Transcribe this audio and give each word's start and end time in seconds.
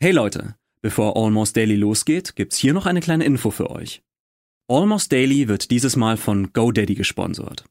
Hey 0.00 0.12
Leute, 0.12 0.54
bevor 0.80 1.16
Almost 1.16 1.56
Daily 1.56 1.74
losgeht, 1.74 2.36
gibt's 2.36 2.56
hier 2.56 2.72
noch 2.72 2.86
eine 2.86 3.00
kleine 3.00 3.24
Info 3.24 3.50
für 3.50 3.68
euch. 3.68 4.00
Almost 4.68 5.10
Daily 5.10 5.48
wird 5.48 5.72
dieses 5.72 5.96
Mal 5.96 6.16
von 6.16 6.52
GoDaddy 6.52 6.94
gesponsert. 6.94 7.64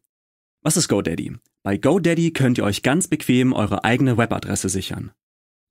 Was 0.62 0.76
ist 0.76 0.90
GoDaddy? 0.90 1.38
Bei 1.63 1.78
GoDaddy 1.78 2.34
könnt 2.34 2.58
ihr 2.58 2.66
euch 2.66 2.84
ganz 2.84 3.08
bequem 3.08 3.54
eure 3.54 3.86
eigene 3.86 4.18
Webadresse 4.18 4.68
sichern. 4.68 5.12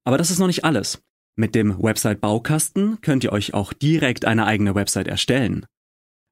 Aber 0.04 0.16
das 0.16 0.30
ist 0.30 0.38
noch 0.38 0.46
nicht 0.46 0.64
alles. 0.64 1.02
Mit 1.34 1.54
dem 1.54 1.76
Website-Baukasten 1.78 3.02
könnt 3.02 3.22
ihr 3.22 3.32
euch 3.32 3.52
auch 3.52 3.74
direkt 3.74 4.24
eine 4.24 4.46
eigene 4.46 4.74
Website 4.74 5.08
erstellen. 5.08 5.66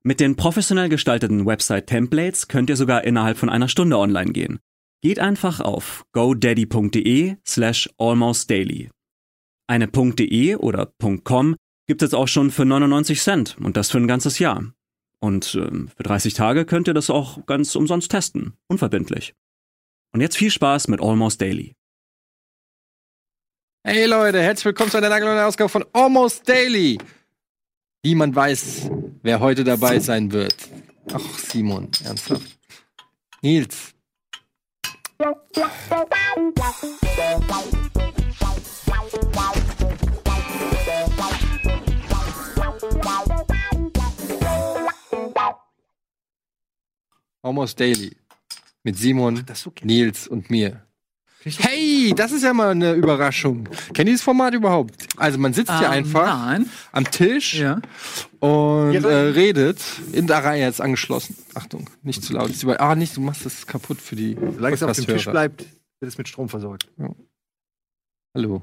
Mit 0.05 0.21
den 0.21 0.37
professionell 0.37 0.89
gestalteten 0.89 1.45
Website-Templates 1.45 2.49
könnt 2.49 2.71
ihr 2.71 2.77
sogar 2.77 3.05
innerhalb 3.05 3.37
von 3.37 3.51
einer 3.51 3.69
Stunde 3.69 3.99
online 3.99 4.33
gehen. 4.33 4.59
Geht 5.03 5.19
einfach 5.19 5.61
auf 5.61 6.07
godaddy.de 6.13 7.37
slash 7.45 7.91
almostdaily. 7.99 8.89
Eine 9.67 9.89
.de 9.89 10.57
oder 10.57 10.93
.com 11.25 11.57
gibt 11.87 12.03
es 12.03 12.15
auch 12.15 12.29
schon 12.29 12.51
für 12.51 12.65
99 12.65 13.21
Cent 13.21 13.57
und 13.59 13.77
das 13.77 13.91
für 13.91 13.99
ein 13.99 14.09
ganzes 14.09 14.39
Jahr. 14.39 14.73
Und 15.21 15.55
äh, 15.55 15.89
für 15.97 16.03
30 16.03 16.35
Tage 16.35 16.67
könnt 16.67 16.87
ihr 16.87 16.95
das 16.95 17.09
auch 17.09 17.47
ganz 17.47 17.75
umsonst 17.75 18.11
testen, 18.11 18.55
unverbindlich. 18.69 19.35
Und 20.13 20.21
jetzt 20.21 20.37
viel 20.37 20.51
Spaß 20.51 20.89
mit 20.89 21.01
Almost 21.01 21.41
Daily. 21.41 21.75
Hey 23.87 24.07
Leute, 24.07 24.41
herzlich 24.41 24.67
willkommen 24.67 24.91
zu 24.91 24.99
einer 24.99 25.09
neuen 25.09 25.39
Ausgabe 25.39 25.69
von 25.69 25.85
Almost 25.93 26.49
Daily. 26.49 26.99
Niemand 28.05 28.35
weiß, 28.35 28.91
wer 29.23 29.41
heute 29.41 29.65
dabei 29.65 29.99
sein 29.99 30.31
wird. 30.31 30.57
Ach, 31.13 31.39
Simon, 31.39 31.91
ernsthaft. 32.05 32.59
Nils. 33.43 33.95
Almost 47.43 47.79
Daily. 47.79 48.17
Mit 48.83 48.99
Simon, 48.99 49.45
Nils 49.83 50.29
und 50.29 50.51
mir. 50.51 50.83
Hey, 51.45 52.15
das 52.17 52.33
ist 52.33 52.43
ja 52.43 52.55
mal 52.55 52.71
eine 52.71 52.95
Überraschung. 52.95 53.69
Kennt 53.93 54.09
ihr 54.09 54.15
das 54.15 54.23
Format 54.23 54.55
überhaupt? 54.55 55.07
Also 55.19 55.39
man 55.39 55.53
sitzt 55.53 55.71
hier 55.77 55.87
Ähm, 55.89 55.93
einfach 55.93 56.27
Nein. 56.27 56.71
am 56.93 57.05
Tisch 57.11 57.55
Ja. 57.55 57.81
und 58.41 58.95
äh, 58.95 59.07
redet. 59.09 59.79
In 60.13 60.27
der 60.27 60.43
Reihe 60.43 60.63
jetzt 60.63 60.81
angeschlossen. 60.81 61.37
Achtung, 61.55 61.91
nicht 62.03 62.23
zu 62.23 62.33
laut. 62.33 62.51
Ah, 62.81 62.95
nicht, 62.95 63.15
du 63.17 63.21
machst 63.21 63.45
das 63.45 63.67
kaputt 63.67 64.01
für 64.01 64.17
die 64.17 64.35
Solange 64.35 64.75
es 64.75 64.83
auf 64.83 64.97
dem 64.97 65.07
Tisch 65.07 65.27
bleibt, 65.27 65.61
wird 66.01 66.13
es 66.13 66.17
mit 66.17 66.29
Strom 66.29 66.49
versorgt. 66.49 66.91
Hallo. 68.35 68.63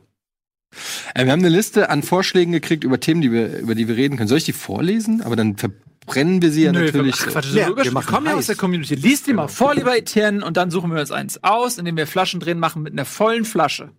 Äh, 1.16 1.26
wir 1.26 1.32
haben 1.32 1.40
eine 1.40 1.50
Liste 1.50 1.90
an 1.90 2.04
Vorschlägen 2.04 2.52
gekriegt 2.52 2.84
über 2.84 3.00
Themen, 3.00 3.22
die 3.22 3.32
wir, 3.32 3.60
über 3.60 3.76
die 3.76 3.88
wir 3.88 3.96
reden 3.96 4.18
können. 4.18 4.28
Soll 4.28 4.38
ich 4.40 4.46
die 4.46 4.54
vorlesen? 4.54 5.22
Aber 5.22 5.36
dann 5.36 5.58
verbrennen 5.58 6.42
wir 6.42 6.52
sie 6.52 6.64
ja 6.64 6.72
Nö, 6.72 6.86
natürlich. 6.86 7.16
Ach, 7.20 7.28
Quatsch, 7.28 7.54
Ja, 7.54 7.68
wir 7.76 7.78
wir 7.78 8.02
kommen 8.02 8.28
ja 8.28 8.36
aus 8.36 8.48
der 8.48 8.56
Community. 8.56 8.96
Lies 8.96 9.24
die 9.24 9.34
mal 9.34 9.48
vor, 9.48 9.76
lieber 9.76 9.98
Etienne, 9.98 10.46
und 10.46 10.58
dann 10.58 10.72
suchen 10.72 10.92
wir 10.94 11.00
uns 11.02 11.12
eins 11.12 11.44
aus, 11.44 11.78
indem 11.78 11.98
wir 11.98 12.08
Flaschen 12.08 12.40
drehen 12.40 12.60
machen 12.60 12.82
mit 12.82 12.94
einer 12.94 13.06
vollen 13.06 13.46
Flasche. 13.46 13.92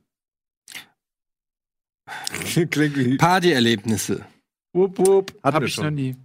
Partyerlebnisse. 3.18 4.24
Wupp, 4.72 4.98
wupp. 4.98 5.32
Hab 5.42 5.62
ich 5.62 5.74
schon. 5.74 5.84
noch 5.84 5.90
nie. 5.90 6.16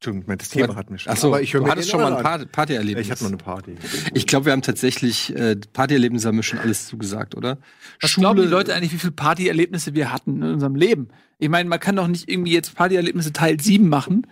Entschuldigung, 0.00 0.38
das 0.38 0.48
Thema 0.48 0.76
hatten 0.76 0.92
wir 0.92 0.98
schon. 0.98 1.12
Achso, 1.12 1.26
Aber 1.26 1.42
ich 1.42 1.52
höre 1.52 1.60
du 1.60 1.66
mir 1.66 1.72
hattest 1.72 1.90
schon 1.90 2.00
mal 2.00 2.16
ein. 2.16 2.22
Party 2.22 2.46
Partyerlebnis. 2.46 3.04
Ich 3.04 3.10
hatte 3.10 3.24
noch 3.24 3.30
eine 3.30 3.36
Party. 3.36 3.74
Ich 4.14 4.26
glaube, 4.26 4.46
wir 4.46 4.52
haben 4.52 4.62
tatsächlich 4.62 5.36
äh, 5.36 5.56
Partyerlebnisse 5.74 6.26
haben 6.26 6.36
wir 6.36 6.42
schon 6.42 6.58
alles 6.58 6.86
zugesagt, 6.86 7.34
oder? 7.34 7.58
Was 8.00 8.14
glauben 8.14 8.40
die 8.40 8.46
Leute 8.46 8.74
eigentlich, 8.74 8.94
wie 8.94 8.98
viele 8.98 9.12
Partyerlebnisse 9.12 9.92
wir 9.92 10.10
hatten 10.10 10.40
in 10.40 10.54
unserem 10.54 10.74
Leben? 10.74 11.08
Ich 11.38 11.50
meine, 11.50 11.68
man 11.68 11.78
kann 11.80 11.96
doch 11.96 12.06
nicht 12.06 12.30
irgendwie 12.30 12.52
jetzt 12.52 12.74
Partyerlebnisse 12.76 13.34
Teil 13.34 13.60
7 13.60 13.90
machen. 13.90 14.26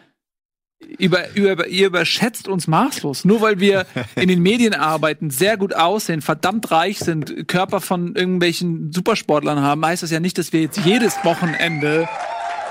Über, 0.97 1.35
über, 1.35 1.67
ihr 1.67 1.89
überschätzt 1.89 2.49
uns 2.49 2.67
maßlos. 2.67 3.27
Nur 3.27 3.43
weil 3.43 3.61
wir 3.61 3.85
in 4.17 4.29
den 4.29 4.41
Medien 4.41 4.73
arbeiten, 4.73 5.29
sehr 5.29 5.59
gut 5.59 5.75
aussehen, 5.75 6.23
verdammt 6.23 6.71
reich 6.71 6.99
sind, 6.99 7.47
Körper 7.47 7.83
von 7.83 8.17
irgendwelchen 8.17 8.91
Supersportlern 8.91 9.61
haben, 9.61 9.85
heißt 9.85 10.03
das 10.03 10.11
ja 10.11 10.21
nicht, 10.21 10.39
dass 10.39 10.55
wir 10.55 10.63
jetzt 10.63 10.79
jedes 10.79 11.23
Wochenende 11.25 12.09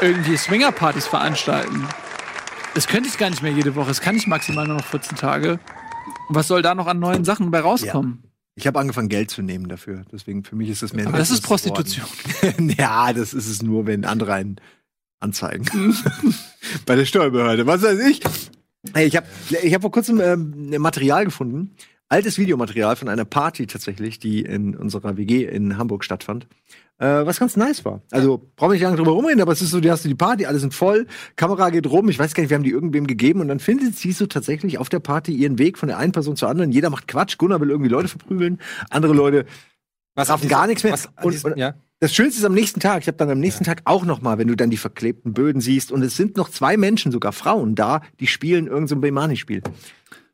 irgendwie 0.02 0.36
Swingerpartys 0.36 1.06
veranstalten. 1.06 1.88
Das 2.78 2.86
könnte 2.86 3.10
ich 3.10 3.18
gar 3.18 3.32
nicht 3.32 3.42
mehr 3.42 3.52
jede 3.52 3.74
Woche. 3.74 3.88
Das 3.88 4.02
kann 4.02 4.16
ich 4.16 4.28
maximal 4.28 4.68
nur 4.68 4.78
noch 4.78 4.86
14 4.86 5.18
Tage. 5.18 5.60
Was 6.30 6.48
soll 6.48 6.62
da 6.62 6.76
noch 6.76 6.86
an 6.86 7.00
neuen 7.00 7.26
Sachen 7.26 7.50
bei 7.50 7.60
rauskommen? 7.60 8.22
Ich 8.54 8.68
habe 8.68 8.78
angefangen, 8.78 9.10
Geld 9.10 9.32
zu 9.32 9.42
nehmen 9.42 9.68
dafür. 9.68 10.06
Deswegen 10.12 10.44
für 10.44 10.56
mich 10.56 10.70
ist 10.70 10.84
das 10.84 10.94
mehr 10.94 11.08
Aber 11.08 11.18
das 11.18 11.32
ist 11.32 11.42
Prostitution. 11.42 12.06
ja, 12.78 13.14
das 13.14 13.34
ist 13.34 13.48
es 13.48 13.64
nur, 13.64 13.88
wenn 13.88 14.06
andere 14.06 14.34
einen 14.34 14.62
anzeigen. 15.20 15.66
Bei 16.86 16.96
der 16.96 17.06
Steuerbehörde. 17.06 17.66
Was 17.66 17.82
weiß 17.82 17.98
ich? 18.10 18.22
Hey, 18.94 19.08
ich 19.08 19.16
habe 19.16 19.26
ich 19.64 19.74
hab 19.74 19.82
vor 19.82 19.92
kurzem 19.92 20.22
ähm, 20.22 20.80
Material 20.80 21.26
gefunden. 21.26 21.72
Altes 22.10 22.38
Videomaterial 22.38 22.96
von 22.96 23.10
einer 23.10 23.26
Party 23.26 23.66
tatsächlich, 23.66 24.20
die 24.20 24.42
in 24.42 24.76
unserer 24.76 25.18
WG 25.18 25.46
in 25.46 25.80
Hamburg 25.80 26.04
stattfand. 26.04 26.46
Äh, 27.00 27.26
was 27.28 27.40
ganz 27.40 27.56
nice 27.56 27.86
war. 27.86 28.02
Also, 28.10 28.50
brauchen 28.56 28.72
wir 28.72 28.74
nicht 28.74 28.82
lange 28.82 28.98
drüber 28.98 29.12
rumreden, 29.12 29.40
aber 29.42 29.52
es 29.52 29.62
ist 29.62 29.70
so, 29.70 29.80
du 29.80 29.92
hast 29.92 30.04
die 30.04 30.16
Party, 30.16 30.48
alle 30.48 30.58
sind 30.58 30.74
voll, 30.74 31.06
Kamera 31.36 31.70
geht 31.70 31.86
rum, 31.86 32.10
ich 32.10 32.18
weiß 32.18 32.34
gar 32.34 32.42
nicht, 32.42 32.50
wir 32.50 32.56
haben 32.56 32.64
die 32.64 32.72
irgendwem 32.72 33.06
gegeben 33.06 33.40
und 33.42 33.48
dann 33.50 33.60
findet 33.60 33.96
sie 33.96 34.12
so 34.12 34.26
tatsächlich 34.26 34.80
auf 34.80 34.90
der 34.90 35.00
Party 35.00 35.32
ihren 35.34 35.60
Weg 35.60 35.78
von 35.78 35.90
der 35.90 36.00
einen 36.00 36.12
Person 36.12 36.36
zur 36.36 36.50
anderen. 36.50 36.72
Jeder 36.72 36.90
macht 36.90 37.08
Quatsch, 37.08 37.38
Gunnar 37.38 37.62
will 37.62 37.70
irgendwie 37.70 37.92
Leute 37.92 38.08
verprügeln, 38.08 38.60
andere 38.90 39.14
Leute 39.14 39.46
was 40.16 40.30
raffen 40.30 40.50
gar 40.50 40.66
nichts 40.66 40.84
mehr. 40.84 40.94
Was, 40.94 41.08
Und- 41.22 41.34
diesem- 41.34 41.56
ja. 41.58 41.76
das 42.00 42.12
Schönste 42.16 42.40
ist 42.40 42.46
am 42.46 42.56
nächsten 42.56 42.80
Tag. 42.80 43.04
Ich 43.04 43.08
habe 43.08 43.18
dann 43.18 43.30
am 43.30 43.40
nächsten 43.40 43.64
Tag 43.64 43.82
auch 43.86 44.04
noch 44.04 44.20
mal, 44.22 44.40
wenn 44.40 44.48
du 44.48 44.56
dann 44.56 44.72
die 44.72 44.78
verklebten 44.78 45.34
Böden 45.34 45.62
siehst 45.62 45.92
und 45.92 46.02
es 46.02 46.16
sind 46.18 46.36
noch 46.38 46.50
zwei 46.50 46.76
Menschen, 46.78 47.12
sogar 47.12 47.32
Frauen 47.32 47.76
da, 47.76 48.02
die 48.20 48.26
spielen 48.26 48.66
irgendein 48.66 48.88
so 48.88 48.96
Bemani-Spiel. 48.96 49.62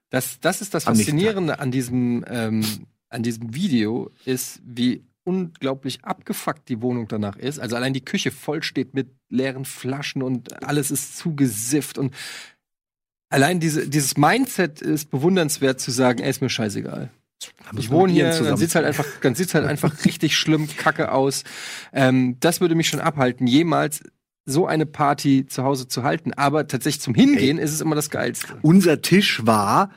Das, 0.10 0.40
das 0.40 0.62
ist 0.62 0.74
das 0.74 0.88
Am 0.88 0.96
Faszinierende 0.96 1.60
an 1.60 1.72
diesem, 1.72 2.24
ähm, 2.30 2.64
an 3.10 3.24
diesem 3.24 3.54
Video, 3.54 4.10
ist, 4.24 4.62
wie 4.64 5.04
unglaublich 5.24 6.04
abgefuckt 6.04 6.68
die 6.70 6.82
Wohnung 6.82 7.08
danach 7.08 7.38
ist. 7.38 7.60
Also 7.60 7.76
allein 7.76 7.94
die 7.94 8.04
Küche 8.04 8.32
voll 8.32 8.64
steht 8.64 8.94
mit 8.94 9.10
leeren 9.30 9.66
Flaschen 9.66 10.22
und 10.22 10.64
alles 10.64 10.92
ist 10.92 11.18
zugesifft 11.18 11.98
und 11.98 12.14
allein 13.30 13.60
diese, 13.60 13.88
dieses 13.88 14.18
Mindset 14.18 14.82
ist 14.82 15.10
bewundernswert 15.10 15.80
zu 15.80 15.92
sagen, 15.92 16.20
ey, 16.20 16.30
ist 16.30 16.42
mir 16.42 16.50
scheißegal. 16.50 17.10
Ich 17.78 17.90
wohne 17.90 18.14
hier, 18.14 18.30
dann 18.30 18.58
sieht's 18.58 18.76
halt 18.76 18.86
einfach, 18.86 19.06
dann 19.22 19.36
sieht's 19.36 19.54
halt 19.54 19.66
einfach 19.66 19.94
richtig 20.06 20.38
schlimm, 20.38 20.68
kacke 20.78 21.12
aus. 21.12 21.44
Ähm, 21.92 22.38
das 22.40 22.62
würde 22.62 22.76
mich 22.76 22.88
schon 22.88 23.02
abhalten, 23.02 23.48
jemals 23.48 24.02
so 24.46 24.68
eine 24.68 24.86
Party 24.86 25.46
zu 25.48 25.64
Hause 25.64 25.88
zu 25.88 26.04
halten. 26.04 26.34
Aber 26.34 26.68
tatsächlich 26.68 27.02
zum 27.02 27.16
Hingehen 27.16 27.58
ist 27.58 27.72
es 27.72 27.82
immer 27.82 27.96
das 27.96 28.10
Geilste. 28.10 28.58
Unser 28.62 29.02
Tisch 29.02 29.46
war 29.46 29.92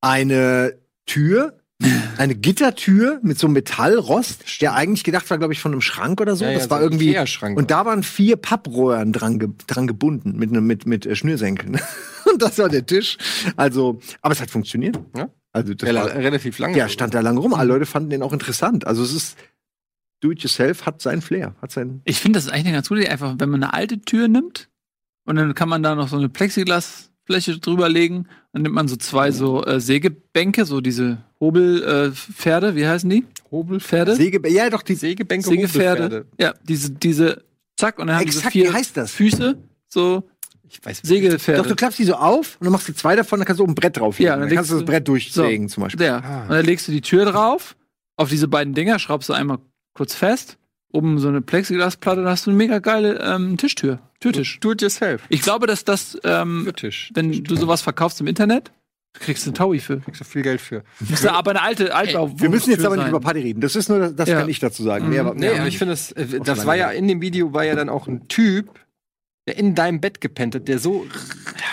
eine 0.00 0.78
Tür, 1.06 1.58
eine 2.16 2.34
Gittertür 2.34 3.20
mit 3.22 3.38
so 3.38 3.46
einem 3.46 3.54
Metallrost, 3.54 4.62
der 4.62 4.74
eigentlich 4.74 5.04
gedacht 5.04 5.28
war, 5.28 5.38
glaube 5.38 5.52
ich, 5.52 5.60
von 5.60 5.72
einem 5.72 5.82
Schrank 5.82 6.20
oder 6.20 6.34
so. 6.34 6.44
Ja, 6.44 6.52
ja, 6.52 6.58
das 6.58 6.70
war 6.70 6.80
so 6.80 6.86
ein 6.86 6.92
irgendwie. 6.92 7.18
Und 7.54 7.70
da 7.70 7.84
waren 7.84 8.02
vier 8.02 8.36
Pappröhren 8.36 9.12
dran, 9.12 9.38
ge 9.38 9.50
dran 9.66 9.86
gebunden 9.86 10.36
mit, 10.36 10.50
ne- 10.50 10.60
mit, 10.60 10.86
mit 10.86 11.04
äh, 11.04 11.14
Schnürsenkeln. 11.14 11.78
und 12.32 12.40
das 12.40 12.58
war 12.58 12.68
der 12.68 12.86
Tisch. 12.86 13.18
Also, 13.56 14.00
aber 14.22 14.32
es 14.32 14.40
hat 14.40 14.50
funktioniert. 14.50 14.98
Ja. 15.14 15.28
Also, 15.52 15.74
das 15.74 15.88
Rel 15.88 15.96
war, 15.96 16.14
relativ 16.14 16.58
lange. 16.58 16.76
Ja, 16.78 16.88
stand 16.88 17.14
da 17.14 17.20
lange 17.20 17.40
rum. 17.40 17.54
Alle 17.54 17.68
Leute 17.68 17.86
fanden 17.86 18.10
den 18.10 18.22
auch 18.22 18.32
interessant. 18.32 18.86
Also 18.86 19.02
es 19.02 19.12
ist 19.12 19.36
Do 20.20 20.30
it 20.30 20.42
yourself 20.42 20.86
hat 20.86 21.02
seinen 21.02 21.20
Flair, 21.20 21.54
hat 21.60 21.70
seinen. 21.72 22.00
Ich 22.04 22.20
finde, 22.20 22.38
das 22.38 22.46
ist 22.46 22.50
eigentlich 22.50 22.66
eine 22.68 22.76
ganz 22.76 22.88
gute 22.88 23.02
Idee, 23.02 23.10
einfach, 23.10 23.34
wenn 23.38 23.50
man 23.50 23.62
eine 23.62 23.74
alte 23.74 24.00
Tür 24.00 24.28
nimmt 24.28 24.70
und 25.26 25.36
dann 25.36 25.54
kann 25.54 25.68
man 25.68 25.82
da 25.82 25.94
noch 25.94 26.08
so 26.08 26.16
eine 26.16 26.30
Plexiglasfläche 26.30 27.10
drüber 27.26 27.88
legen, 27.88 28.28
dann 28.52 28.62
nimmt 28.62 28.74
man 28.74 28.88
so 28.88 28.96
zwei 28.96 29.30
so 29.30 29.64
äh, 29.64 29.80
Sägebänke, 29.80 30.64
so 30.64 30.80
diese 30.80 31.18
Hobelpferde, 31.40 32.68
äh, 32.68 32.74
wie 32.74 32.86
heißen 32.86 33.08
die? 33.10 33.24
Hobelpferde? 33.50 34.14
Säge, 34.16 34.48
ja, 34.48 34.70
doch, 34.70 34.82
die 34.82 34.94
Sägebänke, 34.94 35.48
Sägepferde. 35.48 36.04
Hobelpferde. 36.04 36.26
Ja, 36.38 36.54
diese, 36.62 36.90
diese, 36.90 37.44
zack, 37.76 37.98
und 37.98 38.08
dann 38.08 38.16
haben 38.16 38.26
diese 38.26 38.38
Exakt, 38.38 38.54
wie 38.54 38.62
vier 38.62 38.72
heißt 38.72 38.96
das? 38.96 39.10
Füße, 39.12 39.58
so 39.88 40.22
Ich 40.68 40.84
weiß 40.84 41.00
Segelpferde. 41.02 41.62
Doch, 41.62 41.68
du 41.68 41.76
klappst 41.76 41.98
die 41.98 42.04
so 42.04 42.14
auf 42.14 42.56
und 42.60 42.64
dann 42.64 42.72
machst 42.72 42.88
du 42.88 42.94
zwei 42.94 43.16
davon, 43.16 43.38
dann 43.38 43.46
kannst 43.46 43.60
du 43.60 43.64
oben 43.64 43.72
ein 43.72 43.76
Brett 43.76 43.96
drauf 43.96 44.18
Ja, 44.18 44.32
dann, 44.32 44.48
dann 44.48 44.56
kannst 44.56 44.70
du 44.70 44.76
das 44.76 44.84
Brett 44.84 45.06
durchsägen 45.06 45.68
zum 45.68 45.84
Beispiel. 45.84 45.98
Der. 45.98 46.24
Ah. 46.24 46.42
Und 46.42 46.50
dann 46.50 46.64
legst 46.64 46.88
du 46.88 46.92
die 46.92 47.02
Tür 47.02 47.24
drauf, 47.24 47.76
auf 48.16 48.30
diese 48.30 48.48
beiden 48.48 48.74
Dinger, 48.74 48.98
schraubst 48.98 49.28
du 49.28 49.32
einmal 49.32 49.58
kurz 49.94 50.14
fest, 50.14 50.58
oben 50.96 51.18
so 51.18 51.28
eine 51.28 51.40
Plexiglasplatte, 51.42 52.22
dann 52.22 52.30
hast 52.30 52.46
du 52.46 52.50
eine 52.50 52.58
mega 52.58 52.78
geile 52.80 53.20
ähm, 53.22 53.56
Tischtür. 53.56 54.00
Türtisch. 54.20 54.58
Do 54.60 54.72
it 54.72 54.82
yourself. 54.82 55.22
Ich 55.28 55.42
glaube, 55.42 55.66
dass 55.66 55.84
das, 55.84 56.18
ähm, 56.24 56.62
Türtisch. 56.64 57.10
wenn 57.14 57.44
du 57.44 57.56
sowas 57.56 57.82
verkaufst 57.82 58.20
im 58.20 58.26
Internet, 58.26 58.72
kriegst 59.12 59.46
du 59.46 59.50
einen 59.50 59.54
Taui 59.54 59.78
für. 59.78 60.00
Kriegst 60.00 60.20
du 60.20 60.24
viel 60.24 60.42
Geld 60.42 60.60
für. 60.60 60.82
Müsste 61.08 61.32
aber 61.32 61.50
eine 61.52 61.62
alte 61.62 61.94
Altbau. 61.94 62.32
Wir 62.38 62.50
müssen 62.50 62.70
jetzt 62.70 62.84
aber 62.84 62.96
nicht 62.96 63.04
sein. 63.04 63.10
über 63.10 63.20
Party 63.20 63.40
reden. 63.40 63.60
Das 63.60 63.76
ist 63.76 63.88
nur, 63.88 64.10
das 64.10 64.28
Ja. 64.28 64.40
kann 64.40 64.48
ich 64.48 64.58
dazu 64.58 64.82
sagen. 64.82 65.06
Mhm. 65.06 65.10
Nee, 65.12 65.18
aber, 65.18 65.34
Nee, 65.34 65.48
aber 65.48 65.66
ich 65.68 65.78
finde, 65.78 65.92
das, 65.92 66.12
äh, 66.12 66.40
das 66.40 66.66
war 66.66 66.76
ja 66.76 66.90
in 66.90 67.08
dem 67.08 67.20
Video 67.20 67.52
war 67.54 67.64
ja 67.64 67.74
dann 67.74 67.88
auch 67.88 68.08
ein 68.08 68.28
Typ, 68.28 68.70
in 69.54 69.76
deinem 69.76 70.00
Bett 70.00 70.20
gepennt 70.20 70.56
hat, 70.56 70.66
der 70.66 70.80
so 70.80 71.06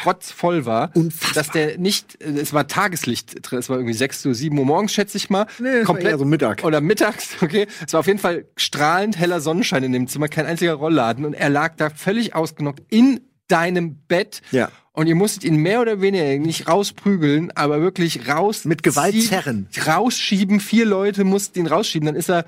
rotzvoll 0.06 0.66
war, 0.66 0.92
Unfassbar. 0.94 1.34
dass 1.34 1.52
der 1.52 1.78
nicht, 1.80 2.22
äh, 2.22 2.40
es 2.40 2.54
war 2.54 2.68
Tageslicht 2.68 3.38
drin, 3.42 3.60
es 3.60 3.70
war 3.70 3.78
irgendwie 3.78 3.96
6 3.96 4.26
Uhr, 4.28 4.36
7 4.36 4.58
Uhr 4.58 4.66
morgens, 4.66 4.94
schätze 4.94 5.18
ich 5.18 5.30
mal. 5.30 5.48
Nee, 5.60 5.84
eher 6.00 6.18
so 6.18 6.26
Mittag. 6.26 6.64
Oder 6.64 6.82
mittags, 6.82 7.38
okay. 7.42 7.68
Es 7.86 7.94
war 7.94 8.02
auf 8.02 8.08
jeden 8.08 8.20
Fall 8.20 8.46
strahlend 8.58 9.18
heller 9.18 9.42
Sonnenschein 9.42 9.84
in 9.84 9.92
dem 9.92 10.08
Zimmer, 10.08 10.28
kein 10.28 10.46
einziger 10.46 10.74
Rollladen 10.74 11.26
und 11.26 11.34
er 11.34 11.50
lag 11.50 11.76
da 11.76 11.90
völlig 11.90 12.36
ausgenockt 12.36 12.84
in 12.90 13.22
deinem 13.48 13.96
Bett. 14.08 14.42
Ja. 14.52 14.70
Und 14.92 15.08
ihr 15.08 15.16
musstet 15.16 15.44
ihn 15.44 15.56
mehr 15.56 15.82
oder 15.82 16.02
weniger 16.02 16.38
nicht 16.38 16.68
rausprügeln, 16.68 17.52
aber 17.56 17.82
wirklich 17.82 18.28
raus. 18.28 18.66
Mit 18.66 18.84
Gewalt 18.84 19.20
zerren. 19.24 19.68
Rausschieben. 19.88 20.60
Vier 20.60 20.86
Leute 20.86 21.24
mussten 21.24 21.60
ihn 21.60 21.68
rausschieben. 21.68 22.06
Dann 22.06 22.16
ist 22.16 22.30
er 22.30 22.46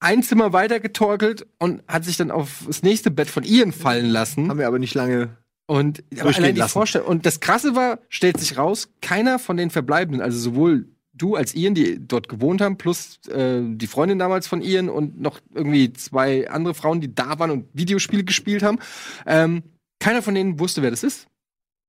ein 0.00 0.22
Zimmer 0.22 0.52
weiter 0.52 0.80
getorkelt 0.80 1.46
und 1.58 1.82
hat 1.88 2.04
sich 2.04 2.16
dann 2.16 2.30
auf 2.30 2.64
das 2.66 2.82
nächste 2.82 3.10
Bett 3.10 3.28
von 3.28 3.44
Ian 3.44 3.72
fallen 3.72 4.06
lassen. 4.06 4.48
Haben 4.48 4.58
wir 4.58 4.66
aber 4.66 4.78
nicht 4.78 4.94
lange. 4.94 5.36
Und 5.66 6.02
aber 6.18 6.34
allein 6.34 6.54
die 6.54 6.60
lassen. 6.60 6.72
Vorstellung. 6.72 7.08
Und 7.08 7.26
das 7.26 7.40
Krasse 7.40 7.74
war, 7.74 7.98
stellt 8.08 8.38
sich 8.38 8.56
raus, 8.56 8.88
keiner 9.02 9.38
von 9.38 9.56
den 9.56 9.70
Verbleibenden, 9.70 10.22
also 10.22 10.38
sowohl 10.38 10.88
du 11.12 11.34
als 11.34 11.54
Ian, 11.54 11.74
die 11.74 11.98
dort 12.00 12.28
gewohnt 12.28 12.60
haben, 12.60 12.78
plus 12.78 13.18
äh, 13.26 13.60
die 13.62 13.86
Freundin 13.86 14.18
damals 14.18 14.46
von 14.46 14.62
Ian 14.62 14.88
und 14.88 15.20
noch 15.20 15.40
irgendwie 15.52 15.92
zwei 15.92 16.48
andere 16.48 16.74
Frauen, 16.74 17.00
die 17.00 17.14
da 17.14 17.38
waren 17.38 17.50
und 17.50 17.66
Videospiele 17.72 18.24
gespielt 18.24 18.62
haben, 18.62 18.78
ähm, 19.26 19.62
keiner 19.98 20.22
von 20.22 20.34
denen 20.34 20.60
wusste, 20.60 20.80
wer 20.82 20.90
das 20.90 21.02
ist. 21.02 21.26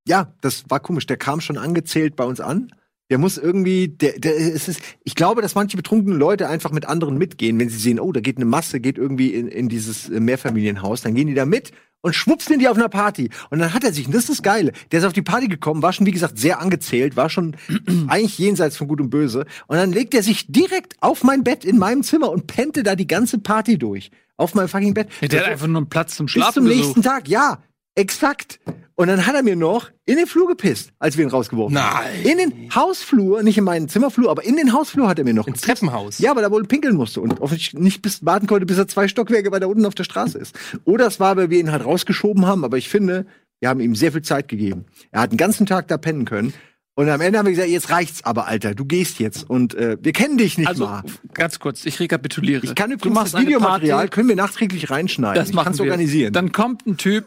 Ja, 0.08 0.34
das 0.42 0.64
war 0.68 0.80
komisch. 0.80 1.06
Der 1.06 1.18
kam 1.18 1.40
schon 1.42 1.58
angezählt 1.58 2.16
bei 2.16 2.24
uns 2.24 2.40
an. 2.40 2.74
Der 3.10 3.18
muss 3.18 3.38
irgendwie, 3.38 3.88
der, 3.88 4.20
der, 4.20 4.38
es 4.38 4.68
ist, 4.68 4.82
ich 5.04 5.16
glaube, 5.16 5.42
dass 5.42 5.56
manche 5.56 5.78
betrunkene 5.78 6.16
Leute 6.16 6.48
einfach 6.48 6.72
mit 6.72 6.86
anderen 6.86 7.18
mitgehen, 7.18 7.60
wenn 7.60 7.70
sie 7.70 7.78
sehen, 7.78 8.00
oh, 8.00 8.12
da 8.12 8.20
geht 8.20 8.38
eine 8.38 8.46
Masse, 8.46 8.80
geht 8.80 8.98
irgendwie 8.98 9.34
in, 9.34 9.48
in 9.48 9.68
dieses 9.68 10.10
äh, 10.10 10.20
Mehrfamilienhaus, 10.20 11.02
dann 11.02 11.16
gehen 11.16 11.28
die 11.28 11.34
da 11.34 11.46
mit 11.46 11.72
und 12.02 12.16
schwupps 12.16 12.46
sind 12.46 12.60
die 12.60 12.68
auf 12.68 12.78
einer 12.78 12.90
Party. 12.90 13.30
Und 13.50 13.60
dann 13.60 13.74
hat 13.74 13.84
er 13.84 13.92
sich, 13.92 14.06
und 14.06 14.14
das 14.16 14.24
ist 14.24 14.30
das 14.30 14.44
Geile, 14.44 14.72
der 14.92 15.00
ist 15.00 15.06
auf 15.06 15.14
die 15.14 15.22
Party 15.22 15.48
gekommen, 15.48 15.82
war 15.82 15.92
schon, 15.92 16.06
wie 16.06 16.12
gesagt, 16.12 16.38
sehr 16.40 16.62
angezählt, 16.62 17.16
war 17.16 17.30
schon 17.30 17.58
eigentlich 18.08 18.38
jenseits 18.38 18.78
von 18.78 18.88
Gut 18.88 19.02
und 19.02 19.10
Böse. 19.10 19.46
Und 19.68 19.78
dann 19.78 19.92
legt 19.92 20.14
er 20.14 20.24
sich 20.24 20.48
direkt 20.48 20.96
auf 21.02 21.24
mein 21.24 21.44
Bett 21.44 21.66
in 21.66 21.78
meinem 21.78 22.04
Zimmer 22.04 22.32
und 22.32 22.48
pennte 22.48 22.84
da 22.84 22.96
die 22.96 23.08
ganze 23.08 23.40
Party 23.40 23.78
durch. 23.78 24.12
Auf 24.38 24.56
meinem 24.56 24.70
fucking 24.70 24.94
Bett. 24.94 25.10
Der 25.22 25.42
hat 25.42 25.50
einfach 25.50 25.68
nur 25.68 25.78
einen 25.78 25.90
Platz 25.90 26.16
zum 26.16 26.28
Bis 26.28 26.34
Schlafen 26.34 26.54
zum 26.54 26.66
gesucht. 26.66 26.86
nächsten 26.86 27.02
Tag, 27.02 27.28
ja. 27.28 27.62
Exakt. 27.96 28.60
Und 28.96 29.08
dann 29.08 29.26
hat 29.26 29.34
er 29.36 29.44
mir 29.44 29.56
noch 29.56 29.90
in 30.06 30.18
den 30.18 30.28
Flur 30.28 30.48
gepisst, 30.48 30.92
als 31.00 31.18
wir 31.18 31.24
ihn 31.26 31.30
rausgeworfen 31.32 31.78
haben. 31.82 32.06
Nein. 32.24 32.26
In 32.26 32.38
den 32.38 32.76
Hausflur, 32.76 33.44
nicht 33.44 33.58
in 33.58 33.64
meinen 33.64 33.88
Zimmerflur, 33.88 34.30
aber 34.30 34.44
in 34.44 34.58
den 34.58 34.74
Hausflur 34.74 35.08
hat 35.08 35.20
er 35.20 35.26
mir 35.26 35.34
noch 35.34 35.48
Ins 35.48 35.62
gepisst. 35.62 35.80
Treppenhaus. 35.82 36.20
Ja, 36.20 36.36
weil 36.36 36.44
er 36.44 36.52
wohl 36.52 36.66
pinkeln 36.66 36.96
musste 36.96 37.22
und 37.22 37.40
offensichtlich 37.40 37.82
nicht 37.82 38.02
bis 38.02 38.26
warten 38.26 38.46
konnte, 38.48 38.66
bis 38.66 38.78
er 38.78 38.88
zwei 38.90 39.08
Stockwerke 39.08 39.52
weiter 39.52 39.70
unten 39.70 39.86
auf 39.86 39.96
der 39.96 40.04
Straße 40.04 40.38
ist. 40.38 40.54
Oder 40.84 41.08
es 41.08 41.20
war, 41.20 41.38
weil 41.38 41.50
wir 41.50 41.60
ihn 41.60 41.72
halt 41.72 41.86
rausgeschoben 41.86 42.46
haben, 42.46 42.66
aber 42.66 42.78
ich 42.78 42.90
finde, 42.90 43.26
wir 43.62 43.70
haben 43.70 43.80
ihm 43.80 43.96
sehr 43.96 44.12
viel 44.12 44.22
Zeit 44.22 44.50
gegeben. 44.50 44.86
Er 45.12 45.22
hat 45.22 45.32
den 45.32 45.38
ganzen 45.38 45.66
Tag 45.66 45.88
da 45.88 45.98
pennen 45.98 46.26
können. 46.26 46.54
Und 46.96 47.08
am 47.10 47.22
Ende 47.22 47.40
haben 47.40 47.46
wir 47.46 47.54
gesagt, 47.54 47.70
jetzt 47.70 47.92
reicht's 47.92 48.26
aber, 48.26 48.48
Alter, 48.48 48.76
du 48.76 48.84
gehst 48.84 49.20
jetzt. 49.20 49.50
Und 49.50 49.74
äh, 49.76 49.96
wir 50.02 50.12
kennen 50.12 50.38
dich 50.38 50.58
nicht 50.58 50.68
Also, 50.68 50.86
mal. 50.86 51.04
ganz 51.34 51.58
kurz, 51.60 51.86
ich 51.86 51.98
rekapituliere. 52.02 52.66
Ich 52.66 52.76
kann 52.76 52.90
Du 52.90 52.96
übrigens 52.96 53.16
machst 53.16 53.34
das 53.36 53.42
Videomaterial, 53.42 54.10
können 54.10 54.28
wir 54.28 54.36
nachträglich 54.36 54.90
reinschneiden. 54.90 55.42
das 55.42 55.54
machen 55.54 55.78
wir. 55.78 55.86
organisieren. 55.86 56.34
Dann 56.34 56.52
kommt 56.52 56.86
ein 56.86 56.98
Typ 56.98 57.26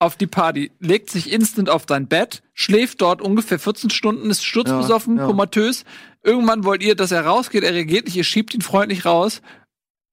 auf 0.00 0.16
die 0.16 0.26
Party, 0.26 0.72
legt 0.80 1.10
sich 1.10 1.30
instant 1.30 1.68
auf 1.70 1.86
dein 1.86 2.08
Bett, 2.08 2.42
schläft 2.54 3.02
dort 3.02 3.20
ungefähr 3.22 3.58
14 3.60 3.90
Stunden, 3.90 4.30
ist 4.30 4.44
sturzbesoffen, 4.44 5.16
Ja, 5.16 5.22
ja. 5.22 5.28
komatös. 5.28 5.84
Irgendwann 6.24 6.64
wollt 6.64 6.82
ihr, 6.82 6.96
dass 6.96 7.12
er 7.12 7.24
rausgeht, 7.26 7.62
er 7.62 7.74
reagiert 7.74 8.06
nicht, 8.06 8.16
ihr 8.16 8.24
schiebt 8.24 8.52
ihn 8.54 8.62
freundlich 8.62 9.04
raus. 9.04 9.42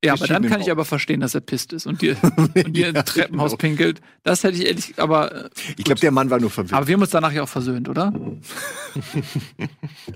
Ja, 0.04 0.13
Wir 0.13 0.13
aber 0.13 0.28
dann 0.28 0.48
kann 0.48 0.62
ich 0.62 0.69
aber 0.69 0.86
verstehen, 0.86 1.22
dass 1.22 1.34
er 1.34 1.42
pisst 1.42 1.74
ist 1.74 1.88
und 1.88 2.01
dir, 2.04 2.16
und 2.38 2.75
dir 2.78 2.92
Ja, 2.92 3.00
ins 3.00 3.06
Treppenhaus 3.06 3.51
genau. 3.51 3.57
pinkelt. 3.62 4.01
Das 4.24 4.44
hätte 4.44 4.56
ich 4.57 4.68
ehrlich, 4.68 4.94
aber, 4.98 5.45
äh, 5.45 5.50
ich 5.78 5.86
glaube, 5.86 6.00
der 6.01 6.12
Mann 6.12 6.30
war 6.30 6.39
nur 6.39 6.51
verwirrt. 6.51 6.74
aber 6.74 6.86
wir 6.88 6.94
haben 6.94 7.01
uns 7.01 7.10
danach 7.10 7.31
ja 7.31 7.42
auch 7.44 7.50
versöhnt, 7.50 7.89
oder? 7.89 8.13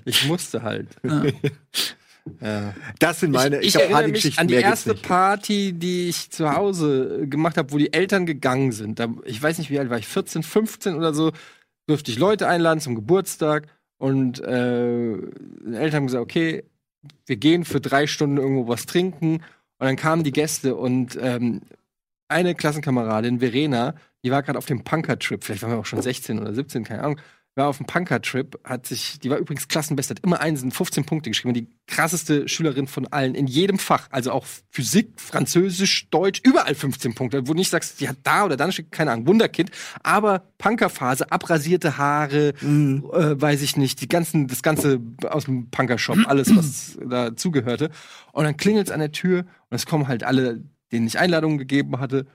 Ich 0.05 0.25
musste 0.27 0.61
halt. 0.63 0.87
Ja. 1.03 1.23
Ja. 2.39 2.73
Das 2.99 3.19
sind 3.19 3.31
meine, 3.31 3.59
ich, 3.61 3.69
ich 3.69 3.75
hab 3.75 3.83
erinnere 3.83 4.07
mich 4.09 4.37
an 4.37 4.47
die 4.47 4.55
erste. 4.55 4.93
Party, 4.93 5.73
die 5.73 6.09
ich 6.09 6.29
zu 6.29 6.51
Hause 6.51 7.21
äh, 7.23 7.27
gemacht 7.27 7.57
habe, 7.57 7.71
wo 7.71 7.77
die 7.77 7.93
Eltern 7.93 8.25
gegangen 8.25 8.71
sind. 8.71 8.99
Da, 8.99 9.07
ich 9.25 9.41
weiß 9.41 9.57
nicht, 9.57 9.69
wie 9.69 9.79
alt 9.79 9.89
war 9.89 9.97
ich, 9.97 10.07
14, 10.07 10.43
15 10.43 10.95
oder 10.95 11.13
so, 11.13 11.31
durfte 11.87 12.11
ich 12.11 12.19
Leute 12.19 12.47
einladen 12.47 12.79
zum 12.79 12.95
Geburtstag 12.95 13.67
und 13.97 14.39
äh, 14.39 15.17
die 15.65 15.75
Eltern 15.75 15.97
haben 15.97 16.07
gesagt, 16.07 16.23
okay, 16.23 16.63
wir 17.25 17.37
gehen 17.37 17.65
für 17.65 17.81
drei 17.81 18.05
Stunden 18.05 18.37
irgendwo 18.37 18.67
was 18.67 18.85
trinken 18.85 19.35
und 19.35 19.87
dann 19.87 19.95
kamen 19.95 20.23
die 20.23 20.31
Gäste 20.31 20.75
und 20.75 21.17
ähm, 21.19 21.61
eine 22.27 22.55
Klassenkameradin, 22.55 23.39
Verena, 23.39 23.95
die 24.23 24.31
war 24.31 24.43
gerade 24.43 24.57
auf 24.57 24.65
dem 24.65 24.83
Punker-Trip, 24.83 25.43
vielleicht 25.43 25.63
waren 25.63 25.71
wir 25.71 25.79
auch 25.79 25.85
schon 25.85 26.01
16 26.01 26.39
oder 26.39 26.53
17, 26.53 26.83
keine 26.83 27.03
Ahnung, 27.03 27.19
war 27.55 27.67
auf 27.67 27.77
dem 27.77 27.85
Punker-Trip, 27.85 28.59
hat 28.63 28.85
sich, 28.87 29.19
die 29.19 29.29
war 29.29 29.37
übrigens 29.37 29.67
Klassenbeste, 29.67 30.15
hat 30.15 30.23
immer 30.23 30.39
Einsen, 30.39 30.71
15 30.71 31.03
Punkte 31.05 31.29
geschrieben, 31.29 31.53
die 31.53 31.67
krasseste 31.85 32.47
Schülerin 32.47 32.87
von 32.87 33.07
allen, 33.07 33.35
in 33.35 33.45
jedem 33.45 33.77
Fach, 33.77 34.07
also 34.09 34.31
auch 34.31 34.45
Physik, 34.69 35.19
Französisch, 35.19 36.09
Deutsch, 36.09 36.39
überall 36.45 36.73
15 36.75 37.13
Punkte, 37.13 37.41
wo 37.43 37.53
du 37.53 37.55
nicht 37.55 37.69
sagst, 37.69 37.99
die 37.99 38.07
hat 38.07 38.17
da 38.23 38.45
oder 38.45 38.55
dann 38.55 38.71
keine 38.89 39.11
Ahnung, 39.11 39.27
Wunderkind, 39.27 39.69
aber 40.01 40.43
Punkerphase, 40.57 41.29
abrasierte 41.31 41.97
Haare, 41.97 42.53
Mhm. 42.61 43.03
äh, 43.11 43.41
weiß 43.41 43.61
ich 43.63 43.75
nicht, 43.75 43.99
die 44.01 44.07
ganzen, 44.07 44.47
das 44.47 44.63
ganze 44.63 45.01
aus 45.29 45.45
dem 45.45 45.69
Punker-Shop, 45.69 46.19
alles, 46.27 46.55
was 46.55 46.97
dazugehörte. 47.05 47.89
Und 48.31 48.45
dann 48.45 48.55
klingelt's 48.55 48.91
an 48.91 48.99
der 49.01 49.11
Tür 49.11 49.39
und 49.69 49.75
es 49.75 49.85
kommen 49.85 50.07
halt 50.07 50.23
alle, 50.23 50.63
denen 50.91 51.07
ich 51.07 51.19
Einladungen 51.19 51.57
gegeben 51.57 51.99
hatte. 51.99 52.27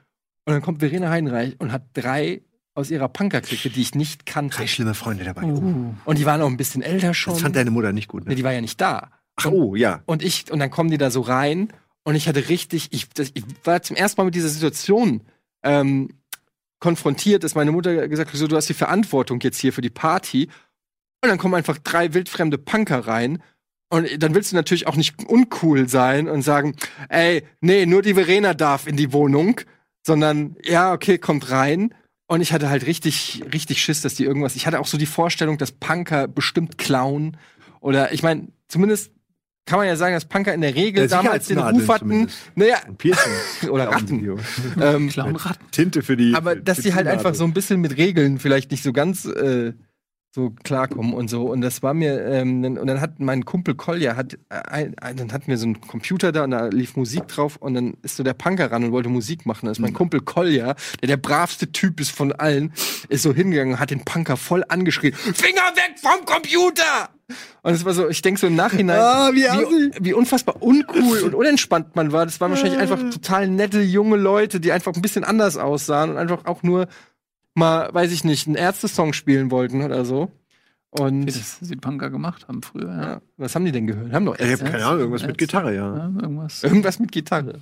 Und 0.44 0.52
dann 0.52 0.62
kommt 0.62 0.80
Verena 0.80 1.10
Heinreich 1.10 1.56
und 1.58 1.72
hat 1.72 1.84
drei 1.94 2.42
aus 2.76 2.90
ihrer 2.90 3.08
Punker-Clique, 3.08 3.70
die 3.70 3.80
ich 3.80 3.94
nicht 3.94 4.26
kannte. 4.26 4.56
Drei 4.58 4.66
schlimme 4.66 4.94
Freunde 4.94 5.24
dabei. 5.24 5.44
Uh. 5.44 5.94
Und 6.04 6.18
die 6.18 6.26
waren 6.26 6.40
auch 6.42 6.48
ein 6.48 6.56
bisschen 6.56 6.82
älter 6.82 7.14
schon. 7.14 7.34
Das 7.34 7.42
fand 7.42 7.56
deine 7.56 7.70
Mutter 7.70 7.92
nicht 7.92 8.08
gut. 8.08 8.24
nee, 8.24 8.30
Ne? 8.30 8.36
die 8.36 8.44
war 8.44 8.52
ja 8.52 8.60
nicht 8.60 8.80
da. 8.80 9.10
Ach, 9.36 9.46
oh, 9.46 9.74
ja. 9.74 10.02
Und 10.06 10.22
ich, 10.22 10.50
und 10.50 10.58
dann 10.58 10.70
kommen 10.70 10.90
die 10.90 10.98
da 10.98 11.10
so 11.10 11.22
rein 11.22 11.72
und 12.04 12.14
ich 12.14 12.28
hatte 12.28 12.48
richtig, 12.48 12.88
ich, 12.92 13.08
das, 13.10 13.30
ich 13.34 13.44
war 13.64 13.82
zum 13.82 13.96
ersten 13.96 14.20
Mal 14.20 14.26
mit 14.26 14.34
dieser 14.34 14.48
Situation 14.48 15.22
ähm, 15.62 16.10
konfrontiert, 16.78 17.44
dass 17.44 17.54
meine 17.54 17.72
Mutter 17.72 18.08
gesagt 18.08 18.32
hat, 18.32 18.38
so, 18.38 18.46
du 18.46 18.56
hast 18.56 18.68
die 18.68 18.74
Verantwortung 18.74 19.40
jetzt 19.40 19.58
hier 19.58 19.72
für 19.72 19.80
die 19.80 19.90
Party. 19.90 20.48
Und 21.22 21.30
dann 21.30 21.38
kommen 21.38 21.54
einfach 21.54 21.78
drei 21.78 22.14
wildfremde 22.14 22.58
Punker 22.58 23.00
rein. 23.06 23.42
Und 23.88 24.22
dann 24.22 24.34
willst 24.34 24.52
du 24.52 24.56
natürlich 24.56 24.86
auch 24.86 24.96
nicht 24.96 25.24
uncool 25.26 25.88
sein 25.88 26.28
und 26.28 26.42
sagen, 26.42 26.76
ey, 27.08 27.44
nee, 27.60 27.86
nur 27.86 28.02
die 28.02 28.14
Verena 28.14 28.52
darf 28.54 28.86
in 28.86 28.96
die 28.96 29.12
Wohnung, 29.12 29.60
sondern 30.06 30.56
ja, 30.62 30.92
okay, 30.92 31.18
kommt 31.18 31.50
rein. 31.50 31.94
Und 32.28 32.40
ich 32.40 32.52
hatte 32.52 32.68
halt 32.68 32.86
richtig, 32.86 33.42
richtig 33.52 33.80
Schiss, 33.82 34.00
dass 34.00 34.14
die 34.14 34.24
irgendwas. 34.24 34.56
Ich 34.56 34.66
hatte 34.66 34.80
auch 34.80 34.86
so 34.86 34.98
die 34.98 35.06
Vorstellung, 35.06 35.58
dass 35.58 35.70
Punker 35.72 36.26
bestimmt 36.26 36.76
klauen. 36.78 37.36
Oder 37.80 38.12
ich 38.12 38.22
meine, 38.22 38.48
zumindest 38.68 39.12
kann 39.64 39.78
man 39.78 39.88
ja 39.88 39.96
sagen, 39.96 40.14
dass 40.14 40.24
Punker 40.24 40.54
in 40.54 40.60
der 40.60 40.74
Regel 40.74 41.02
Ja, 41.02 41.22
damals 41.22 41.48
den 41.48 41.58
Ruf 41.58 41.88
hatten. 41.88 42.28
Naja, 42.54 42.78
oder 43.70 43.88
Ratten. 43.88 44.38
ähm, 44.80 45.08
Clown 45.08 45.36
Ratten. 45.36 45.70
Tinte 45.72 46.02
für 46.02 46.16
die. 46.16 46.34
aber 46.34 46.54
dass 46.56 46.78
die 46.78 46.94
halt 46.94 47.06
einfach 47.06 47.34
so 47.34 47.44
ein 47.44 47.52
bisschen 47.52 47.80
mit 47.80 47.96
Regeln 47.96 48.38
vielleicht 48.38 48.70
nicht 48.70 48.82
so 48.84 48.92
ganz 48.92 49.24
äh, 49.24 49.72
so 50.36 50.52
klarkommen 50.64 51.14
und 51.14 51.28
so. 51.28 51.44
Und 51.44 51.62
das 51.62 51.82
war 51.82 51.94
mir, 51.94 52.22
ähm, 52.26 52.62
und 52.62 52.86
dann 52.86 53.00
hat 53.00 53.20
mein 53.20 53.46
Kumpel 53.46 53.74
Kolja, 53.74 54.16
hat, 54.16 54.34
äh, 54.50 54.60
ein, 54.68 54.94
dann 55.16 55.32
hatten 55.32 55.46
wir 55.46 55.56
so 55.56 55.64
einen 55.64 55.80
Computer 55.80 56.30
da 56.30 56.44
und 56.44 56.50
da 56.50 56.66
lief 56.66 56.94
Musik 56.94 57.26
drauf 57.26 57.56
und 57.56 57.72
dann 57.72 57.94
ist 58.02 58.16
so 58.16 58.22
der 58.22 58.34
Punker 58.34 58.70
ran 58.70 58.84
und 58.84 58.92
wollte 58.92 59.08
Musik 59.08 59.46
machen. 59.46 59.64
Da 59.64 59.72
ist 59.72 59.78
mein 59.78 59.94
Kumpel 59.94 60.20
Kolja, 60.20 60.74
der 61.00 61.06
der 61.06 61.16
bravste 61.16 61.72
Typ 61.72 62.00
ist 62.00 62.10
von 62.10 62.32
allen, 62.32 62.72
ist 63.08 63.22
so 63.22 63.32
hingegangen 63.32 63.74
und 63.74 63.80
hat 63.80 63.90
den 63.90 64.04
Punker 64.04 64.36
voll 64.36 64.62
angeschrien, 64.68 65.14
Finger 65.14 65.72
weg 65.74 65.94
vom 65.96 66.26
Computer! 66.26 67.08
Und 67.62 67.72
es 67.72 67.84
war 67.84 67.94
so, 67.94 68.08
ich 68.08 68.22
denke 68.22 68.38
so 68.38 68.46
im 68.46 68.54
Nachhinein, 68.54 69.00
Ah, 69.00 69.30
wie 69.32 69.42
wie, 69.42 69.90
wie 70.00 70.12
unfassbar 70.12 70.62
uncool 70.62 71.22
und 71.22 71.34
unentspannt 71.34 71.96
man 71.96 72.12
war. 72.12 72.24
Das 72.26 72.40
waren 72.40 72.50
wahrscheinlich 72.52 72.78
einfach 72.78 73.00
total 73.10 73.48
nette 73.48 73.80
junge 73.80 74.16
Leute, 74.16 74.60
die 74.60 74.70
einfach 74.70 74.94
ein 74.94 75.02
bisschen 75.02 75.24
anders 75.24 75.56
aussahen 75.56 76.10
und 76.10 76.18
einfach 76.18 76.44
auch 76.44 76.62
nur 76.62 76.86
mal, 77.56 77.92
weiß 77.92 78.12
ich 78.12 78.24
nicht, 78.24 78.46
einen 78.46 78.56
Ärzte-Song 78.56 79.12
spielen 79.12 79.50
wollten 79.50 79.82
oder 79.82 80.04
so. 80.04 80.30
Wie 80.92 81.02
Und 81.02 81.26
das 81.26 81.58
die 81.60 81.76
Punker 81.76 82.10
gemacht 82.10 82.48
haben 82.48 82.62
früher, 82.62 82.88
ja. 82.88 83.02
ja, 83.02 83.20
was 83.36 83.54
haben 83.54 83.64
die 83.64 83.72
denn 83.72 83.86
gehört? 83.86 84.12
Haben 84.12 84.24
doch 84.26 84.34
Ich 84.36 84.40
habe 84.42 84.50
Ärzte. 84.52 84.64
keine 84.66 84.86
Ahnung, 84.86 85.00
irgendwas 85.00 85.22
mit 85.22 85.30
Ärzte. 85.30 85.46
Gitarre, 85.46 85.74
ja. 85.74 85.96
ja 85.96 86.04
irgendwas. 86.20 86.62
Irgendwas 86.62 86.98
mit 86.98 87.12
Gitarre. 87.12 87.60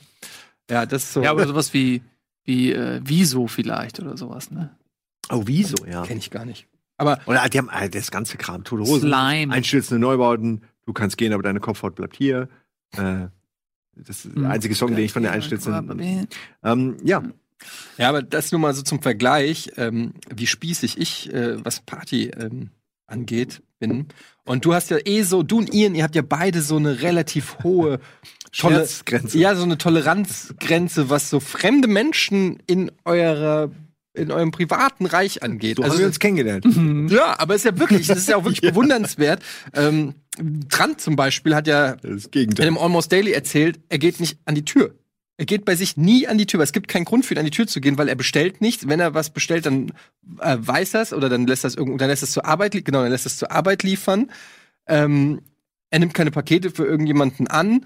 Ja, 0.70 0.86
das 0.86 1.04
ist 1.04 1.12
so. 1.14 1.22
Ja, 1.22 1.30
aber 1.30 1.46
sowas 1.46 1.72
wie, 1.74 2.02
wie 2.44 2.72
äh, 2.72 3.00
Wieso 3.04 3.46
vielleicht 3.48 3.98
oder 4.00 4.16
sowas, 4.16 4.50
ne? 4.50 4.70
Oh, 5.30 5.42
wieso, 5.46 5.84
ja. 5.86 6.02
kenne 6.02 6.18
ich 6.20 6.30
gar 6.30 6.44
nicht. 6.44 6.66
Aber 6.96 7.18
Oder 7.26 7.48
die 7.48 7.58
haben 7.58 7.70
äh, 7.70 7.88
das 7.90 8.10
ganze 8.10 8.36
Kram, 8.36 8.62
tote 8.62 8.82
Hosen, 8.82 9.08
Slime. 9.08 9.52
einstürzende 9.52 9.98
Neubauten, 10.00 10.62
du 10.86 10.92
kannst 10.92 11.16
gehen, 11.18 11.32
aber 11.32 11.42
deine 11.42 11.58
Kopfhaut 11.60 11.94
bleibt 11.96 12.14
hier. 12.16 12.48
Äh, 12.96 13.26
das 13.96 14.24
ist 14.24 14.36
der 14.36 14.42
Hm. 14.44 14.50
einzige 14.50 14.74
Song, 14.74 14.94
den 14.94 15.04
ich 15.04 15.12
von 15.12 15.22
der 15.22 15.32
einstürzenden. 15.32 16.28
Ähm, 16.62 16.96
ja, 17.04 17.22
Ja, 17.98 18.08
aber 18.08 18.22
das 18.22 18.52
nur 18.52 18.60
mal 18.60 18.74
so 18.74 18.82
zum 18.82 19.00
Vergleich, 19.02 19.72
ähm, 19.76 20.14
wie 20.34 20.46
spießig 20.46 20.98
ich, 20.98 21.32
äh, 21.32 21.64
was 21.64 21.80
Party 21.80 22.30
ähm, 22.30 22.70
angeht, 23.06 23.62
bin. 23.78 24.06
Und 24.44 24.64
du 24.64 24.74
hast 24.74 24.90
ja 24.90 24.98
eh 25.04 25.22
so, 25.22 25.42
du 25.42 25.58
und 25.58 25.72
Ian, 25.72 25.94
ihr 25.94 26.04
habt 26.04 26.14
ja 26.14 26.22
beide 26.22 26.62
so 26.62 26.76
eine 26.76 27.02
relativ 27.02 27.58
hohe 27.62 28.00
tolle, 28.52 28.76
Scherzgrenze. 28.76 29.38
ja, 29.38 29.54
so 29.54 29.62
eine 29.62 29.78
Toleranzgrenze, 29.78 31.10
was 31.10 31.30
so 31.30 31.40
fremde 31.40 31.88
Menschen 31.88 32.58
in 32.66 32.90
eurer 33.04 33.70
in 34.16 34.30
eurem 34.30 34.52
privaten 34.52 35.06
Reich 35.06 35.42
angeht. 35.42 35.78
So 35.78 35.82
also 35.82 35.94
haben 35.94 36.00
wir 36.00 36.06
uns 36.06 36.20
kennengelernt. 36.20 36.64
ja, 37.10 37.34
aber 37.36 37.56
ist 37.56 37.64
ja 37.64 37.76
wirklich, 37.76 38.06
das 38.06 38.18
ist 38.18 38.28
ja 38.28 38.36
auch 38.36 38.44
wirklich 38.44 38.60
bewundernswert. 38.72 39.42
Ähm, 39.72 40.14
Trant 40.68 41.00
zum 41.00 41.16
Beispiel 41.16 41.54
hat 41.56 41.66
ja 41.66 41.96
in 42.32 42.50
dem 42.50 42.78
Almost 42.78 43.10
Daily 43.10 43.32
erzählt, 43.32 43.80
er 43.88 43.98
geht 43.98 44.20
nicht 44.20 44.38
an 44.44 44.54
die 44.54 44.64
Tür. 44.64 44.94
Er 45.36 45.46
geht 45.46 45.64
bei 45.64 45.74
sich 45.74 45.96
nie 45.96 46.28
an 46.28 46.38
die 46.38 46.46
Tür, 46.46 46.58
weil 46.60 46.64
es 46.64 46.72
gibt 46.72 46.86
keinen 46.86 47.04
Grund 47.04 47.26
für 47.26 47.34
ihn 47.34 47.38
an 47.38 47.44
die 47.44 47.50
Tür 47.50 47.66
zu 47.66 47.80
gehen, 47.80 47.98
weil 47.98 48.08
er 48.08 48.14
bestellt 48.14 48.60
nichts. 48.60 48.86
Wenn 48.86 49.00
er 49.00 49.14
was 49.14 49.30
bestellt, 49.30 49.66
dann 49.66 49.90
äh, 50.40 50.56
weiß 50.60 50.94
er 50.94 51.02
es 51.02 51.12
oder 51.12 51.28
dann 51.28 51.46
lässt 51.48 51.64
er 51.64 51.68
es 51.68 51.74
irgendwo, 51.74 51.98
dann 51.98 52.08
lässt 52.08 52.22
es 52.22 52.30
zur 52.30 52.44
Arbeit, 52.46 52.72
genau, 52.84 53.02
dann 53.02 53.10
lässt 53.10 53.26
es 53.26 53.36
zur 53.38 53.50
Arbeit 53.50 53.82
liefern. 53.82 54.30
Ähm, 54.86 55.40
er 55.90 55.98
nimmt 55.98 56.14
keine 56.14 56.30
Pakete 56.30 56.70
für 56.70 56.84
irgendjemanden 56.84 57.48
an. 57.48 57.84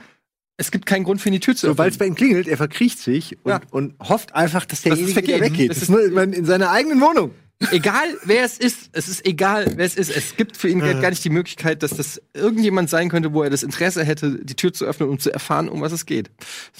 Es 0.58 0.70
gibt 0.70 0.84
keinen 0.86 1.04
Grund 1.04 1.20
für 1.22 1.28
ihn 1.30 1.34
die 1.34 1.40
Tür 1.40 1.54
zu 1.56 1.68
Sobald 1.68 1.92
es 1.92 1.96
öffnen. 1.96 1.98
bei 1.98 2.12
ihm 2.12 2.16
klingelt, 2.16 2.48
er 2.48 2.56
verkriecht 2.56 2.98
sich 2.98 3.38
und, 3.44 3.50
Ja. 3.50 3.60
und 3.70 3.94
hofft 4.00 4.34
einfach, 4.34 4.64
dass 4.66 4.80
es 4.80 4.82
derjenige 4.82 5.16
wieder 5.16 5.22
vergeht. 5.38 5.40
weggeht. 5.52 5.70
Das 5.70 5.76
Das 5.80 5.88
ist- 5.88 6.10
nur 6.12 6.22
in 6.22 6.44
seiner 6.44 6.70
eigenen 6.70 7.00
Wohnung. 7.00 7.30
Egal, 7.72 8.06
wer 8.24 8.44
es 8.44 8.56
ist, 8.56 8.90
es 8.92 9.08
ist 9.08 9.26
egal, 9.26 9.72
wer 9.76 9.84
es 9.84 9.96
ist. 9.96 10.14
Es 10.16 10.36
gibt 10.36 10.56
für 10.56 10.68
ihn 10.68 10.78
gar 10.78 11.10
nicht 11.10 11.24
die 11.24 11.30
Möglichkeit, 11.30 11.82
dass 11.82 11.90
das 11.90 12.22
irgendjemand 12.32 12.88
sein 12.88 13.08
könnte, 13.08 13.32
wo 13.32 13.42
er 13.42 13.50
das 13.50 13.64
Interesse 13.64 14.04
hätte, 14.04 14.38
die 14.44 14.54
Tür 14.54 14.72
zu 14.72 14.84
öffnen 14.84 15.08
und 15.08 15.20
zu 15.20 15.32
erfahren, 15.32 15.68
um 15.68 15.80
was 15.80 15.90
es 15.90 16.06
geht. 16.06 16.30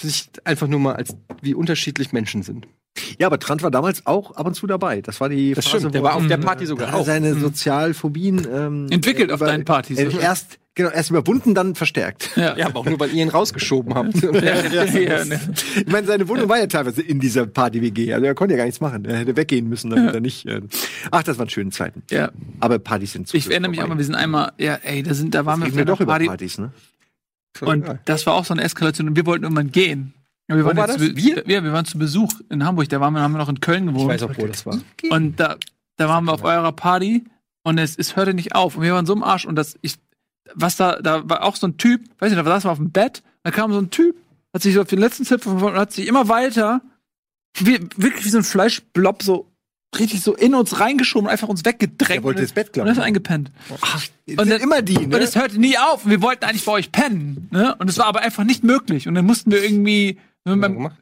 Ist 0.01 0.45
einfach 0.47 0.67
nur 0.67 0.79
mal 0.79 0.95
als 0.95 1.15
wie 1.41 1.53
unterschiedlich 1.53 2.13
Menschen 2.13 2.43
sind. 2.43 2.65
Ja, 3.17 3.27
aber 3.27 3.39
Trant 3.39 3.61
war 3.61 3.71
damals 3.71 4.05
auch 4.05 4.31
ab 4.37 4.45
und 4.47 4.53
zu 4.55 4.67
dabei. 4.67 5.01
Das 5.01 5.19
war 5.19 5.27
die 5.29 5.53
Das 5.53 5.65
Phase, 5.65 5.79
stimmt. 5.79 5.95
Der 5.95 6.01
wo 6.01 6.05
war 6.05 6.15
auf 6.15 6.27
der 6.27 6.37
Mhm. 6.37 6.41
Party 6.43 6.63
er 6.63 6.67
sogar 6.67 6.87
hat 6.91 6.95
auch. 7.01 7.05
seine 7.05 7.35
Sozialphobien 7.35 8.47
ähm, 8.51 8.87
Entwickelt 8.89 9.31
auf 9.31 9.41
über- 9.41 9.47
deinen 9.47 9.65
Partys. 9.65 9.99
äh, 9.99 10.09
erst 10.21 10.58
genau 10.75 10.89
erst 10.89 11.09
überwunden, 11.09 11.53
dann 11.55 11.75
verstärkt. 11.75 12.31
Ja. 12.35 12.55
Ja, 12.57 12.67
aber 12.67 12.79
auch 12.81 12.85
nur, 12.85 12.99
weil 12.99 13.09
ihr 13.13 13.21
ihn 13.23 13.29
rausgeschoben 13.29 13.93
habt. 13.95 14.13
Ja, 14.23 14.63
ja, 14.85 15.25
ne. 15.25 15.39
Ich 15.75 15.87
meine, 15.87 16.07
seine 16.07 16.27
Wohnung 16.27 16.47
war 16.47 16.57
ja 16.59 16.67
teilweise 16.67 17.01
in 17.01 17.19
dieser 17.19 17.45
Party-WG. 17.47 18.13
Also 18.13 18.25
er 18.25 18.35
konnte 18.35 18.53
ja 18.53 18.57
gar 18.57 18.65
nichts 18.65 18.79
machen. 18.79 19.03
Er 19.05 19.17
hätte 19.17 19.35
weggehen 19.35 19.67
müssen, 19.67 19.89
damit 19.89 20.13
er 20.13 20.21
nicht. 20.21 20.45
Äh 20.45 20.61
Ach, 21.11 21.23
das 21.23 21.37
waren 21.37 21.49
schöne 21.49 21.71
Zeiten. 21.71 22.03
ja. 22.11 22.31
Aber 22.59 22.79
Partys 22.79 23.13
sind 23.13 23.27
zu 23.27 23.35
Ich 23.37 23.49
erinnere 23.49 23.71
mich 23.71 23.81
auch 23.81 23.87
mal, 23.87 23.97
wir 23.97 24.05
sind 24.05 24.15
einmal, 24.15 24.51
ja, 24.57 24.75
ey, 24.83 25.03
da 25.03 25.13
sind, 25.13 25.35
da 25.35 25.45
waren 25.45 25.59
wir 25.59 25.67
auf 25.67 25.73
wir 25.73 25.81
einer 25.81 25.85
doch 25.91 25.99
über 25.99 26.11
Party 26.13 26.25
Partys, 26.27 26.57
ne? 26.57 26.71
und 27.61 27.85
das 28.05 28.25
war 28.25 28.33
auch 28.35 28.45
so 28.45 28.53
eine 28.53 28.63
Eskalation 28.63 29.07
und 29.09 29.15
wir 29.15 29.25
wollten 29.25 29.43
irgendwann 29.43 29.71
gehen. 29.71 30.13
Ja, 30.47 30.55
wir 30.55 30.63
Wo 30.63 30.67
waren 30.69 30.77
war 30.77 30.87
das? 30.87 30.97
zu- 30.97 31.15
Wir? 31.15 31.43
Ja, 31.47 31.63
wir 31.63 31.73
waren 31.73 31.85
zu 31.85 31.97
Besuch 31.97 32.31
in 32.49 32.63
Hamburg, 32.65 32.87
da 32.89 32.99
waren 33.01 33.13
wir, 33.13 33.21
haben 33.21 33.33
wir 33.33 33.37
noch 33.39 33.49
in 33.49 33.59
Köln 33.59 33.87
ich 33.87 33.93
gewohnt. 33.93 34.09
weiß 34.09 34.23
auch, 34.23 34.31
wo 34.37 34.47
das 34.47 34.65
war. 34.65 34.79
Und 35.09 35.39
da, 35.39 35.57
da 35.97 36.07
waren 36.09 36.23
wir 36.25 36.33
auf 36.33 36.43
eurer 36.43 36.71
Party 36.71 37.25
und 37.63 37.77
es, 37.77 37.97
es 37.97 38.15
hörte 38.15 38.33
nicht 38.33 38.55
auf. 38.55 38.77
Und 38.77 38.83
wir 38.83 38.93
waren 38.93 39.05
so 39.05 39.13
im 39.13 39.23
Arsch. 39.23 39.45
Und 39.45 39.55
das, 39.55 39.77
ich, 39.81 39.95
was 40.55 40.75
da, 40.77 40.99
da 41.01 41.27
war 41.29 41.43
auch 41.43 41.55
so 41.55 41.67
ein 41.67 41.77
Typ, 41.77 42.01
weiß 42.19 42.31
nicht, 42.31 42.39
da 42.39 42.49
saß 42.49 42.65
wir 42.65 42.71
auf 42.71 42.77
dem 42.77 42.91
Bett, 42.91 43.23
da 43.43 43.51
kam 43.51 43.71
so 43.73 43.79
ein 43.79 43.89
Typ, 43.89 44.15
hat 44.53 44.61
sich 44.61 44.73
so 44.73 44.81
auf 44.81 44.87
den 44.87 44.99
letzten 44.99 45.25
Zipfel 45.25 45.53
und 45.53 45.73
hat 45.75 45.91
sich 45.91 46.07
immer 46.07 46.27
weiter, 46.27 46.81
wie, 47.57 47.79
wirklich 47.97 48.25
wie 48.25 48.29
so 48.29 48.37
ein 48.37 48.43
Fleischblob, 48.43 49.23
so 49.23 49.47
richtig 49.97 50.21
so 50.21 50.35
in 50.35 50.53
uns 50.53 50.79
reingeschoben 50.79 51.25
und 51.27 51.31
einfach 51.31 51.47
uns 51.47 51.65
weggedrängt. 51.65 52.19
Er 52.19 52.23
wollte 52.23 52.41
und 52.41 52.43
das 52.45 52.53
Bett 52.53 52.67
Und 52.67 52.73
klappen. 52.73 52.91
ist 52.91 52.99
eingepennt. 52.99 53.51
Ach, 53.81 54.03
Und 54.27 54.39
und 54.39 54.49
dann- 54.49 54.61
immer 54.61 54.81
die, 54.83 54.97
ne? 55.07 55.15
Und 55.15 55.21
es 55.23 55.35
hörte 55.35 55.59
nie 55.59 55.77
auf. 55.77 56.05
Und 56.05 56.11
wir 56.11 56.21
wollten 56.21 56.45
eigentlich 56.45 56.65
bei 56.65 56.73
euch 56.73 56.91
pennen. 56.91 57.47
Ne? 57.51 57.75
Und 57.79 57.89
es 57.89 57.97
war 57.97 58.05
aber 58.05 58.19
einfach 58.21 58.43
nicht 58.43 58.63
möglich. 58.63 59.07
Und 59.07 59.15
dann 59.15 59.25
mussten 59.25 59.51
wir 59.51 59.63
irgendwie. 59.63 60.19
Meinem, 60.45 60.73
gemacht? 60.75 60.95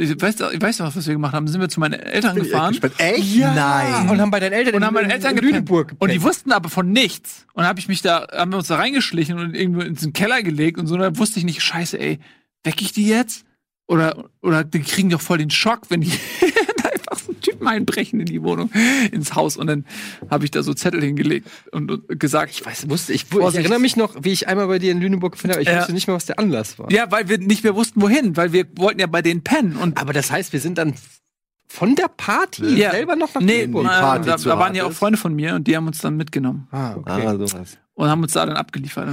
Ich 0.00 0.20
weiß, 0.22 0.36
ich 0.52 0.62
weiß 0.62 0.78
noch, 0.78 0.94
was 0.94 1.06
wir 1.06 1.14
gemacht 1.14 1.34
haben. 1.34 1.48
Sind 1.48 1.60
wir 1.60 1.68
zu 1.68 1.80
meinen 1.80 1.94
Eltern 2.00 2.36
Bin 2.36 2.44
gefahren. 2.44 2.78
Echt? 2.98 3.34
Ja. 3.34 3.52
Nein. 3.52 4.08
Und 4.08 4.20
haben 4.20 4.30
bei 4.30 4.38
deinen 4.40 4.52
Eltern 4.52 4.76
Und 4.76 4.84
haben 4.84 4.94
meine 4.94 5.06
in- 5.06 5.10
Eltern 5.12 5.30
in 5.32 5.36
gepennt. 5.36 5.52
Lüneburg 5.54 5.92
Und 5.98 6.10
die 6.10 6.14
gepennt. 6.14 6.22
wussten 6.22 6.52
aber 6.52 6.68
von 6.68 6.90
nichts. 6.92 7.46
Und 7.52 7.64
habe 7.64 7.80
ich 7.80 7.88
mich 7.88 8.00
da, 8.00 8.26
haben 8.32 8.52
wir 8.52 8.58
uns 8.58 8.68
da 8.68 8.76
reingeschlichen 8.76 9.38
und 9.38 9.54
irgendwo 9.54 9.80
in 9.80 9.94
den 9.96 10.12
Keller 10.12 10.42
gelegt 10.42 10.78
und 10.78 10.86
so. 10.86 10.94
Und 10.94 11.00
dann 11.00 11.18
wusste 11.18 11.38
ich 11.40 11.44
nicht, 11.44 11.60
scheiße, 11.62 11.98
ey, 11.98 12.20
weck 12.64 12.80
ich 12.80 12.92
die 12.92 13.08
jetzt? 13.08 13.44
Oder, 13.88 14.26
oder 14.42 14.64
die 14.64 14.80
kriegen 14.80 15.10
doch 15.10 15.20
voll 15.20 15.38
den 15.38 15.50
Schock, 15.50 15.82
wenn 15.88 16.02
die 16.02 16.12
Typen 17.64 17.68
einbrechen 17.68 18.20
in 18.20 18.26
die 18.26 18.42
Wohnung, 18.42 18.70
ins 19.12 19.34
Haus. 19.34 19.56
Und 19.56 19.66
dann 19.66 19.84
habe 20.30 20.44
ich 20.44 20.50
da 20.50 20.62
so 20.62 20.74
Zettel 20.74 21.02
hingelegt 21.02 21.48
und, 21.72 21.90
und 21.90 22.20
gesagt, 22.20 22.52
Ich 22.52 22.64
weiß, 22.64 22.88
wusste 22.88 23.12
ich. 23.12 23.24
Ich 23.24 23.28
Vorsicht. 23.28 23.60
erinnere 23.64 23.80
mich 23.80 23.96
noch, 23.96 24.14
wie 24.22 24.30
ich 24.32 24.46
einmal 24.48 24.66
bei 24.68 24.78
dir 24.78 24.92
in 24.92 25.00
Lüneburg 25.00 25.32
gefunden 25.32 25.54
habe. 25.54 25.62
Ich 25.62 25.68
Ja. 25.68 25.78
wusste 25.80 25.92
nicht 25.92 26.06
mehr, 26.06 26.16
was 26.16 26.26
der 26.26 26.38
Anlass 26.38 26.78
war. 26.78 26.90
ja, 26.92 27.10
weil 27.10 27.28
wir 27.28 27.38
nicht 27.38 27.64
mehr 27.64 27.74
wussten, 27.74 28.00
wohin, 28.00 28.36
weil 28.36 28.52
wir 28.52 28.66
wollten 28.76 29.00
ja 29.00 29.06
bei 29.06 29.22
denen 29.22 29.42
pennen. 29.42 29.76
Und 29.76 30.00
Aber 30.00 30.12
das 30.12 30.30
heißt, 30.30 30.52
wir 30.52 30.60
sind 30.60 30.78
dann 30.78 30.94
von 31.70 31.94
der 31.96 32.08
Party 32.08 32.64
Ja. 32.76 32.92
selber 32.92 33.14
noch 33.16 33.34
nach 33.34 33.42
nee, 33.42 33.62
Lüneburg. 33.62 33.82
die 33.84 33.88
Party 33.88 34.26
da, 34.28 34.36
zu 34.38 34.48
da 34.48 34.58
waren 34.58 34.74
ja 34.74 34.84
auch. 34.84 34.92
Freunde 34.92 35.18
von 35.18 35.34
mir 35.34 35.54
und 35.54 35.66
die 35.66 35.76
haben 35.76 35.86
uns 35.86 35.98
dann 35.98 36.16
mitgenommen 36.16 36.66
Ah, 36.70 36.94
okay. 36.96 37.26
Ah, 37.26 37.32
sowas. 37.36 37.76
und 37.94 38.08
haben 38.08 38.22
uns 38.22 38.32
da 38.32 38.46
dann 38.46 38.56
abgeliefert. 38.56 39.06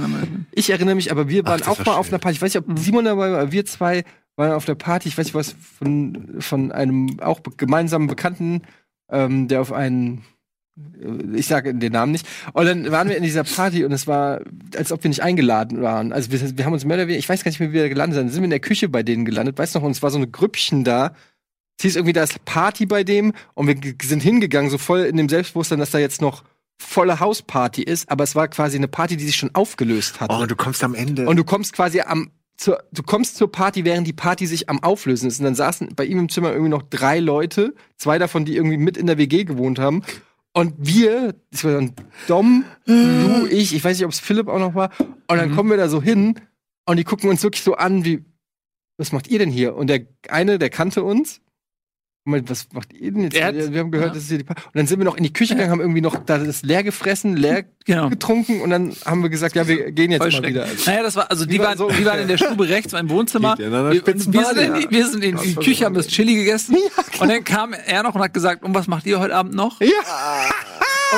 Ich 0.52 0.70
erinnere 0.70 0.94
mich, 0.94 1.10
aber 1.12 1.28
wir 1.28 1.44
waren 1.44 1.58
das 1.58 1.68
auch 1.68 1.78
war 1.80 1.84
mal 1.84 1.92
schön. 1.92 1.98
auf 2.00 2.08
einer 2.08 2.18
Party. 2.18 2.36
Ich 2.36 2.42
weiß 2.42 2.54
nicht, 2.54 2.66
ob 2.68 2.78
Simon 2.78 3.04
dabei 3.04 3.30
war, 3.32 3.40
aber 3.40 3.52
wir 3.52 3.66
zwei 3.66 4.04
waren 4.36 4.52
auf 4.52 4.64
der 4.64 4.74
Party. 4.74 5.08
Ich 5.08 5.18
weiß 5.18 5.26
nicht, 5.26 5.34
was 5.34 5.56
von, 5.78 6.36
von 6.38 6.72
einem 6.72 7.20
auch 7.20 7.40
gemeinsamen 7.56 8.06
Bekannten, 8.06 8.62
ähm, 9.10 9.48
der 9.48 9.60
auf 9.60 9.72
einen, 9.72 10.24
äh, 10.76 11.36
ich 11.36 11.46
sage 11.46 11.74
den 11.74 11.92
Namen 11.92 12.12
nicht. 12.12 12.26
Und 12.52 12.66
dann 12.66 12.90
waren 12.90 13.08
wir 13.08 13.16
in 13.16 13.22
dieser 13.22 13.44
Party 13.44 13.84
und 13.84 13.92
es 13.92 14.06
war, 14.06 14.40
als 14.76 14.92
ob 14.92 15.02
wir 15.02 15.08
nicht 15.08 15.22
eingeladen 15.22 15.82
waren. 15.82 16.12
Also 16.12 16.30
wir, 16.30 16.58
wir 16.58 16.64
haben 16.64 16.72
uns 16.72 16.84
mehr 16.84 16.96
oder 16.96 17.06
weniger, 17.06 17.18
ich 17.18 17.28
weiß 17.28 17.42
gar 17.42 17.50
nicht 17.50 17.60
mehr, 17.60 17.70
wie 17.70 17.74
wir 17.74 17.88
gelandet 17.88 18.16
sind. 18.16 18.26
Dann 18.26 18.32
sind 18.32 18.42
wir 18.42 18.46
in 18.46 18.50
der 18.50 18.60
Küche 18.60 18.88
bei 18.88 19.02
denen 19.02 19.24
gelandet. 19.24 19.58
Weißt 19.58 19.74
du 19.74 19.78
noch, 19.78 19.86
und 19.86 19.92
es 19.92 20.02
war 20.02 20.10
so 20.10 20.18
eine 20.18 20.28
Grüppchen 20.28 20.84
da. 20.84 21.14
Es 21.78 21.82
hieß 21.82 21.96
irgendwie, 21.96 22.14
da 22.14 22.22
ist 22.22 22.44
Party 22.44 22.86
bei 22.86 23.04
dem 23.04 23.32
und 23.54 23.66
wir 23.66 23.94
sind 24.02 24.22
hingegangen, 24.22 24.70
so 24.70 24.78
voll 24.78 25.00
in 25.00 25.16
dem 25.16 25.28
Selbstbewusstsein, 25.28 25.78
dass 25.78 25.90
da 25.90 25.98
jetzt 25.98 26.22
noch 26.22 26.42
volle 26.78 27.20
Hausparty 27.20 27.82
ist, 27.82 28.10
aber 28.10 28.24
es 28.24 28.34
war 28.34 28.48
quasi 28.48 28.76
eine 28.76 28.88
Party, 28.88 29.16
die 29.16 29.24
sich 29.24 29.36
schon 29.36 29.54
aufgelöst 29.54 30.20
hatte. 30.20 30.34
Oh, 30.34 30.42
und 30.42 30.50
du 30.50 30.56
kommst 30.56 30.84
am 30.84 30.94
Ende. 30.94 31.26
Und 31.26 31.36
du 31.36 31.44
kommst 31.44 31.72
quasi 31.72 32.00
am 32.00 32.30
zur, 32.56 32.82
du 32.92 33.02
kommst 33.02 33.36
zur 33.36 33.52
Party, 33.52 33.84
während 33.84 34.06
die 34.06 34.12
Party 34.12 34.46
sich 34.46 34.68
am 34.68 34.82
Auflösen 34.82 35.28
ist. 35.28 35.38
Und 35.38 35.44
dann 35.44 35.54
saßen 35.54 35.94
bei 35.94 36.04
ihm 36.04 36.18
im 36.18 36.28
Zimmer 36.28 36.50
irgendwie 36.50 36.70
noch 36.70 36.82
drei 36.82 37.20
Leute, 37.20 37.74
zwei 37.96 38.18
davon, 38.18 38.44
die 38.44 38.56
irgendwie 38.56 38.78
mit 38.78 38.96
in 38.96 39.06
der 39.06 39.18
WG 39.18 39.44
gewohnt 39.44 39.78
haben. 39.78 40.02
Und 40.52 40.74
wir, 40.78 41.34
das 41.50 41.64
war 41.64 41.72
dann 41.72 41.92
Dom, 42.28 42.64
du, 42.86 43.46
ich, 43.50 43.74
ich 43.74 43.84
weiß 43.84 43.98
nicht, 43.98 44.06
ob 44.06 44.12
es 44.12 44.20
Philipp 44.20 44.48
auch 44.48 44.58
noch 44.58 44.74
war. 44.74 44.90
Und 45.26 45.36
dann 45.36 45.54
kommen 45.54 45.68
wir 45.68 45.76
da 45.76 45.88
so 45.88 46.00
hin 46.00 46.40
und 46.86 46.96
die 46.96 47.04
gucken 47.04 47.28
uns 47.28 47.42
wirklich 47.42 47.62
so 47.62 47.74
an, 47.74 48.06
wie, 48.06 48.24
was 48.96 49.12
macht 49.12 49.28
ihr 49.28 49.38
denn 49.38 49.50
hier? 49.50 49.76
Und 49.76 49.88
der 49.88 50.06
eine, 50.28 50.58
der 50.58 50.70
kannte 50.70 51.02
uns. 51.02 51.42
Moment, 52.26 52.50
was 52.50 52.66
macht 52.72 52.92
ihr 52.92 53.12
denn 53.12 53.22
jetzt? 53.22 53.40
Hat- 53.40 53.54
wir 53.54 53.80
haben 53.80 53.90
gehört, 53.90 54.08
ja. 54.08 54.14
das 54.14 54.24
ist 54.24 54.28
hier 54.28 54.38
die 54.38 54.44
Party. 54.44 54.62
Und 54.66 54.74
dann 54.74 54.86
sind 54.86 54.98
wir 54.98 55.04
noch 55.04 55.16
in 55.16 55.22
die 55.22 55.32
Küche 55.32 55.54
gegangen, 55.54 55.70
haben 55.70 55.80
irgendwie 55.80 56.00
noch 56.00 56.16
da 56.24 56.38
das 56.38 56.62
leer 56.62 56.82
gefressen, 56.82 57.36
leer 57.36 57.64
genau. 57.84 58.10
getrunken 58.10 58.60
und 58.60 58.70
dann 58.70 58.92
haben 59.04 59.22
wir 59.22 59.30
gesagt, 59.30 59.54
ja, 59.54 59.66
wir 59.68 59.92
gehen 59.92 60.10
jetzt 60.10 60.22
Voll 60.22 60.32
mal 60.32 60.48
wieder. 60.48 60.66
Naja, 60.86 61.02
das 61.04 61.14
war, 61.16 61.30
also 61.30 61.44
die, 61.44 61.52
Die 61.52 61.58
waren, 61.60 61.78
so- 61.78 61.88
die 61.88 62.04
waren 62.04 62.18
in 62.18 62.28
der 62.28 62.36
Stube 62.36 62.68
rechts, 62.68 62.92
war 62.92 63.00
im 63.00 63.08
Wohnzimmer. 63.10 63.54
Ja 63.58 63.70
Wir, 63.92 64.04
wir, 64.06 64.18
sind 64.20 64.26
in 64.26 64.32
die, 64.32 64.38
ja. 64.38 64.90
wir 64.90 65.06
sind 65.06 65.22
in 65.24 65.36
die 65.38 65.54
Küche, 65.54 65.84
haben 65.84 65.94
das 65.94 66.08
Chili 66.08 66.34
gegessen. 66.34 66.76
Und 67.20 67.28
dann 67.28 67.44
kam 67.44 67.72
er 67.72 68.02
noch 68.02 68.14
und 68.14 68.20
hat 68.20 68.34
gesagt, 68.34 68.64
und 68.64 68.74
was 68.74 68.88
macht 68.88 69.06
ihr 69.06 69.20
heute 69.20 69.34
Abend 69.34 69.54
noch? 69.54 69.80
Ja. 69.80 69.88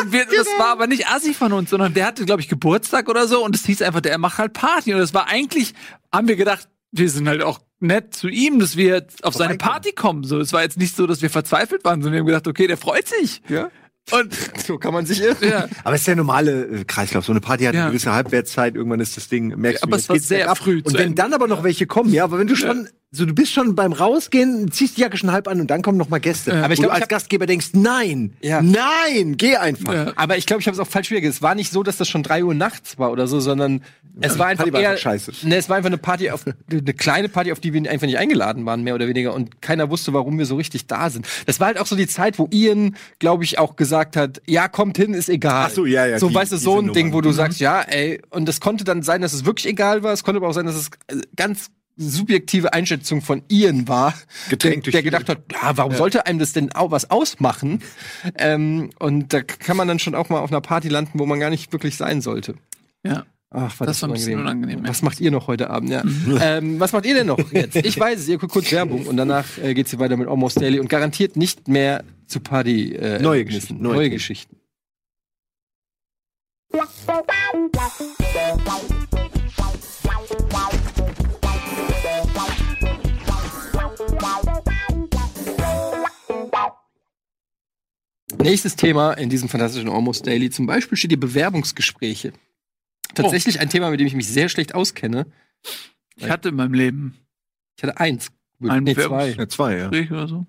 Und 0.01 0.13
wir, 0.13 0.27
das 0.27 0.47
war 0.59 0.69
aber 0.73 0.87
nicht 0.87 1.09
assi 1.09 1.33
von 1.33 1.53
uns, 1.55 1.71
sondern 1.71 1.95
der 1.95 2.07
hatte, 2.07 2.25
glaube 2.27 2.43
ich, 2.43 2.49
Geburtstag 2.49 3.09
oder 3.09 3.27
so 3.27 3.43
und 3.43 3.57
es 3.57 3.65
hieß 3.65 3.81
einfach, 3.83 4.03
der 4.03 4.19
macht 4.19 4.37
halt 4.39 4.53
Party. 4.53 4.93
Und 4.93 5.01
das 5.01 5.15
war 5.15 5.29
eigentlich, 5.29 5.73
haben 6.13 6.29
wir 6.29 6.37
gedacht, 6.37 6.69
wir 6.93 7.09
sind 7.09 7.27
halt 7.29 7.43
auch 7.43 7.61
nett 7.81 8.15
zu 8.15 8.29
ihm, 8.29 8.59
dass 8.59 8.77
wir 8.77 9.07
auf 9.23 9.35
seine. 9.35 9.57
Party 9.57 9.93
kommen. 9.93 10.25
So, 10.25 10.39
es 10.41 10.53
war 10.53 10.63
jetzt 10.63 10.79
nicht 10.79 10.95
so, 10.97 11.07
dass 11.07 11.23
wir 11.23 11.31
verzweifelt 11.31 11.85
waren, 11.85 12.01
sondern 12.03 12.13
wir 12.15 12.21
haben 12.21 12.27
gedacht, 12.27 12.47
okay, 12.49 12.67
der 12.67 12.77
freut 12.77 13.07
sich. 13.09 13.43
Ja. 13.49 13.71
Und 14.11 14.33
So 14.67 14.79
kann 14.79 14.95
man 14.95 15.05
sich 15.05 15.21
irren. 15.21 15.37
ja, 15.43 15.69
Aber 15.85 15.95
es 15.95 16.01
ist 16.03 16.09
der 16.09 16.17
normale 16.17 16.65
äh, 16.67 16.85
Kreislauf. 16.85 17.25
So 17.27 17.33
eine 17.33 17.41
Party 17.41 17.65
hat 17.65 17.75
Ja. 17.75 17.83
eine 17.83 17.91
gewisse 17.91 18.13
Halbwertszeit. 18.13 18.75
Irgendwann 18.75 19.01
ist 19.01 19.17
das 19.17 19.29
Ding, 19.29 19.49
merkst 19.57 19.83
Aber 19.83 19.93
du, 19.93 19.97
es 19.99 20.03
jetzt 20.09 20.11
war 20.11 20.19
sehr 20.19 20.39
bergab. 20.39 20.59
früh 20.59 20.79
Und 20.85 20.95
wenn 20.95 21.09
Ende. 21.09 21.15
dann 21.17 21.35
aber 21.35 21.47
noch 21.47 21.63
welche 21.63 21.87
kommen, 21.87 22.13
ja, 22.13 22.25
aber 22.25 22.39
wenn 22.39 22.47
du 22.47 22.57
schon, 22.57 22.89
so 23.11 23.25
du 23.25 23.35
bist 23.35 23.53
schon 23.53 23.75
beim 23.75 23.93
Rausgehen, 23.93 24.71
ziehst 24.71 24.97
die 24.99 25.01
Jacke 25.01 25.17
schon 25.17 25.33
halb 25.33 25.49
an 25.49 25.61
und 25.61 25.69
dann 25.71 25.81
kommen 25.83 25.97
noch 25.97 26.11
mal 26.11 26.19
Gäste. 26.21 26.63
Aber 26.63 26.73
ich 26.75 26.79
Wo 26.79 26.83
glaub, 26.83 26.93
du 26.93 26.97
ich 26.99 27.03
als 27.05 27.09
Gastgeber 27.09 27.47
denkst, 27.47 27.69
nein, 27.73 28.35
Ja. 28.43 28.61
nein, 28.61 29.37
geh 29.39 29.57
einfach. 29.57 29.95
Ja. 29.95 30.13
Aber 30.17 30.37
ich 30.37 30.45
glaube, 30.45 30.61
ich 30.61 30.67
habe 30.67 30.75
es 30.75 30.79
auch 30.81 30.87
falsch 30.87 31.09
wiedergegeben. 31.11 31.35
Es 31.35 31.41
war 31.41 31.55
nicht 31.55 31.73
so, 31.73 31.83
dass 31.83 31.97
das 31.97 32.07
schon 32.09 32.23
drei 32.23 32.45
Uhr 32.45 32.53
nachts 32.55 32.99
war 32.99 33.11
oder 33.11 33.27
so, 33.27 33.41
sondern 33.41 33.83
es 34.21 34.39
war 34.39 34.49
einfach 34.49 34.65
Party 34.65 34.73
war 34.75 34.81
eher 34.81 34.91
einfach 34.91 35.03
scheiße. 35.03 35.33
Ne, 35.47 35.57
es 35.57 35.69
war 35.71 35.77
einfach 35.77 35.87
eine 35.89 35.97
Party 35.97 36.31
auf 36.31 36.45
eine 36.47 36.93
kleine 36.95 37.29
Party, 37.31 37.53
auf 37.53 37.61
die 37.61 37.73
wir 37.73 37.89
einfach 37.91 38.07
nicht 38.07 38.19
eingeladen 38.19 38.67
waren, 38.67 38.83
mehr 38.83 38.95
oder 38.95 39.07
weniger. 39.09 39.33
Und 39.33 39.63
keiner 39.63 39.89
wusste, 39.91 40.13
warum 40.13 40.37
wir 40.39 40.45
so 40.45 40.57
richtig 40.57 40.87
da 40.87 41.09
sind. 41.09 41.27
Das 41.47 41.61
war 41.61 41.69
halt 41.69 41.79
auch 41.79 41.87
so 41.87 41.97
die 41.97 42.09
Zeit, 42.09 42.39
wo 42.39 42.49
Ian, 42.53 42.97
glaube 43.21 43.45
ich, 43.45 43.59
auch 43.59 43.77
gesagt 43.77 44.17
hat, 44.17 44.43
ja, 44.47 44.69
kommt 44.69 44.99
hin, 44.99 45.15
ist 45.15 45.29
egal. 45.31 45.67
Ach 45.69 45.75
so, 45.75 45.87
ja, 45.87 46.05
ja, 46.05 46.19
So, 46.19 46.29
die- 46.29 46.35
weißt 46.35 46.53
du, 46.53 46.57
so 46.59 46.79
ein 46.81 46.93
Ding, 46.93 47.07
Nummer. 47.07 47.17
wo 47.19 47.21
du 47.23 47.33
sagst, 47.33 47.61
ja, 47.61 47.81
ey, 47.83 48.21
und 48.31 48.49
es 48.49 48.61
konnte 48.61 48.85
dann 48.85 49.03
sein, 49.03 49.23
dass 49.23 49.33
es 49.33 49.45
wirklich 49.47 49.67
egal 49.67 50.03
war. 50.03 50.13
Es 50.13 50.25
konnte 50.25 50.39
aber 50.39 50.49
auch 50.49 50.53
sein, 50.55 50.67
dass 50.67 50.75
es 50.77 50.89
äh, 51.07 51.21
ganz 51.37 51.71
subjektive 51.99 52.73
Einschätzung 52.73 53.21
von 53.21 53.43
Ian 53.49 53.89
war, 53.89 54.15
Getränkt 54.49 54.87
der, 54.87 54.93
der 54.93 55.03
gedacht 55.03 55.29
hat, 55.29 55.41
ja, 55.53 55.77
warum 55.77 55.95
sollte 55.95 56.27
einem 56.27 56.39
das 56.39 56.53
denn 56.53 56.73
auch 56.73 56.91
was 56.91 57.11
ausmachen? 57.11 57.83
Ähm, 58.37 58.91
und 58.99 59.33
da 59.33 59.43
kann 59.43 59.77
man 59.77 59.89
dann 59.89 59.99
schon 59.99 60.15
auch 60.15 60.29
mal 60.29 60.41
auf 60.41 60.51
einer 60.51 60.61
Party 60.61 60.89
landen, 60.89 61.19
wo 61.19 61.27
man 61.27 61.41
gar 61.41 61.51
nicht 61.51 61.73
wirklich 61.73 61.97
sein 61.97 62.21
sollte. 62.21 62.55
ja. 63.03 63.25
Ach, 63.51 63.81
war 63.81 63.87
Das 63.87 64.03
war 64.03 64.11
ein 64.11 64.13
bisschen 64.13 64.41
unangenehm, 64.41 64.85
ja. 64.85 64.89
Was 64.91 65.01
macht 65.01 65.21
ihr 65.21 65.31
noch 65.31 65.47
heute 65.47 65.71
Abend? 65.71 65.91
Ja. 65.91 66.03
ähm, 66.41 66.79
was 66.79 66.93
macht 66.93 67.07
ihr 67.07 67.15
denn 67.15 67.27
noch 67.27 67.39
jetzt? 67.53 67.77
Ich 67.77 67.99
weiß 68.01 68.21
es, 68.21 68.29
ihr 68.29 68.37
guckt 68.37 68.53
kurz 68.53 68.71
Werbung 68.71 69.07
und 69.07 69.17
danach 69.17 69.47
äh, 69.59 69.73
geht's 69.73 69.91
hier 69.91 69.99
weiter 69.99 70.17
mit 70.19 70.29
Almost 70.29 70.61
Daily 70.61 70.79
und 70.81 70.89
garantiert 70.89 71.37
nicht 71.37 71.67
mehr 71.67 72.05
zu 72.27 72.41
Party. 72.41 72.95
Äh, 72.95 73.21
Neue. 73.23 73.47
Geschichten, 73.47 73.81
Neue, 73.81 73.95
neue 73.95 74.11
Geschichten. 74.11 74.57
Nächstes 88.43 88.77
Thema 88.77 89.13
in 89.13 89.31
diesem 89.31 89.49
fantastischen 89.49 89.89
Almost 89.89 90.27
Daily. 90.27 90.51
Zum 90.51 90.67
Beispiel 90.67 90.97
steht 90.97 91.11
hier 91.11 91.21
Bewerbungsgespräche. 91.21 92.33
Tatsächlich 93.15 93.61
ein 93.61 93.69
Thema, 93.69 93.91
mit 93.91 94.01
dem 94.01 94.07
ich 94.07 94.15
mich 94.15 94.29
sehr 94.29 94.49
schlecht 94.49 94.75
auskenne. 94.75 95.27
Ich 96.17 96.29
hatte 96.29 96.51
in 96.51 96.57
meinem 96.57 96.75
Leben 96.75 97.17
Ich 97.77 97.83
hatte 97.83 97.99
eins. 97.99 98.31
Ein 98.61 98.85
nee, 98.85 98.95
zwei. 98.95 99.31
Ja, 99.31 99.49
zwei, 99.49 99.77
ja. 99.77 99.89
Oder 99.89 100.29
so. 100.29 100.47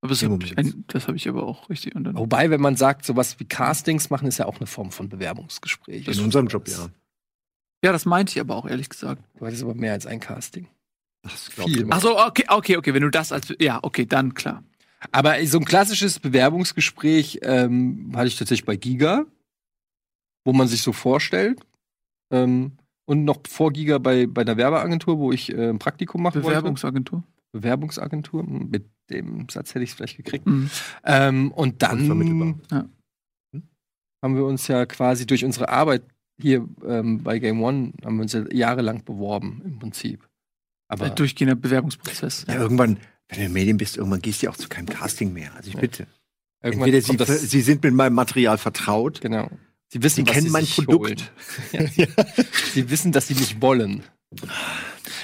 Aber 0.00 0.08
das 0.08 0.22
habe 0.24 0.44
ich, 0.44 0.56
hab 0.56 1.14
ich 1.14 1.28
aber 1.28 1.46
auch 1.46 1.70
richtig. 1.70 1.94
Dann, 1.94 2.16
Wobei, 2.16 2.50
wenn 2.50 2.60
man 2.60 2.74
sagt, 2.74 3.04
sowas 3.04 3.38
wie 3.38 3.44
Castings 3.44 4.10
machen, 4.10 4.26
ist 4.26 4.38
ja 4.38 4.46
auch 4.46 4.56
eine 4.56 4.66
Form 4.66 4.90
von 4.90 5.08
Bewerbungsgespräch. 5.08 6.08
In 6.08 6.24
unserem 6.24 6.48
Job, 6.48 6.66
ja. 6.68 6.88
ja, 7.84 7.92
das 7.92 8.04
meinte 8.04 8.32
ich 8.32 8.40
aber 8.40 8.56
auch, 8.56 8.66
ehrlich 8.66 8.88
gesagt. 8.88 9.22
Du 9.38 9.46
hattest 9.46 9.62
aber 9.62 9.74
mehr 9.74 9.92
als 9.92 10.06
ein 10.06 10.18
Casting. 10.18 10.66
Das 11.22 11.48
Viel. 11.50 11.86
Ach 11.90 12.00
so, 12.00 12.18
okay, 12.18 12.44
okay, 12.48 12.76
okay, 12.76 12.94
wenn 12.94 13.02
du 13.02 13.10
das 13.10 13.30
als, 13.30 13.54
ja, 13.60 13.78
okay, 13.82 14.04
dann 14.04 14.34
klar. 14.34 14.64
Aber 15.10 15.44
so 15.46 15.58
ein 15.58 15.64
klassisches 15.64 16.20
Bewerbungsgespräch 16.20 17.40
ähm, 17.42 18.12
hatte 18.14 18.28
ich 18.28 18.38
tatsächlich 18.38 18.66
bei 18.66 18.76
Giga, 18.76 19.26
wo 20.44 20.52
man 20.52 20.68
sich 20.68 20.82
so 20.82 20.92
vorstellt. 20.92 21.60
Ähm, 22.32 22.72
und 23.04 23.24
noch 23.24 23.40
vor 23.48 23.72
Giga 23.72 23.98
bei, 23.98 24.26
bei 24.26 24.44
der 24.44 24.56
Werbeagentur, 24.56 25.18
wo 25.18 25.32
ich 25.32 25.52
äh, 25.52 25.70
ein 25.70 25.78
Praktikum 25.78 26.22
machen 26.22 26.36
wollte. 26.36 26.48
Bewerbungsagentur. 26.48 27.24
Bewerbungsagentur. 27.52 28.44
Mit 28.44 28.88
dem 29.10 29.48
Satz 29.48 29.74
hätte 29.74 29.84
ich 29.84 29.90
es 29.90 29.96
vielleicht 29.96 30.16
gekriegt. 30.16 30.46
Mhm. 30.46 30.70
Ähm, 31.04 31.52
und 31.52 31.82
dann. 31.82 32.60
Ja. 32.70 32.88
haben 34.22 34.36
wir 34.36 34.44
uns 34.44 34.68
ja 34.68 34.86
quasi 34.86 35.26
durch 35.26 35.44
unsere 35.44 35.68
Arbeit 35.68 36.02
hier 36.40 36.66
ähm, 36.86 37.22
bei 37.22 37.38
Game 37.38 37.62
One 37.62 37.92
haben 38.04 38.16
wir 38.16 38.22
uns 38.22 38.32
ja 38.32 38.44
jahrelang 38.50 39.04
beworben 39.04 39.62
im 39.64 39.78
Prinzip. 39.78 40.28
Aber 40.88 41.10
Durchgehender 41.10 41.54
Bewerbungsprozess. 41.54 42.44
Ja, 42.48 42.56
irgendwann, 42.56 42.98
wenn 43.32 43.40
du 43.40 43.46
in 43.46 43.52
Medien 43.52 43.76
bist, 43.78 43.96
irgendwann 43.96 44.20
gehst 44.20 44.42
du 44.42 44.46
ja 44.46 44.52
auch 44.52 44.56
zu 44.56 44.68
keinem 44.68 44.86
Casting 44.86 45.32
mehr. 45.32 45.54
Also 45.56 45.70
ich 45.70 45.76
bitte. 45.76 46.06
irgendwann 46.62 46.88
Entweder 46.90 47.00
sie, 47.00 47.16
das, 47.16 47.50
sie 47.50 47.62
sind 47.62 47.82
mit 47.82 47.94
meinem 47.94 48.14
Material 48.14 48.58
vertraut. 48.58 49.20
genau. 49.20 49.50
Sie 49.88 50.02
wissen, 50.02 50.24
Sie 50.24 50.32
kennen 50.32 50.46
sie 50.46 50.52
mein 50.52 50.66
Produkt. 50.66 51.32
Holen. 51.72 51.90
Ja. 51.96 52.06
Sie 52.72 52.88
wissen, 52.88 53.12
dass 53.12 53.28
sie 53.28 53.34
mich 53.34 53.60
wollen. 53.60 54.02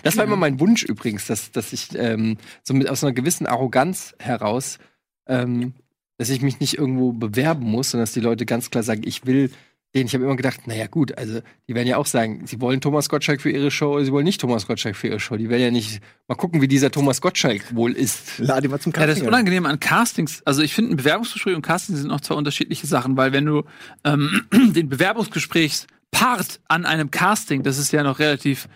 Das 0.03 0.19
war 0.19 0.25
immer 0.25 0.37
mein 0.37 0.61
Wunsch 0.61 0.83
übrigens, 0.83 1.27
dass, 1.27 1.51
dass 1.53 1.73
ich 1.73 1.89
ähm, 1.95 2.37
so 2.63 2.75
mit 2.75 2.87
aus 2.91 3.03
einer 3.03 3.15
gewissen 3.15 3.47
Arroganz 3.47 4.15
heraus, 4.19 4.79
ähm, 5.27 5.73
dass 6.19 6.29
ich 6.29 6.43
mich 6.43 6.61
nicht 6.61 6.77
irgendwo 6.77 7.13
bewerben 7.13 7.65
muss, 7.65 7.93
sondern 7.93 8.03
dass 8.03 8.13
die 8.13 8.21
Leute 8.21 8.45
ganz 8.45 8.69
klar 8.69 8.83
sagen, 8.83 9.05
ich 9.07 9.25
will 9.25 9.51
den. 9.95 10.07
Ich 10.07 10.15
habe 10.15 10.25
immer 10.25 10.37
gedacht, 10.37 10.67
naja 10.67 10.87
gut, 10.87 11.17
also 11.17 11.41
die 11.69 11.75
werden 11.75 11.89
ja 11.89 11.97
auch 11.97 12.07
sagen, 12.07 12.47
sie 12.47 12.61
wollen 12.61 12.81
Thomas 12.81 13.09
Gottschalk 13.09 13.41
für 13.41 13.51
ihre 13.51 13.71
Show, 13.71 13.95
oder 13.95 14.05
sie 14.05 14.13
wollen 14.13 14.25
nicht 14.25 14.41
Thomas 14.41 14.67
Gottschalk 14.67 14.97
für 14.97 15.09
ihre 15.09 15.21
Show. 15.21 15.37
Die 15.37 15.49
werden 15.49 15.63
ja 15.63 15.71
nicht 15.71 16.01
mal 16.27 16.35
gucken, 16.35 16.61
wie 16.61 16.69
dieser 16.69 16.91
Thomas 16.91 17.21
Gottschalk 17.21 17.75
wohl 17.75 17.93
ist. 17.93 18.39
Lade 18.39 18.69
mal 18.69 18.79
zum 18.81 18.93
Ja, 18.93 18.99
Casting. 18.99 19.09
das 19.15 19.19
ist 19.23 19.27
unangenehm 19.29 19.67
an 19.67 19.81
Castings. 19.81 20.43
Also 20.45 20.63
ich 20.63 20.75
finde, 20.75 20.93
ein 20.93 20.97
Bewerbungsgespräch 20.97 21.57
und 21.57 21.63
Casting 21.63 21.97
sind 21.97 22.11
auch 22.11 22.21
zwei 22.21 22.35
unterschiedliche 22.35 22.87
Sachen, 22.87 23.17
weil 23.17 23.33
wenn 23.33 23.47
du 23.47 23.65
ähm, 24.05 24.43
den 24.53 24.89
Bewerbungsgesprächspart 24.89 26.61
an 26.69 26.85
einem 26.87 27.11
Casting, 27.11 27.63
das 27.63 27.79
ist 27.79 27.93
ja 27.93 28.03
noch 28.03 28.19
relativ 28.19 28.69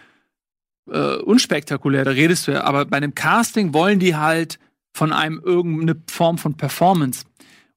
äh, 0.90 1.16
unspektakulär, 1.16 2.04
da 2.04 2.10
redest 2.10 2.48
du 2.48 2.52
ja, 2.52 2.64
aber 2.64 2.84
bei 2.86 2.96
einem 2.96 3.14
Casting 3.14 3.72
wollen 3.74 3.98
die 3.98 4.16
halt 4.16 4.58
von 4.94 5.12
einem 5.12 5.40
irgendeine 5.44 6.00
Form 6.10 6.38
von 6.38 6.56
Performance. 6.56 7.24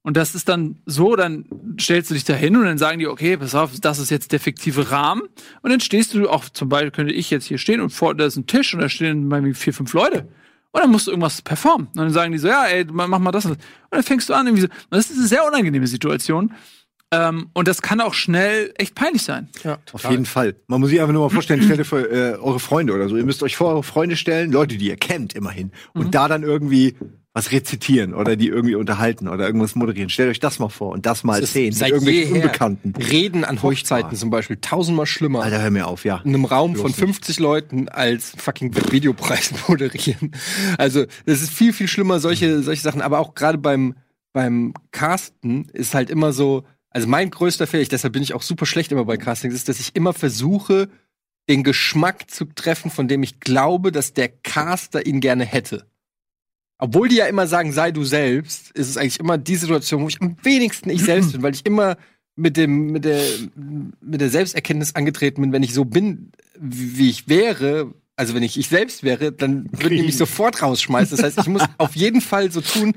Und 0.06 0.18
das 0.18 0.36
ist 0.36 0.48
dann 0.50 0.78
so, 0.86 1.16
dann 1.16 1.46
stellst 1.82 2.12
du 2.12 2.14
dich 2.14 2.26
da 2.26 2.36
hin 2.36 2.56
und 2.56 2.64
dann 2.64 2.78
sagen 2.78 3.00
die, 3.00 3.08
okay, 3.08 3.38
pass 3.38 3.56
auf, 3.56 3.72
das 3.80 3.98
ist 3.98 4.12
jetzt 4.12 4.32
der 4.32 4.40
fiktive 4.40 4.92
Rahmen. 4.92 5.24
Und 5.64 5.72
dann 5.72 5.80
stehst 5.80 6.14
du 6.14 6.30
auch, 6.30 6.48
zum 6.48 6.70
Beispiel 6.70 6.92
könnte 6.92 7.12
ich 7.12 7.32
jetzt 7.32 7.46
hier 7.46 7.58
stehen 7.58 7.82
und 7.82 7.90
vor, 7.90 8.14
da 8.14 8.28
ist 8.28 8.36
ein 8.36 8.46
Tisch 8.46 8.76
und 8.76 8.82
da 8.82 8.88
stehen 8.88 9.28
bei 9.30 9.42
mir 9.42 9.56
vier, 9.56 9.74
fünf 9.74 9.92
Leute. 9.94 10.28
Und 10.72 10.82
dann 10.82 10.92
musst 10.92 11.08
du 11.08 11.12
irgendwas 11.12 11.42
performen. 11.42 11.88
Und 11.88 11.98
dann 11.98 12.14
sagen 12.14 12.32
die 12.32 12.38
so, 12.38 12.48
ja, 12.48 12.66
ey, 12.66 12.86
mach 12.86 13.08
mal 13.18 13.32
das 13.32 13.46
und 13.46 13.58
das. 13.58 13.58
Und 13.58 13.94
dann 13.94 14.04
fängst 14.04 14.30
du 14.30 14.36
an, 14.36 14.46
irgendwie 14.46 14.62
so. 14.62 14.68
Und 14.68 14.92
das 14.92 15.10
ist 15.10 15.18
eine 15.18 15.28
sehr 15.28 15.44
unangenehme 15.44 15.88
Situation. 15.88 16.54
Ähm, 17.10 17.50
und 17.54 17.68
das 17.68 17.82
kann 17.82 18.00
auch 18.00 18.14
schnell 18.14 18.74
echt 18.76 18.94
peinlich 18.94 19.24
sein. 19.24 19.50
Ja, 19.64 19.80
Auf 19.92 20.08
jeden 20.12 20.28
Fall. 20.28 20.56
Man 20.68 20.82
muss 20.82 20.92
sich 20.92 21.02
einfach 21.02 21.14
nur 21.14 21.24
mal 21.24 21.34
vorstellen, 21.34 21.64
stellt 21.64 21.80
euch 21.80 21.88
vor 21.88 22.02
äh, 22.02 22.36
eure 22.36 22.60
Freunde 22.60 22.94
oder 22.94 23.10
so. 23.10 23.18
Ihr 23.18 23.26
müsst 23.26 23.42
euch 23.42 23.56
vor 23.56 23.70
eure 23.70 23.84
Freunde 23.84 24.18
stellen, 24.18 24.52
Leute, 24.52 24.78
die 24.78 24.86
ihr 24.86 24.98
kennt, 24.98 25.34
immerhin. 25.34 25.72
Und 25.96 26.14
da 26.14 26.28
dann 26.28 26.44
irgendwie 26.44 26.96
was 27.36 27.52
rezitieren 27.52 28.14
oder 28.14 28.38
die 28.38 28.48
irgendwie 28.48 28.76
unterhalten 28.76 29.28
oder 29.28 29.46
irgendwas 29.46 29.76
moderieren. 29.76 30.10
Stellt 30.10 30.30
euch 30.30 30.40
das 30.40 30.58
mal 30.58 30.70
vor 30.70 30.92
und 30.94 31.06
das 31.06 31.24
mal 31.26 31.42
Das 31.42 31.50
erzählen. 31.50 31.66
mit 31.68 31.76
seit 31.78 31.90
irgendwelchen. 31.92 32.36
Unbekannten. 32.38 32.94
Reden 32.96 33.44
an. 33.44 33.62
Hochzeiten 33.62 34.16
zum 34.18 34.30
Beispiel 34.30 34.58
tausendmal 34.62 35.06
schlimmer. 35.06 35.44
Alter, 35.44 35.62
hör 35.62 35.70
mir 35.70 35.86
auf, 35.88 36.06
ja. 36.06 36.22
in 36.24 36.34
einem 36.34 36.46
Raum 36.46 36.72
Bloß 36.74 36.82
von 36.82 36.92
nicht. 36.92 37.00
50 37.00 37.40
Leuten 37.40 37.90
als 37.90 38.32
fucking 38.38 38.74
Videopreis 38.92 39.52
moderieren. 39.68 40.32
Also, 40.78 41.06
das 41.26 41.42
ist 41.42 41.52
viel, 41.52 41.74
viel 41.74 41.90
schlimmer, 41.90 42.20
solche, 42.22 42.64
solche 42.64 42.82
Sachen. 42.82 43.02
Aber 43.02 43.20
auch 43.20 43.36
gerade 43.36 43.58
beim, 43.58 43.96
beim 44.32 44.74
Casten 44.92 45.68
ist 45.74 45.94
halt 45.94 46.10
immer 46.10 46.32
so, 46.32 46.64
also 46.90 47.06
mein 47.08 47.30
größter 47.32 47.68
Fehler, 47.68 47.84
ich- 47.84 47.90
deshalb 47.90 48.14
bin 48.14 48.24
ich 48.24 48.34
auch 48.34 48.42
super 48.44 48.66
schlecht 48.66 48.94
immer 48.94 49.04
bei 49.04 49.18
Castings, 49.18 49.54
ist, 49.54 49.68
dass 49.68 49.82
ich 49.82 49.94
immer 49.96 50.14
versuche, 50.14 50.88
den 51.50 51.64
Geschmack 51.64 52.32
zu 52.32 52.46
treffen, 52.46 52.90
von 52.90 53.10
dem 53.10 53.22
ich 53.24 53.42
glaube, 53.42 53.92
dass 53.92 54.14
der 54.14 54.30
Caster 54.30 55.06
ihn 55.06 55.20
gerne 55.20 55.44
hätte. 55.44 55.86
Obwohl 56.78 57.08
die 57.08 57.16
ja 57.16 57.26
immer 57.26 57.48
sagen, 57.48 57.72
sei 57.72 57.92
du 57.92 58.04
selbst, 58.04 58.72
ist 58.72 58.90
es 58.90 58.98
eigentlich 58.98 59.20
immer 59.20 59.38
die 59.38 59.56
Situation, 59.56 60.04
wo 60.04 60.10
ich 60.10 60.22
am 60.22 60.36
wenigsten 60.44 60.90
ich 60.90 61.04
selbst 61.04 61.32
bin, 61.32 61.42
weil 61.42 61.54
ich 61.54 61.66
immer 61.66 61.98
mit 62.36 62.58
dem, 62.58 62.88
mit 62.88 63.06
der, 63.06 63.22
mit 64.02 64.20
der 64.20 64.30
Selbsterkenntnis 64.30 64.94
angetreten 64.94 65.42
bin, 65.42 65.54
wenn 65.54 65.64
ich 65.64 65.74
so 65.74 65.86
bin, 65.86 66.32
wie 66.60 67.10
ich 67.10 67.30
wäre, 67.30 67.94
also 68.18 68.34
wenn 68.34 68.44
ich 68.44 68.58
ich 68.58 68.70
selbst 68.70 69.04
wäre, 69.04 69.32
dann 69.32 69.70
würden 69.72 69.98
die 69.98 70.04
mich 70.04 70.18
sofort 70.18 70.62
rausschmeißen. 70.62 71.18
Das 71.18 71.26
heißt, 71.26 71.40
ich 71.40 71.48
muss 71.48 71.64
auf 71.78 71.96
jeden 71.96 72.22
Fall 72.22 72.52
so 72.52 72.62
tun. 72.62 72.94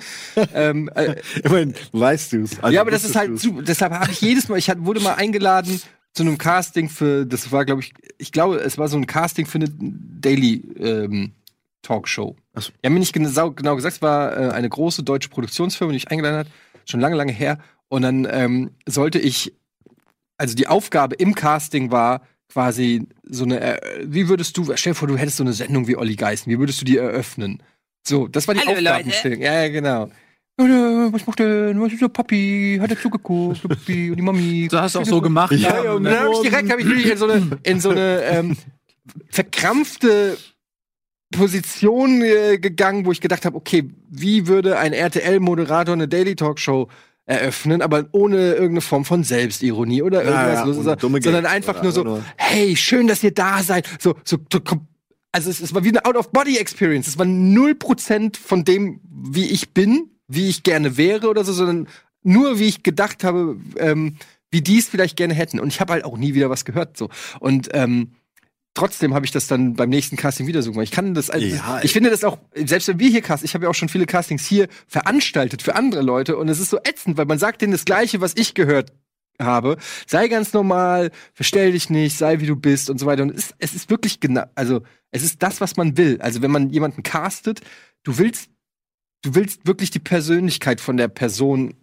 Ähm, 0.54 0.90
äh, 0.94 1.16
Immerhin 1.44 1.74
weißt 1.92 2.32
du's. 2.32 2.58
Also 2.60 2.74
ja, 2.74 2.80
aber 2.80 2.90
das 2.90 3.04
ist 3.04 3.16
halt 3.16 3.38
super. 3.38 3.62
Deshalb 3.62 3.92
habe 3.92 4.10
ich 4.10 4.20
jedes 4.20 4.48
Mal, 4.48 4.58
ich 4.58 4.68
wurde 4.78 5.00
mal 5.00 5.14
eingeladen 5.14 5.80
zu 6.14 6.22
einem 6.22 6.38
Casting 6.38 6.88
für, 6.88 7.26
das 7.26 7.52
war, 7.52 7.64
glaube 7.64 7.82
ich, 7.82 7.94
ich 8.18 8.32
glaube, 8.32 8.56
es 8.56 8.78
war 8.78 8.88
so 8.88 8.96
ein 8.96 9.06
Casting 9.06 9.46
für 9.46 9.58
eine 9.58 9.68
Daily 9.70 10.64
ähm, 10.78 11.32
Talkshow. 11.88 12.36
So. 12.54 12.70
Die 12.70 12.86
haben 12.86 12.92
mir 12.92 13.00
nicht 13.00 13.14
genau, 13.14 13.50
genau 13.52 13.74
gesagt, 13.74 13.96
es 13.96 14.02
war 14.02 14.36
äh, 14.36 14.50
eine 14.50 14.68
große 14.68 15.02
deutsche 15.02 15.30
Produktionsfirma, 15.30 15.90
die 15.90 15.96
mich 15.96 16.10
eingeladen 16.10 16.38
hat, 16.38 16.46
schon 16.84 17.00
lange, 17.00 17.16
lange 17.16 17.32
her. 17.32 17.58
Und 17.88 18.02
dann 18.02 18.28
ähm, 18.30 18.72
sollte 18.86 19.18
ich, 19.18 19.54
also 20.36 20.54
die 20.54 20.66
Aufgabe 20.66 21.14
im 21.14 21.34
Casting 21.34 21.90
war 21.90 22.20
quasi 22.52 23.06
so 23.22 23.44
eine, 23.44 23.60
äh, 23.60 24.04
wie 24.04 24.28
würdest 24.28 24.56
du, 24.58 24.64
stell 24.74 24.92
dir 24.92 24.96
vor, 24.96 25.08
du 25.08 25.16
hättest 25.16 25.38
so 25.38 25.44
eine 25.44 25.54
Sendung 25.54 25.88
wie 25.88 25.96
Olli 25.96 26.14
Geißen, 26.14 26.52
wie 26.52 26.58
würdest 26.58 26.80
du 26.82 26.84
die 26.84 26.98
eröffnen? 26.98 27.62
So, 28.06 28.28
das 28.28 28.46
war 28.46 28.54
die 28.54 28.60
Hallo, 28.60 28.74
Leute. 28.74 28.90
Aufgabenstellung. 28.90 29.40
Ja, 29.40 29.62
ja, 29.62 29.68
genau. 29.68 30.10
Ja, 30.60 31.12
Was 31.12 31.26
macht 31.26 31.38
denn? 31.38 31.80
Was 31.80 31.92
ist 31.92 32.02
der 32.02 32.08
Papi? 32.08 32.78
Hat 32.82 32.90
er 32.90 33.00
zugeguckt? 33.00 33.62
Der 33.62 33.68
Papi 33.68 34.10
und 34.10 34.16
die 34.16 34.22
Mami. 34.22 34.68
Du 34.68 34.78
hast 34.78 34.96
auch 34.96 35.06
so 35.06 35.20
gemacht. 35.20 35.52
Ja, 35.52 35.84
ja, 35.84 35.92
Und 35.92 36.04
dann 36.04 36.18
habe 36.18 36.32
ich 36.32 36.40
direkt 36.40 36.70
hab 36.70 36.78
ich 36.80 37.10
in 37.10 37.16
so 37.16 37.26
eine, 37.28 37.58
in 37.62 37.80
so 37.80 37.90
eine 37.90 38.22
ähm, 38.24 38.56
verkrampfte 39.30 40.36
Position 41.30 42.22
äh, 42.22 42.58
gegangen, 42.58 43.04
wo 43.04 43.12
ich 43.12 43.20
gedacht 43.20 43.44
habe, 43.44 43.56
okay, 43.56 43.90
wie 44.10 44.46
würde 44.46 44.78
ein 44.78 44.92
RTL-Moderator 44.92 45.92
eine 45.92 46.08
Daily 46.08 46.34
Talkshow 46.36 46.88
eröffnen, 47.26 47.82
aber 47.82 48.06
ohne 48.12 48.52
irgendeine 48.52 48.80
Form 48.80 49.04
von 49.04 49.22
Selbstironie 49.22 50.02
oder 50.02 50.24
Ja, 50.24 50.30
irgendwas, 50.30 50.66
ja, 50.66 50.72
so, 50.72 50.80
ohne 50.80 50.96
dumme 50.96 51.22
sondern 51.22 51.44
Gags 51.44 51.54
einfach 51.54 51.82
nur 51.82 51.92
so, 51.92 52.02
nur- 52.02 52.24
hey, 52.36 52.74
schön, 52.76 53.06
dass 53.06 53.22
ihr 53.22 53.32
da 53.34 53.62
seid. 53.62 53.86
So, 54.00 54.14
so, 54.24 54.38
so 54.50 54.60
also 55.30 55.50
es, 55.50 55.60
es 55.60 55.74
war 55.74 55.84
wie 55.84 55.90
eine 55.90 56.06
Out-of-Body-Experience. 56.06 57.06
Es 57.06 57.18
war 57.18 57.26
0% 57.26 58.38
von 58.38 58.64
dem, 58.64 59.00
wie 59.04 59.44
ich 59.44 59.70
bin, 59.74 60.10
wie 60.26 60.48
ich 60.48 60.62
gerne 60.62 60.96
wäre 60.96 61.28
oder 61.28 61.44
so, 61.44 61.52
sondern 61.52 61.86
nur, 62.22 62.58
wie 62.58 62.68
ich 62.68 62.82
gedacht 62.82 63.24
habe, 63.24 63.56
ähm, 63.76 64.16
wie 64.50 64.62
die 64.62 64.78
es 64.78 64.88
vielleicht 64.88 65.16
gerne 65.16 65.34
hätten. 65.34 65.60
Und 65.60 65.68
ich 65.68 65.80
habe 65.80 65.92
halt 65.92 66.04
auch 66.04 66.16
nie 66.16 66.32
wieder 66.34 66.48
was 66.48 66.64
gehört. 66.64 66.96
So. 66.96 67.10
Und 67.40 67.68
ähm, 67.72 68.12
trotzdem 68.78 69.12
habe 69.12 69.26
ich 69.26 69.32
das 69.32 69.48
dann 69.48 69.74
beim 69.74 69.90
nächsten 69.90 70.16
Casting 70.16 70.46
wieder 70.46 70.62
so 70.62 70.70
gemacht. 70.70 70.84
Ich 70.84 70.92
kann 70.92 71.12
das, 71.12 71.30
also, 71.30 71.44
Ja, 71.44 71.80
ich 71.82 71.92
finde 71.92 72.10
das 72.10 72.22
auch, 72.22 72.38
selbst 72.54 72.86
wenn 72.86 73.00
wir 73.00 73.10
hier 73.10 73.22
casten, 73.22 73.44
ich 73.44 73.54
habe 73.54 73.64
ja 73.64 73.70
auch 73.70 73.74
schon 73.74 73.88
viele 73.88 74.06
Castings 74.06 74.46
hier 74.46 74.68
veranstaltet 74.86 75.62
für 75.62 75.74
andere 75.74 76.02
Leute 76.02 76.36
und 76.36 76.48
es 76.48 76.60
ist 76.60 76.70
so 76.70 76.78
ätzend, 76.78 77.16
weil 77.16 77.26
man 77.26 77.38
sagt 77.38 77.60
denen 77.60 77.72
das 77.72 77.84
Gleiche, 77.84 78.20
was 78.20 78.34
ich 78.36 78.54
gehört 78.54 78.92
habe. 79.40 79.78
Sei 80.06 80.28
ganz 80.28 80.52
normal, 80.52 81.10
verstell 81.34 81.72
dich 81.72 81.90
nicht, 81.90 82.16
sei 82.16 82.40
wie 82.40 82.46
du 82.46 82.54
bist 82.54 82.88
und 82.88 82.98
so 82.98 83.06
weiter. 83.06 83.22
Und 83.22 83.30
es 83.30 83.46
ist, 83.46 83.54
es 83.58 83.74
ist 83.74 83.90
wirklich 83.90 84.20
genau, 84.20 84.44
also 84.54 84.82
es 85.10 85.24
ist 85.24 85.42
das, 85.42 85.60
was 85.60 85.76
man 85.76 85.96
will. 85.96 86.20
Also 86.20 86.40
wenn 86.42 86.50
man 86.50 86.70
jemanden 86.70 87.02
castet, 87.02 87.60
du 88.04 88.18
willst, 88.18 88.48
du 89.22 89.34
willst 89.34 89.66
wirklich 89.66 89.90
die 89.90 89.98
Persönlichkeit 89.98 90.80
von 90.80 90.96
der 90.96 91.08
Person 91.08 91.74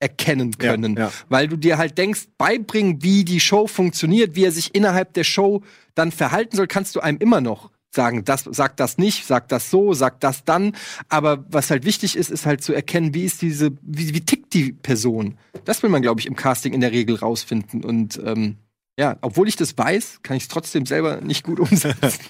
erkennen 0.00 0.52
Ja, 0.60 0.70
können 0.70 0.96
ja. 0.96 1.10
weil 1.28 1.48
du 1.48 1.56
dir 1.56 1.78
halt 1.78 1.98
denkst, 1.98 2.28
beibringen, 2.38 3.02
wie 3.02 3.24
die 3.24 3.40
Show 3.40 3.66
funktioniert, 3.66 4.36
wie 4.36 4.44
er 4.44 4.52
sich 4.52 4.74
innerhalb 4.74 5.12
der 5.14 5.24
Show 5.24 5.62
dann 5.94 6.12
verhalten 6.12 6.56
soll, 6.56 6.66
kannst 6.66 6.94
du 6.96 7.00
einem 7.00 7.18
immer 7.18 7.40
noch 7.40 7.70
sagen, 7.90 8.24
das, 8.24 8.44
sag 8.50 8.76
das 8.76 8.98
nicht, 8.98 9.26
sag 9.26 9.48
das 9.48 9.70
so, 9.70 9.94
sag 9.94 10.20
das 10.20 10.44
dann. 10.44 10.72
Aber 11.08 11.44
was 11.50 11.70
halt 11.70 11.84
wichtig 11.84 12.16
ist, 12.16 12.30
ist 12.30 12.46
halt 12.46 12.62
zu 12.62 12.72
erkennen, 12.72 13.14
wie 13.14 13.24
ist 13.24 13.42
diese, 13.42 13.70
wie, 13.82 14.14
wie 14.14 14.20
tickt 14.20 14.52
die 14.54 14.72
Person. 14.72 15.38
Das 15.64 15.82
will 15.82 15.90
man, 15.90 16.02
glaube 16.02 16.20
ich, 16.20 16.26
im 16.26 16.36
Casting 16.36 16.74
in 16.74 16.80
der 16.80 16.92
Regel 16.92 17.16
rausfinden. 17.16 17.82
Und 17.84 18.20
ähm, 18.24 18.56
ja, 18.98 19.16
obwohl 19.22 19.48
ich 19.48 19.56
das 19.56 19.76
weiß, 19.76 20.20
kann 20.22 20.36
ich 20.36 20.44
es 20.44 20.48
trotzdem 20.48 20.86
selber 20.86 21.20
nicht 21.22 21.44
gut 21.44 21.60
umsetzen. 21.60 22.20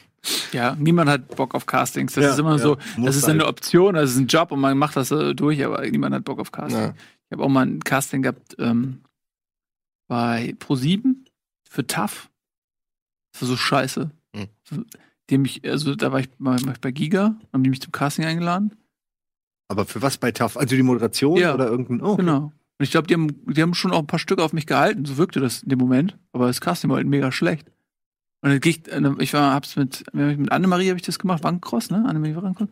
Ja, 0.53 0.77
niemand 0.79 1.09
hat 1.09 1.37
Bock 1.37 1.55
auf 1.55 1.65
Castings. 1.65 2.15
Das 2.15 2.25
Ja, 2.25 2.31
ist 2.33 2.39
immer 2.41 2.57
ja, 2.57 2.59
so, 2.59 2.77
das 2.97 3.15
ist 3.15 3.29
eine 3.29 3.47
Option, 3.47 3.95
das 3.95 4.11
ist 4.11 4.17
ein 4.19 4.27
Job 4.27 4.51
und 4.51 4.59
man 4.59 4.77
macht 4.77 4.97
das 4.97 5.13
äh, 5.13 5.33
durch, 5.33 5.65
aber 5.65 5.81
niemand 5.89 6.13
hat 6.13 6.25
Bock 6.25 6.41
auf 6.41 6.51
Casting. 6.51 6.77
Ja. 6.87 6.95
Ich 7.29 7.33
habe 7.37 7.45
auch 7.45 7.49
mal 7.49 7.67
ein 7.67 7.81
Casting 7.81 8.23
gehabt 8.23 8.57
ähm, 8.59 9.03
bei 10.09 10.55
Pro7 10.59 11.17
für 11.69 11.87
TAF. 11.87 12.31
Das 13.33 13.43
war 13.43 13.49
so 13.49 13.57
scheiße. 13.57 14.11
Hm. 14.35 14.87
Die 15.29 15.39
mich, 15.39 15.63
also 15.69 15.95
da 15.95 16.11
war 16.11 16.21
ich, 16.21 16.31
war, 16.39 16.61
war 16.65 16.73
ich 16.73 16.81
bei 16.81 16.91
Giga, 16.91 17.37
haben 17.53 17.63
die 17.63 17.71
mich 17.71 17.83
zum 17.83 17.93
Casting 17.93 18.25
eingeladen. 18.25 18.75
Aber 19.71 19.85
für 19.85 20.01
was 20.01 20.17
bei 20.17 20.33
TAF? 20.33 20.57
Also 20.57 20.75
die 20.75 20.83
Moderation 20.83 21.37
Ja. 21.37 21.53
oder 21.55 21.69
irgendein. 21.69 22.01
Oh, 22.01 22.13
okay. 22.13 22.23
Genau. 22.23 22.53
Und 22.79 22.85
ich 22.85 22.91
glaube, 22.91 23.07
die 23.09 23.15
haben, 23.15 23.45
die 23.53 23.61
haben 23.61 23.75
schon 23.75 23.93
auch 23.93 23.99
ein 23.99 24.07
paar 24.07 24.19
Stück 24.19 24.39
auf 24.41 24.55
mich 24.55 24.67
gehalten. 24.67 25.05
So 25.05 25.19
wirkte 25.19 25.41
das 25.41 25.63
in 25.63 25.69
dem 25.69 25.79
Moment. 25.79 26.17
Aber 26.33 26.47
das 26.47 26.61
Casting 26.63 26.89
war 26.89 26.97
halt 26.97 27.07
mega 27.07 27.31
schlecht. 27.31 27.71
Und 28.41 28.51
dann 28.51 28.61
geh 28.61 28.71
ich, 28.71 28.89
äh, 28.91 29.15
ich 29.19 29.35
war, 29.35 29.53
hab's 29.53 29.77
mit, 29.77 30.05
mit 30.15 30.51
Annemarie 30.51 30.89
habe 30.89 30.97
ich 30.97 31.05
das 31.05 31.19
gemacht, 31.19 31.43
Wankross, 31.43 31.91
ne? 31.91 32.05
Annemarie 32.07 32.37
Wankross. 32.37 32.69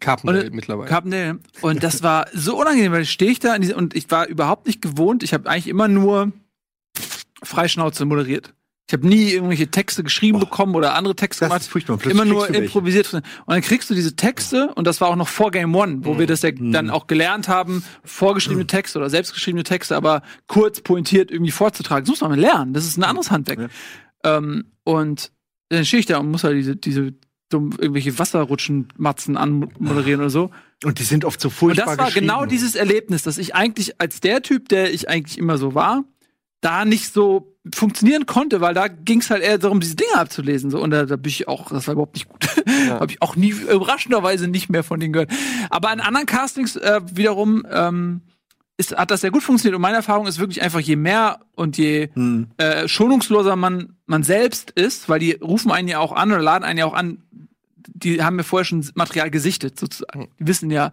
Carpendale 0.00 0.46
Und- 0.46 0.54
mittlerweile. 0.54 0.88
Carpendale. 0.88 1.38
Und 1.62 1.82
das 1.82 2.02
war 2.02 2.26
so 2.32 2.60
unangenehm, 2.60 2.92
weil 2.92 3.04
stehe 3.06 3.30
ich 3.30 3.38
da 3.38 3.54
und 3.54 3.94
ich 3.96 4.10
war 4.10 4.26
überhaupt 4.28 4.66
nicht 4.66 4.82
gewohnt. 4.82 5.22
Ich 5.22 5.32
habe 5.32 5.48
eigentlich 5.48 5.68
immer 5.68 5.88
nur 5.88 6.32
Freischnauze 7.42 8.04
moderiert. 8.04 8.52
Ich 8.88 8.92
habe 8.92 9.06
nie 9.08 9.30
irgendwelche 9.32 9.68
Texte 9.68 10.04
geschrieben 10.04 10.38
bekommen 10.38 10.76
oder 10.76 10.94
andere 10.94 11.16
Texte 11.16 11.40
Das 11.40 11.48
gemacht. 11.48 11.62
ist 11.62 11.68
furchtbar. 11.68 11.96
Plötzlich 11.96 12.14
Immer 12.22 12.24
nur 12.32 12.48
improvisiert. 12.54 13.12
Und 13.14 13.24
dann 13.48 13.60
kriegst 13.60 13.90
du 13.90 13.94
diese 13.94 14.14
Texte, 14.14 14.72
und 14.76 14.86
das 14.86 15.00
war 15.00 15.08
auch 15.08 15.16
noch 15.16 15.26
vor 15.26 15.50
Game 15.50 15.74
One, 15.74 16.04
wo 16.04 16.20
wir 16.20 16.28
das 16.28 16.42
ja 16.42 16.52
Mhm. 16.52 16.70
dann 16.70 16.90
auch 16.90 17.08
gelernt 17.08 17.48
haben, 17.48 17.82
vorgeschriebene 18.04 18.68
Texte 18.68 18.98
oder 19.00 19.10
selbstgeschriebene 19.10 19.64
Texte, 19.64 19.96
aber 19.96 20.22
kurz 20.46 20.82
pointiert 20.82 21.32
irgendwie 21.32 21.50
vorzutragen. 21.50 22.04
Das 22.04 22.10
muss 22.10 22.20
man 22.28 22.38
lernen. 22.38 22.74
Das 22.74 22.86
ist 22.86 22.96
ein 22.96 23.02
anderes 23.02 23.32
Handwerk. 23.32 23.70
Ähm, 24.22 24.66
und 24.84 25.32
dann 25.68 25.84
stehe 25.84 25.98
ich 26.00 26.06
da 26.06 26.18
und 26.18 26.30
muss 26.30 26.44
halt 26.44 26.56
diese, 26.56 26.76
diese 26.76 27.12
dumm, 27.48 27.70
irgendwelche 27.78 28.18
Wasserrutschen-Matzen 28.18 29.36
anmoderieren 29.36 30.20
oder 30.20 30.30
so. 30.30 30.50
Und 30.84 30.98
die 30.98 31.04
sind 31.04 31.24
oft 31.24 31.40
so 31.40 31.48
Und 31.48 31.54
furchtbar 31.54 31.96
das 31.96 31.98
war 31.98 32.10
genau 32.10 32.44
dieses 32.44 32.74
Erlebnis, 32.74 33.22
dass 33.22 33.38
ich 33.38 33.54
eigentlich 33.54 34.00
als 34.00 34.20
der 34.20 34.42
Typ, 34.42 34.68
der 34.68 34.92
ich 34.92 35.08
eigentlich 35.08 35.38
immer 35.38 35.58
so 35.58 35.74
war, 35.74 36.04
da 36.60 36.84
nicht 36.84 37.12
so 37.12 37.56
funktionieren 37.74 38.26
konnte, 38.26 38.60
weil 38.60 38.74
da 38.74 38.88
ging 38.88 39.20
es 39.20 39.30
halt 39.30 39.42
eher 39.42 39.58
darum, 39.58 39.80
diese 39.80 39.96
Dinge 39.96 40.16
abzulesen. 40.16 40.70
So. 40.70 40.80
Und 40.80 40.90
da, 40.90 41.04
da 41.04 41.16
bin 41.16 41.30
ich 41.30 41.48
auch, 41.48 41.70
das 41.70 41.86
war 41.86 41.92
überhaupt 41.92 42.14
nicht 42.14 42.28
gut. 42.28 42.46
Habe 42.88 43.12
ich 43.12 43.22
auch 43.22 43.36
nie, 43.36 43.50
überraschenderweise 43.50 44.48
nicht 44.48 44.68
mehr 44.68 44.84
von 44.84 45.00
denen 45.00 45.12
gehört. 45.12 45.30
Aber 45.70 45.90
an 45.90 46.00
anderen 46.00 46.26
Castings 46.26 46.76
äh, 46.76 47.00
wiederum 47.12 47.66
ähm, 47.70 48.22
ist, 48.76 48.96
hat 48.96 49.10
das 49.10 49.22
sehr 49.22 49.30
gut 49.30 49.42
funktioniert. 49.42 49.74
Und 49.76 49.82
meine 49.82 49.96
Erfahrung 49.96 50.26
ist 50.26 50.38
wirklich 50.38 50.62
einfach, 50.62 50.80
je 50.80 50.96
mehr 50.96 51.40
und 51.54 51.78
je 51.78 52.10
Hm. 52.12 52.48
äh, 52.58 52.88
schonungsloser 52.88 53.56
man, 53.56 53.96
man 54.06 54.22
selbst 54.22 54.70
ist, 54.70 55.08
weil 55.08 55.18
die 55.18 55.32
rufen 55.32 55.70
einen 55.70 55.88
ja 55.88 55.98
auch 55.98 56.12
an 56.12 56.30
oder 56.30 56.42
laden 56.42 56.64
einen 56.64 56.78
ja 56.78 56.86
auch 56.86 56.94
an, 56.94 57.22
die 57.88 58.22
haben 58.22 58.36
mir 58.36 58.44
vorher 58.44 58.64
schon 58.64 58.86
Material 58.94 59.30
gesichtet, 59.30 59.78
sozusagen. 59.78 60.28
Die 60.38 60.46
wissen 60.46 60.70
ja 60.70 60.92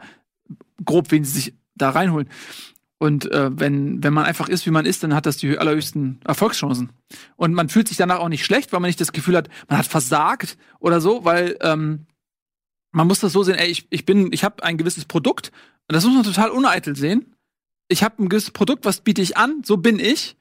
grob, 0.86 1.12
wen 1.12 1.24
sie 1.24 1.40
sich 1.40 1.54
da 1.76 1.90
reinholen. 1.90 2.30
Und 3.00 3.30
äh, 3.32 3.50
wenn, 3.60 4.02
wenn 4.02 4.14
man 4.14 4.24
einfach 4.24 4.48
ist, 4.48 4.66
wie 4.66 4.72
man 4.72 4.86
ist, 4.86 5.04
dann 5.04 5.14
hat 5.14 5.26
das 5.26 5.36
die 5.36 5.58
allerhöchsten 5.58 6.22
Erfolgschancen. 6.24 6.92
Und 7.36 7.54
man 7.54 7.68
fühlt 7.68 7.90
sich 7.90 7.98
danach 7.98 8.20
auch 8.20 8.30
nicht 8.30 8.46
schlecht, 8.46 8.72
weil 8.72 8.80
man 8.80 8.88
nicht 8.88 9.02
das 9.02 9.12
Gefühl 9.12 9.36
hat, 9.36 9.50
man 9.68 9.78
hat 9.78 9.88
versagt 9.88 10.58
oder 10.80 11.02
so, 11.02 11.26
weil 11.26 11.58
ähm, 11.60 12.06
man 12.92 13.08
muss 13.08 13.20
das 13.20 13.34
so 13.34 13.44
sehen, 13.44 13.56
ey, 13.56 13.68
ich, 13.68 13.88
ich 13.90 14.06
bin, 14.06 14.32
ich 14.32 14.46
habe 14.46 14.64
ein 14.64 14.78
gewisses 14.78 15.04
Produkt 15.04 15.52
und 15.90 15.96
das 15.96 16.06
muss 16.06 16.14
man 16.14 16.24
total 16.24 16.52
uneitel 16.52 16.96
sehen. 16.96 17.34
Ich 17.88 18.04
habe 18.04 18.24
ein 18.24 18.30
gewisses 18.30 18.52
Produkt, 18.52 18.86
was 18.86 19.02
biete 19.02 19.22
ich 19.22 19.38
an, 19.38 19.62
so 19.64 19.78
bin 19.78 20.00
ich. 20.00 20.36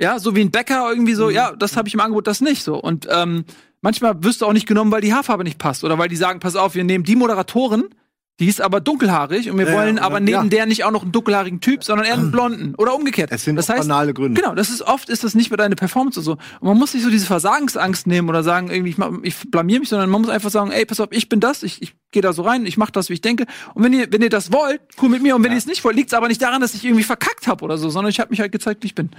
Ja, 0.00 0.18
so 0.18 0.36
wie 0.36 0.42
ein 0.42 0.50
Bäcker 0.50 0.90
irgendwie 0.90 1.14
so, 1.14 1.30
ja, 1.30 1.52
das 1.52 1.76
habe 1.76 1.88
ich 1.88 1.94
im 1.94 2.00
Angebot, 2.00 2.26
das 2.26 2.40
nicht 2.40 2.62
so. 2.62 2.76
Und 2.76 3.08
ähm, 3.10 3.44
manchmal 3.80 4.22
wirst 4.22 4.42
du 4.42 4.46
auch 4.46 4.52
nicht 4.52 4.66
genommen, 4.66 4.92
weil 4.92 5.00
die 5.00 5.14
Haarfarbe 5.14 5.42
nicht 5.42 5.58
passt 5.58 5.84
oder 5.84 5.98
weil 5.98 6.08
die 6.08 6.16
sagen, 6.16 6.40
pass 6.40 6.54
auf, 6.54 6.74
wir 6.74 6.84
nehmen 6.84 7.04
die 7.04 7.16
Moderatorin, 7.16 7.88
die 8.38 8.48
ist 8.48 8.60
aber 8.60 8.80
dunkelhaarig 8.80 9.48
und 9.50 9.58
wir 9.58 9.66
Ja, 9.66 9.72
wollen 9.72 9.96
ja, 9.96 10.02
aber 10.02 10.16
ja. 10.20 10.20
neben 10.40 10.50
der 10.50 10.66
nicht 10.66 10.84
auch 10.84 10.90
noch 10.90 11.02
einen 11.02 11.12
dunkelhaarigen 11.12 11.60
Typ, 11.60 11.82
sondern 11.82 12.06
eher 12.06 12.14
einen 12.14 12.30
blonden 12.30 12.74
oder 12.76 12.94
umgekehrt. 12.94 13.30
Es 13.32 13.44
sind 13.44 13.56
das 13.56 13.70
heißt, 13.70 13.80
banale 13.88 14.12
Gründe. 14.12 14.38
Genau, 14.40 14.54
das 14.54 14.68
ist 14.68 14.82
oft 14.82 15.08
ist 15.08 15.24
das 15.24 15.34
nicht 15.34 15.48
bei 15.48 15.56
deiner 15.56 15.74
Performance 15.74 16.18
oder 16.20 16.24
so. 16.24 16.32
Und 16.60 16.68
man 16.68 16.76
muss 16.76 16.92
nicht 16.92 17.02
so 17.02 17.08
diese 17.10 17.24
Versagensangst 17.26 18.06
nehmen 18.06 18.28
oder 18.28 18.42
sagen, 18.42 18.70
irgendwie, 18.70 18.90
ich, 18.90 18.98
ich 19.22 19.50
blamier 19.50 19.80
mich, 19.80 19.88
sondern 19.88 20.10
man 20.10 20.20
muss 20.20 20.28
einfach 20.30 20.50
sagen, 20.50 20.70
ey, 20.70 20.84
pass 20.84 21.00
auf, 21.00 21.08
ich 21.12 21.30
bin 21.30 21.40
das, 21.40 21.62
ich, 21.62 21.80
ich 21.80 21.94
gehe 22.10 22.20
da 22.20 22.34
so 22.34 22.42
rein, 22.42 22.66
ich 22.66 22.76
mache 22.76 22.92
das, 22.92 23.08
wie 23.08 23.14
ich 23.14 23.22
denke. 23.22 23.46
Und 23.72 23.82
wenn 23.84 23.94
ihr, 23.94 24.12
wenn 24.12 24.20
ihr 24.20 24.28
das 24.30 24.52
wollt, 24.52 24.82
cool 25.00 25.08
mit 25.08 25.22
mir. 25.22 25.34
Und 25.34 25.42
wenn 25.42 25.52
ihr 25.52 25.58
es 25.58 25.66
nicht 25.66 25.82
wollt, 25.82 25.96
liegt 25.96 26.10
es 26.10 26.14
aber 26.14 26.28
nicht 26.28 26.42
daran, 26.42 26.60
dass 26.60 26.74
ich 26.74 26.84
irgendwie 26.84 27.04
verkackt 27.04 27.46
habe 27.46 27.64
oder 27.64 27.78
so, 27.78 27.88
sondern 27.88 28.10
ich 28.10 28.20
habe 28.20 28.28
mich 28.30 28.40
halt 28.40 28.52
gezeigt, 28.52 28.82
wie 28.82 28.88
ich 28.88 28.94
bin. 28.94 29.10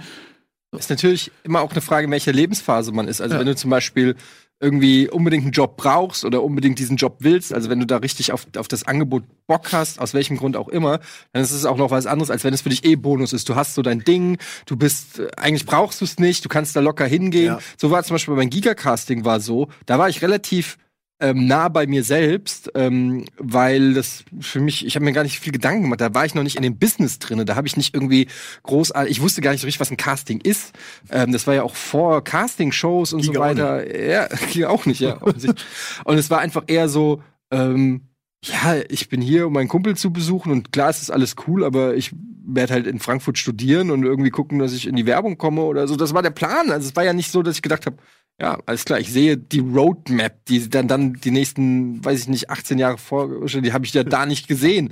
Ist 0.76 0.90
natürlich 0.90 1.32
immer 1.44 1.60
auch 1.62 1.72
eine 1.72 1.80
Frage, 1.80 2.04
in 2.04 2.10
welcher 2.12 2.32
Lebensphase 2.32 2.92
man 2.92 3.08
ist. 3.08 3.20
Also 3.20 3.34
Ja. 3.34 3.40
wenn 3.40 3.46
du 3.46 3.56
zum 3.56 3.70
Beispiel 3.70 4.14
irgendwie 4.60 5.08
unbedingt 5.08 5.44
einen 5.44 5.52
Job 5.52 5.76
brauchst 5.76 6.24
oder 6.24 6.42
unbedingt 6.42 6.78
diesen 6.78 6.96
Job 6.96 7.18
willst, 7.20 7.52
also 7.52 7.70
wenn 7.70 7.78
du 7.78 7.86
da 7.86 7.98
richtig 7.98 8.32
auf, 8.32 8.46
auf 8.56 8.66
das 8.66 8.84
Angebot 8.84 9.22
Bock 9.46 9.72
hast, 9.72 10.00
aus 10.00 10.14
welchem 10.14 10.36
Grund 10.36 10.56
auch 10.56 10.68
immer, 10.68 11.00
dann 11.32 11.42
ist 11.42 11.52
es 11.52 11.64
auch 11.64 11.76
noch 11.76 11.90
was 11.90 12.06
anderes, 12.06 12.30
als 12.30 12.44
wenn 12.44 12.52
es 12.52 12.62
für 12.62 12.68
dich 12.68 12.84
eh 12.84 12.96
Bonus 12.96 13.32
ist. 13.32 13.48
Du 13.48 13.54
hast 13.54 13.74
so 13.74 13.82
dein 13.82 14.00
Ding, 14.00 14.38
du 14.66 14.76
bist, 14.76 15.20
äh, 15.20 15.28
eigentlich 15.36 15.64
brauchst 15.64 16.00
du 16.00 16.04
es 16.04 16.18
nicht, 16.18 16.44
du 16.44 16.48
kannst 16.48 16.74
da 16.74 16.80
locker 16.80 17.06
hingehen. 17.06 17.46
Ja. 17.46 17.58
So 17.76 17.90
war 17.90 18.02
zum 18.02 18.14
Beispiel 18.14 18.34
mein 18.34 18.50
Gigacasting 18.50 19.24
war 19.24 19.40
so, 19.40 19.68
da 19.86 19.98
war 19.98 20.08
ich 20.08 20.22
relativ 20.22 20.76
ähm, 21.20 21.46
nah 21.46 21.68
bei 21.68 21.86
mir 21.86 22.04
selbst, 22.04 22.70
ähm, 22.74 23.24
weil 23.38 23.94
das 23.94 24.24
für 24.40 24.60
mich, 24.60 24.86
ich 24.86 24.94
habe 24.94 25.04
mir 25.04 25.12
gar 25.12 25.24
nicht 25.24 25.40
viel 25.40 25.52
Gedanken 25.52 25.82
gemacht, 25.82 26.00
da 26.00 26.14
war 26.14 26.24
ich 26.24 26.34
noch 26.34 26.42
nicht 26.42 26.56
in 26.56 26.62
dem 26.62 26.78
Business 26.78 27.18
drinne, 27.18 27.44
da 27.44 27.56
habe 27.56 27.66
ich 27.66 27.76
nicht 27.76 27.94
irgendwie 27.94 28.28
großartig, 28.62 29.10
ich 29.10 29.22
wusste 29.22 29.40
gar 29.40 29.50
nicht 29.50 29.60
so 29.60 29.66
richtig, 29.66 29.80
was 29.80 29.90
ein 29.90 29.96
Casting 29.96 30.40
ist. 30.40 30.72
Ähm, 31.10 31.32
das 31.32 31.46
war 31.46 31.54
ja 31.54 31.62
auch 31.62 31.74
vor 31.74 32.22
Casting-Shows 32.22 33.12
und 33.12 33.22
Giga 33.22 33.34
so 33.34 33.40
weiter. 33.40 34.10
Ja, 34.10 34.28
Giga 34.52 34.68
auch 34.68 34.86
nicht, 34.86 35.00
ja. 35.00 35.14
und 35.14 36.18
es 36.18 36.30
war 36.30 36.38
einfach 36.38 36.64
eher 36.66 36.88
so, 36.88 37.22
ähm, 37.50 38.02
ja, 38.44 38.76
ich 38.88 39.08
bin 39.08 39.20
hier, 39.20 39.48
um 39.48 39.52
meinen 39.52 39.68
Kumpel 39.68 39.96
zu 39.96 40.12
besuchen 40.12 40.52
und 40.52 40.72
klar, 40.72 40.90
es 40.90 41.02
ist 41.02 41.10
alles 41.10 41.34
cool, 41.46 41.64
aber 41.64 41.96
ich 41.96 42.14
werde 42.48 42.72
halt 42.72 42.86
in 42.86 42.98
Frankfurt 42.98 43.36
studieren 43.36 43.90
und 43.90 44.04
irgendwie 44.04 44.30
gucken, 44.30 44.58
dass 44.58 44.72
ich 44.72 44.86
in 44.86 44.96
die 44.96 45.06
Werbung 45.06 45.36
komme 45.36 45.62
oder 45.62 45.86
so. 45.86 45.96
Das 45.96 46.14
war 46.14 46.22
der 46.22 46.30
Plan. 46.30 46.70
Also 46.70 46.88
es 46.88 46.96
war 46.96 47.04
ja 47.04 47.12
nicht 47.12 47.30
so, 47.30 47.42
dass 47.42 47.56
ich 47.56 47.62
gedacht 47.62 47.84
habe, 47.84 47.96
ja, 48.40 48.58
alles 48.66 48.84
klar, 48.84 49.00
ich 49.00 49.12
sehe 49.12 49.36
die 49.36 49.58
Roadmap, 49.60 50.44
die 50.46 50.68
dann 50.70 50.86
dann 50.86 51.14
die 51.14 51.32
nächsten, 51.32 52.04
weiß 52.04 52.20
ich 52.20 52.28
nicht, 52.28 52.50
18 52.50 52.78
Jahre 52.78 52.98
vor, 52.98 53.46
die 53.46 53.72
habe 53.72 53.84
ich 53.84 53.94
ja 53.94 54.04
da 54.04 54.26
nicht 54.26 54.46
gesehen. 54.46 54.90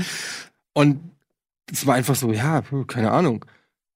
Und 0.75 1.01
es 1.71 1.87
war 1.87 1.95
einfach 1.95 2.17
so, 2.17 2.33
ja, 2.33 2.63
keine 2.87 3.13
Ahnung. 3.13 3.45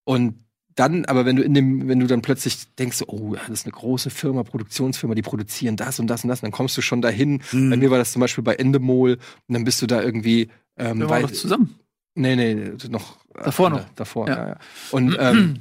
Und 0.04 0.34
dann, 0.76 1.04
aber 1.04 1.26
wenn 1.26 1.36
du 1.36 1.42
in 1.42 1.52
dem, 1.52 1.88
wenn 1.88 1.98
du 2.00 2.06
dann 2.06 2.22
plötzlich 2.22 2.72
denkst, 2.76 3.02
oh, 3.08 3.34
das 3.34 3.48
ist 3.48 3.66
eine 3.66 3.72
große 3.72 4.08
Firma, 4.10 4.44
Produktionsfirma, 4.44 5.14
die 5.14 5.22
produzieren 5.22 5.76
das 5.76 5.98
und 5.98 6.06
das 6.06 6.22
und 6.24 6.28
das, 6.28 6.40
und 6.40 6.44
dann 6.46 6.52
kommst 6.52 6.76
du 6.76 6.80
schon 6.80 7.02
dahin. 7.02 7.42
Mhm. 7.52 7.70
Bei 7.70 7.76
mir 7.76 7.90
war 7.90 7.98
das 7.98 8.12
zum 8.12 8.20
Beispiel 8.20 8.44
bei 8.44 8.54
Endemol 8.54 9.18
und 9.48 9.52
dann 9.52 9.64
bist 9.64 9.82
du 9.82 9.86
da 9.86 10.00
irgendwie, 10.00 10.48
ähm, 10.76 11.00
Wir 11.00 11.10
waren 11.10 11.22
noch 11.22 11.32
zusammen. 11.32 11.74
nee, 12.14 12.36
nee, 12.36 12.72
noch 12.88 13.18
Davor 13.34 13.66
äh, 13.66 13.70
noch. 13.70 13.88
davor, 13.96 14.28
Ja. 14.28 14.36
ja, 14.36 14.48
ja. 14.48 14.56
Und 14.92 15.16
ähm, 15.20 15.60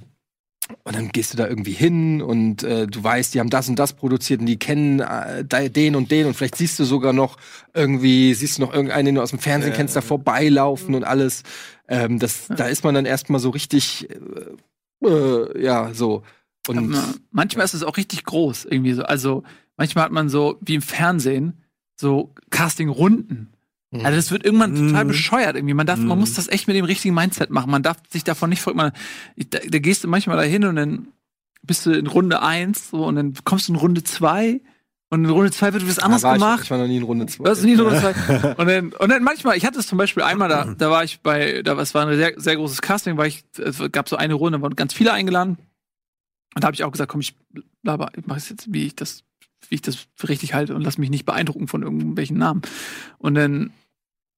und 0.83 0.95
dann 0.95 1.09
gehst 1.09 1.33
du 1.33 1.37
da 1.37 1.47
irgendwie 1.47 1.73
hin 1.73 2.21
und 2.21 2.63
äh, 2.63 2.87
du 2.87 3.03
weißt, 3.03 3.33
die 3.33 3.39
haben 3.39 3.49
das 3.49 3.69
und 3.69 3.77
das 3.77 3.93
produziert 3.93 4.39
und 4.39 4.45
die 4.45 4.57
kennen 4.57 4.99
äh, 4.99 5.69
den 5.69 5.95
und 5.95 6.11
den 6.11 6.27
und 6.27 6.35
vielleicht 6.35 6.55
siehst 6.55 6.79
du 6.79 6.83
sogar 6.83 7.13
noch 7.13 7.37
irgendwie, 7.73 8.33
siehst 8.33 8.57
du 8.57 8.61
noch 8.61 8.73
irgendeinen, 8.73 9.05
den 9.05 9.15
du 9.15 9.21
aus 9.21 9.31
dem 9.31 9.39
Fernsehen 9.39 9.73
kennst, 9.73 9.95
da 9.95 10.01
vorbeilaufen 10.01 10.95
und 10.95 11.03
alles. 11.03 11.43
Ähm, 11.87 12.19
das, 12.19 12.47
Da 12.47 12.67
ist 12.67 12.83
man 12.83 12.95
dann 12.95 13.05
erstmal 13.05 13.39
so 13.39 13.49
richtig, 13.49 14.07
äh, 14.09 15.07
äh, 15.07 15.63
ja, 15.63 15.93
so. 15.93 16.23
Und 16.67 16.93
Aber 16.93 17.13
manchmal 17.31 17.65
ist 17.65 17.73
es 17.73 17.83
auch 17.83 17.97
richtig 17.97 18.23
groß, 18.23 18.65
irgendwie 18.65 18.93
so. 18.93 19.03
Also 19.03 19.43
manchmal 19.77 20.05
hat 20.05 20.11
man 20.11 20.29
so, 20.29 20.57
wie 20.61 20.75
im 20.75 20.81
Fernsehen, 20.81 21.53
so 21.95 22.33
Casting-Runden. 22.51 23.49
Also 23.91 24.15
das 24.17 24.29
wird 24.31 24.45
irgendwann 24.45 24.75
total 24.75 25.03
Mhm. 25.05 25.07
bescheuert 25.07 25.55
irgendwie. 25.55 25.73
Man 25.73 25.87
darf, 25.87 25.97
man 25.99 26.09
Mhm. 26.17 26.19
muss 26.19 26.33
das 26.35 26.47
echt 26.47 26.67
mit 26.67 26.75
dem 26.77 26.85
richtigen 26.85 27.15
Mindset 27.15 27.49
machen. 27.49 27.71
Man 27.71 27.81
darf 27.81 27.97
sich 28.09 28.23
davon 28.23 28.49
nicht 28.51 28.61
verrückt 28.61 28.93
Da, 29.49 29.59
da 29.67 29.79
gehst 29.79 30.03
du 30.03 30.07
manchmal 30.07 30.37
dahin 30.37 30.63
und 30.65 30.75
dann 30.75 31.07
bist 31.63 31.85
du 31.85 31.91
in 31.91 32.05
Runde 32.07 32.41
eins 32.41 32.91
so, 32.91 33.03
und 33.05 33.15
dann 33.15 33.33
kommst 33.43 33.67
du 33.67 33.73
in 33.73 33.79
Runde 33.79 34.03
zwei 34.03 34.61
und 35.09 35.25
in 35.25 35.29
Runde 35.31 35.51
zwei 35.51 35.73
wird 35.73 35.87
was 35.87 35.97
anderes 35.97 36.21
da 36.21 36.27
war 36.29 36.33
gemacht. 36.35 36.59
Ich, 36.59 36.65
ich 36.65 36.71
war 36.71 36.77
noch 36.77 36.87
nie 36.87 36.97
in 36.97 37.03
Runde 37.03 37.25
zwei. 37.25 37.43
Das 37.45 37.57
ist 37.59 37.65
nie 37.65 37.73
Runde 37.75 37.99
zwei. 37.99 38.53
Und 38.57 38.67
dann, 38.67 38.93
und 38.93 39.09
dann 39.09 39.23
manchmal, 39.23 39.57
ich 39.57 39.65
hatte 39.65 39.79
es 39.79 39.87
zum 39.87 39.97
Beispiel 39.97 40.21
einmal, 40.21 40.49
da, 40.49 40.65
da 40.77 40.91
war 40.91 41.03
ich 41.03 41.21
bei, 41.21 41.63
da 41.63 41.73
es 41.79 41.95
war 41.95 42.05
ein 42.05 42.15
sehr, 42.15 42.33
sehr 42.37 42.55
großes 42.57 42.81
Casting, 42.83 43.17
war 43.17 43.25
ich, 43.25 43.43
es 43.57 43.81
gab 43.91 44.07
so 44.07 44.17
eine 44.17 44.35
Runde, 44.35 44.59
da 44.59 44.61
waren 44.61 44.75
ganz 44.75 44.93
viele 44.93 45.11
eingeladen. 45.13 45.57
Und 46.55 46.63
da 46.63 46.67
habe 46.67 46.75
ich 46.75 46.83
auch 46.83 46.91
gesagt, 46.91 47.11
komm, 47.11 47.21
ich 47.21 47.35
laber, 47.83 48.11
ich 48.15 48.25
mache 48.27 48.37
es 48.37 48.49
jetzt, 48.49 48.71
wie 48.71 48.85
ich 48.85 48.95
das, 48.95 49.23
wie 49.67 49.75
ich 49.75 49.81
das 49.81 50.07
für 50.15 50.29
richtig 50.29 50.53
halte 50.53 50.75
und 50.75 50.81
lass 50.83 50.97
mich 50.97 51.09
nicht 51.09 51.25
beeindrucken 51.25 51.67
von 51.67 51.83
irgendwelchen 51.83 52.37
Namen. 52.37 52.61
Und 53.17 53.35
dann 53.35 53.71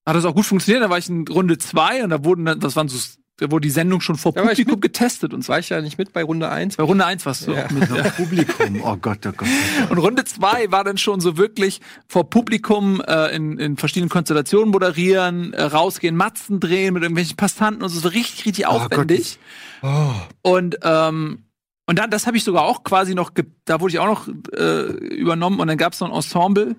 hat 0.05 0.15
das 0.15 0.25
auch 0.25 0.35
gut 0.35 0.45
funktioniert. 0.45 0.83
Da 0.83 0.89
war 0.89 0.97
ich 0.97 1.09
in 1.09 1.27
Runde 1.27 1.57
zwei 1.57 2.03
und 2.03 2.09
da 2.09 2.23
wurden 2.25 2.45
dann, 2.45 2.59
das 2.59 2.75
waren 2.75 2.87
so, 2.89 2.97
da 3.37 3.49
wurde 3.49 3.63
die 3.67 3.71
Sendung 3.71 4.01
schon 4.01 4.17
vor 4.17 4.33
Publikum 4.33 4.73
mit. 4.73 4.81
getestet 4.81 5.33
und 5.33 5.43
so. 5.43 5.49
War 5.49 5.59
ich 5.59 5.69
ja 5.69 5.81
nicht 5.81 5.97
mit 5.97 6.11
bei 6.13 6.21
Runde 6.23 6.49
eins. 6.49 6.75
Bei 6.75 6.83
Runde 6.83 7.05
eins 7.05 7.25
warst 7.25 7.47
du 7.47 7.53
Ja. 7.53 7.65
auch 7.65 7.69
mit. 7.71 7.89
Noch 7.89 8.15
Publikum. 8.17 8.81
Oh 8.83 8.97
Gott, 8.97 9.19
oh 9.25 9.31
Gott. 9.31 9.47
Oh 9.47 9.81
Gott. 9.81 9.91
Und 9.91 9.97
Runde 9.99 10.25
zwei 10.25 10.71
war 10.71 10.83
dann 10.83 10.97
schon 10.97 11.21
so 11.21 11.37
wirklich 11.37 11.81
vor 12.07 12.29
Publikum 12.29 13.01
äh, 13.01 13.35
in, 13.35 13.57
in 13.57 13.77
verschiedenen 13.77 14.09
Konstellationen 14.09 14.69
moderieren, 14.69 15.53
äh, 15.53 15.63
rausgehen, 15.63 16.15
Matzen 16.15 16.59
drehen 16.59 16.93
mit 16.93 17.03
irgendwelchen 17.03 17.37
Passanten 17.37 17.83
und 17.83 17.89
so, 17.89 17.99
so 17.99 18.09
richtig, 18.09 18.45
richtig 18.45 18.67
Oh 18.67 18.71
aufwendig. 18.71 19.39
Oh. 19.81 20.11
Und 20.41 20.77
ähm, 20.83 21.45
und 21.87 21.99
dann, 21.99 22.09
das 22.09 22.27
habe 22.27 22.37
ich 22.37 22.43
sogar 22.43 22.63
auch 22.63 22.83
quasi 22.83 23.15
noch, 23.15 23.31
da 23.65 23.81
wurde 23.81 23.93
ich 23.93 23.99
auch 23.99 24.05
noch 24.05 24.27
äh, 24.53 24.91
übernommen 25.15 25.59
und 25.59 25.67
dann 25.67 25.77
gab 25.77 25.93
es 25.93 25.99
noch 25.99 26.09
ein 26.09 26.15
Ensemble 26.15 26.75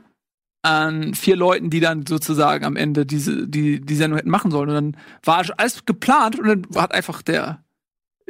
an 0.62 1.14
vier 1.14 1.36
Leuten, 1.36 1.70
die 1.70 1.80
dann 1.80 2.06
sozusagen 2.06 2.64
am 2.64 2.76
Ende 2.76 3.04
diese, 3.04 3.48
die, 3.48 3.80
die 3.80 3.96
Sendung 3.96 4.18
hätten 4.18 4.30
machen 4.30 4.50
sollen. 4.50 4.68
Und 4.68 4.74
dann 4.74 4.96
war 5.24 5.44
alles 5.56 5.84
geplant 5.84 6.38
und 6.38 6.46
dann 6.46 6.66
hat 6.80 6.94
einfach 6.94 7.20
der 7.20 7.64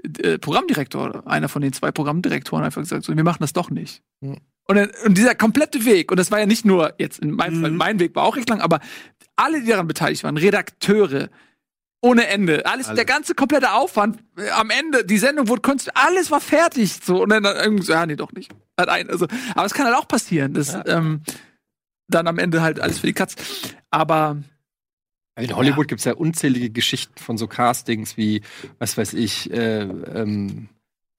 äh, 0.03 0.39
Programmdirektor, 0.39 1.27
einer 1.27 1.49
von 1.51 1.61
den 1.61 1.75
zwei 1.75 1.93
Programmdirektoren, 1.93 2.65
einfach 2.65 2.81
gesagt, 2.81 3.05
so, 3.05 3.15
wir 3.15 3.25
machen 3.25 3.41
das 3.41 3.53
doch 3.53 3.71
nicht. 3.71 4.03
Mhm. 4.21 4.39
Und, 4.67 4.77
dann, 4.77 4.91
und 5.05 5.19
dieser 5.19 5.35
komplette 5.35 5.85
Weg, 5.85 6.11
und 6.11 6.19
das 6.19 6.31
war 6.31 6.41
ja 6.41 6.47
nicht 6.47 6.65
nur 6.65 6.95
jetzt 6.99 7.19
in 7.19 7.33
meinem 7.33 7.61
Fall, 7.61 7.71
Mhm. 7.71 7.77
mein 7.77 8.01
Weg 8.01 8.15
war 8.15 8.25
auch 8.25 8.37
recht 8.37 8.49
lang, 8.49 8.61
aber 8.61 8.81
alle, 9.37 9.61
die 9.61 9.69
daran 9.69 9.87
beteiligt 9.87 10.25
waren, 10.25 10.37
Redakteure, 10.37 11.29
ohne 12.03 12.27
Ende, 12.27 12.67
alles, 12.67 12.89
Alles. 12.89 12.97
der 12.97 13.05
ganze 13.05 13.35
komplette 13.35 13.73
Aufwand, 13.73 14.19
äh, 14.37 14.51
am 14.51 14.71
Ende, 14.71 15.05
die 15.05 15.19
Sendung 15.19 15.49
wurde 15.49 15.63
konst 15.63 15.97
alles 15.97 16.31
war 16.31 16.41
fertig, 16.41 16.93
so, 17.03 17.23
und 17.23 17.31
dann, 17.31 17.45
irgendwie 17.45 17.85
so, 17.85 17.93
ja, 17.93 18.05
nee, 18.05 18.17
doch 18.17 18.33
nicht. 18.33 18.51
Hat 18.79 18.89
ein, 18.89 19.09
also, 19.09 19.27
aber 19.55 19.65
es 19.65 19.73
kann 19.73 19.87
halt 19.87 19.97
auch 19.97 20.09
passieren, 20.09 20.53
dass, 20.53 20.77
ähm, 20.87 21.23
dann 22.09 22.27
am 22.27 22.39
Ende 22.39 22.61
halt 22.61 22.81
alles 22.81 22.99
für 22.99 23.07
die 23.07 23.13
Katz. 23.13 23.37
Aber, 23.91 24.37
In 25.37 25.55
Hollywood 25.55 25.89
gibt's 25.89 26.05
ja 26.05 26.15
unzählige 26.15 26.71
Geschichten 26.71 27.19
von 27.19 27.39
so 27.39 27.47
Castings 27.47 28.17
wie, 28.17 28.43
was 28.79 28.99
weiß 28.99 29.15
ich, 29.15 29.51
äh, 29.53 29.83
ähm, 29.83 30.69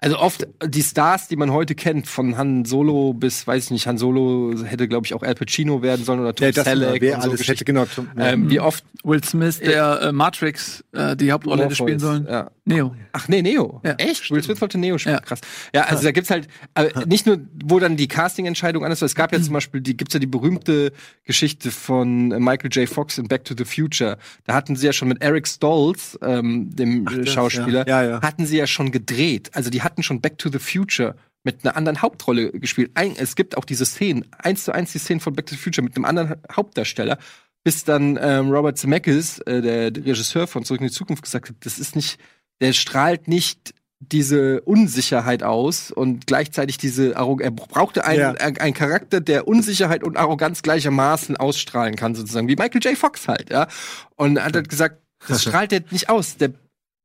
also 0.03 0.19
oft 0.19 0.47
die 0.65 0.83
Stars, 0.83 1.27
die 1.29 1.35
man 1.35 1.51
heute 1.51 1.75
kennt, 1.75 2.07
von 2.07 2.37
Han 2.37 2.65
Solo 2.65 3.13
bis, 3.13 3.47
weiß 3.47 3.65
ich 3.65 3.71
nicht, 3.71 3.87
Han 3.87 3.97
Solo 3.97 4.53
hätte, 4.63 4.87
glaube 4.87 5.05
ich, 5.05 5.13
auch 5.13 5.23
Al 5.23 5.33
Pacino 5.33 5.81
werden 5.81 6.03
sollen 6.03 6.19
oder 6.19 6.35
Tom 6.35 6.45
Ja, 6.45 6.51
das 6.51 6.65
Selleck 6.65 7.01
wer 7.01 7.15
und 7.15 7.23
so 7.23 7.29
alles 7.29 7.47
hätte 7.47 7.63
genau. 7.65 7.85
Tom- 7.85 8.09
ja. 8.17 8.31
Ähm, 8.31 8.49
wie 8.49 8.59
oft 8.59 8.83
Will 9.03 9.23
Smith, 9.23 9.59
der 9.59 10.01
äh, 10.01 10.11
Matrix 10.11 10.83
äh, 10.91 11.15
die 11.15 11.31
Hauptrolle 11.31 11.63
hätte 11.63 11.75
spielen 11.75 11.99
sollen. 11.99 12.27
Ja. 12.29 12.51
Neo. 12.65 12.95
Ach 13.11 13.27
nee, 13.27 13.41
Neo. 13.41 13.81
Ja. 13.83 13.93
Echt? 13.93 14.31
Will 14.31 14.41
Smith 14.41 14.61
wollte 14.61 14.77
Neo 14.77 14.97
spielen. 14.97 15.15
Ja. 15.15 15.21
Krass. 15.21 15.41
Ja, 15.75 15.83
also 15.83 16.03
da 16.03 16.11
gibt's 16.11 16.29
halt 16.29 16.47
äh, 16.75 16.91
nicht 17.05 17.25
nur, 17.25 17.39
wo 17.65 17.79
dann 17.79 17.97
die 17.97 18.07
Casting-Entscheidung 18.07 18.85
anders 18.85 19.01
war. 19.01 19.05
Es 19.05 19.15
gab 19.15 19.33
ja 19.33 19.41
zum 19.41 19.53
Beispiel, 19.53 19.81
die 19.81 19.97
gibt's 19.97 20.13
ja 20.13 20.19
die 20.19 20.27
berühmte 20.27 20.93
Geschichte 21.25 21.71
von 21.71 22.29
Michael 22.29 22.69
J. 22.71 22.87
Fox 22.87 23.17
in 23.17 23.27
Back 23.27 23.43
to 23.43 23.53
the 23.57 23.65
Future. 23.65 24.17
Da 24.45 24.53
hatten 24.53 24.77
sie 24.77 24.85
ja 24.85 24.93
schon 24.93 25.09
mit 25.09 25.21
Eric 25.21 25.47
Stoltz, 25.47 26.17
ähm, 26.21 26.73
dem 26.73 27.05
äh, 27.07 27.23
das, 27.23 27.33
Schauspieler, 27.33 27.87
ja. 27.87 28.03
Ja, 28.03 28.09
ja. 28.09 28.21
hatten 28.21 28.45
sie 28.45 28.57
ja 28.57 28.67
schon 28.67 28.91
gedreht. 28.91 29.51
Also 29.53 29.69
die 29.69 29.81
hatten 29.81 30.01
schon 30.01 30.21
Back 30.21 30.37
to 30.37 30.49
the 30.49 30.59
Future 30.59 31.15
mit 31.43 31.65
einer 31.65 31.75
anderen 31.75 32.01
Hauptrolle 32.01 32.51
gespielt. 32.51 32.91
Ein, 32.93 33.15
es 33.17 33.35
gibt 33.35 33.57
auch 33.57 33.65
diese 33.65 33.85
Szenen, 33.85 34.25
eins 34.37 34.63
zu 34.63 34.71
eins 34.71 34.93
die 34.93 34.99
Szenen 34.99 35.19
von 35.19 35.33
Back 35.33 35.47
to 35.47 35.55
the 35.55 35.61
Future 35.61 35.83
mit 35.83 35.95
einem 35.95 36.05
anderen 36.05 36.41
Hauptdarsteller, 36.51 37.17
bis 37.63 37.83
dann 37.83 38.17
ähm, 38.21 38.49
Robert 38.49 38.77
Zemeckis, 38.77 39.39
äh, 39.39 39.61
der, 39.61 39.91
der 39.91 40.05
Regisseur 40.05 40.47
von 40.47 40.63
Zurück 40.63 40.81
in 40.81 40.87
die 40.87 40.93
Zukunft, 40.93 41.23
gesagt 41.23 41.49
hat, 41.49 41.55
das 41.61 41.79
ist 41.79 41.95
nicht, 41.95 42.17
der 42.63 42.73
strahlt 42.73 43.27
nicht 43.27 43.73
diese 43.99 44.61
Unsicherheit 44.61 45.43
aus 45.43 45.89
und 45.91 46.27
gleichzeitig 46.27 46.77
diese 46.77 47.15
Arroganz. 47.15 47.45
Er 47.45 47.51
brauchte 47.51 48.03
einen, 48.03 48.19
Ja. 48.19 48.31
ein- 48.31 48.57
einen 48.57 48.73
Charakter, 48.73 49.21
der 49.21 49.47
Unsicherheit 49.47 50.03
und 50.03 50.17
Arroganz 50.17 50.61
gleichermaßen 50.61 51.37
ausstrahlen 51.37 51.95
kann, 51.95 52.13
sozusagen, 52.13 52.47
wie 52.49 52.55
Michael 52.57 52.81
J. 52.83 52.97
Fox 52.97 53.27
halt, 53.29 53.49
ja. 53.49 53.67
Und 54.15 54.37
er 54.37 54.45
hat 54.45 54.55
halt 54.55 54.67
gesagt, 54.69 54.97
das 55.27 55.43
strahlt 55.43 55.71
der 55.71 55.83
nicht 55.91 56.09
aus. 56.09 56.35
Der 56.35 56.51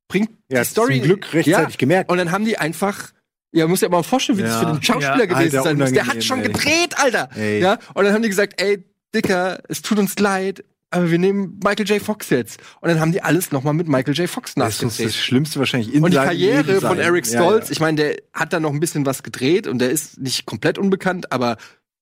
bringt 0.09 0.31
Ja, 0.51 0.62
die 0.62 0.66
Story 0.66 0.94
zum 0.99 1.05
Glück 1.05 1.33
rechtzeitig 1.35 1.79
gemerkt. 1.79 2.11
und 2.11 2.18
dann 2.18 2.33
haben 2.33 2.44
die 2.44 2.59
einfach 2.59 3.12
ja, 3.53 3.66
muss 3.66 3.81
ja 3.81 3.88
mal 3.88 4.03
vorstellen, 4.03 4.37
wie 4.38 4.42
das 4.42 4.53
Ja. 4.53 4.59
für 4.61 4.66
den 4.75 4.83
Schauspieler 4.83 5.21
Ja, 5.21 5.25
gewesen 5.25 5.57
Alter, 5.57 5.62
sein 5.62 5.79
muss. 5.79 5.92
Der 5.92 6.07
hat 6.07 6.23
schon 6.23 6.42
gedreht, 6.42 6.99
Alter. 6.99 7.31
Ey. 7.35 7.61
Ja, 7.61 7.79
und 7.94 8.05
dann 8.05 8.12
haben 8.12 8.21
die 8.23 8.29
gesagt, 8.29 8.61
ey, 8.61 8.85
Dicker, 9.14 9.61
es 9.68 9.81
tut 9.81 9.99
uns 9.99 10.18
leid, 10.18 10.64
aber 10.90 11.11
wir 11.11 11.18
nehmen 11.18 11.61
Michael 11.62 11.87
J. 11.87 12.01
Fox 12.01 12.31
jetzt. 12.31 12.61
Und 12.81 12.88
dann 12.88 13.01
haben 13.01 13.12
die 13.12 13.22
alles 13.22 13.53
nochmal 13.53 13.74
mit 13.74 13.88
Michael 13.88 14.14
J. 14.14 14.29
Fox 14.29 14.55
Das 14.55 14.64
muss 14.64 14.79
das 14.79 14.98
nachgedreht. 14.98 15.14
Schlimmste 15.14 15.59
wahrscheinlich 15.59 15.92
in 15.94 16.03
Und 16.03 16.12
die 16.12 16.16
Karriere 16.16 16.81
von. 16.81 16.98
Eric 16.98 17.27
Ja, 17.27 17.40
Stolz, 17.42 17.68
ja. 17.68 17.72
ich 17.72 17.81
meine, 17.81 17.96
der 17.96 18.16
hat 18.33 18.53
da 18.53 18.61
noch 18.61 18.72
ein 18.72 18.81
bisschen 18.81 19.05
was 19.07 19.22
gedreht 19.22 19.66
und 19.66 19.79
der 19.81 19.90
ist 19.90 20.18
nicht 20.18 20.46
komplett 20.46 20.79
unbekannt, 20.79 21.31
aber 21.33 21.57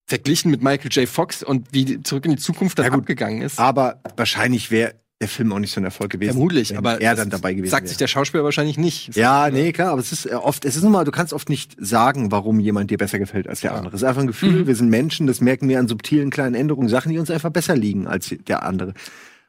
verglichen 0.09 0.51
mit 0.53 0.62
Michael 0.62 0.90
J. 0.92 1.09
Fox 1.09 1.42
und 1.42 1.66
wie 1.72 2.01
zurück 2.03 2.25
in 2.27 2.31
die 2.33 2.38
Zukunft 2.42 2.79
dann 2.79 2.85
Ja, 2.87 2.90
gut. 2.90 3.01
abgegangen 3.01 3.42
ist. 3.42 3.59
Aber 3.59 4.01
wahrscheinlich 4.16 4.70
wäre 4.70 4.94
der 5.20 5.29
Film 5.29 5.50
auch 5.52 5.59
nicht 5.59 5.72
so 5.72 5.81
ein 5.81 5.85
Erfolg 5.85 6.11
gewesen. 6.11 6.33
Vermutlich, 6.33 6.70
wenn 6.70 6.76
aber 6.79 7.00
er 7.00 7.14
dann 7.14 7.31
dabei 7.31 7.55
gewesen 7.55 7.70
sagt 7.70 7.85
wäre. 7.85 7.88
sich 7.88 7.96
der 7.96 8.07
Schauspieler 8.07 8.44
wahrscheinlich 8.44 8.76
nicht. 8.76 9.16
Ja, 9.16 9.48
nee, 9.50 9.72
klar, 9.72 9.92
aber 9.92 10.00
es 10.00 10.12
ist 10.12 10.26
äh, 10.26 10.35
oft, 10.35 10.64
es 10.66 10.76
ist 10.76 10.83
nun 10.83 10.92
mal, 10.92 11.05
du 11.05 11.11
kannst 11.11 11.33
oft 11.33 11.48
nicht 11.48 11.74
sagen, 11.79 12.31
warum 12.33 12.61
jemand 12.61 12.90
dir 12.90 12.98
besser 12.98 13.18
gefällt 13.18 13.48
als 13.48 13.61
der 13.61 13.70
Ja. 13.70 13.76
andere. 13.79 13.94
Es 13.96 14.02
ist 14.02 14.09
einfach 14.09 14.20
ein 14.20 14.26
Gefühl, 14.26 14.52
Mhm. 14.62 14.66
wir 14.66 14.76
sind 14.76 14.90
Menschen, 14.90 15.26
das 15.26 15.40
merken 15.40 15.68
wir 15.70 15.79
an 15.79 15.88
subtilen 15.88 16.29
kleinen 16.29 16.55
Änderungen, 16.55 16.88
Sachen, 16.90 17.12
die 17.12 17.18
uns 17.18 17.31
einfach 17.31 17.50
besser 17.50 17.74
liegen 17.76 18.07
als 18.07 18.35
der 18.46 18.62
andere. 18.62 18.92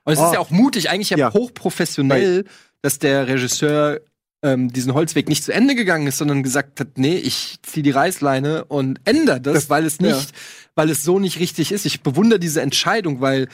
Und 0.05 0.13
es 0.13 0.19
Oh. 0.19 0.25
ist 0.27 0.33
ja 0.33 0.39
auch 0.39 0.51
mutig, 0.51 0.89
eigentlich 0.89 1.09
ja, 1.09 1.17
Ja. 1.17 1.33
hochprofessionell, 1.33 2.45
dass 2.81 2.99
der 2.99 3.27
Regisseur 3.27 3.99
ähm, 4.43 4.71
diesen 4.71 4.93
Holzweg 4.93 5.27
nicht 5.29 5.43
zu 5.43 5.51
Ende 5.51 5.73
gegangen 5.73 6.05
ist, 6.05 6.19
sondern 6.19 6.43
gesagt 6.43 6.79
hat, 6.79 6.89
nee, 6.99 7.15
ich 7.17 7.57
zieh 7.63 7.81
die 7.81 7.89
Reißleine 7.89 8.65
und 8.65 8.99
ändere 9.03 9.41
das, 9.41 9.53
Das- 9.55 9.69
weil 9.71 9.83
es 9.83 9.99
nicht, 9.99 10.31
weil 10.75 10.91
es 10.91 11.03
so 11.03 11.17
nicht 11.17 11.39
richtig 11.39 11.71
ist. 11.71 11.87
Ich 11.87 12.03
bewundere 12.03 12.39
diese 12.39 12.61
Entscheidung, 12.61 13.19
weil 13.19 13.47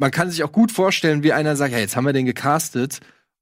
man 0.00 0.10
kann 0.10 0.30
sich 0.30 0.42
auch 0.42 0.52
gut 0.52 0.72
vorstellen, 0.72 1.22
wie 1.22 1.32
einer 1.34 1.56
sagt, 1.56 1.72
ja, 1.72 1.78
jetzt 1.78 1.94
haben 1.94 2.06
wir 2.06 2.14
den 2.14 2.24
gecastet 2.26 3.00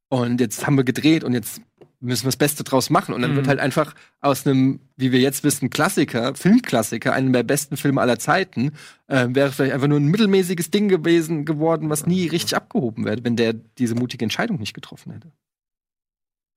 und 0.08 0.40
jetzt 0.40 0.66
haben 0.66 0.76
wir 0.76 0.84
gedreht 0.84 1.22
und 1.22 1.32
jetzt 1.32 1.62
müssen 2.00 2.24
wir 2.24 2.28
das 2.28 2.36
Beste 2.36 2.64
draus 2.64 2.90
machen. 2.90 3.14
Und 3.14 3.22
dann 3.22 3.32
Mhm. 3.32 3.36
wird 3.36 3.48
halt 3.48 3.60
einfach 3.60 3.94
aus 4.20 4.46
einem, 4.46 4.80
wie 4.96 5.12
wir 5.12 5.20
jetzt 5.20 5.44
wissen, 5.44 5.70
Klassiker, 5.70 6.34
Filmklassiker, 6.34 7.12
einem 7.12 7.32
der 7.32 7.42
besten 7.44 7.76
Filme 7.76 8.00
aller 8.00 8.18
Zeiten, 8.18 8.72
äh, 9.06 9.26
wäre 9.30 9.52
vielleicht 9.52 9.72
einfach 9.72 9.88
nur 9.88 9.98
ein 10.00 10.06
mittelmäßiges 10.06 10.70
Ding 10.70 10.88
gewesen 10.88 11.44
geworden, 11.44 11.90
was 11.90 12.06
nie 12.06 12.26
richtig 12.26 12.56
abgehoben 12.56 13.04
wäre, 13.04 13.22
wenn 13.22 13.36
der 13.36 13.52
diese 13.52 13.94
mutige 13.94 14.24
Entscheidung 14.24 14.58
nicht 14.58 14.74
getroffen 14.74 15.12
hätte. 15.12 15.30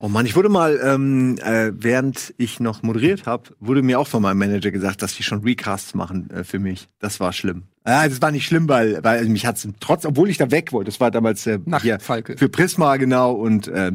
Oh 0.03 0.09
Mann, 0.09 0.25
ich 0.25 0.35
wurde 0.35 0.49
mal, 0.49 0.79
ähm, 0.83 1.37
äh, 1.43 1.71
während 1.75 2.33
ich 2.37 2.59
noch 2.59 2.81
moderiert 2.81 3.27
habe, 3.27 3.51
wurde 3.59 3.83
mir 3.83 3.99
auch 3.99 4.07
von 4.07 4.23
meinem 4.23 4.39
Manager 4.39 4.71
gesagt, 4.71 5.03
dass 5.03 5.15
die 5.15 5.21
schon 5.21 5.41
Recasts 5.41 5.93
machen 5.93 6.27
äh, 6.31 6.43
für 6.43 6.57
mich. 6.57 6.89
Das 6.97 7.19
war 7.19 7.31
schlimm. 7.33 7.65
Ja, 7.85 8.09
das 8.09 8.19
war 8.19 8.31
nicht 8.31 8.47
schlimm, 8.47 8.67
weil, 8.67 9.03
weil 9.03 9.25
mich 9.25 9.45
hat's 9.45 9.67
trotz, 9.79 10.03
obwohl 10.03 10.31
ich 10.31 10.39
da 10.39 10.49
weg 10.49 10.73
wollte, 10.73 10.89
das 10.89 10.99
war 10.99 11.11
damals 11.11 11.45
äh, 11.45 11.59
Nach 11.65 11.83
hier 11.83 11.99
Falke. 11.99 12.35
für 12.35 12.49
Prisma 12.49 12.97
genau 12.97 13.33
und 13.33 13.67
äh, 13.67 13.91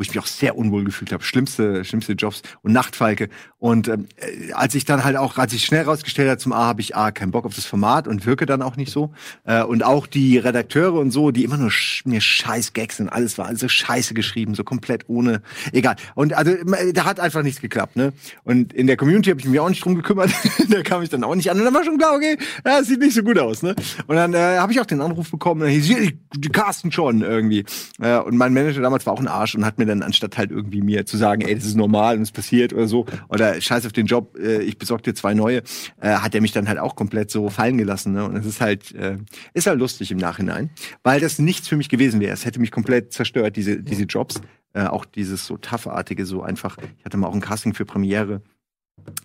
wo 0.00 0.02
ich 0.02 0.08
mich 0.08 0.18
auch 0.18 0.26
sehr 0.26 0.56
unwohl 0.56 0.82
gefühlt 0.82 1.12
habe, 1.12 1.22
schlimmste, 1.22 1.84
schlimmste 1.84 2.14
Jobs 2.14 2.40
und 2.62 2.72
Nachtfalke. 2.72 3.28
Und 3.58 3.86
ähm, 3.86 4.06
äh, 4.16 4.52
als 4.54 4.74
ich 4.74 4.86
dann 4.86 5.04
halt 5.04 5.16
auch, 5.16 5.36
als 5.36 5.52
ich 5.52 5.66
schnell 5.66 5.84
rausgestellt 5.84 6.30
habe 6.30 6.38
zum 6.38 6.54
A, 6.54 6.64
habe 6.64 6.80
ich 6.80 6.96
A, 6.96 7.10
keinen 7.10 7.32
Bock 7.32 7.44
auf 7.44 7.54
das 7.54 7.66
Format 7.66 8.08
und 8.08 8.24
wirke 8.24 8.46
dann 8.46 8.62
auch 8.62 8.76
nicht 8.76 8.90
so. 8.90 9.12
Äh, 9.44 9.62
und 9.62 9.84
auch 9.84 10.06
die 10.06 10.38
Redakteure 10.38 10.94
und 10.94 11.10
so, 11.10 11.32
die 11.32 11.44
immer 11.44 11.58
nur 11.58 11.70
sch 11.70 12.06
mir 12.06 12.22
scheiß 12.22 12.72
Gags 12.72 12.98
und 12.98 13.10
alles 13.10 13.36
war 13.36 13.44
also 13.44 13.68
scheiße 13.68 14.14
geschrieben, 14.14 14.54
so 14.54 14.64
komplett 14.64 15.04
ohne, 15.08 15.42
egal. 15.72 15.96
Und 16.14 16.32
also 16.32 16.50
da 16.94 17.04
hat 17.04 17.20
einfach 17.20 17.42
nichts 17.42 17.60
geklappt, 17.60 17.96
ne? 17.96 18.14
Und 18.42 18.72
in 18.72 18.86
der 18.86 18.96
Community 18.96 19.28
habe 19.28 19.40
ich 19.40 19.46
mich 19.46 19.60
auch 19.60 19.68
nicht 19.68 19.84
drum 19.84 19.96
gekümmert, 19.96 20.30
da 20.70 20.80
kam 20.82 21.02
ich 21.02 21.10
dann 21.10 21.24
auch 21.24 21.34
nicht 21.34 21.50
an 21.50 21.58
und 21.58 21.66
dann 21.66 21.74
war 21.74 21.84
schon 21.84 21.98
klar, 21.98 22.14
okay, 22.16 22.38
ja, 22.64 22.82
sieht 22.82 23.00
nicht 23.00 23.14
so 23.14 23.22
gut 23.22 23.38
aus, 23.38 23.62
ne? 23.62 23.76
Und 24.06 24.16
dann 24.16 24.32
äh, 24.32 24.56
habe 24.56 24.72
ich 24.72 24.80
auch 24.80 24.86
den 24.86 25.02
Anruf 25.02 25.30
bekommen, 25.30 25.60
dann 25.60 25.68
hieß, 25.68 25.90
"Ja, 25.90 25.98
die, 25.98 26.18
die 26.36 26.48
casten 26.48 26.90
schon 26.90 27.20
irgendwie. 27.20 27.66
Äh, 28.00 28.16
und 28.16 28.38
mein 28.38 28.54
Manager 28.54 28.80
damals 28.80 29.04
war 29.04 29.12
auch 29.12 29.20
ein 29.20 29.28
Arsch 29.28 29.54
und 29.54 29.66
hat 29.66 29.76
mir 29.76 29.89
dann 29.90 30.02
anstatt 30.02 30.38
halt 30.38 30.50
irgendwie 30.50 30.80
mir 30.80 31.04
zu 31.06 31.16
sagen, 31.16 31.42
ey, 31.42 31.54
das 31.54 31.64
ist 31.64 31.76
normal 31.76 32.16
und 32.16 32.22
es 32.22 32.32
passiert 32.32 32.72
oder 32.72 32.86
so, 32.86 33.06
oder 33.28 33.60
scheiß 33.60 33.86
auf 33.86 33.92
den 33.92 34.06
Job, 34.06 34.36
äh, 34.38 34.62
ich 34.62 34.78
besorge 34.78 35.02
dir 35.02 35.14
zwei 35.14 35.34
neue, 35.34 35.62
äh, 36.00 36.08
hat 36.14 36.34
er 36.34 36.40
mich 36.40 36.52
dann 36.52 36.68
halt 36.68 36.78
auch 36.78 36.96
komplett 36.96 37.30
so 37.30 37.50
fallen 37.50 37.78
gelassen. 37.78 38.12
Ne? 38.12 38.24
Und 38.24 38.36
es 38.36 38.46
ist 38.46 38.60
halt, 38.60 38.94
äh, 38.94 39.18
ist 39.54 39.66
halt 39.66 39.78
lustig 39.78 40.10
im 40.10 40.18
Nachhinein, 40.18 40.70
weil 41.02 41.20
das 41.20 41.38
nichts 41.38 41.68
für 41.68 41.76
mich 41.76 41.88
gewesen 41.88 42.20
wäre. 42.20 42.32
Es 42.32 42.44
hätte 42.44 42.60
mich 42.60 42.70
komplett 42.70 43.12
zerstört, 43.12 43.56
diese, 43.56 43.82
diese 43.82 44.04
Jobs. 44.04 44.40
Äh, 44.72 44.84
auch 44.84 45.04
dieses 45.04 45.46
so 45.46 45.56
toughartige, 45.56 46.24
so 46.24 46.42
einfach. 46.42 46.76
Ich 46.98 47.04
hatte 47.04 47.16
mal 47.16 47.26
auch 47.26 47.34
ein 47.34 47.40
Casting 47.40 47.74
für 47.74 47.84
Premiere, 47.84 48.40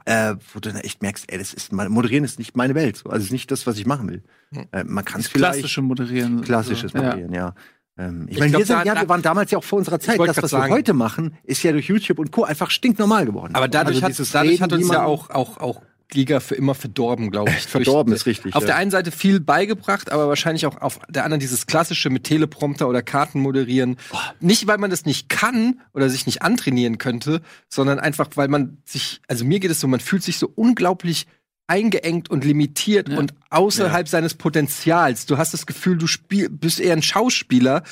äh, 0.05 0.35
wo 0.53 0.59
du 0.59 0.71
dann 0.71 0.81
echt 0.81 1.03
merkst, 1.03 1.31
ey, 1.31 1.37
das 1.37 1.53
ist 1.53 1.71
moderieren 1.71 2.23
ist 2.23 2.39
nicht 2.39 2.57
meine 2.57 2.73
Welt. 2.73 2.97
So. 2.97 3.09
Also 3.09 3.19
es 3.19 3.25
ist 3.25 3.31
nicht 3.31 3.51
das, 3.51 3.67
was 3.67 3.77
ich 3.77 3.85
machen 3.85 4.09
will. 4.09 4.23
Hm. 4.53 4.65
Äh, 4.71 4.83
man 4.85 5.05
kann 5.05 5.21
es 5.21 5.27
vielleicht 5.27 5.59
Klassische 5.59 5.83
Moderieren. 5.83 6.41
klassisches 6.41 6.93
Ja. 6.93 7.01
Moderieren, 7.01 7.33
ja. 7.33 7.53
Ähm, 7.97 8.25
ich 8.27 8.33
Ich 8.33 8.39
meine, 8.39 8.57
wir, 8.57 8.65
sind, 8.65 8.75
da- 8.79 8.83
ja, 8.83 9.01
wir 9.01 9.09
waren 9.09 9.21
damals 9.21 9.51
ja 9.51 9.57
auch 9.57 9.63
vor 9.63 9.79
unserer 9.79 9.99
Zeit. 9.99 10.19
Das, 10.19 10.41
was 10.41 10.51
sagen. 10.51 10.69
wir 10.71 10.75
heute 10.75 10.93
machen, 10.93 11.37
ist 11.43 11.63
ja 11.63 11.71
durch 11.71 11.87
YouTube 11.87 12.19
und 12.19 12.31
Co. 12.31 12.43
einfach 12.43 12.69
stinknormal 12.69 13.25
geworden. 13.25 13.55
Aber 13.55 13.67
dadurch, 13.67 14.03
Also 14.03 14.23
hat, 14.23 14.33
dadurch 14.33 14.51
Reden, 14.53 14.63
hat 14.63 14.73
uns 14.73 14.89
ja 14.89 15.03
auch, 15.05 15.29
auch, 15.29 15.57
auch 15.57 15.81
Liga 16.13 16.39
für 16.39 16.55
immer 16.55 16.75
verdorben, 16.75 17.31
glaube 17.31 17.51
ich. 17.51 17.57
Verdorben 17.67 18.13
ist 18.13 18.25
richtig, 18.25 18.55
Auf 18.55 18.61
ja. 18.63 18.67
der 18.67 18.75
einen 18.75 18.91
Seite 18.91 19.11
viel 19.11 19.39
beigebracht, 19.39 20.11
aber 20.11 20.27
wahrscheinlich 20.27 20.65
auch 20.65 20.79
auf 20.81 20.99
der 21.09 21.23
anderen 21.23 21.39
dieses 21.39 21.65
klassische 21.67 22.09
mit 22.09 22.25
Teleprompter 22.25 22.87
oder 22.87 23.01
Karten 23.01 23.39
moderieren. 23.39 23.97
Nicht, 24.39 24.67
weil 24.67 24.77
man 24.77 24.91
das 24.91 25.05
nicht 25.05 25.29
kann 25.29 25.81
oder 25.93 26.09
sich 26.09 26.25
nicht 26.25 26.41
antrainieren 26.41 26.97
könnte, 26.97 27.41
sondern 27.69 27.99
einfach, 27.99 28.29
weil 28.35 28.49
man 28.49 28.77
sich, 28.85 29.21
also 29.27 29.45
mir 29.45 29.59
geht 29.59 29.71
es 29.71 29.79
so, 29.79 29.87
man 29.87 29.99
fühlt 29.99 30.23
sich 30.23 30.37
so 30.37 30.51
unglaublich 30.53 31.27
eingeengt 31.67 32.29
und 32.29 32.45
limitiert 32.45 33.09
Ja. 33.09 33.17
und 33.17 33.33
außerhalb 33.49 34.07
seines 34.07 34.33
Potenzials. 34.35 35.25
Du 35.25 35.37
hast 35.37 35.53
das 35.53 35.65
Gefühl, 35.65 35.97
du 35.97 36.07
spiel, 36.07 36.49
bist 36.49 36.79
eher 36.79 36.93
ein 36.93 37.01
Schauspieler 37.01 37.83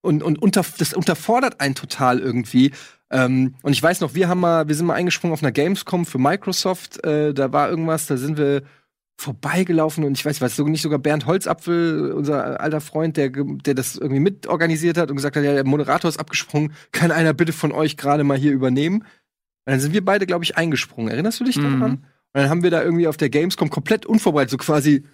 und, 0.00 0.22
und 0.22 0.40
unter, 0.40 0.64
das 0.78 0.94
unterfordert 0.94 1.60
einen 1.60 1.74
total 1.74 2.18
irgendwie. 2.20 2.72
Ähm, 3.10 3.54
und 3.62 3.72
ich 3.72 3.82
weiß 3.82 4.00
noch, 4.00 4.14
wir 4.14 4.28
haben 4.28 4.40
mal, 4.40 4.68
wir 4.68 4.74
sind 4.74 4.86
mal 4.86 4.94
eingesprungen 4.94 5.34
auf 5.34 5.42
einer 5.42 5.52
Gamescom 5.52 6.06
für 6.06 6.18
Microsoft. 6.18 7.04
Äh, 7.04 7.34
da 7.34 7.52
war 7.52 7.68
irgendwas, 7.68 8.06
da 8.06 8.16
sind 8.16 8.38
wir 8.38 8.62
vorbeigelaufen 9.20 10.04
und 10.04 10.16
ich 10.18 10.24
weiß, 10.24 10.40
was 10.40 10.56
so 10.56 10.64
nicht 10.66 10.82
sogar 10.82 10.98
Bernd 10.98 11.26
Holzapfel, 11.26 12.12
unser 12.12 12.60
alter 12.60 12.80
Freund, 12.80 13.16
der, 13.16 13.28
der 13.30 13.74
das 13.74 13.96
irgendwie 13.96 14.20
mitorganisiert 14.20 14.96
hat 14.96 15.10
und 15.10 15.16
gesagt 15.16 15.36
hat, 15.36 15.44
ja, 15.44 15.52
der 15.52 15.64
Moderator 15.66 16.08
ist 16.08 16.18
abgesprungen, 16.18 16.72
kann 16.90 17.12
einer 17.12 17.32
bitte 17.34 17.52
von 17.52 17.70
euch 17.72 17.96
gerade 17.96 18.24
mal 18.24 18.36
hier 18.38 18.52
übernehmen? 18.52 19.02
Und 19.02 19.06
dann 19.70 19.80
sind 19.80 19.92
wir 19.92 20.04
beide, 20.04 20.26
glaube 20.26 20.44
ich, 20.44 20.56
eingesprungen. 20.56 21.12
Erinnerst 21.12 21.38
du 21.38 21.44
dich 21.44 21.56
Mhm. 21.56 21.78
daran? 21.80 22.04
Und 22.34 22.40
dann 22.42 22.48
haben 22.50 22.62
wir 22.62 22.70
da 22.70 22.82
irgendwie 22.82 23.06
auf 23.08 23.16
der 23.16 23.28
Gamescom 23.30 23.70
komplett 23.70 24.06
unvorbereitet, 24.06 24.50
so 24.50 24.56
quasi 24.56 25.04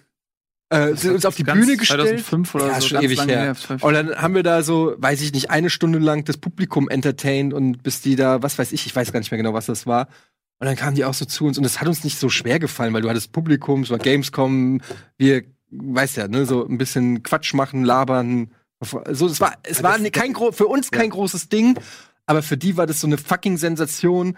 Äh, 0.71 0.95
sind 0.95 1.15
uns 1.15 1.25
auf 1.25 1.35
die 1.35 1.43
Bühne 1.43 1.77
gestellt. 1.77 2.01
2005 2.23 2.53
oder 2.55 2.67
ja, 2.67 2.79
so, 2.79 2.87
schon 2.89 3.01
ewig 3.01 3.19
her. 3.25 3.41
her, 3.41 3.55
12. 3.55 3.83
Und 3.83 3.93
dann 3.95 4.15
haben 4.15 4.35
wir 4.35 4.43
da 4.43 4.61
so, 4.61 4.93
weiß 4.97 5.21
ich 5.21 5.33
nicht, 5.33 5.49
eine 5.49 5.71
Stunde 5.71 5.97
lang 5.97 6.25
das 6.25 6.37
Publikum 6.37 6.87
entertained 6.89 7.55
und 7.55 7.81
bis 7.81 8.01
die 8.01 8.15
da, 8.15 8.43
was 8.43 8.59
weiß 8.59 8.71
ich, 8.71 8.85
ich 8.85 8.95
weiß 8.95 9.11
gar 9.11 9.19
nicht 9.19 9.31
mehr 9.31 9.39
genau, 9.39 9.55
was 9.55 9.65
das 9.65 9.87
war. 9.87 10.07
Und 10.59 10.67
dann 10.67 10.75
kamen 10.75 10.95
die 10.95 11.05
auch 11.05 11.15
so 11.15 11.25
zu 11.25 11.45
uns 11.45 11.57
und 11.57 11.65
es 11.65 11.81
hat 11.81 11.87
uns 11.87 12.03
nicht 12.03 12.19
so 12.19 12.29
schwer 12.29 12.59
gefallen, 12.59 12.93
weil 12.93 13.01
du 13.01 13.09
hattest 13.09 13.31
Publikum, 13.31 13.81
es 13.81 13.89
war 13.89 13.97
Gamescom, 13.97 14.81
wir, 15.17 15.43
weiß 15.71 16.17
ja, 16.17 16.27
ne, 16.27 16.45
so 16.45 16.67
ein 16.67 16.77
bisschen 16.77 17.23
Quatsch 17.23 17.55
machen, 17.55 17.83
labern. 17.83 18.51
So, 19.09 19.25
es 19.25 19.41
war, 19.41 19.53
es 19.63 19.81
war 19.81 19.97
ne- 19.97 20.11
kein 20.11 20.35
für 20.51 20.67
uns 20.67 20.91
kein 20.91 21.09
großes 21.09 21.49
Ding, 21.49 21.79
aber 22.27 22.43
für 22.43 22.57
die 22.57 22.77
war 22.77 22.85
das 22.85 23.01
so 23.01 23.07
eine 23.07 23.17
fucking 23.17 23.57
Sensation, 23.57 24.37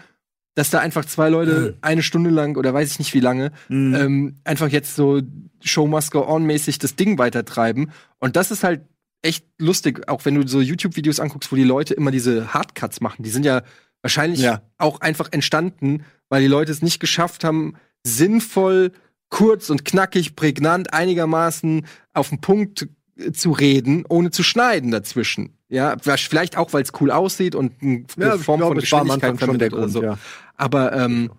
dass 0.56 0.70
da 0.70 0.80
einfach 0.80 1.06
zwei 1.06 1.30
Leute 1.30 1.78
eine 1.82 2.04
Stunde 2.04 2.30
lang 2.30 2.58
oder 2.58 2.74
weiß 2.74 2.92
ich 2.92 3.00
nicht 3.00 3.14
wie 3.14 3.20
lange 3.22 3.52
Mhm. 3.70 3.96
ähm, 3.96 4.36
einfach 4.44 4.68
jetzt 4.70 4.96
so 4.96 5.22
Show 5.64 5.88
must 5.88 6.12
go 6.12 6.26
on 6.28 6.44
mäßig 6.46 6.80
das 6.80 6.96
Ding 6.96 7.18
weitertreiben. 7.18 7.92
Und 8.20 8.36
das 8.36 8.52
ist 8.52 8.64
halt 8.64 8.82
echt 9.22 9.46
lustig, 9.60 10.08
auch 10.10 10.26
wenn 10.26 10.36
du 10.36 10.48
so 10.48 10.60
YouTube-Videos 10.62 11.20
anguckst, 11.20 11.52
wo 11.52 11.56
die 11.56 11.64
Leute 11.64 11.94
immer 11.94 12.10
diese 12.12 12.54
Hardcuts 12.54 13.00
machen. 13.02 13.24
Die 13.24 13.30
sind 13.30 13.46
ja 13.46 13.62
wahrscheinlich 14.02 14.42
Ja. 14.42 14.62
auch 14.80 15.00
einfach 15.02 15.30
entstanden, 15.32 16.04
weil 16.30 16.42
die 16.42 16.48
Leute 16.48 16.72
es 16.72 16.82
nicht 16.82 17.00
geschafft 17.00 17.44
haben, 17.44 17.76
sinnvoll, 18.04 18.92
kurz 19.30 19.70
und 19.70 19.86
knackig, 19.86 20.36
prägnant, 20.36 20.94
einigermaßen 20.94 21.86
auf 22.14 22.30
den 22.30 22.42
Punkt 22.42 22.88
äh, 23.18 23.32
zu 23.32 23.52
reden, 23.52 24.04
ohne 24.10 24.32
zu 24.32 24.44
schneiden 24.44 24.92
dazwischen. 24.92 25.54
Ja, 25.70 25.96
vielleicht 26.02 26.58
auch, 26.58 26.74
weil 26.74 26.84
es 26.84 26.92
cool 27.00 27.12
aussieht 27.12 27.56
und 27.56 27.74
eine 27.82 28.04
Ja, 28.18 28.38
Form 28.38 28.60
glaube, 28.60 28.74
von 28.76 28.78
Geschwindigkeit 28.80 29.38
vermittelt 29.38 29.74
oder 29.74 29.88
so. 29.88 30.04
ja. 30.04 30.18
Aber 30.62 30.94
ähm, 30.94 31.32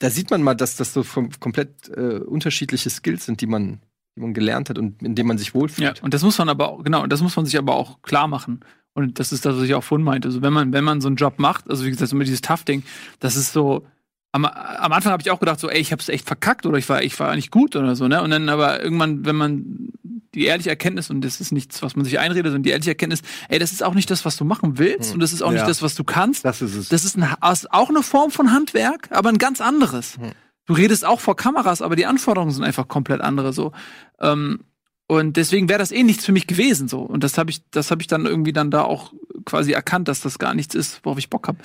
da 0.00 0.10
sieht 0.10 0.30
man 0.30 0.42
mal, 0.42 0.54
dass 0.54 0.76
das 0.76 0.92
so 0.92 1.02
vom, 1.02 1.30
komplett 1.40 1.88
äh, 1.88 2.18
unterschiedliche 2.18 2.90
Skills 2.90 3.24
sind, 3.24 3.40
die 3.40 3.46
man, 3.46 3.80
die 4.16 4.20
man 4.20 4.34
gelernt 4.34 4.68
hat 4.68 4.76
und 4.76 5.02
in 5.02 5.14
denen 5.14 5.28
man 5.28 5.38
sich 5.38 5.54
wohlfühlt. 5.54 5.96
Ja, 5.98 6.04
und 6.04 6.12
das 6.12 6.22
muss 6.22 6.36
man 6.36 6.50
aber 6.50 6.68
auch, 6.68 6.84
genau, 6.84 7.06
das 7.06 7.22
muss 7.22 7.36
man 7.36 7.46
sich 7.46 7.56
aber 7.56 7.74
auch 7.74 8.02
klar 8.02 8.28
machen. 8.28 8.60
Und 8.92 9.18
das 9.18 9.32
ist 9.32 9.46
das, 9.46 9.56
was 9.56 9.62
ich 9.62 9.74
auch 9.74 9.84
vorhin 9.84 10.04
meinte. 10.04 10.28
Also 10.28 10.42
wenn 10.42 10.52
man, 10.52 10.74
wenn 10.74 10.84
man 10.84 11.00
so 11.00 11.08
einen 11.08 11.16
Job 11.16 11.38
macht, 11.38 11.70
also 11.70 11.86
wie 11.86 11.90
gesagt, 11.90 12.12
immer 12.12 12.24
dieses 12.24 12.42
Tough-Ding, 12.42 12.82
das 13.18 13.34
ist 13.34 13.54
so, 13.54 13.86
am, 14.32 14.44
am 14.44 14.92
Anfang 14.92 15.12
habe 15.12 15.22
ich 15.22 15.30
auch 15.30 15.40
gedacht, 15.40 15.58
so, 15.60 15.68
ey, 15.68 15.80
ich 15.80 15.92
habe 15.92 16.00
es 16.00 16.08
echt 16.08 16.26
verkackt 16.26 16.66
oder 16.66 16.78
ich 16.78 16.88
war, 16.88 17.02
ich 17.02 17.18
war 17.18 17.34
nicht 17.34 17.50
gut 17.50 17.74
oder 17.76 17.96
so, 17.96 18.06
ne? 18.08 18.22
Und 18.22 18.30
dann 18.30 18.48
aber 18.48 18.82
irgendwann, 18.82 19.24
wenn 19.24 19.36
man 19.36 19.88
die 20.34 20.44
ehrliche 20.44 20.70
Erkenntnis, 20.70 21.10
und 21.10 21.22
das 21.22 21.40
ist 21.40 21.50
nichts, 21.50 21.82
was 21.82 21.96
man 21.96 22.04
sich 22.04 22.18
einredet, 22.20 22.46
sondern 22.46 22.62
die 22.62 22.70
ehrliche 22.70 22.90
Erkenntnis, 22.90 23.22
ey, 23.48 23.58
das 23.58 23.72
ist 23.72 23.82
auch 23.82 23.94
nicht 23.94 24.10
das, 24.10 24.24
was 24.24 24.36
du 24.36 24.44
machen 24.44 24.78
willst 24.78 25.12
und 25.12 25.20
das 25.20 25.32
ist 25.32 25.42
auch 25.42 25.48
Ja. 25.48 25.54
nicht 25.54 25.68
das, 25.68 25.82
was 25.82 25.96
du 25.96 26.04
kannst. 26.04 26.44
Das 26.44 26.62
ist 26.62 26.76
es. 26.76 26.88
Das 26.88 27.04
ist, 27.04 27.16
ein, 27.18 27.28
ist 27.52 27.72
auch 27.72 27.88
eine 27.88 28.02
Form 28.04 28.30
von 28.30 28.52
Handwerk, 28.52 29.08
aber 29.10 29.30
ein 29.30 29.38
ganz 29.38 29.60
anderes. 29.60 30.16
Hm. 30.16 30.30
Du 30.66 30.74
redest 30.74 31.04
auch 31.04 31.18
vor 31.18 31.34
Kameras, 31.34 31.82
aber 31.82 31.96
die 31.96 32.06
Anforderungen 32.06 32.52
sind 32.52 32.62
einfach 32.62 32.86
komplett 32.86 33.20
andere 33.22 33.52
so. 33.52 33.72
Ähm, 34.20 34.60
und 35.08 35.36
deswegen 35.36 35.68
wäre 35.68 35.80
das 35.80 35.90
eh 35.90 36.04
nichts 36.04 36.24
für 36.24 36.30
mich 36.30 36.46
gewesen 36.46 36.86
so. 36.86 37.00
Und 37.00 37.24
das 37.24 37.36
habe 37.36 37.50
ich, 37.50 37.68
das 37.72 37.90
habe 37.90 38.00
ich 38.00 38.06
dann 38.06 38.26
irgendwie 38.26 38.52
dann 38.52 38.70
da 38.70 38.82
auch 38.82 39.12
quasi 39.44 39.72
erkannt, 39.72 40.08
dass 40.08 40.20
das 40.20 40.38
gar 40.38 40.54
nichts 40.54 40.74
ist, 40.74 41.04
worauf 41.04 41.18
ich 41.18 41.30
Bock 41.30 41.48
habe. 41.48 41.58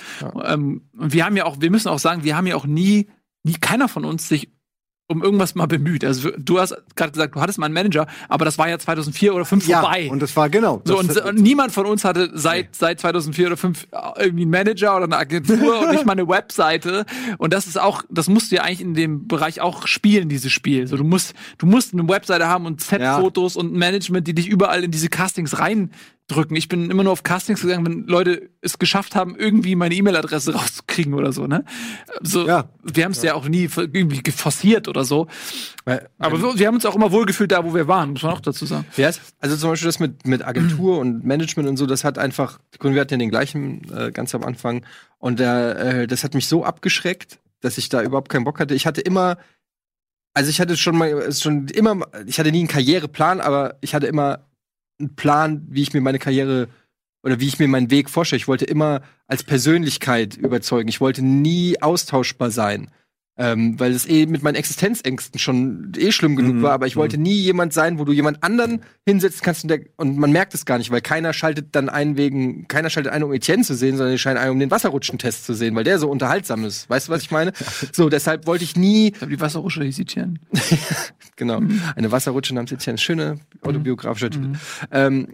Ähm, 0.44 0.82
und 0.96 1.12
wir 1.12 1.24
haben 1.24 1.36
ja 1.36 1.44
auch, 1.44 1.60
wir 1.60 1.70
müssen 1.70 1.88
auch 1.88 1.98
sagen, 1.98 2.24
wir 2.24 2.36
haben 2.36 2.46
ja 2.46 2.56
auch 2.56 2.66
nie, 2.66 3.08
nie 3.42 3.54
keiner 3.54 3.88
von 3.88 4.04
uns 4.04 4.28
sich 4.28 4.50
um 5.08 5.22
irgendwas 5.22 5.54
mal 5.54 5.66
bemüht. 5.66 6.04
Also 6.04 6.30
du 6.36 6.58
hast 6.58 6.74
gerade 6.96 7.12
gesagt, 7.12 7.36
du 7.36 7.40
hattest 7.40 7.58
mal 7.58 7.66
einen 7.66 7.74
Manager, 7.74 8.06
aber 8.28 8.44
das 8.44 8.58
war 8.58 8.68
ja 8.68 8.78
2004 8.78 9.34
oder 9.34 9.44
2005 9.44 9.68
ja, 9.68 9.80
vorbei. 9.80 10.08
und 10.10 10.20
das 10.20 10.34
war 10.34 10.50
genau. 10.50 10.82
So, 10.84 10.98
und, 10.98 11.16
und 11.16 11.36
niemand 11.36 11.72
von 11.72 11.86
uns 11.86 12.04
hatte 12.04 12.30
seit, 12.34 12.74
seit 12.74 13.00
2004 13.00 13.46
oder 13.46 13.56
2005 13.56 13.86
irgendwie 14.18 14.42
einen 14.42 14.50
Manager 14.50 14.96
oder 14.96 15.04
eine 15.04 15.16
Agentur 15.16 15.80
und 15.80 15.90
nicht 15.92 16.06
mal 16.06 16.12
eine 16.12 16.28
Webseite. 16.28 17.06
Und 17.38 17.52
das 17.52 17.68
ist 17.68 17.78
auch, 17.78 18.02
das 18.10 18.28
musst 18.28 18.50
du 18.50 18.56
ja 18.56 18.62
eigentlich 18.62 18.80
in 18.80 18.94
dem 18.94 19.28
Bereich 19.28 19.60
auch 19.60 19.86
spielen, 19.86 20.28
dieses 20.28 20.50
Spiel. 20.50 20.88
So, 20.88 20.96
du 20.96 21.04
musst, 21.04 21.34
du 21.58 21.66
musst 21.66 21.92
eine 21.92 22.08
Webseite 22.08 22.48
haben 22.48 22.66
und 22.66 22.80
Set-Fotos 22.80 23.54
und 23.54 23.72
ein 23.72 23.78
Management, 23.78 24.26
die 24.26 24.34
dich 24.34 24.48
überall 24.48 24.82
in 24.82 24.90
diese 24.90 25.08
Castings 25.08 25.60
reindrücken. 26.28 26.56
Ich 26.56 26.68
bin 26.68 26.90
immer 26.90 27.04
nur 27.04 27.12
auf 27.12 27.22
Castings 27.22 27.62
gegangen, 27.62 27.86
wenn 27.86 28.06
Leute 28.06 28.50
es 28.60 28.78
geschafft 28.78 29.14
haben, 29.14 29.36
irgendwie 29.36 29.74
meine 29.76 29.94
E-Mail-Adresse 29.94 30.54
rauszukriegen 30.54 31.14
oder 31.14 31.32
so, 31.32 31.46
ne? 31.46 31.64
So, 32.22 32.46
Ja. 32.46 32.68
wir 32.82 33.04
haben 33.04 33.12
es 33.12 33.22
ja. 33.22 33.34
auch 33.34 33.48
nie 33.48 33.68
irgendwie 33.76 34.30
forciert 34.30 34.88
oder 34.88 35.04
so. 35.04 35.28
Weil, 35.84 36.08
Aber 36.18 36.40
wir, 36.40 36.58
wir 36.58 36.66
haben 36.66 36.74
uns 36.74 36.86
auch 36.86 36.96
immer 36.96 37.12
wohlgefühlt 37.12 37.52
da, 37.52 37.64
wo 37.64 37.74
wir 37.74 37.88
waren, 37.88 38.12
muss 38.12 38.22
man 38.22 38.32
auch 38.32 38.40
dazu 38.40 38.66
sagen. 38.66 38.86
Ja, 38.96 39.10
also 39.40 39.56
zum 39.56 39.70
Beispiel 39.70 39.86
das 39.86 40.00
mit, 40.00 40.26
mit 40.26 40.42
Agentur 40.44 40.98
und 40.98 41.24
Management 41.24 41.68
und 41.68 41.76
so, 41.76 41.86
das 41.86 42.04
hat 42.04 42.18
einfach, 42.18 42.58
wir 42.80 43.00
hatten 43.00 43.14
ja 43.14 43.18
den 43.18 43.30
gleichen 43.30 43.82
äh, 43.92 44.10
ganz 44.12 44.34
am 44.34 44.44
Anfang 44.44 44.84
und 45.18 45.40
äh, 45.40 46.06
das 46.06 46.24
hat 46.24 46.34
mich 46.34 46.48
so 46.48 46.64
abgeschreckt, 46.64 47.38
dass 47.60 47.78
ich 47.78 47.88
da 47.88 48.02
überhaupt 48.02 48.28
keinen 48.28 48.44
Bock 48.44 48.58
hatte. 48.60 48.74
Ich 48.74 48.86
hatte 48.86 49.00
immer, 49.00 49.38
also 50.34 50.50
ich 50.50 50.60
hatte 50.60 50.76
schon 50.76 50.96
mal, 50.98 51.32
schon 51.32 51.68
immer, 51.68 52.06
ich 52.26 52.38
hatte 52.38 52.50
nie 52.50 52.58
einen 52.60 52.68
Karriereplan, 52.68 53.40
aber 53.40 53.76
ich 53.80 53.94
hatte 53.94 54.06
immer 54.06 54.40
einen 54.98 55.14
Plan, 55.16 55.66
wie 55.68 55.82
ich 55.82 55.92
mir 55.92 56.00
meine 56.00 56.18
Karriere 56.18 56.68
oder 57.22 57.40
wie 57.40 57.48
ich 57.48 57.58
mir 57.58 57.68
meinen 57.68 57.90
Weg 57.90 58.08
vorstelle. 58.08 58.38
Ich 58.38 58.48
wollte 58.48 58.64
immer 58.64 59.02
als 59.26 59.42
Persönlichkeit 59.42 60.36
überzeugen. 60.36 60.88
Ich 60.88 61.00
wollte 61.00 61.22
nie 61.22 61.80
austauschbar 61.82 62.50
sein. 62.50 62.90
Ähm, 63.38 63.78
weil 63.78 63.92
es 63.92 64.08
eh 64.08 64.24
mit 64.24 64.42
meinen 64.42 64.54
Existenzängsten 64.54 65.38
schon 65.38 65.92
eh 65.98 66.10
schlimm 66.10 66.36
genug 66.36 66.54
Mhm. 66.54 66.62
war, 66.62 66.72
aber 66.72 66.86
ich 66.86 66.96
wollte 66.96 67.18
nie 67.18 67.34
jemand 67.34 67.74
sein, 67.74 67.98
wo 67.98 68.04
du 68.06 68.12
jemand 68.12 68.42
anderen 68.42 68.80
hinsetzen 69.06 69.42
kannst 69.42 69.64
und, 69.64 69.68
der, 69.68 69.80
und 69.96 70.16
man 70.16 70.32
merkt 70.32 70.54
es 70.54 70.64
gar 70.64 70.78
nicht, 70.78 70.90
weil 70.90 71.02
keiner 71.02 71.34
schaltet 71.34 71.68
dann 71.72 71.90
ein 71.90 72.16
wegen, 72.16 72.66
keiner 72.66 72.88
schaltet 72.88 73.12
ein, 73.12 73.22
um 73.22 73.30
Etienne 73.34 73.62
zu 73.62 73.74
sehen, 73.74 73.98
sondern 73.98 74.14
die 74.14 74.18
scheinen 74.18 74.38
ein, 74.38 74.48
um 74.50 74.58
den 74.58 74.70
Wasserrutschentest 74.70 75.44
zu 75.44 75.52
sehen, 75.52 75.74
weil 75.74 75.84
der 75.84 75.98
so 75.98 76.08
unterhaltsam 76.08 76.64
ist. 76.64 76.88
Weißt 76.88 77.08
du, 77.08 77.12
was 77.12 77.20
ich 77.22 77.30
meine? 77.30 77.52
So, 77.92 78.08
deshalb 78.08 78.46
wollte 78.46 78.64
ich 78.64 78.74
nie, 78.74 79.08
Ich 79.08 79.12
glaube, 79.18 79.34
die 79.34 79.40
Wasserrutsche 79.40 79.84
hieß 79.84 79.98
Etienne. 79.98 80.34
genau, 81.36 81.60
eine 81.94 82.10
Wasserrutsche 82.12 82.54
namens 82.54 82.72
Etienne, 82.72 82.96
schöne 82.98 83.36
autobiografische 83.62 84.30
Titel. 84.30 84.52
Ähm, 84.90 85.28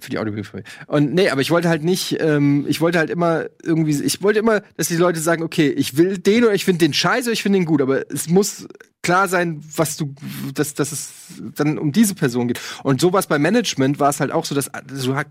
für 0.00 0.10
die 0.10 0.18
Audiobiografie. 0.18 0.62
Und 0.86 1.14
nee, 1.14 1.28
aber 1.30 1.40
ich 1.40 1.50
wollte 1.50 1.68
halt 1.68 1.84
nicht, 1.84 2.20
ähm, 2.20 2.64
ich 2.68 2.80
wollte 2.80 2.98
halt 2.98 3.10
immer 3.10 3.46
irgendwie, 3.62 4.02
ich 4.02 4.22
wollte 4.22 4.38
immer, 4.38 4.62
dass 4.76 4.88
die 4.88 4.96
Leute 4.96 5.20
sagen, 5.20 5.42
okay, 5.42 5.68
ich 5.68 5.96
will 5.96 6.18
den 6.18 6.44
oder 6.44 6.54
ich 6.54 6.64
finde 6.64 6.78
den 6.84 6.92
scheiße 6.92 7.28
oder 7.28 7.32
ich 7.32 7.42
finde 7.42 7.58
den 7.58 7.66
gut, 7.66 7.82
aber 7.82 8.10
es 8.10 8.28
muss 8.28 8.66
klar 9.02 9.28
sein, 9.28 9.62
was 9.76 9.96
du, 9.96 10.14
dass, 10.54 10.74
dass 10.74 10.92
es 10.92 11.12
dann 11.54 11.78
um 11.78 11.92
diese 11.92 12.14
Person 12.14 12.48
geht. 12.48 12.60
Und 12.82 13.00
sowas 13.00 13.26
bei 13.26 13.38
Management 13.38 14.00
war 14.00 14.10
es 14.10 14.20
halt 14.20 14.32
auch 14.32 14.44
so, 14.44 14.54
dass 14.54 14.70
du 15.04 15.14
halt, 15.14 15.28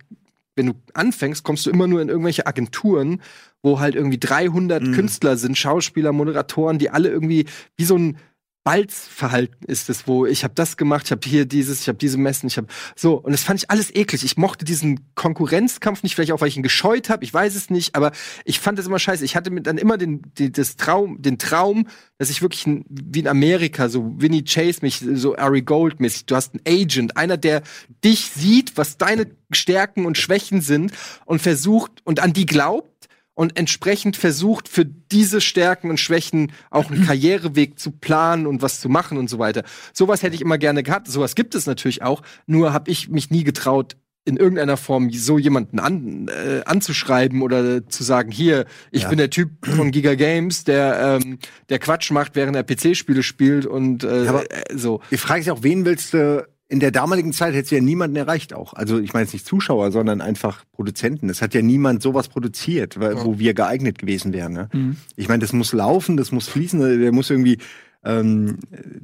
wenn 0.56 0.68
du 0.68 0.74
anfängst, 0.94 1.44
kommst 1.44 1.66
du 1.66 1.72
immer 1.72 1.88
nur 1.88 2.02
in 2.02 2.10
irgendwelche 2.10 2.46
Agenturen, 2.46 3.22
wo 3.64 3.80
halt 3.80 3.96
irgendwie 3.96 4.20
300 4.20 4.84
Künstler 4.94 5.38
sind, 5.38 5.58
Schauspieler, 5.58 6.12
Moderatoren, 6.12 6.78
die 6.78 6.90
alle 6.90 7.10
irgendwie 7.10 7.46
wie 7.76 7.86
so 7.86 7.98
ein 7.98 8.18
Balzverhalten 8.64 9.68
ist 9.68 9.90
es, 9.90 10.08
wo 10.08 10.26
ich 10.26 10.44
habe 10.44 10.54
das 10.54 10.78
gemacht, 10.78 11.06
ich 11.06 11.12
habe 11.12 11.28
hier 11.28 11.46
dieses, 11.46 11.82
ich 11.82 11.88
habe 11.90 11.98
diese 11.98 12.18
Messen, 12.18 12.48
ich 12.48 12.58
habe 12.58 12.68
so 12.96 13.16
und 13.16 13.34
das 13.34 13.44
fand 13.44 13.62
ich 13.62 13.70
alles 13.70 13.94
eklig. 13.94 14.24
Ich 14.24 14.38
mochte 14.38 14.64
diesen 14.64 15.14
Konkurrenzkampf 15.16 16.04
nicht, 16.04 16.16
vielleicht 16.16 16.32
auch 16.32 16.40
weil 16.40 16.48
ich 16.48 16.58
ihn 16.58 16.64
gescheut 16.64 17.10
habe, 17.10 17.24
ich 17.26 17.34
weiß 17.34 17.56
es 17.56 17.70
nicht, 17.70 17.96
aber 17.96 18.12
ich 18.46 18.60
fand 18.60 18.80
es 18.80 18.88
immer 18.88 19.00
scheiße. 19.00 19.26
Ich 19.26 19.36
hatte 19.36 19.52
mit 19.52 19.68
dann 19.68 19.78
immer 19.78 19.98
den 19.98 20.22
die, 20.38 20.52
das 20.52 20.78
Traum, 20.78 21.22
den 21.22 21.38
Traum, 21.38 21.88
dass 22.18 22.30
ich 22.30 22.42
wirklich 22.42 22.66
ein, 22.66 22.86
wie 22.88 23.20
in 23.20 23.28
Amerika 23.28 23.90
so 23.90 24.14
Winnie 24.18 24.44
Chase 24.44 24.80
mich 24.82 25.04
so 25.14 25.36
Ari 25.36 25.62
Gold 25.62 26.00
mäßig. 26.00 26.26
Du 26.26 26.36
hast 26.36 26.54
einen 26.54 26.64
Agent, 26.66 27.18
einer 27.18 27.38
der 27.38 27.64
dich 28.04 28.32
sieht, 28.34 28.78
was 28.78 28.98
deine 28.98 29.28
Stärken 29.52 30.06
und 30.06 30.18
Schwächen 30.18 30.62
sind 30.62 30.94
und 31.26 31.42
versucht 31.42 31.92
und 32.06 32.22
an 32.22 32.32
die 32.32 32.46
glaubt 32.46 32.93
und 33.36 33.58
entsprechend 33.58 34.16
versucht, 34.18 34.68
für 34.70 34.86
diese 34.86 35.42
Stärken 35.42 35.90
und 35.90 36.00
Schwächen 36.00 36.52
auch 36.70 36.90
einen 36.92 37.04
Karriereweg 37.08 37.80
zu 37.80 37.92
planen 37.92 38.46
und 38.48 38.62
was 38.62 38.80
zu 38.80 38.90
machen 38.90 39.18
und 39.18 39.30
so 39.30 39.40
weiter. 39.40 39.64
Sowas 39.94 40.22
hätte 40.24 40.36
ich 40.36 40.42
immer 40.42 40.58
gerne 40.58 40.84
gehabt. 40.84 41.08
Sowas 41.10 41.36
gibt 41.36 41.56
es 41.56 41.66
natürlich 41.66 42.04
auch. 42.04 42.22
Nur 42.46 42.74
habe 42.74 42.92
ich 42.92 43.10
mich 43.10 43.32
nie 43.32 43.44
getraut, 43.44 43.96
in 44.26 44.38
irgendeiner 44.38 44.78
Form 44.78 45.12
so 45.12 45.38
jemanden 45.38 45.80
an, 45.80 46.30
äh, 46.30 46.62
anzuschreiben 46.64 47.42
oder 47.42 47.86
zu 47.90 48.04
sagen, 48.06 48.32
hier, 48.32 48.66
ich 48.90 49.02
Ja. 49.02 49.10
bin 49.10 49.18
der 49.18 49.30
Typ 49.30 49.50
von 49.66 49.92
Giga 49.92 50.16
Games, 50.16 50.64
der, 50.64 51.20
ähm, 51.22 51.40
der 51.68 51.80
Quatsch 51.80 52.10
macht, 52.12 52.36
während 52.36 52.56
er 52.56 52.64
PC-Spiele 52.64 53.22
spielt 53.22 53.66
und 53.66 54.06
äh, 54.06 54.24
Ja, 54.24 54.40
äh, 54.42 54.78
so. 54.78 55.02
Die 55.12 55.18
Frage 55.18 55.42
ist 55.42 55.48
ja 55.48 55.54
auch, 55.54 55.64
wen 55.64 55.84
willst 55.84 56.14
du. 56.14 56.48
In 56.74 56.80
der 56.80 56.90
damaligen 56.90 57.34
Zeit 57.34 57.54
hättest 57.54 57.70
du 57.70 57.76
ja 57.76 57.82
niemanden 57.82 58.16
erreicht 58.16 58.52
auch. 58.52 58.74
Also 58.74 58.98
ich 58.98 59.14
meine 59.14 59.26
jetzt 59.26 59.34
nicht 59.34 59.46
Zuschauer, 59.46 59.92
sondern 59.92 60.22
einfach 60.22 60.64
Produzenten. 60.72 61.30
Es 61.30 61.44
hat 61.44 61.54
ja 61.54 61.62
niemand 61.62 62.02
sowas 62.02 62.30
produziert, 62.30 63.00
weil, 63.00 63.24
wo 63.24 63.38
wir 63.38 63.54
geeignet 63.54 64.00
gewesen 64.00 64.34
wären. 64.34 64.54
Ne? 64.54 64.70
Mhm. 64.74 64.98
Ich 65.16 65.30
meine, 65.30 65.42
das 65.42 65.54
muss 65.54 65.72
laufen, 65.72 66.18
das 66.18 66.32
muss 66.32 66.48
fließen, 66.48 67.00
der 67.00 67.12
muss 67.12 67.30
irgendwie. 67.30 67.60
Ähm, 68.04 68.58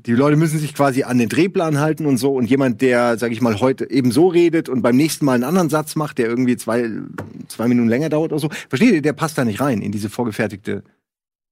die 0.04 0.14
Leute 0.14 0.36
müssen 0.36 0.58
sich 0.58 0.74
quasi 0.74 1.04
an 1.04 1.20
den 1.20 1.30
Drehplan 1.30 1.80
halten 1.80 2.08
und 2.08 2.18
so. 2.18 2.34
Und 2.34 2.50
jemand, 2.50 2.82
der, 2.82 3.20
sag 3.20 3.32
ich 3.32 3.40
mal, 3.40 3.60
heute 3.60 3.88
eben 3.92 4.12
so 4.12 4.30
redet 4.30 4.68
und 4.68 4.82
beim 4.82 4.98
nächsten 4.98 5.24
Mal 5.26 5.34
einen 5.34 5.44
anderen 5.44 5.70
Satz 5.70 5.96
macht, 5.96 6.18
der 6.18 6.26
irgendwie 6.26 6.58
zwei, 6.58 6.90
zwei 7.50 7.68
Minuten 7.68 7.88
länger 7.88 8.10
dauert 8.10 8.32
oder 8.32 8.40
so, 8.40 8.50
versteht 8.68 8.94
ihr, 8.96 9.04
der 9.04 9.14
passt 9.14 9.38
da 9.38 9.46
nicht 9.46 9.62
rein 9.62 9.84
in 9.84 9.92
diese 9.92 10.10
vorgefertigte 10.10 10.82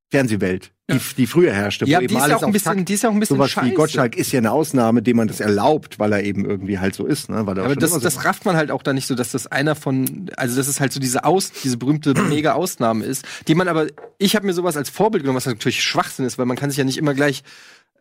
Fernsehwelt, 0.10 0.72
die, 0.90 1.00
die 1.18 1.28
früher 1.28 1.52
herrschte. 1.52 1.86
Ja, 1.86 1.98
wo 1.98 2.02
die 2.02 2.06
ist 2.06 2.14
ja 2.14 2.22
alles 2.22 2.36
auch 2.38 2.44
ein 2.44 2.54
bisschen, 2.54 2.76
Takt 2.78 2.90
die 2.90 2.94
ist 2.94 3.04
ja 3.04 3.10
auch 3.10 3.14
ein 3.14 3.20
bisschen 3.20 3.36
Sowas 3.36 3.52
scheiße. 3.52 3.72
wie 3.72 3.74
Gottschalk 3.74 4.16
ist 4.16 4.32
ja 4.32 4.38
eine 4.38 4.52
Ausnahme, 4.52 5.02
dem 5.02 5.18
man 5.18 5.28
das 5.28 5.42
erlaubt, 5.42 6.00
weil 6.00 6.14
er 6.14 6.24
eben 6.24 6.46
irgendwie 6.46 6.80
halt 6.80 6.96
so 6.96 7.06
ist, 7.06 7.30
ne? 7.30 7.46
Weil 7.46 7.58
er 7.58 7.66
Aber 7.66 7.74
schon 7.74 7.82
das, 7.82 7.92
so 7.92 8.00
das 8.00 8.24
rafft 8.24 8.46
man 8.46 8.56
halt 8.56 8.72
auch 8.72 8.84
da 8.84 8.94
nicht 8.94 9.06
so, 9.06 9.16
dass 9.16 9.32
das 9.32 9.48
einer 9.48 9.76
von, 9.76 10.30
also 10.38 10.56
dass 10.56 10.70
es 10.70 10.80
halt 10.80 10.94
so 10.94 11.02
diese 11.02 11.26
Aus, 11.26 11.52
diese 11.52 11.76
berühmte 11.76 12.14
mega 12.30 12.54
Ausnahme 12.54 13.04
ist, 13.04 13.26
die 13.50 13.56
man 13.56 13.68
aber, 13.68 13.88
ich 14.18 14.38
habe 14.38 14.46
mir 14.46 14.54
sowas 14.54 14.78
als 14.78 14.90
Vorbild 14.90 15.24
genommen, 15.24 15.38
was 15.38 15.46
natürlich 15.46 15.84
Schwachsinn 15.84 16.26
ist, 16.26 16.38
weil 16.38 16.46
man 16.46 16.56
kann 16.56 16.70
sich 16.70 16.78
ja 16.78 16.86
nicht 16.86 16.98
immer 16.98 17.14
gleich 17.14 17.44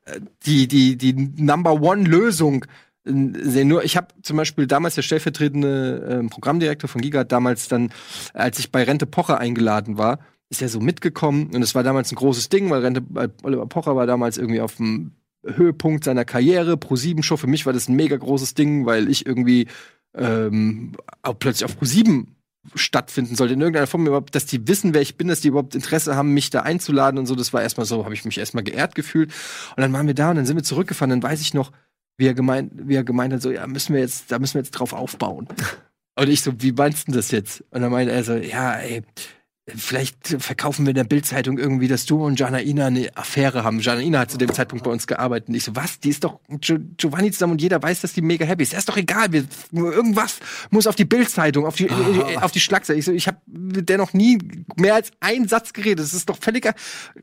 äh, 0.04 0.20
die, 0.44 0.68
die, 0.68 0.96
die 0.96 1.12
Number 1.12 1.82
One-Lösung 1.82 2.66
sehen. 3.04 3.68
Nur 3.68 3.84
ich 3.84 3.96
habe 3.96 4.08
zum 4.22 4.36
Beispiel 4.36 4.66
damals 4.66 4.94
der 4.94 5.02
stellvertretende 5.02 6.22
äh, 6.24 6.28
Programmdirektor 6.28 6.88
von 6.88 7.00
Giga 7.00 7.24
damals 7.24 7.68
dann, 7.68 7.92
als 8.32 8.58
ich 8.58 8.70
bei 8.70 8.84
Rente 8.84 9.06
Pocher 9.06 9.38
eingeladen 9.38 9.98
war, 9.98 10.18
ist 10.48 10.62
er 10.62 10.68
so 10.68 10.80
mitgekommen 10.80 11.50
und 11.54 11.62
es 11.62 11.74
war 11.74 11.82
damals 11.82 12.12
ein 12.12 12.16
großes 12.16 12.48
Ding, 12.48 12.70
weil 12.70 12.82
Rente 12.82 13.02
Oliver 13.42 13.66
Pocher 13.66 13.96
war 13.96 14.06
damals 14.06 14.38
irgendwie 14.38 14.60
auf 14.60 14.76
dem 14.76 15.12
Höhepunkt 15.44 16.04
seiner 16.04 16.24
Karriere, 16.24 16.76
Pro 16.76 16.96
7 16.96 17.22
Show. 17.22 17.36
Für 17.36 17.46
mich 17.46 17.66
war 17.66 17.72
das 17.72 17.88
ein 17.88 17.96
mega 17.96 18.16
großes 18.16 18.54
Ding, 18.54 18.86
weil 18.86 19.08
ich 19.08 19.26
irgendwie 19.26 19.68
ähm, 20.14 20.92
auch 21.22 21.38
plötzlich 21.38 21.64
auf 21.64 21.76
Pro 21.78 21.84
7 21.84 22.36
stattfinden 22.74 23.36
sollte 23.36 23.54
in 23.54 23.60
irgendeiner 23.60 23.86
Form 23.86 24.06
überhaupt, 24.06 24.34
dass 24.34 24.46
die 24.46 24.66
wissen, 24.66 24.92
wer 24.92 25.02
ich 25.02 25.16
bin, 25.16 25.28
dass 25.28 25.40
die 25.40 25.48
überhaupt 25.48 25.74
Interesse 25.74 26.16
haben, 26.16 26.34
mich 26.34 26.50
da 26.50 26.62
einzuladen 26.62 27.18
und 27.18 27.26
so. 27.26 27.34
Das 27.34 27.52
war 27.52 27.62
erstmal 27.62 27.86
so, 27.86 28.04
habe 28.04 28.14
ich 28.14 28.24
mich 28.24 28.38
erstmal 28.38 28.64
geehrt 28.64 28.94
gefühlt. 28.94 29.32
Und 29.76 29.82
dann 29.82 29.92
waren 29.92 30.06
wir 30.06 30.14
da 30.14 30.30
und 30.30 30.36
dann 30.36 30.46
sind 30.46 30.56
wir 30.56 30.64
zurückgefahren. 30.64 31.10
Dann 31.10 31.22
weiß 31.22 31.40
ich 31.40 31.54
noch, 31.54 31.70
wie 32.18 32.26
er 32.26 32.34
gemeint, 32.34 32.72
wie 32.74 32.94
er 32.94 33.04
gemeint 33.04 33.32
hat, 33.32 33.42
so 33.42 33.50
ja, 33.50 33.66
müssen 33.66 33.94
wir 33.94 34.00
jetzt, 34.00 34.32
da 34.32 34.38
müssen 34.38 34.54
wir 34.54 34.62
jetzt 34.62 34.72
drauf 34.72 34.92
aufbauen. 34.92 35.48
Und 36.18 36.30
ich 36.30 36.40
so, 36.40 36.62
wie 36.62 36.72
meinst 36.72 37.08
du 37.08 37.12
das 37.12 37.30
jetzt? 37.30 37.62
Und 37.70 37.82
dann 37.82 37.92
meinte 37.92 38.10
er 38.10 38.24
so, 38.24 38.32
ja, 38.32 38.72
ey, 38.76 39.02
Vielleicht 39.74 40.36
verkaufen 40.40 40.86
wir 40.86 40.90
in 40.90 40.96
der 40.96 41.02
Bildzeitung 41.02 41.58
irgendwie, 41.58 41.88
dass 41.88 42.06
du 42.06 42.24
und 42.24 42.38
Janaina 42.38 42.86
eine 42.86 43.16
Affäre 43.16 43.64
haben. 43.64 43.80
Janaina 43.80 44.20
hat 44.20 44.30
zu 44.30 44.38
dem 44.38 44.52
Zeitpunkt 44.52 44.84
bei 44.84 44.92
uns 44.92 45.08
gearbeitet. 45.08 45.48
Und 45.48 45.56
ich 45.56 45.64
so, 45.64 45.74
was? 45.74 45.98
Die 45.98 46.10
ist 46.10 46.22
doch 46.22 46.38
Gio 46.48 46.78
Giovanni 46.96 47.32
zusammen 47.32 47.54
und 47.54 47.62
jeder 47.62 47.82
weiß, 47.82 48.02
dass 48.02 48.12
die 48.12 48.22
mega 48.22 48.46
happy 48.46 48.62
ist. 48.62 48.74
Das 48.74 48.80
ist 48.80 48.88
doch 48.88 48.96
egal. 48.96 49.32
Wir, 49.32 49.44
irgendwas 49.72 50.38
muss 50.70 50.86
auf 50.86 50.94
die 50.94 51.04
Bildzeitung, 51.04 51.66
auf 51.66 51.74
die, 51.74 51.88
äh, 51.88 52.36
auf 52.36 52.52
die 52.52 52.60
Schlagzeile. 52.60 53.00
Ich 53.00 53.06
so, 53.06 53.10
ich 53.10 53.26
habe 53.26 53.38
mit 53.46 53.88
der 53.88 53.98
noch 53.98 54.12
nie 54.12 54.38
mehr 54.76 54.94
als 54.94 55.10
einen 55.18 55.48
Satz 55.48 55.72
geredet. 55.72 55.98
Das 55.98 56.14
ist 56.14 56.28
doch 56.28 56.38
völliger. 56.40 56.72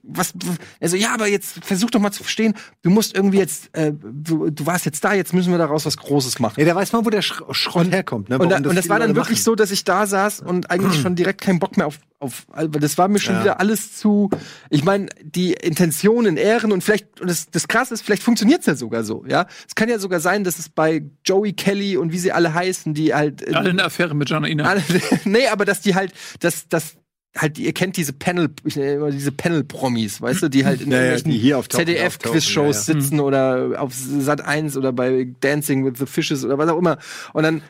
Was? 0.02 0.34
Also 0.82 0.98
ja, 0.98 1.14
aber 1.14 1.28
jetzt 1.28 1.64
versuch 1.64 1.92
doch 1.92 2.02
mal 2.02 2.12
zu 2.12 2.24
verstehen. 2.24 2.56
Du 2.82 2.90
musst 2.90 3.16
irgendwie 3.16 3.38
jetzt, 3.38 3.74
äh, 3.74 3.94
du, 3.94 4.50
du 4.50 4.66
warst 4.66 4.86
jetzt 4.86 5.02
da. 5.06 5.14
Jetzt 5.14 5.34
müssen 5.34 5.52
wir 5.52 5.60
daraus 5.60 5.86
was 5.86 5.96
Großes 5.96 6.40
machen. 6.40 6.60
Ja, 6.60 6.66
der 6.66 6.76
weiß 6.76 6.92
mal, 6.92 7.06
wo 7.06 7.10
der 7.10 7.22
Sch 7.22 7.42
Schrott 7.52 7.90
herkommt. 7.90 8.28
Ne? 8.28 8.38
Und, 8.38 8.50
da, 8.50 8.58
und 8.58 8.76
das 8.76 8.90
war 8.90 9.00
dann 9.00 9.16
wirklich 9.16 9.38
machen. 9.38 9.46
so, 9.46 9.56
dass 9.56 9.72
ich 9.72 9.86
da 9.86 10.06
saß 10.08 10.42
und 10.42 10.70
eigentlich 10.70 11.02
schon 11.02 11.16
direkt 11.16 11.40
keinen 11.40 11.60
Bock 11.60 11.78
mehr 11.78 11.88
auf, 11.88 12.00
auf 12.24 12.46
weil 12.48 12.70
das 12.70 12.98
war 12.98 13.08
mir 13.08 13.20
schon 13.20 13.36
Ja. 13.36 13.42
wieder 13.42 13.60
alles 13.60 13.96
zu. 13.98 14.30
Ich 14.70 14.84
meine, 14.84 15.08
die 15.22 15.54
Intentionen 15.54 16.38
ehren 16.38 16.72
und 16.72 16.84
vielleicht 16.84 17.22
und 17.22 17.30
das, 17.30 17.50
das 17.52 17.68
Krasse 17.68 17.94
ist, 17.94 18.02
vielleicht 18.04 18.24
funktioniert's 18.24 18.66
ja 18.66 18.76
sogar 18.76 19.04
so. 19.04 19.24
Ja, 19.28 19.46
es 19.68 19.76
kann 19.76 19.90
ja 19.90 20.00
sogar 20.00 20.20
sein, 20.20 20.44
dass 20.44 20.58
es 20.58 20.70
bei 20.70 21.04
Joey 21.26 21.54
Kelly 21.54 21.98
und 21.98 22.12
wie 22.12 22.18
sie 22.20 22.32
alle 22.32 22.54
heißen, 22.54 22.94
die 22.94 23.14
halt 23.14 23.48
Alle 23.56 23.70
eine 23.70 23.84
Affäre 23.84 24.16
mit 24.16 24.30
Janaina. 24.30 24.64
alle, 24.64 24.82
nee, 25.26 25.48
aber 25.48 25.66
dass 25.66 25.82
die 25.82 25.94
halt, 25.96 26.14
dass 26.40 26.68
das 26.68 26.96
halt, 27.36 27.58
ihr 27.58 27.74
kennt 27.74 27.98
diese 27.98 28.14
Panel, 28.14 28.50
ich 28.64 28.76
nenne 28.76 28.92
immer 28.94 29.10
diese 29.12 29.32
Panel-Promis, 29.32 30.22
weißt 30.22 30.44
du, 30.44 30.50
die 30.50 30.66
halt 30.66 30.82
in 30.82 30.92
Ja, 30.92 30.98
ja, 31.04 31.04
irgendwelchen 31.16 31.54
auftauchen, 31.56 31.86
ZDF-Quiz-Shows 31.88 32.78
auftauchen, 32.82 33.02
sitzen 33.02 33.20
oder 33.20 33.82
auf 33.82 33.92
Sat 33.94 34.42
1 34.42 34.78
oder 34.78 34.94
bei 34.94 35.28
Dancing 35.42 35.84
with 35.86 35.98
the 36.00 36.06
Fishes 36.06 36.46
oder 36.46 36.58
was 36.58 36.70
auch 36.70 36.78
immer. 36.78 37.00
Und 37.34 37.44
dann, 37.44 37.62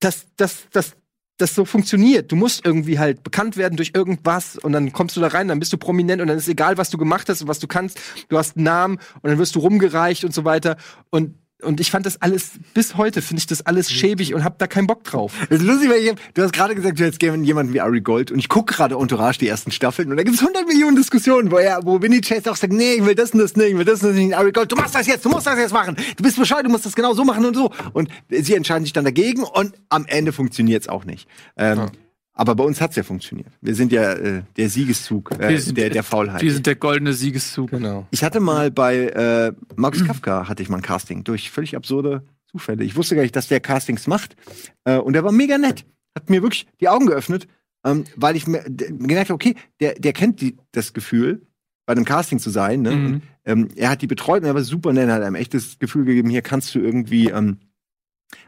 dass 0.00 0.26
das, 0.36 0.66
das, 0.72 0.96
das 1.38 1.54
so 1.54 1.64
funktioniert. 1.64 2.30
Du 2.30 2.36
musst 2.36 2.64
irgendwie 2.66 2.98
halt 2.98 3.22
bekannt 3.22 3.56
werden 3.56 3.76
durch 3.76 3.92
irgendwas 3.94 4.56
und 4.56 4.72
dann 4.72 4.92
kommst 4.92 5.16
du 5.16 5.20
da 5.20 5.28
rein, 5.28 5.48
dann 5.48 5.60
bist 5.60 5.72
du 5.72 5.78
prominent 5.78 6.20
und 6.20 6.28
dann 6.28 6.36
ist 6.36 6.48
egal, 6.48 6.76
was 6.76 6.90
du 6.90 6.98
gemacht 6.98 7.28
hast 7.28 7.42
und 7.42 7.48
was 7.48 7.60
du 7.60 7.66
kannst. 7.66 7.98
Du 8.28 8.36
hast 8.36 8.56
einen 8.56 8.64
Namen 8.64 8.98
und 9.22 9.30
dann 9.30 9.38
wirst 9.38 9.54
du 9.54 9.60
rumgereicht 9.60 10.24
und 10.24 10.34
so 10.34 10.44
weiter. 10.44 10.76
Und 11.10 11.34
und 11.62 11.80
ich 11.80 11.90
fand 11.90 12.06
das 12.06 12.22
alles, 12.22 12.52
bis 12.72 12.96
heute 12.96 13.20
finde 13.20 13.40
ich 13.40 13.46
das 13.46 13.66
alles 13.66 13.90
schäbig 13.90 14.32
und 14.34 14.44
hab 14.44 14.58
da 14.58 14.66
keinen 14.66 14.86
Bock 14.86 15.02
drauf. 15.04 15.32
Das 15.50 15.58
ist 15.58 15.64
lustig, 15.64 15.90
weil 15.90 15.98
ich, 15.98 16.14
du 16.34 16.42
hast 16.42 16.52
gerade 16.52 16.74
gesagt, 16.74 16.98
du 16.98 17.04
hättest 17.04 17.18
gerne 17.18 17.44
jemanden 17.44 17.72
wie 17.72 17.80
Ari 17.80 18.00
Gold 18.00 18.30
und 18.30 18.38
ich 18.38 18.48
gucke 18.48 18.74
gerade 18.74 18.94
Entourage, 18.94 19.38
die 19.38 19.48
ersten 19.48 19.72
Staffeln 19.72 20.10
und 20.10 20.16
da 20.16 20.22
gibt 20.22 20.36
es 20.36 20.40
100 20.40 20.66
Millionen 20.68 20.96
Diskussionen, 20.96 21.50
wo 21.50 21.56
er, 21.56 21.84
wo 21.84 22.00
Vinny 22.00 22.20
Chase 22.20 22.50
auch 22.50 22.56
sagt, 22.56 22.72
nee, 22.72 22.94
ich 22.94 23.04
will 23.04 23.14
das 23.14 23.32
und 23.32 23.40
das 23.40 23.56
nicht, 23.56 23.70
ich 23.70 23.76
will 23.76 23.84
das 23.84 24.02
und 24.02 24.10
das 24.10 24.16
nicht, 24.16 24.36
Ari 24.36 24.52
Gold, 24.52 24.70
du 24.70 24.76
machst 24.76 24.94
das 24.94 25.06
jetzt, 25.06 25.24
du 25.24 25.30
musst 25.30 25.46
das 25.46 25.58
jetzt 25.58 25.72
machen, 25.72 25.96
du 26.16 26.22
bist 26.22 26.38
bescheuert, 26.38 26.64
du 26.64 26.70
musst 26.70 26.86
das 26.86 26.94
genau 26.94 27.12
so 27.14 27.24
machen 27.24 27.44
und 27.44 27.56
so. 27.56 27.72
Und 27.92 28.08
sie 28.30 28.54
entscheiden 28.54 28.84
sich 28.84 28.92
dann 28.92 29.04
dagegen 29.04 29.42
und 29.42 29.74
am 29.88 30.06
Ende 30.06 30.32
funktioniert 30.32 30.82
es 30.82 30.88
auch 30.88 31.04
nicht. 31.04 31.28
Ähm, 31.56 31.90
Aber 32.38 32.54
bei 32.54 32.62
uns 32.64 32.80
hat's 32.80 32.94
ja 32.94 33.02
funktioniert. 33.02 33.48
Wir 33.60 33.74
sind 33.74 33.90
ja 33.90 34.12
äh, 34.12 34.42
der 34.56 34.68
Siegeszug 34.68 35.32
äh, 35.32 35.48
Wir 35.50 35.60
sind- 35.60 35.76
der, 35.76 35.90
der 35.90 36.04
Faulheit. 36.04 36.40
Wir 36.40 36.52
sind 36.52 36.66
der 36.66 36.76
goldene 36.76 37.12
Siegeszug. 37.12 37.70
Genau. 37.70 38.06
Ich 38.12 38.22
hatte 38.22 38.38
mal 38.40 38.70
bei 38.70 39.08
äh, 39.08 39.52
Markus 39.74 40.04
Kafka 40.06 40.48
hatte 40.48 40.62
ich 40.62 40.68
mal 40.68 40.76
ein 40.76 40.82
Casting 40.82 41.24
durch 41.24 41.50
völlig 41.50 41.74
absurde 41.76 42.22
Zufälle. 42.46 42.84
Ich 42.84 42.94
wusste 42.96 43.16
gar 43.16 43.22
nicht, 43.22 43.34
dass 43.34 43.48
der 43.48 43.58
Castings 43.60 44.06
macht. 44.06 44.36
Äh, 44.84 44.98
und 44.98 45.14
der 45.14 45.24
war 45.24 45.32
mega 45.32 45.58
nett. 45.58 45.84
Hat 46.14 46.30
mir 46.30 46.40
wirklich 46.42 46.66
die 46.80 46.88
Augen 46.88 47.06
geöffnet, 47.06 47.48
ähm, 47.84 48.04
weil 48.14 48.36
ich 48.36 48.46
mir 48.46 48.62
gemerkt 48.62 49.30
habe, 49.30 49.34
okay, 49.34 49.56
der, 49.80 49.94
der 49.94 50.12
kennt 50.12 50.40
die, 50.40 50.56
das 50.72 50.92
Gefühl, 50.92 51.42
bei 51.86 51.92
einem 51.92 52.04
Casting 52.04 52.38
zu 52.38 52.50
sein. 52.50 52.82
Ne? 52.82 52.90
Mhm. 52.92 53.06
Und, 53.06 53.22
ähm, 53.46 53.68
er 53.74 53.90
hat 53.90 54.00
die 54.02 54.06
betreut 54.06 54.42
und 54.42 54.48
er 54.48 54.54
war 54.54 54.62
super 54.62 54.92
nett, 54.92 55.08
hat 55.10 55.22
einem 55.22 55.34
echtes 55.36 55.78
Gefühl 55.80 56.04
gegeben, 56.04 56.30
hier 56.30 56.42
kannst 56.42 56.72
du 56.74 56.78
irgendwie 56.78 57.30
ähm, 57.30 57.58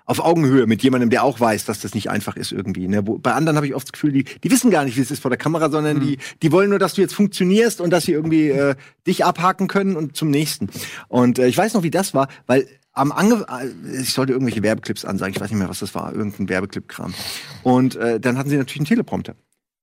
auf 0.05 0.21
Augenhöhe 0.21 0.67
mit 0.67 0.83
jemandem, 0.83 1.11
der 1.11 1.23
auch 1.25 1.41
weiß, 1.41 1.65
dass 1.65 1.81
das 1.81 1.95
nicht 1.95 2.11
einfach 2.11 2.37
ist 2.37 2.53
irgendwie. 2.53 2.89
Ne? 2.89 3.03
Bei 3.03 3.33
anderen 3.33 3.57
habe 3.57 3.67
ich 3.67 3.75
oft 3.75 3.87
das 3.89 3.93
Gefühl, 3.93 4.13
die, 4.13 4.25
die 4.25 4.51
wissen 4.51 4.71
gar 4.71 4.85
nicht, 4.85 4.97
wie 4.97 5.01
es 5.01 5.11
ist 5.11 5.23
vor 5.23 5.31
der 5.31 5.39
Kamera, 5.39 5.71
sondern 5.71 5.99
Mhm. 5.99 6.01
die, 6.01 6.19
die 6.43 6.53
wollen 6.53 6.71
nur, 6.71 6.79
dass 6.79 6.95
du 6.95 7.01
jetzt 7.01 7.15
funktionierst 7.15 7.81
und 7.81 7.91
dass 7.91 8.05
sie 8.05 8.13
irgendwie 8.13 8.49
äh, 8.49 8.75
dich 9.07 9.25
abhaken 9.25 9.69
können 9.69 9.97
und 9.97 10.17
zum 10.17 10.31
nächsten. 10.31 10.69
Und 11.09 11.39
äh, 11.39 11.47
ich 11.47 11.57
weiß 11.57 11.75
noch, 11.75 11.83
wie 11.83 11.91
das 11.91 12.13
war, 12.15 12.29
weil 12.47 12.67
am 12.93 13.13
Ange 13.13 13.47
äh, 13.49 14.01
ich 14.01 14.13
sollte 14.13 14.33
irgendwelche 14.33 14.63
Werbeclips 14.63 15.05
ansagen, 15.05 15.35
ich 15.35 15.41
weiß 15.41 15.51
nicht 15.51 15.59
mehr, 15.59 15.69
was 15.69 15.79
das 15.81 15.95
war, 15.95 16.13
irgendein 16.13 16.49
Werbeclip-Kram. 16.49 17.15
Und 17.63 17.97
äh, 17.97 18.19
dann 18.21 18.37
hatten 18.37 18.51
sie 18.51 18.57
natürlich 18.57 18.81
einen 18.81 18.87
Teleprompter. 18.87 19.35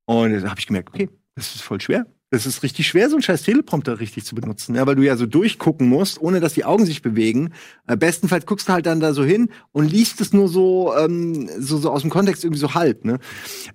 Und 0.05 0.41
da 0.41 0.49
habe 0.49 0.59
ich 0.59 0.67
gemerkt, 0.67 0.89
okay, 0.93 1.09
das 1.35 1.55
ist 1.55 1.61
voll 1.61 1.81
schwer. 1.81 2.05
Das 2.29 2.45
ist 2.45 2.61
richtig 2.61 2.87
schwer, 2.87 3.09
so 3.09 3.15
einen 3.15 3.23
scheiß 3.23 3.43
Teleprompter 3.43 4.01
richtig 4.01 4.25
zu 4.25 4.35
benutzen, 4.35 4.75
ja, 4.75 4.85
weil 4.85 4.95
du 4.95 5.01
ja 5.01 5.15
so 5.15 5.25
durchgucken 5.25 5.87
musst, 5.87 6.19
ohne 6.19 6.41
dass 6.41 6.53
die 6.53 6.65
Augen 6.65 6.85
sich 6.85 7.01
bewegen. 7.01 7.53
Äh, 7.87 7.95
bestenfalls 7.95 8.45
guckst 8.45 8.67
du 8.67 8.73
halt 8.73 8.85
dann 8.85 8.99
da 8.99 9.13
so 9.13 9.23
hin 9.23 9.47
und 9.71 9.89
liest 9.89 10.19
es 10.19 10.33
nur 10.33 10.49
so, 10.49 10.93
ähm, 10.97 11.49
so, 11.57 11.77
so 11.77 11.89
aus 11.89 12.01
dem 12.01 12.09
Kontext 12.09 12.43
irgendwie 12.43 12.59
so 12.59 12.73
halb. 12.73 13.05
Ne? 13.05 13.19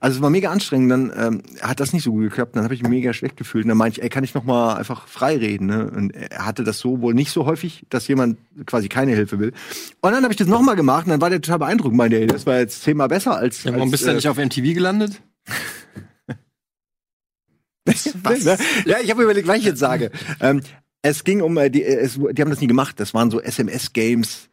Also 0.01 0.17
es 0.17 0.23
war 0.23 0.29
mega 0.29 0.51
anstrengend. 0.51 0.91
Dann 0.91 1.13
ähm, 1.17 1.43
hat 1.63 1.81
das 1.81 1.95
nicht 1.95 2.03
so 2.03 2.13
gut 2.13 2.25
geklappt. 2.25 2.55
Dann 2.55 2.65
habe 2.65 2.75
ich 2.75 2.83
mich 2.83 2.91
mega 2.91 3.15
schlecht 3.15 3.39
gefühlt. 3.39 3.65
Und 3.65 3.71
dann 3.71 3.79
meinte 3.79 4.01
ich, 4.01 4.03
ey, 4.05 4.11
kann 4.11 4.23
ich 4.23 4.35
noch 4.35 4.45
mal 4.45 4.75
einfach 4.75 5.09
frei 5.09 5.39
reden? 5.39 5.69
Ne? 5.69 5.91
Und 5.91 6.11
er 6.11 6.45
hatte 6.45 6.63
das 6.63 6.79
so 6.79 7.01
wohl 7.01 7.15
nicht 7.15 7.31
so 7.31 7.47
häufig, 7.47 7.87
dass 7.89 8.07
jemand 8.07 8.37
quasi 8.67 8.91
keine 8.91 9.13
Hilfe 9.13 9.39
will. 9.39 9.55
Und 10.03 10.13
dann 10.13 10.25
habe 10.25 10.33
ich 10.33 10.39
das 10.39 10.47
noch 10.47 10.61
mal 10.61 10.75
gemacht 10.75 11.07
und 11.07 11.11
dann 11.11 11.23
war 11.23 11.31
der 11.31 11.41
total 11.41 11.61
beeindruckt. 11.61 11.97
Meinte, 11.97 12.19
ey, 12.19 12.27
das 12.27 12.45
war 12.45 12.59
jetzt 12.59 12.83
zehnmal 12.83 13.09
besser 13.09 13.35
als. 13.35 13.65
Ja, 13.65 13.73
warum 13.73 13.85
als, 13.85 13.93
bist 13.93 14.05
du 14.05 14.11
äh, 14.11 14.15
nicht 14.15 14.29
auf 14.29 14.37
MTV 14.37 14.75
gelandet? 14.75 15.23
Was? 18.23 18.45
ja, 18.85 18.99
ich 19.03 19.11
habe 19.11 19.23
überlegt, 19.23 19.49
was 19.49 19.59
ich 19.59 19.65
jetzt 19.65 19.79
sage. 19.79 20.11
Ähm, 20.41 20.63
es 21.03 21.25
ging 21.25 21.43
um, 21.43 21.57
äh, 21.59 21.71
die, 21.71 21.83
äh, 21.83 22.01
es, 22.01 22.15
die 22.15 22.43
haben 22.43 22.51
das 22.51 22.61
nie 22.61 22.67
gemacht. 22.67 22.99
Das 23.01 23.15
waren 23.15 23.31
so 23.31 23.41
SMS-Games. 23.41 24.49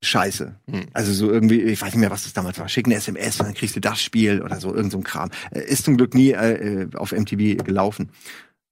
Scheiße. 0.00 0.54
Hm. 0.70 0.86
Also 0.92 1.12
so 1.12 1.30
irgendwie, 1.30 1.60
ich 1.62 1.82
weiß 1.82 1.92
nicht 1.92 2.00
mehr, 2.00 2.10
was 2.10 2.22
das 2.22 2.32
damals 2.32 2.58
war. 2.58 2.68
Schick 2.68 2.86
eine 2.86 2.94
SMS 2.94 3.40
und 3.40 3.46
dann 3.46 3.54
kriegst 3.54 3.74
du 3.74 3.80
das 3.80 4.00
Spiel 4.00 4.42
oder 4.42 4.60
so, 4.60 4.72
irgend 4.72 4.92
so 4.92 4.98
ein 4.98 5.04
Kram. 5.04 5.30
Äh, 5.50 5.62
ist 5.62 5.84
zum 5.84 5.96
Glück 5.96 6.14
nie 6.14 6.30
äh, 6.30 6.82
äh, 6.82 6.88
auf 6.94 7.12
MTV 7.12 7.64
gelaufen. 7.64 8.10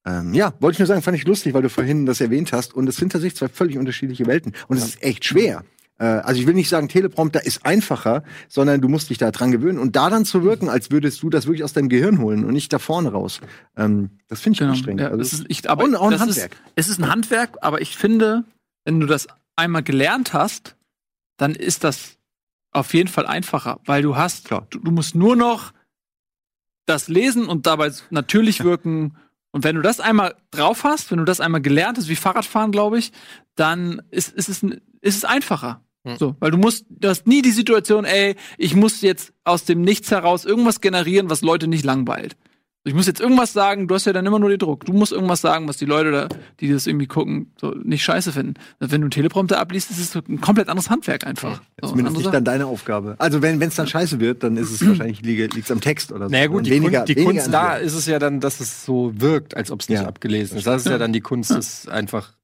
Ähm, 0.06 0.34
ja, 0.34 0.54
wollte 0.60 0.76
ich 0.76 0.78
nur 0.78 0.86
sagen, 0.86 1.02
fand 1.02 1.16
ich 1.16 1.26
lustig, 1.26 1.52
weil 1.52 1.62
du 1.62 1.68
vorhin 1.68 2.06
das 2.06 2.20
erwähnt 2.20 2.52
hast. 2.52 2.74
Und 2.74 2.88
es 2.88 2.96
sind 2.96 3.10
tatsächlich 3.10 3.36
zwei 3.36 3.48
völlig 3.48 3.76
unterschiedliche 3.76 4.26
Welten. 4.26 4.52
Und 4.68 4.76
es 4.76 4.84
ist 4.84 5.02
echt 5.02 5.24
schwer. 5.24 5.64
Äh, 5.98 6.04
also 6.04 6.40
ich 6.40 6.46
will 6.46 6.54
nicht 6.54 6.68
sagen, 6.68 6.88
Teleprompter 6.88 7.44
ist 7.44 7.64
einfacher, 7.64 8.22
sondern 8.48 8.80
du 8.80 8.88
musst 8.88 9.10
dich 9.10 9.18
da 9.18 9.30
dran 9.30 9.52
gewöhnen 9.52 9.78
und 9.78 9.96
da 9.96 10.10
dann 10.10 10.24
zu 10.24 10.42
wirken, 10.42 10.68
als 10.68 10.90
würdest 10.90 11.22
du 11.22 11.30
das 11.30 11.46
wirklich 11.46 11.64
aus 11.64 11.72
deinem 11.72 11.88
Gehirn 11.88 12.18
holen 12.18 12.44
und 12.44 12.52
nicht 12.52 12.72
da 12.72 12.78
vorne 12.78 13.10
raus. 13.12 13.40
Ähm, 13.76 14.10
das 14.28 14.40
finde 14.40 14.54
ich 14.54 14.58
Genau. 14.60 14.72
anstrengend. 14.72 15.00
Ja, 15.00 15.06
Also, 15.08 15.18
das 15.18 15.32
ist, 15.32 15.44
ich, 15.48 15.68
aber 15.70 15.84
und 15.84 15.96
auch 15.96 16.10
ein 16.10 16.20
Handwerk. 16.20 16.52
Ist, 16.52 16.60
es 16.76 16.88
ist 16.88 16.98
ein 17.00 17.08
Handwerk, 17.10 17.56
aber 17.62 17.80
ich 17.80 17.96
finde, 17.96 18.44
wenn 18.84 19.00
du 19.00 19.06
das 19.06 19.26
einmal 19.56 19.82
gelernt 19.82 20.32
hast, 20.32 20.76
dann 21.38 21.54
ist 21.54 21.84
das 21.84 22.16
auf 22.72 22.92
jeden 22.94 23.08
Fall 23.08 23.26
einfacher, 23.26 23.80
weil 23.86 24.02
du 24.02 24.16
hast, 24.16 24.50
du, 24.50 24.60
du 24.70 24.90
musst 24.90 25.14
nur 25.14 25.34
noch 25.36 25.72
das 26.86 27.08
lesen 27.08 27.46
und 27.46 27.66
dabei 27.66 27.90
natürlich 28.10 28.62
wirken. 28.62 29.16
Und 29.50 29.64
wenn 29.64 29.76
du 29.76 29.82
das 29.82 30.00
einmal 30.00 30.34
drauf 30.50 30.84
hast, 30.84 31.10
wenn 31.10 31.18
du 31.18 31.24
das 31.24 31.40
einmal 31.40 31.62
gelernt 31.62 31.96
hast, 31.98 32.08
wie 32.08 32.16
Fahrradfahren, 32.16 32.70
glaube 32.72 32.98
ich, 32.98 33.12
dann 33.54 34.02
ist, 34.10 34.32
ist, 34.34 34.48
es, 34.48 34.62
ist 34.62 35.16
es 35.16 35.24
einfacher. 35.24 35.82
Hm. 36.06 36.16
So, 36.18 36.36
weil 36.38 36.52
du 36.52 36.56
musst, 36.58 36.86
du 36.88 37.08
hast 37.08 37.26
nie 37.26 37.42
die 37.42 37.50
Situation, 37.50 38.04
ey, 38.04 38.36
ich 38.58 38.76
muss 38.76 39.00
jetzt 39.02 39.32
aus 39.44 39.64
dem 39.64 39.82
Nichts 39.82 40.10
heraus 40.10 40.44
irgendwas 40.44 40.80
generieren, 40.80 41.28
was 41.30 41.42
Leute 41.42 41.66
nicht 41.66 41.84
langweilt. 41.84 42.36
Ich 42.84 42.94
muss 42.94 43.08
jetzt 43.08 43.20
irgendwas 43.20 43.52
sagen, 43.52 43.88
du 43.88 43.96
hast 43.96 44.06
ja 44.06 44.12
dann 44.12 44.24
immer 44.26 44.38
nur 44.38 44.48
den 44.48 44.60
Druck. 44.60 44.84
Du 44.84 44.92
musst 44.92 45.10
irgendwas 45.10 45.40
sagen, 45.40 45.66
was 45.66 45.76
die 45.76 45.86
Leute 45.86 46.12
da, 46.12 46.28
die 46.60 46.70
das 46.70 46.86
irgendwie 46.86 47.08
gucken, 47.08 47.50
so 47.60 47.72
nicht 47.72 48.04
scheiße 48.04 48.30
finden. 48.30 48.54
Wenn 48.78 49.00
du 49.00 49.06
einen 49.06 49.10
Teleprompter 49.10 49.58
abliest, 49.58 49.90
ist 49.90 49.98
es 49.98 50.14
ein 50.14 50.40
komplett 50.40 50.68
anderes 50.68 50.88
Handwerk 50.88 51.26
einfach. 51.26 51.60
So, 51.82 51.88
Zumindest 51.88 52.16
nicht 52.16 52.32
dann 52.32 52.44
deine 52.44 52.66
Aufgabe. 52.66 53.16
Also 53.18 53.42
wenn 53.42 53.60
es 53.60 53.74
dann 53.74 53.88
scheiße 53.88 54.20
wird, 54.20 54.44
dann 54.44 54.56
ist 54.56 54.70
es 54.70 54.86
wahrscheinlich 54.86 55.20
liegt 55.22 55.56
es 55.56 55.70
am 55.72 55.80
Text 55.80 56.12
oder 56.12 56.26
so. 56.26 56.30
Naja 56.30 56.46
gut, 56.46 56.66
die, 56.66 56.70
weniger, 56.70 56.98
Kunst, 56.98 57.08
die 57.08 57.16
weniger 57.16 57.32
Kunst 57.32 57.52
da 57.52 57.74
ist 57.74 57.94
es 57.94 58.06
ja 58.06 58.20
dann, 58.20 58.38
dass 58.38 58.60
es 58.60 58.84
so 58.84 59.12
wirkt, 59.16 59.56
als 59.56 59.72
ob 59.72 59.80
es 59.80 59.88
nicht 59.88 60.02
Ja. 60.02 60.06
abgelesen 60.06 60.56
ist. 60.56 60.68
Das 60.68 60.86
ist 60.86 60.88
ja 60.88 60.98
dann 60.98 61.12
die 61.12 61.20
Kunst, 61.20 61.50
es 61.50 61.88
einfach 61.88 62.34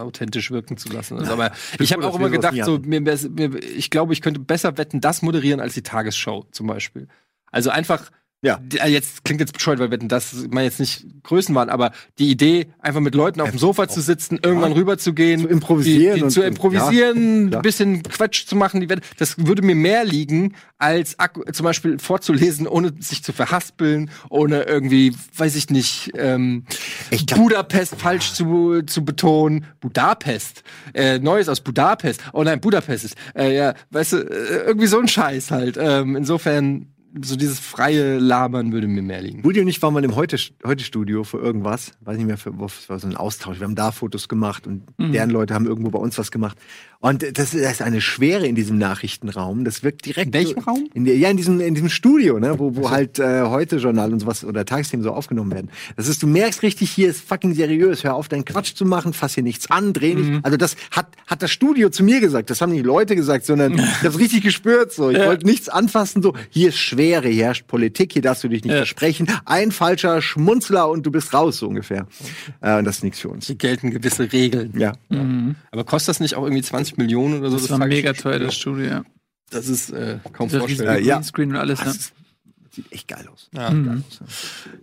authentisch 0.00 0.50
wirken 0.50 0.76
zu 0.76 0.88
lassen. 0.88 1.18
Also, 1.18 1.32
aber 1.32 1.52
ich 1.78 1.92
habe 1.92 2.06
auch 2.06 2.16
immer 2.16 2.30
gedacht, 2.30 2.56
so, 2.64 2.78
mir, 2.78 3.00
mir, 3.00 3.62
ich 3.62 3.90
glaube, 3.90 4.12
ich 4.12 4.20
könnte 4.20 4.40
besser 4.40 4.76
wetten, 4.78 5.00
das 5.00 5.22
moderieren 5.22 5.60
als 5.60 5.74
die 5.74 5.82
Tagesschau 5.82 6.46
zum 6.50 6.66
Beispiel. 6.66 7.08
Also 7.50 7.70
einfach 7.70 8.10
Ja. 8.42 8.58
Äh, 8.74 8.88
jetzt 8.88 9.24
klingt 9.24 9.40
jetzt 9.40 9.52
bescheuert, 9.52 9.80
weil 9.80 9.90
wir 9.90 9.98
das 9.98 10.46
mal 10.50 10.64
jetzt 10.64 10.80
nicht 10.80 11.04
Größen 11.24 11.54
waren, 11.54 11.68
aber 11.68 11.92
die 12.18 12.30
Idee, 12.30 12.68
einfach 12.78 13.00
mit 13.00 13.14
Leuten 13.14 13.40
auf 13.40 13.50
dem 13.50 13.58
Sofa 13.58 13.86
zu 13.88 14.00
sitzen, 14.00 14.38
irgendwann 14.42 14.72
rüber 14.72 14.96
zu 14.96 15.12
gehen, 15.12 15.42
Zu 15.42 15.48
improvisieren 15.48 16.16
die, 16.16 16.22
die 16.22 16.28
zu 16.28 16.42
improvisieren, 16.42 17.52
ja, 17.52 17.58
ein 17.58 17.62
bisschen 17.62 18.02
Quatsch 18.02 18.46
zu 18.46 18.56
machen, 18.56 18.86
das 19.18 19.46
würde 19.46 19.60
mir 19.62 19.74
mehr 19.74 20.04
liegen, 20.04 20.54
als 20.78 21.16
zum 21.52 21.64
Beispiel 21.64 21.98
vorzulesen, 21.98 22.66
ohne 22.66 22.94
sich 23.00 23.22
zu 23.22 23.34
verhaspeln, 23.34 24.10
ohne 24.30 24.62
irgendwie, 24.62 25.14
weiß 25.36 25.54
ich 25.56 25.68
nicht, 25.68 26.12
ähm, 26.16 26.64
Ich 27.10 27.26
Budapest 27.26 27.96
falsch 27.96 28.32
zu, 28.32 28.82
zu 28.82 29.04
betonen. 29.04 29.66
Budapest. 29.80 30.62
Äh, 30.94 31.18
Neues 31.18 31.48
aus 31.50 31.60
Budapest. 31.60 32.22
Oh 32.32 32.42
nein, 32.42 32.60
Budapest 32.60 33.04
ist. 33.04 33.16
Äh, 33.34 33.54
ja, 33.54 33.74
weißt 33.90 34.12
du, 34.14 34.16
äh, 34.18 34.66
irgendwie 34.66 34.86
so 34.86 34.98
ein 34.98 35.08
Scheiß 35.08 35.50
halt. 35.50 35.76
Ähm, 35.78 36.16
insofern, 36.16 36.86
so 37.22 37.36
dieses 37.36 37.58
freie 37.58 38.18
Labern 38.18 38.72
würde 38.72 38.86
mir 38.86 39.02
mehr 39.02 39.22
liegen. 39.22 39.44
Woody 39.44 39.60
und 39.60 39.68
ich 39.68 39.80
waren 39.82 39.94
mal 39.94 40.04
im 40.04 40.16
Heute-Studio 40.16 41.24
für 41.24 41.38
irgendwas. 41.38 41.92
Weiß 42.00 42.16
nicht 42.16 42.26
mehr, 42.26 42.36
für 42.36 42.58
was 42.58 42.88
war 42.88 42.98
so 42.98 43.06
ein 43.06 43.16
Austausch. 43.16 43.58
Wir 43.58 43.64
haben 43.64 43.74
da 43.74 43.92
Fotos 43.92 44.28
gemacht 44.28 44.66
und 44.66 44.84
deren 44.98 45.30
Leute 45.30 45.54
haben 45.54 45.66
irgendwo 45.66 45.90
bei 45.90 45.98
uns 45.98 46.18
was 46.18 46.30
gemacht. 46.30 46.56
Und 47.02 47.38
das 47.38 47.54
ist 47.54 47.80
eine 47.80 48.02
Schwere 48.02 48.46
in 48.46 48.54
diesem 48.54 48.76
Nachrichtenraum. 48.76 49.64
Das 49.64 49.82
wirkt 49.82 50.04
direkt. 50.04 50.26
In 50.26 50.32
welchem 50.34 50.58
Raum? 50.58 50.90
In 50.92 51.06
der, 51.06 51.16
ja, 51.16 51.30
in 51.30 51.38
diesem, 51.38 51.58
in 51.58 51.74
diesem 51.74 51.88
Studio, 51.88 52.38
ne, 52.38 52.58
wo, 52.58 52.76
wo 52.76 52.90
halt 52.90 53.18
äh, 53.18 53.44
heute 53.44 53.76
Journal 53.76 54.12
und 54.12 54.20
sowas 54.20 54.44
oder 54.44 54.66
Tagesthemen 54.66 55.02
so 55.02 55.10
aufgenommen 55.10 55.50
werden. 55.50 55.70
Das 55.96 56.08
ist, 56.08 56.22
du 56.22 56.26
merkst 56.26 56.62
richtig, 56.62 56.90
hier 56.90 57.08
ist 57.08 57.26
fucking 57.26 57.54
seriös. 57.54 58.04
Hör 58.04 58.16
auf, 58.16 58.28
deinen 58.28 58.44
Quatsch 58.44 58.74
zu 58.74 58.84
machen, 58.84 59.14
fass 59.14 59.34
hier 59.34 59.42
nichts 59.42 59.70
an, 59.70 59.94
dreh 59.94 60.14
nicht. 60.14 60.44
Also 60.44 60.58
das 60.58 60.76
hat, 60.90 61.06
hat 61.26 61.40
das 61.40 61.50
Studio 61.50 61.88
zu 61.88 62.04
mir 62.04 62.20
gesagt. 62.20 62.50
Das 62.50 62.60
haben 62.60 62.72
nicht 62.72 62.84
Leute 62.84 63.16
gesagt, 63.16 63.46
sondern 63.46 63.72
ich 63.78 64.04
hab's 64.04 64.18
richtig 64.18 64.42
gespürt. 64.42 64.92
So, 64.92 65.08
ich 65.08 65.18
wollte 65.18 65.46
nichts 65.46 65.70
anfassen. 65.70 66.20
So, 66.20 66.34
hier 66.50 66.68
ist 66.68 66.78
Schwere, 67.00 67.28
hier 67.28 67.44
herrscht 67.46 67.66
Politik, 67.66 68.12
hier 68.12 68.22
darfst 68.22 68.44
du 68.44 68.48
dich 68.48 68.62
nicht 68.62 68.74
versprechen. 68.74 69.26
Ein 69.46 69.72
falscher 69.72 70.20
Schmunzler 70.20 70.88
und 70.90 71.04
du 71.04 71.10
bist 71.10 71.32
raus, 71.32 71.58
so 71.58 71.68
ungefähr. 71.68 72.06
Äh, 72.60 72.78
und 72.78 72.84
das 72.84 72.96
ist 72.96 73.04
nichts 73.04 73.20
für 73.20 73.28
uns. 73.30 73.46
Hier 73.46 73.56
gelten 73.56 73.90
gewisse 73.90 74.30
Regeln. 74.32 74.78
Ja. 74.78 74.92
Aber 75.70 75.84
kostet 75.84 76.10
das 76.10 76.20
nicht 76.20 76.34
auch 76.34 76.44
irgendwie 76.44 76.62
20 76.62 76.98
Millionen 76.98 77.40
oder 77.40 77.50
so? 77.50 77.56
Das 77.56 77.70
war 77.70 77.78
frag 77.78 77.88
ich 77.88 77.96
mega 77.96 78.12
teuer, 78.12 78.38
das 78.38 78.54
Studio, 78.54 78.84
ja. 78.84 79.04
Das 79.50 79.68
ist 79.68 79.90
äh, 79.90 80.18
kaum 80.32 80.48
Das 80.48 80.58
vorstellbar. 80.58 80.98
Ja. 81.00 81.16
Greenscreen 81.16 81.50
und 81.50 81.56
alles, 81.56 81.80
Das 81.80 81.86
ne? 81.86 82.19
Sieht 82.70 82.92
echt 82.92 83.08
geil 83.08 83.26
aus. 83.32 83.48
Ja. 83.52 83.70
Mhm. 83.70 84.04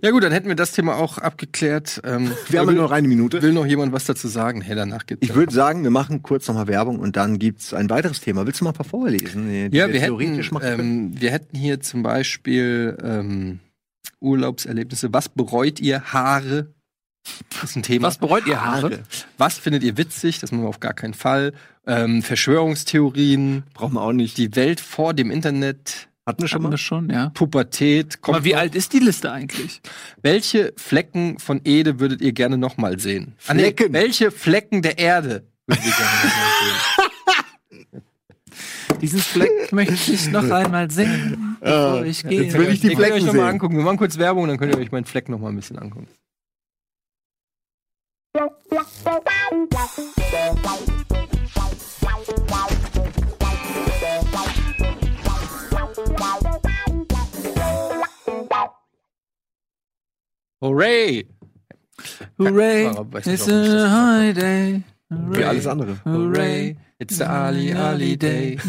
ja 0.01 0.11
gut, 0.11 0.23
dann 0.23 0.31
hätten 0.31 0.47
wir 0.47 0.55
das 0.55 0.71
Thema 0.71 0.95
auch 0.95 1.17
abgeklärt. 1.17 2.01
Ähm, 2.03 2.31
Wir 2.49 2.59
haben 2.59 2.67
will, 2.67 2.75
nur 2.75 2.83
noch 2.85 2.91
eine 2.91 3.07
Minute. 3.07 3.41
will 3.41 3.53
noch 3.53 3.65
jemand 3.65 3.93
was 3.93 4.05
dazu 4.05 4.27
sagen? 4.27 4.61
Hey, 4.61 4.75
danach 4.75 5.05
gibt's 5.05 5.27
Ich 5.27 5.35
würde 5.35 5.53
sagen, 5.53 5.83
wir 5.83 5.89
machen 5.91 6.21
kurz 6.21 6.47
nochmal 6.47 6.67
Werbung 6.67 6.99
und 6.99 7.15
dann 7.15 7.39
gibt's 7.39 7.73
ein 7.73 7.89
weiteres 7.89 8.21
Thema. 8.21 8.45
Willst 8.45 8.59
du 8.61 8.65
mal 8.65 8.71
ein 8.71 8.75
paar 8.75 8.85
vorlesen? 8.85 9.49
die 9.71 9.77
Ja, 9.77 9.91
wir 9.91 9.99
theoretisch 9.99 10.51
hätten, 10.51 10.79
ähm, 10.79 11.21
wir 11.21 11.31
hätten 11.31 11.57
hier 11.57 11.79
zum 11.79 12.03
Beispiel 12.03 12.97
ähm, 13.01 13.59
Urlaubserlebnisse. 14.19 15.13
Was 15.13 15.29
bereut 15.29 15.79
ihr 15.79 16.01
Haare? 16.13 16.73
Das 17.49 17.71
ist 17.71 17.75
ein 17.75 17.83
Thema. 17.83 18.07
Was 18.07 18.17
bereut 18.17 18.47
ihr 18.47 18.63
Haare? 18.63 18.99
Was 19.37 19.57
findet 19.57 19.83
ihr 19.83 19.97
witzig? 19.97 20.39
Das 20.39 20.51
machen 20.51 20.63
wir 20.63 20.69
auf 20.69 20.79
gar 20.79 20.93
keinen 20.93 21.13
Fall. 21.13 21.53
Ähm, 21.85 22.21
Verschwörungstheorien, 22.23 23.63
brauchen 23.73 23.93
wir 23.93 24.01
auch 24.01 24.13
nicht. 24.13 24.37
die 24.37 24.55
Welt 24.55 24.79
vor 24.79 25.13
dem 25.13 25.31
Internet, 25.31 26.09
Hatten 26.27 26.41
wir 26.41 26.47
schon 26.49 26.55
Hatten 26.57 26.63
mal? 26.63 26.71
wir 26.71 26.77
schon, 26.77 27.09
ja. 27.09 27.29
Pubertät. 27.29 28.21
Kommt 28.21 28.35
Aber 28.35 28.43
wie 28.45 28.51
noch. 28.51 28.59
alt 28.59 28.75
ist 28.75 28.91
die 28.91 28.99
Liste 28.99 29.31
eigentlich? 29.31 29.81
Welche 30.21 30.73
Flecken 30.75 31.39
von 31.39 31.61
Ede 31.63 32.01
würdet 32.01 32.19
ihr 32.21 32.33
gerne 32.33 32.57
noch 32.57 32.75
mal 32.75 32.99
sehen? 32.99 33.33
Ah, 33.47 33.53
nee, 33.53 33.61
Flecken? 33.63 33.93
welche 33.93 34.29
Flecken 34.31 34.81
der 34.81 34.99
Erde 34.99 35.47
würdet 35.67 35.85
ihr 35.85 35.91
gerne 35.93 36.11
noch 36.11 36.35
mal 36.35 36.51
sehen? 36.59 38.03
Diesen 39.01 39.19
Fleck 39.19 39.71
möchte 39.71 40.11
ich 40.11 40.27
noch 40.29 40.49
einmal 40.49 40.91
sehen, 40.91 41.55
bevor 41.61 42.03
ich 42.03 42.23
gehe. 42.23 42.43
jetzt 42.43 42.57
will 42.57 42.67
ich 42.69 42.81
die 42.81 42.89
euch 42.89 42.95
Flecken 42.97 43.25
noch 43.25 43.33
mal 43.33 43.39
sehen. 43.39 43.49
angucken. 43.49 43.77
Wir 43.77 43.83
machen 43.85 43.97
kurz 43.97 44.17
Werbung, 44.17 44.47
dann 44.49 44.57
könnt 44.57 44.73
ihr 44.75 44.79
euch 44.81 44.91
meinen 44.91 45.05
Fleck 45.05 45.29
noch 45.29 45.39
mal 45.39 45.49
ein 45.49 45.55
bisschen 45.55 45.77
angucken. 45.79 46.07
Hooray! 60.61 61.25
Hooray, 62.39 62.91
it's 63.25 63.47
a 63.47 63.89
high 63.89 64.33
day. 64.33 64.81
Wie 65.09 65.43
alles 65.43 65.67
andere. 65.67 65.97
Hooray, 66.05 66.75
It's 66.99 67.17
the 67.17 67.25
Ali 67.25 67.73
Ali 67.73 68.17
Day. 68.17 68.57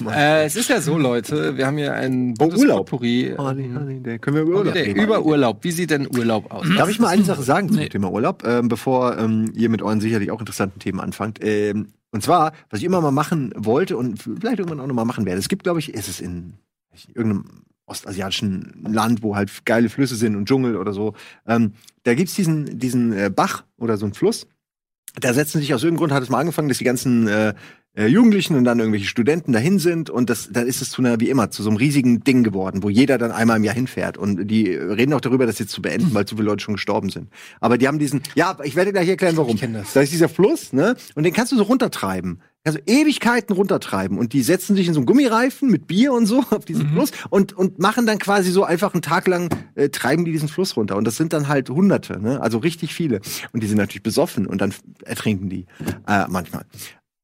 Mhm. 0.00 0.08
äh, 0.08 0.44
es 0.44 0.56
ist 0.56 0.68
ja 0.68 0.80
so, 0.80 0.98
Leute, 0.98 1.56
wir 1.56 1.66
haben 1.66 1.78
hier 1.78 1.94
ein 1.94 2.34
Oh, 2.40 2.44
Urlaub. 2.46 2.90
Potpourri. 2.90 3.34
Holly, 3.38 3.70
Holly, 3.74 4.00
der- 4.00 4.18
Können 4.18 4.36
wir 4.36 4.42
über 4.42 4.50
Urlaub 4.58 4.74
Holiday. 4.74 4.82
reden? 4.90 5.00
Über 5.04 5.24
Urlaub. 5.24 5.64
Wie 5.64 5.70
sieht 5.70 5.90
denn 5.90 6.06
Urlaub 6.14 6.50
aus? 6.52 6.66
Darf 6.76 6.88
ich 6.90 6.98
mal 7.00 7.08
eine 7.08 7.24
Sache 7.24 7.42
sagen 7.42 7.68
zum 7.68 7.78
Nee. 7.78 7.88
Thema 7.88 8.10
Urlaub, 8.12 8.44
ähm, 8.46 8.68
bevor 8.68 9.16
ähm, 9.18 9.50
ihr 9.54 9.68
mit 9.70 9.80
euren 9.80 10.00
sicherlich 10.00 10.30
auch 10.30 10.40
interessanten 10.40 10.78
Themen 10.80 11.00
anfangt? 11.00 11.38
Ähm, 11.42 11.88
und 12.10 12.22
zwar, 12.22 12.52
was 12.70 12.80
ich 12.80 12.84
immer 12.84 13.00
mal 13.00 13.12
machen 13.12 13.52
wollte 13.56 13.96
und 13.96 14.22
vielleicht 14.22 14.58
irgendwann 14.58 14.80
auch 14.80 14.86
noch 14.86 14.94
mal 14.94 15.04
machen 15.06 15.24
werde. 15.24 15.38
Es 15.38 15.48
gibt, 15.48 15.62
glaube 15.64 15.78
ich, 15.80 15.94
ist 15.94 16.08
es 16.08 16.20
in 16.20 16.54
irgendeinem 17.14 17.44
ostasiatischen 17.86 18.84
Land, 18.88 19.22
wo 19.22 19.36
halt 19.36 19.64
geile 19.64 19.88
Flüsse 19.88 20.16
sind 20.16 20.36
und 20.36 20.48
Dschungel 20.48 20.76
oder 20.76 20.92
so. 20.92 21.14
Ähm, 21.46 21.72
da 22.04 22.14
gibt's 22.14 22.34
diesen, 22.34 22.78
diesen 22.78 23.12
äh, 23.12 23.30
Bach 23.30 23.64
oder 23.76 23.96
so 23.96 24.06
einen 24.06 24.14
Fluss. 24.14 24.46
Da 25.20 25.34
setzen 25.34 25.60
sich 25.60 25.74
aus 25.74 25.82
irgendeinem 25.82 25.98
Grund, 25.98 26.12
hat 26.12 26.22
es 26.22 26.30
mal 26.30 26.38
angefangen, 26.38 26.68
dass 26.68 26.78
die 26.78 26.84
ganzen 26.84 27.28
äh, 27.28 27.54
äh, 27.94 28.06
Jugendlichen 28.06 28.56
und 28.56 28.64
dann 28.64 28.78
irgendwelche 28.78 29.06
Studenten 29.06 29.52
dahin 29.52 29.78
sind 29.78 30.08
und 30.08 30.30
das, 30.30 30.48
dann 30.50 30.66
ist 30.66 30.80
es 30.80 30.90
zu 30.90 31.02
einer, 31.02 31.20
wie 31.20 31.28
immer, 31.28 31.50
zu 31.50 31.62
so 31.62 31.68
einem 31.68 31.76
riesigen 31.76 32.24
Ding 32.24 32.42
geworden, 32.42 32.82
wo 32.82 32.88
jeder 32.88 33.18
dann 33.18 33.30
einmal 33.30 33.58
im 33.58 33.64
Jahr 33.64 33.74
hinfährt. 33.74 34.16
Und 34.16 34.46
die 34.46 34.72
reden 34.74 35.12
auch 35.12 35.20
darüber, 35.20 35.44
das 35.44 35.58
jetzt 35.58 35.72
zu 35.72 35.82
beenden, 35.82 36.14
weil 36.14 36.24
zu 36.24 36.36
viele 36.36 36.46
Leute 36.46 36.64
schon 36.64 36.74
gestorben 36.74 37.10
sind. 37.10 37.28
Aber 37.60 37.76
die 37.76 37.88
haben 37.88 37.98
diesen, 37.98 38.22
ja, 38.34 38.56
ich 38.64 38.76
werde 38.76 38.92
gleich 38.92 39.08
erklären, 39.08 39.36
warum. 39.36 39.56
Ich 39.56 39.60
kenn 39.60 39.74
das. 39.74 39.92
Da 39.92 40.00
ist 40.00 40.12
dieser 40.12 40.30
Fluss, 40.30 40.72
ne? 40.72 40.96
Und 41.14 41.24
den 41.24 41.34
kannst 41.34 41.52
du 41.52 41.56
so 41.56 41.64
runtertreiben. 41.64 42.40
Also 42.64 42.78
Ewigkeiten 42.86 43.54
runtertreiben. 43.54 44.18
Und 44.18 44.32
die 44.32 44.42
setzen 44.42 44.76
sich 44.76 44.86
in 44.86 44.94
so 44.94 45.00
einen 45.00 45.06
Gummireifen 45.06 45.68
mit 45.68 45.86
Bier 45.86 46.12
und 46.12 46.26
so 46.26 46.44
auf 46.50 46.64
diesen 46.64 46.90
Fluss 46.90 47.10
und, 47.28 47.52
und 47.52 47.78
machen 47.78 48.06
dann 48.06 48.18
quasi 48.18 48.50
so 48.52 48.64
einfach 48.64 48.94
einen 48.94 49.02
Tag 49.02 49.26
lang, 49.26 49.48
äh, 49.74 49.88
treiben 49.88 50.24
die 50.24 50.32
diesen 50.32 50.48
Fluss 50.48 50.76
runter. 50.76 50.96
Und 50.96 51.04
das 51.04 51.16
sind 51.16 51.32
dann 51.32 51.48
halt 51.48 51.70
Hunderte, 51.70 52.20
ne? 52.20 52.40
Also 52.40 52.58
richtig 52.58 52.94
viele. 52.94 53.20
Und 53.52 53.62
die 53.62 53.66
sind 53.66 53.78
natürlich 53.78 54.02
besoffen 54.02 54.46
und 54.46 54.60
dann 54.60 54.72
ertrinken 55.04 55.48
die 55.48 55.66
äh, 56.06 56.26
manchmal. 56.28 56.64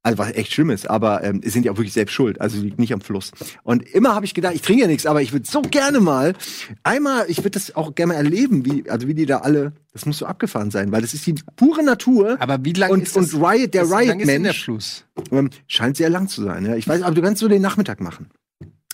Also 0.03 0.18
was 0.18 0.32
echt 0.34 0.53
schlimm 0.53 0.70
ist, 0.70 0.88
aber 0.88 1.24
ähm, 1.24 1.40
sind 1.44 1.64
ja 1.64 1.72
auch 1.72 1.76
wirklich 1.76 1.92
selbst 1.92 2.12
schuld. 2.12 2.40
Also 2.40 2.61
liegt 2.61 2.78
nicht 2.78 2.92
am 2.92 3.01
Fluss. 3.01 3.32
Und 3.64 3.82
immer 3.82 4.14
habe 4.14 4.24
ich 4.26 4.32
gedacht, 4.32 4.55
ich 4.55 4.62
trinke 4.62 4.82
ja 4.82 4.88
nichts, 4.88 5.07
aber 5.07 5.22
ich 5.22 5.32
würde 5.32 5.46
so 5.46 5.61
gerne 5.61 6.01
mal 6.01 6.34
einmal, 6.84 7.26
ich 7.28 7.38
würde 7.38 7.51
das 7.51 7.74
auch 7.74 7.94
gerne 7.94 8.12
mal 8.12 8.18
erleben, 8.18 8.64
wie 8.64 8.88
also 8.88 9.09
wie 9.09 9.14
die 9.14 9.26
da 9.26 9.38
alle, 9.38 9.72
das 9.92 10.07
muss 10.07 10.18
so 10.18 10.26
abgefahren 10.26 10.70
sein, 10.70 10.92
weil 10.92 11.03
das 11.03 11.14
ist 11.14 11.26
die 11.26 11.34
pure 11.57 11.82
Natur. 11.82 12.36
Aber 12.40 12.64
wie 12.64 12.72
lang 12.74 12.90
und, 12.90 13.03
ist 13.03 13.16
das? 13.16 13.34
und 13.34 13.42
Riot, 13.44 13.74
der 13.74 13.88
wie 13.88 14.07
lang 14.07 14.18
denn 14.18 14.44
der 14.44 14.55
Fluss? 14.55 15.05
ähm, 15.32 15.51
scheint 15.66 15.96
sehr 15.96 16.11
lang 16.11 16.28
zu 16.28 16.42
sein. 16.42 16.64
Ja. 16.64 16.76
Ich 16.76 16.86
weiß, 16.86 17.03
aber 17.03 17.14
du 17.14 17.22
kannst 17.22 17.40
so 17.40 17.49
den 17.49 17.62
Nachmittag 17.62 18.01
machen. 18.01 18.30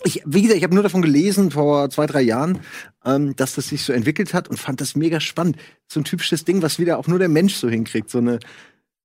Ich, 0.07 0.23
wie 0.27 0.43
gesagt, 0.43 0.59
ich 0.59 0.65
habe 0.65 0.75
nur 0.75 0.83
davon 0.83 1.03
gelesen 1.03 1.51
vor 1.51 1.89
zwei, 1.89 2.07
drei 2.07 2.21
Jahren, 2.23 2.59
ähm, 3.05 3.37
dass 3.37 3.55
das 3.55 3.69
sich 3.69 3.85
so 3.85 3.93
entwickelt 3.93 4.35
hat 4.35 4.49
und 4.49 4.59
fand 4.59 4.81
das 4.81 4.97
mega 4.97 5.21
spannend. 5.21 5.57
So 5.87 6.01
ein 6.01 6.05
typisches 6.05 6.45
Ding, 6.45 6.61
was 6.61 6.79
wieder 6.79 6.99
auch 6.99 7.07
nur 7.07 7.19
der 7.19 7.29
Mensch 7.29 7.55
so 7.55 7.69
hinkriegt. 7.69 8.11
So 8.11 8.19
eine, 8.19 8.39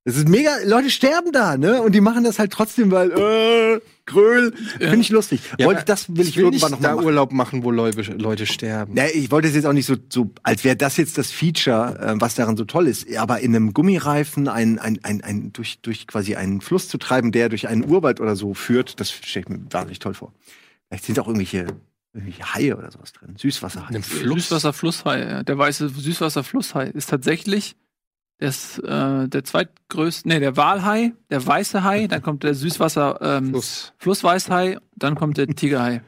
das 0.06 0.16
ist 0.16 0.30
mega, 0.30 0.52
Leute 0.66 0.90
sterben 0.90 1.32
da, 1.32 1.58
ne? 1.58 1.82
Und 1.82 1.94
die 1.94 2.02
machen 2.02 2.24
das 2.24 2.40
halt 2.40 2.52
trotzdem, 2.52 2.90
weil, 2.90 3.12
äh, 3.12 3.82
Gröl, 4.06 4.54
finde 4.80 5.02
ich 5.02 5.10
lustig. 5.10 5.42
Ja, 5.58 5.68
wollte, 5.68 5.84
das 5.86 6.10
will 6.10 6.26
ich, 6.26 6.36
will 6.36 6.46
irgendwann 6.46 6.72
nicht 6.72 6.80
noch 6.80 6.80
mal 6.80 6.88
da 6.90 6.96
machen. 6.96 7.06
Urlaub 7.06 7.32
machen, 7.32 7.64
wo 7.64 7.70
Leute, 7.70 8.02
Leute 8.14 8.46
sterben. 8.46 8.96
Ja, 8.96 9.06
ich 9.14 9.30
wollte 9.30 9.50
es 9.50 9.56
jetzt 9.56 9.66
auch 9.66 9.74
nicht 9.74 9.86
so, 9.86 9.98
so 10.10 10.32
als 10.42 10.64
wäre 10.64 10.76
das 10.76 10.98
jetzt 10.98 11.18
das 11.18 11.32
Feature, 11.32 12.00
äh, 12.00 12.16
was 12.20 12.34
daran 12.36 12.58
so 12.58 12.66
toll 12.66 12.88
ist. 12.88 13.14
Aber 13.18 13.42
in 13.42 13.56
einem 13.56 13.74
Gummireifen 13.74 14.48
ein, 14.48 14.80
ein, 14.80 15.00
ein, 15.04 15.22
ein, 15.22 15.54
durch, 15.54 15.82
durch 15.82 16.08
quasi 16.08 16.36
einen 16.36 16.62
Fluss 16.62 16.88
zu 16.88 16.98
treiben, 16.98 17.32
der 17.32 17.50
durch 17.50 17.68
einen 17.68 17.88
Urwald 17.88 18.20
oder 18.20 18.36
so 18.36 18.54
führt, 18.54 19.00
das 19.00 19.12
stelle 19.12 19.46
ich 19.48 19.50
mir 19.50 19.60
wahnsinnig 19.70 20.00
toll 20.00 20.14
vor. 20.16 20.34
Vielleicht 20.88 21.06
sind 21.06 21.20
auch 21.20 21.28
irgendwelche, 21.28 21.68
irgendwelche 22.14 22.54
Haie 22.56 22.78
oder 22.78 22.90
sowas 22.90 23.12
drin. 23.14 23.36
Fluss. 23.38 24.44
Süßwasserflusshai, 24.44 25.20
ja. 25.20 25.44
Der 25.44 25.58
weiße 25.58 25.90
Süßwasserflusshai 25.90 26.88
ist 26.88 27.10
tatsächlich 27.10 27.76
das, 28.40 28.80
äh, 28.80 29.28
der 29.28 29.44
zweitgrößte, 29.44 30.28
nee, 30.28 30.40
der 30.40 30.56
Walhai, 30.58 31.14
der 31.30 31.46
weiße 31.46 31.84
Hai, 31.84 32.08
dann 32.08 32.22
kommt 32.22 32.44
der 32.44 32.56
Süßwasser 32.56 33.20
ähm, 33.22 33.50
Fluss. 33.50 33.94
Flussweißhai, 33.98 34.78
dann 34.96 35.16
kommt 35.16 35.38
der 35.38 35.48
Tigerhai. 35.48 36.02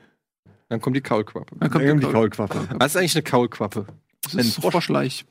Dann 0.69 0.79
kommt 0.81 0.95
die 0.95 1.01
Kaulquappe. 1.01 1.55
Dann 1.59 1.69
kommt 1.69 1.83
Irgendwie 1.83 2.05
der 2.05 2.09
die 2.09 2.13
Kaul- 2.15 2.29
Kaulquappe. 2.29 2.79
Was 2.79 2.93
ist 2.93 2.97
eigentlich 2.97 3.15
eine 3.15 3.23
Kaulquappe? 3.23 3.85
das 4.23 4.33
ist 4.35 4.57
ein 4.57 4.61
Froschleich. 4.61 5.25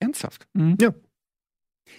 Ernsthaft? 0.00 0.46
Mhm. 0.54 0.76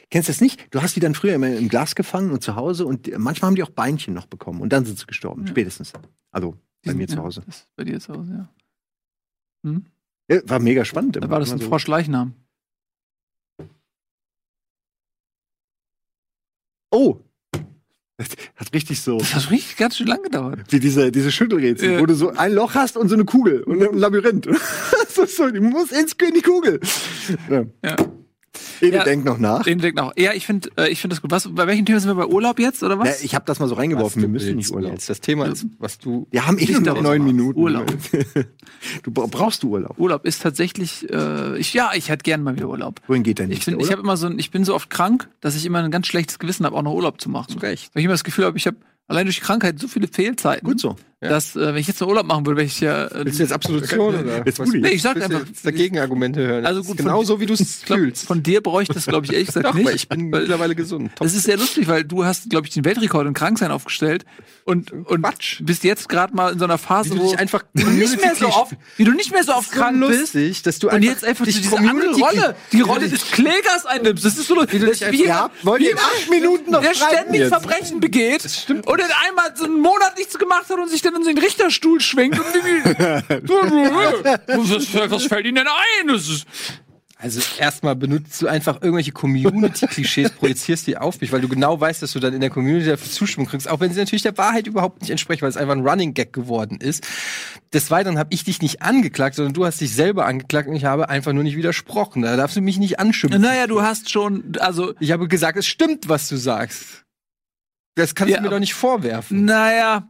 Kennst 0.09 0.29
du 0.29 0.31
das 0.31 0.39
nicht? 0.41 0.73
Du 0.73 0.81
hast 0.81 0.95
die 0.95 0.99
dann 1.01 1.15
früher 1.15 1.33
immer 1.35 1.47
im 1.49 1.67
Glas 1.67 1.95
gefangen 1.95 2.31
und 2.31 2.41
zu 2.43 2.55
Hause 2.55 2.85
und 2.85 3.09
manchmal 3.17 3.47
haben 3.49 3.55
die 3.55 3.63
auch 3.63 3.71
Beinchen 3.71 4.13
noch 4.13 4.27
bekommen 4.27 4.61
und 4.61 4.71
dann 4.71 4.85
sind 4.85 4.97
sie 4.99 5.05
gestorben. 5.07 5.41
Ja. 5.41 5.47
Spätestens. 5.49 5.91
Also 6.31 6.55
bei 6.85 6.93
mir 6.93 7.07
sind- 7.07 7.17
zu 7.17 7.23
Hause. 7.23 7.41
Ja, 7.41 7.45
das 7.47 7.55
ist 7.57 7.67
bei 7.75 7.83
dir 7.83 7.99
zu 7.99 8.13
Hause, 8.13 8.31
ja. 8.33 8.49
Hm? 9.69 9.85
Ja, 10.29 10.39
war 10.47 10.59
mega 10.59 10.85
spannend. 10.85 11.17
Da 11.17 11.29
war 11.29 11.39
das 11.39 11.51
ein 11.51 11.59
so- 11.59 11.67
Froschleichnam. 11.67 12.35
Oh, 16.91 17.17
Das 18.17 18.27
hat 18.55 18.73
richtig 18.73 19.01
so, 19.01 19.17
Das 19.17 19.33
hat 19.35 19.49
richtig 19.51 19.77
ganz 19.77 19.95
schön 19.97 20.07
lang 20.07 20.21
gedauert. 20.23 20.59
wie 20.69 20.79
diese, 20.79 21.11
diese 21.11 21.31
Schüttelrätsel, 21.31 21.93
Ja. 21.93 21.99
wo 21.99 22.05
du 22.05 22.15
so 22.15 22.29
ein 22.29 22.51
Loch 22.53 22.75
hast 22.75 22.97
und 22.97 23.07
so 23.09 23.15
eine 23.15 23.25
Kugel 23.25 23.63
und 23.63 23.81
ein 23.81 23.97
Labyrinth. 23.97 24.45
so, 25.09 25.25
so, 25.25 25.49
die 25.49 25.59
muss 25.59 25.91
ins 25.91 26.13
in 26.13 26.33
die 26.33 26.41
Kugel. 26.41 26.79
Ja. 27.49 27.63
Ja. 27.83 27.95
Ede 28.81 28.97
Ja. 28.97 29.03
denkt 29.03 29.25
noch 29.25 29.37
nach. 29.37 29.63
Den 29.63 29.81
Weg 29.81 29.95
noch. 29.95 30.13
Ja, 30.17 30.33
ich 30.33 30.45
finde 30.45 30.69
äh, 30.77 30.89
ich 30.89 31.01
finde 31.01 31.15
das 31.15 31.21
gut. 31.21 31.31
Was, 31.31 31.47
bei 31.53 31.67
welchem 31.67 31.85
Thema 31.85 31.99
sind 31.99 32.09
wir 32.09 32.15
bei 32.15 32.25
Urlaub 32.25 32.59
jetzt, 32.59 32.83
oder 32.83 32.97
was? 32.99 33.19
Ja, 33.19 33.25
ich 33.25 33.35
habe 33.35 33.45
das 33.45 33.59
mal 33.59 33.67
so 33.67 33.75
reingeworfen, 33.75 34.21
wir 34.21 34.29
müssen 34.29 34.55
nicht 34.55 34.71
Urlaub. 34.71 34.91
Nils. 34.91 35.05
Das 35.07 35.21
Thema 35.21 35.45
ist, 35.47 35.65
was 35.77 35.97
du. 35.97 36.27
Wir 36.31 36.45
haben 36.47 36.57
eh 36.57 36.63
Ich 36.63 36.71
nur 36.71 36.81
noch 36.81 37.01
neun. 37.01 37.23
Minuten. 37.23 37.59
Urlaub. 37.59 37.85
Du 39.03 39.11
bra- 39.11 39.25
brauchst 39.29 39.63
du 39.63 39.69
Urlaub. 39.71 39.97
Urlaub 39.99 40.25
ist 40.25 40.41
tatsächlich, 40.41 41.09
äh, 41.11 41.57
ich, 41.57 41.73
ja, 41.73 41.91
ich 41.95 42.09
hätte 42.09 42.23
gern 42.23 42.43
mal 42.43 42.55
wieder 42.55 42.69
Urlaub. 42.69 43.01
Wohin 43.07 43.23
geht 43.23 43.39
denn 43.39 43.51
Ich, 43.51 43.57
nicht? 43.57 43.63
find, 43.65 43.81
ich 43.81 43.91
habe 43.91 44.01
immer 44.01 44.15
so, 44.15 44.27
ein, 44.27 44.39
ich 44.39 44.51
bin 44.51 44.63
so 44.63 44.73
oft 44.73 44.89
krank, 44.89 45.27
dass 45.41 45.55
ich 45.55 45.65
immer 45.65 45.79
ein 45.83 45.91
ganz 45.91 46.07
schlechtes 46.07 46.39
Gewissen 46.39 46.65
habe, 46.65 46.75
auch 46.77 46.81
noch 46.81 46.93
Urlaub 46.93 47.19
zu 47.19 47.29
machen. 47.29 47.51
Zu 47.51 47.59
Recht. 47.59 47.93
Weil 47.93 48.01
ich 48.01 48.05
immer 48.05 48.13
das 48.13 48.23
Gefühl 48.23 48.45
habe, 48.45 48.57
ich 48.57 48.65
habe 48.67 48.77
allein 49.07 49.25
durch 49.25 49.35
die 49.37 49.41
Krankheit 49.41 49.79
so 49.79 49.87
viele 49.89 50.07
Fehlzeiten, 50.07 50.65
Gut 50.65 50.79
so. 50.79 50.95
Ja. 51.21 51.27
dass 51.31 51.53
äh, 51.57 51.59
wenn 51.73 51.75
ich 51.75 51.87
jetzt 51.87 51.99
noch 51.99 52.07
Urlaub 52.07 52.25
machen 52.25 52.45
würde, 52.45 52.55
wäre 52.59 52.65
ich 52.65 52.79
ja. 52.79 53.07
Äh, 53.07 53.25
Willst 53.25 53.39
du 53.39 53.43
jetzt 53.43 53.51
Absolution 53.51 54.15
oder? 54.15 54.45
Jetzt 54.45 54.57
was? 54.57 54.69
Nee, 54.69 54.87
ich 54.87 55.01
sag 55.01 55.15
Willst 55.15 55.29
du 55.29 55.35
einfach, 55.35 55.47
jetzt 55.49 55.65
dagegen 55.65 55.99
Argumente 55.99 56.39
hören? 56.39 56.65
Also 56.65 56.81
gut, 56.81 56.95
genau 56.95 57.23
so, 57.23 57.41
wie 57.41 57.45
du 57.45 57.55
es 57.55 57.83
fühlst. 57.83 58.25
von 58.25 58.41
dir 58.41 58.61
bräuchte 58.63 58.93
ich 58.93 58.95
das, 58.95 59.05
glaube 59.05 59.25
ich, 59.25 59.33
ehrlich 59.33 59.47
gesagt 59.47 59.65
Doch, 59.67 59.73
nicht. 59.73 59.85
weil 59.85 59.95
ich 59.95 60.07
bin 60.07 60.31
Weil- 60.31 60.39
mittlerweile 60.41 60.75
gesund. 60.75 61.09
Top. 61.17 61.27
Das 61.27 61.35
ist 61.35 61.43
sehr 61.43 61.57
lustig, 61.57 61.89
weil 61.89 62.05
du 62.05 62.23
hast, 62.23 62.49
glaube 62.49 62.67
ich, 62.67 62.73
den 62.73 62.85
Weltrekord 62.85 63.27
im 63.27 63.33
Kranksein 63.33 63.69
aufgestellt 63.71 64.23
und, 64.63 64.93
und 64.93 65.21
Quatsch. 65.21 65.59
bist 65.61 65.83
jetzt 65.83 66.07
gerade 66.07 66.33
mal 66.33 66.53
in 66.53 66.59
so 66.59 66.63
einer 66.63 66.77
Phase, 66.77 67.09
Wie 67.09 67.15
du 67.17 67.23
wo 67.23 67.29
dich 67.31 67.37
einfach 67.37 67.65
wie 67.73 67.83
du 67.83 67.89
nicht 67.89 68.21
mehr 68.21 68.35
so 68.35 68.47
oft, 68.47 68.75
wie 68.95 69.03
du 69.03 69.11
nicht 69.11 69.33
mehr 69.33 69.43
so 69.43 69.53
oft 69.55 69.71
so 69.73 69.77
krank 69.77 69.99
bist. 69.99 70.19
lustig, 70.35 70.61
dass 70.63 70.79
du 70.79 70.89
Und 70.89 71.03
jetzt 71.03 71.25
einfach 71.25 71.43
dich 71.43 71.59
diese 71.61 71.77
andere 71.77 72.13
Rolle, 72.13 72.55
die 72.71 72.77
du 72.79 72.85
Rolle 72.85 73.09
des 73.09 73.29
Klägers 73.29 73.85
einnimmst. 73.85 74.23
Das 74.23 74.37
ist 74.37 74.47
so 74.47 74.55
lustig. 74.55 74.81
Wie 75.11 75.25
Ja, 75.25 75.51
wollt 75.63 75.81
ihr 75.81 75.91
in 75.91 75.97
acht 75.97 76.29
Minuten 76.29 76.71
noch 76.71 76.79
der 76.81 76.93
ständig 76.93 77.41
jetzt? 77.41 77.49
Verbrechen 77.49 77.99
begeht 77.99 78.45
und 78.69 78.87
dann 79.01 79.09
einmal 79.27 79.53
so 79.53 79.65
einen 79.65 79.81
Monat 79.81 80.17
nichts 80.17 80.39
gemacht 80.39 80.69
hat 80.69 80.77
und 80.79 80.89
sich 80.89 81.01
dann 81.13 81.21
in 81.21 81.35
den 81.35 81.43
Richterstuhl 81.43 81.99
schwingt 82.01 82.37
und 82.39 82.45
irgendwie, 82.53 83.47
was, 83.49 85.11
was 85.11 85.25
fällt 85.25 85.45
Ihnen 85.45 85.55
denn 85.55 85.67
ein? 85.67 86.07
Das 86.07 86.27
ist, 86.29 86.45
Also 87.17 87.41
erstmal 87.59 87.95
benutzt 87.97 88.41
du 88.41 88.47
einfach 88.47 88.81
irgendwelche 88.81 89.11
Community-Klischees, 89.11 90.31
projizierst 90.31 90.87
die 90.87 90.97
auf 90.97 91.19
mich, 91.19 91.31
weil 91.33 91.41
du 91.41 91.49
genau 91.49 91.79
weißt, 91.79 92.01
dass 92.01 92.13
du 92.13 92.19
dann 92.19 92.33
in 92.33 92.39
der 92.41 92.49
Community 92.49 92.87
dafür 92.87 93.11
Zustimmung 93.11 93.47
kriegst, 93.49 93.67
auch 93.69 93.79
wenn 93.81 93.91
sie 93.91 93.99
natürlich 93.99 94.21
der 94.21 94.37
Wahrheit 94.37 94.67
überhaupt 94.67 95.01
nicht 95.01 95.09
entsprechen, 95.11 95.41
weil 95.41 95.49
es 95.49 95.57
einfach 95.57 95.75
ein 95.75 95.85
Running 95.85 96.13
Gag 96.13 96.31
geworden 96.31 96.77
ist. 96.79 97.05
Des 97.73 97.91
Weiteren 97.91 98.17
habe 98.17 98.29
ich 98.33 98.45
dich 98.45 98.61
nicht 98.61 98.81
angeklagt, 98.81 99.35
sondern 99.35 99.53
du 99.53 99.65
hast 99.65 99.81
dich 99.81 99.93
selber 99.93 100.25
angeklagt 100.25 100.69
und 100.69 100.75
ich 100.75 100.85
habe 100.85 101.09
einfach 101.09 101.33
nur 101.33 101.43
nicht 101.43 101.57
widersprochen. 101.57 102.21
Da 102.21 102.35
darfst 102.37 102.55
du 102.55 102.61
mich 102.61 102.77
nicht 102.79 102.99
anschimpfen. 102.99 103.41
naja, 103.41 103.67
du 103.67 103.81
hast 103.81 104.09
schon, 104.09 104.53
also, 104.59 104.93
Ich 105.01 105.11
habe 105.11 105.27
gesagt, 105.27 105.57
es 105.57 105.67
stimmt, 105.67 106.07
was 106.09 106.29
du 106.29 106.37
sagst. 106.37 107.03
Das 107.95 108.15
kannst 108.15 108.31
Ja, 108.31 108.37
du 108.37 108.43
mir 108.43 108.49
doch 108.49 108.59
nicht 108.59 108.73
vorwerfen. 108.75 109.43
naja, 109.43 110.07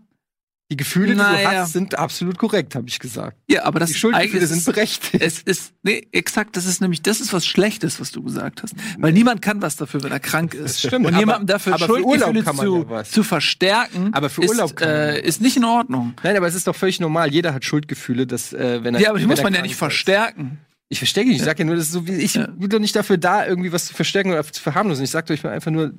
Die 0.72 0.78
Gefühle, 0.78 1.08
die 1.08 1.12
du 1.14 1.18
naja. 1.24 1.52
hast, 1.64 1.74
sind 1.74 1.96
absolut 1.98 2.38
korrekt, 2.38 2.76
habe 2.76 2.88
ich 2.88 3.00
gesagt. 3.00 3.36
ja, 3.50 3.64
aber 3.66 3.80
das 3.80 3.90
Die 3.90 3.96
Schuldgefühle 3.98 4.46
sind 4.46 4.64
berechtigt. 4.66 5.20
Es 5.24 5.42
ist, 5.42 5.74
nee, 5.82 6.08
exakt, 6.12 6.56
das 6.56 6.68
ist 6.68 6.80
nämlich, 6.80 7.02
das 7.02 7.22
ist 7.22 7.34
was 7.34 7.48
Schlechtes, 7.48 8.00
was 8.00 8.12
du 8.12 8.22
gesagt 8.22 8.62
hast. 8.62 8.76
Weil 9.00 9.12
niemand 9.12 9.42
kann 9.42 9.64
was 9.64 9.78
dafür, 9.78 10.04
wenn 10.04 10.12
er 10.12 10.20
krank 10.20 10.54
ist. 10.54 10.64
Das 10.64 10.80
stimmt, 10.80 11.08
Und 11.08 11.14
aber- 11.14 11.20
jemandem 11.22 11.48
dafür 11.48 11.74
aber 11.74 11.88
für 11.88 12.00
Schuldgefühle 12.02 12.44
zu, 12.56 12.88
ja 12.92 13.04
zu 13.04 13.24
verstärken, 13.24 14.14
Aber 14.14 14.30
für 14.30 14.44
ist, 14.44 14.50
Urlaub 14.52 14.76
kann 14.76 14.88
man 14.90 14.98
äh, 14.98 15.22
ist 15.22 15.42
nicht 15.42 15.58
in 15.58 15.64
Ordnung. 15.66 16.14
Nein, 16.22 16.38
aber 16.38 16.46
es 16.48 16.54
ist 16.54 16.68
doch 16.68 16.76
völlig 16.76 17.00
normal. 17.00 17.32
Jeder 17.34 17.56
hat 17.56 17.66
Schuldgefühle, 17.66 18.28
dass 18.28 18.54
äh, 18.54 18.84
wenn 18.84 18.94
er 18.94 19.02
Ja, 19.02 19.10
aber 19.10 19.18
die 19.18 19.26
muss 19.26 19.42
man 19.42 19.54
ja 19.56 19.64
nicht 19.64 19.72
ist. 19.72 19.78
verstärken. 19.80 20.60
Ich 20.88 21.00
verstecke 21.00 21.30
nicht. 21.30 21.40
Ich 21.40 21.46
sage 21.46 21.60
ja 21.60 21.66
nur, 21.66 21.76
das 21.78 21.86
ist 21.86 21.92
so 21.94 22.08
wie 22.08 22.14
ich 22.14 22.34
bin 22.34 22.70
doch 22.70 22.80
nicht 22.80 22.96
dafür 22.96 23.18
da, 23.18 23.46
irgendwie 23.46 23.72
was 23.72 23.86
zu 23.88 23.94
verstecken 23.96 24.32
oder 24.32 24.44
zu 24.44 24.62
verharmlosen. 24.62 25.04
Ich 25.04 25.12
sage 25.12 25.34
euch 25.34 25.44
mal 25.44 25.52
einfach 25.52 25.72
nur 25.72 25.94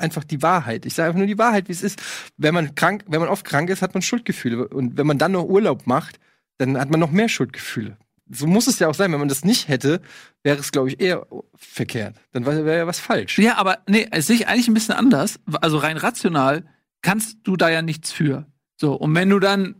einfach 0.00 0.24
die 0.24 0.42
Wahrheit. 0.42 0.86
Ich 0.86 0.94
sage 0.94 1.08
einfach 1.08 1.18
nur 1.18 1.26
die 1.26 1.38
Wahrheit, 1.38 1.68
wie 1.68 1.72
es 1.72 1.82
ist. 1.82 2.02
Wenn 2.36 2.54
man 2.54 2.74
krank, 2.74 3.04
wenn 3.08 3.20
man 3.20 3.28
oft 3.28 3.44
krank 3.44 3.70
ist, 3.70 3.82
hat 3.82 3.94
man 3.94 4.02
Schuldgefühle 4.02 4.68
und 4.68 4.96
wenn 4.96 5.06
man 5.06 5.18
dann 5.18 5.32
noch 5.32 5.44
Urlaub 5.44 5.86
macht, 5.86 6.18
dann 6.58 6.78
hat 6.78 6.90
man 6.90 7.00
noch 7.00 7.10
mehr 7.10 7.28
Schuldgefühle. 7.28 7.96
So 8.28 8.46
muss 8.46 8.66
es 8.66 8.78
ja 8.78 8.88
auch 8.88 8.94
sein. 8.94 9.12
Wenn 9.12 9.20
man 9.20 9.28
das 9.28 9.44
nicht 9.44 9.68
hätte, 9.68 10.00
wäre 10.42 10.58
es, 10.58 10.72
glaube 10.72 10.88
ich, 10.88 11.00
eher 11.00 11.26
verkehrt. 11.54 12.16
Dann 12.32 12.44
wäre 12.44 12.76
ja 12.76 12.86
was 12.86 12.98
falsch. 12.98 13.38
Ja, 13.38 13.56
aber 13.56 13.78
nee, 13.88 14.08
es 14.10 14.26
sehe 14.26 14.36
ich 14.36 14.48
eigentlich 14.48 14.68
ein 14.68 14.74
bisschen 14.74 14.96
anders. 14.96 15.38
Also 15.60 15.78
rein 15.78 15.96
rational 15.96 16.64
kannst 17.02 17.38
du 17.44 17.56
da 17.56 17.68
ja 17.68 17.82
nichts 17.82 18.10
für. 18.10 18.46
So, 18.76 18.94
und 18.94 19.14
wenn 19.14 19.30
du 19.30 19.38
dann, 19.38 19.76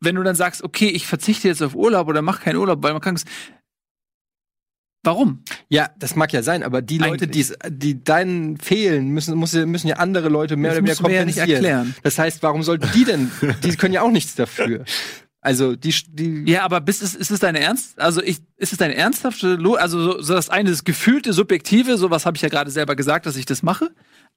wenn 0.00 0.14
du 0.14 0.22
dann 0.22 0.34
sagst, 0.34 0.62
okay, 0.62 0.88
ich 0.88 1.06
verzichte 1.06 1.48
jetzt 1.48 1.62
auf 1.62 1.74
Urlaub 1.74 2.08
oder 2.08 2.22
mach 2.22 2.40
keinen 2.40 2.56
Urlaub, 2.56 2.82
weil 2.82 2.92
man 2.92 3.02
krank 3.02 3.18
ist. 3.18 3.28
Warum? 5.02 5.42
Ja, 5.68 5.88
das 5.98 6.14
mag 6.14 6.32
ja 6.32 6.42
sein, 6.42 6.62
aber 6.62 6.82
die 6.82 6.98
Leute, 6.98 7.26
die's- 7.26 7.54
die 7.68 8.04
deinen 8.04 8.58
fehlen, 8.58 9.08
müssen, 9.08 9.34
muss, 9.36 9.54
müssen 9.54 9.88
ja 9.88 9.96
andere 9.96 10.28
Leute 10.28 10.56
mehr 10.56 10.72
Das 10.74 10.78
oder 10.78 10.88
weniger 10.88 11.08
mir 11.08 11.14
ja 11.14 11.24
nicht 11.24 11.36
kompensieren. 11.38 11.64
erklären. 11.64 11.94
Das 12.02 12.18
heißt, 12.18 12.42
warum 12.42 12.62
sollten 12.62 12.88
die 12.94 13.04
denn? 13.04 13.30
Die 13.64 13.76
können 13.76 13.94
ja 13.94 14.02
auch 14.02 14.10
nichts 14.10 14.34
dafür. 14.34 14.84
Also 15.40 15.74
die, 15.74 15.94
die 16.08 16.42
Ja, 16.52 16.64
aber 16.64 16.82
bist 16.82 17.02
es, 17.02 17.14
ist 17.14 17.30
es 17.30 17.40
deine 17.40 17.60
Ernst? 17.60 17.98
Also 17.98 18.22
ich, 18.22 18.40
ist 18.58 18.72
es 18.72 18.78
deine 18.78 18.94
ernsthafte, 18.94 19.54
Lo 19.54 19.72
also 19.74 19.98
so, 20.02 20.20
so 20.20 20.34
das 20.34 20.50
eine 20.50 20.68
das 20.68 20.84
gefühlte, 20.84 21.32
subjektive, 21.32 21.96
sowas 21.96 22.26
habe 22.26 22.36
ich 22.36 22.42
ja 22.42 22.50
gerade 22.50 22.70
selber 22.70 22.94
gesagt, 22.94 23.24
dass 23.24 23.36
ich 23.36 23.46
das 23.46 23.62
mache. 23.62 23.90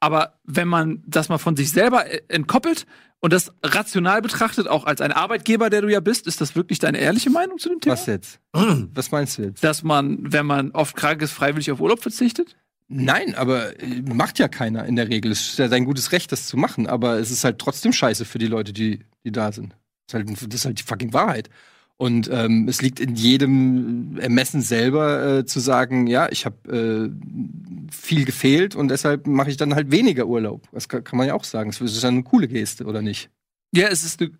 Aber 0.03 0.33
wenn 0.43 0.67
man 0.67 1.01
das 1.07 1.29
mal 1.29 1.37
von 1.37 1.55
sich 1.55 1.71
selber 1.71 2.11
äh, 2.11 2.19
entkoppelt 2.27 2.85
und 3.21 3.31
das 3.31 3.53
rational 3.63 4.21
betrachtet, 4.21 4.67
auch 4.67 4.85
als 4.85 4.99
ein 4.99 5.13
Arbeitgeber, 5.13 5.69
der 5.69 5.79
du 5.79 5.87
ja 5.87 6.01
bist, 6.01 6.27
ist 6.27 6.41
das 6.41 6.57
wirklich 6.57 6.79
deine 6.79 6.97
ehrliche 6.97 7.29
Meinung 7.29 7.57
zu 7.57 7.69
dem 7.69 7.79
Thema? 7.79 7.93
was 7.93 8.05
jetzt? 8.07 8.41
Was 8.93 9.11
meinst 9.11 9.37
du 9.37 9.43
jetzt? 9.43 9.63
Dass 9.63 9.81
man, 9.81 10.17
wenn 10.21 10.45
man 10.45 10.71
oft 10.71 10.97
krank 10.97 11.21
ist, 11.21 11.31
freiwillig 11.31 11.71
auf 11.71 11.79
Urlaub 11.79 12.01
verzichtet? 12.01 12.57
Nein, 12.89 13.33
aber 13.35 13.81
äh, 13.81 14.01
macht 14.01 14.39
ja 14.39 14.49
keiner 14.49 14.83
in 14.83 14.97
der 14.97 15.07
Regel. 15.07 15.31
Es 15.31 15.51
ist 15.51 15.59
ja 15.59 15.69
dein 15.69 15.85
gutes 15.85 16.11
Recht, 16.11 16.33
das 16.33 16.47
zu 16.47 16.57
machen, 16.57 16.85
aber 16.85 17.17
es 17.19 17.31
ist 17.31 17.45
halt 17.45 17.59
trotzdem 17.59 17.93
scheiße 17.93 18.25
für 18.25 18.39
die 18.39 18.47
Leute, 18.47 18.73
die, 18.73 19.05
die 19.23 19.31
da 19.31 19.53
sind. 19.53 19.71
Das 20.07 20.21
ist 20.21 20.27
halt, 20.27 20.51
das 20.51 20.59
ist 20.59 20.65
halt 20.65 20.79
die 20.79 20.83
fucking 20.83 21.13
Wahrheit. 21.13 21.49
Und 21.97 22.29
ähm, 22.31 22.67
es 22.67 22.81
liegt 22.81 22.99
in 22.99 23.15
jedem 23.15 24.17
Ermessen 24.17 24.61
selber 24.61 25.39
äh, 25.39 25.45
zu 25.45 25.59
sagen, 25.59 26.07
ja, 26.07 26.29
ich 26.31 26.45
habe 26.45 26.69
äh, 26.69 27.91
viel 27.91 28.25
gefehlt 28.25 28.75
und 28.75 28.89
deshalb 28.89 29.27
mache 29.27 29.51
ich 29.51 29.57
dann 29.57 29.75
halt 29.75 29.91
weniger 29.91 30.27
Urlaub. 30.27 30.67
Das 30.71 30.89
kann, 30.89 31.03
kann 31.03 31.17
man 31.17 31.27
ja 31.27 31.35
auch 31.35 31.43
sagen. 31.43 31.71
Das 31.71 31.79
ist 31.79 32.03
ja 32.03 32.09
eine 32.09 32.23
coole 32.23 32.47
Geste, 32.47 32.85
oder 32.85 33.01
nicht? 33.01 33.29
Ja, 33.73 33.87
es 33.87 34.03
ist, 34.03 34.19
ne, 34.19 34.31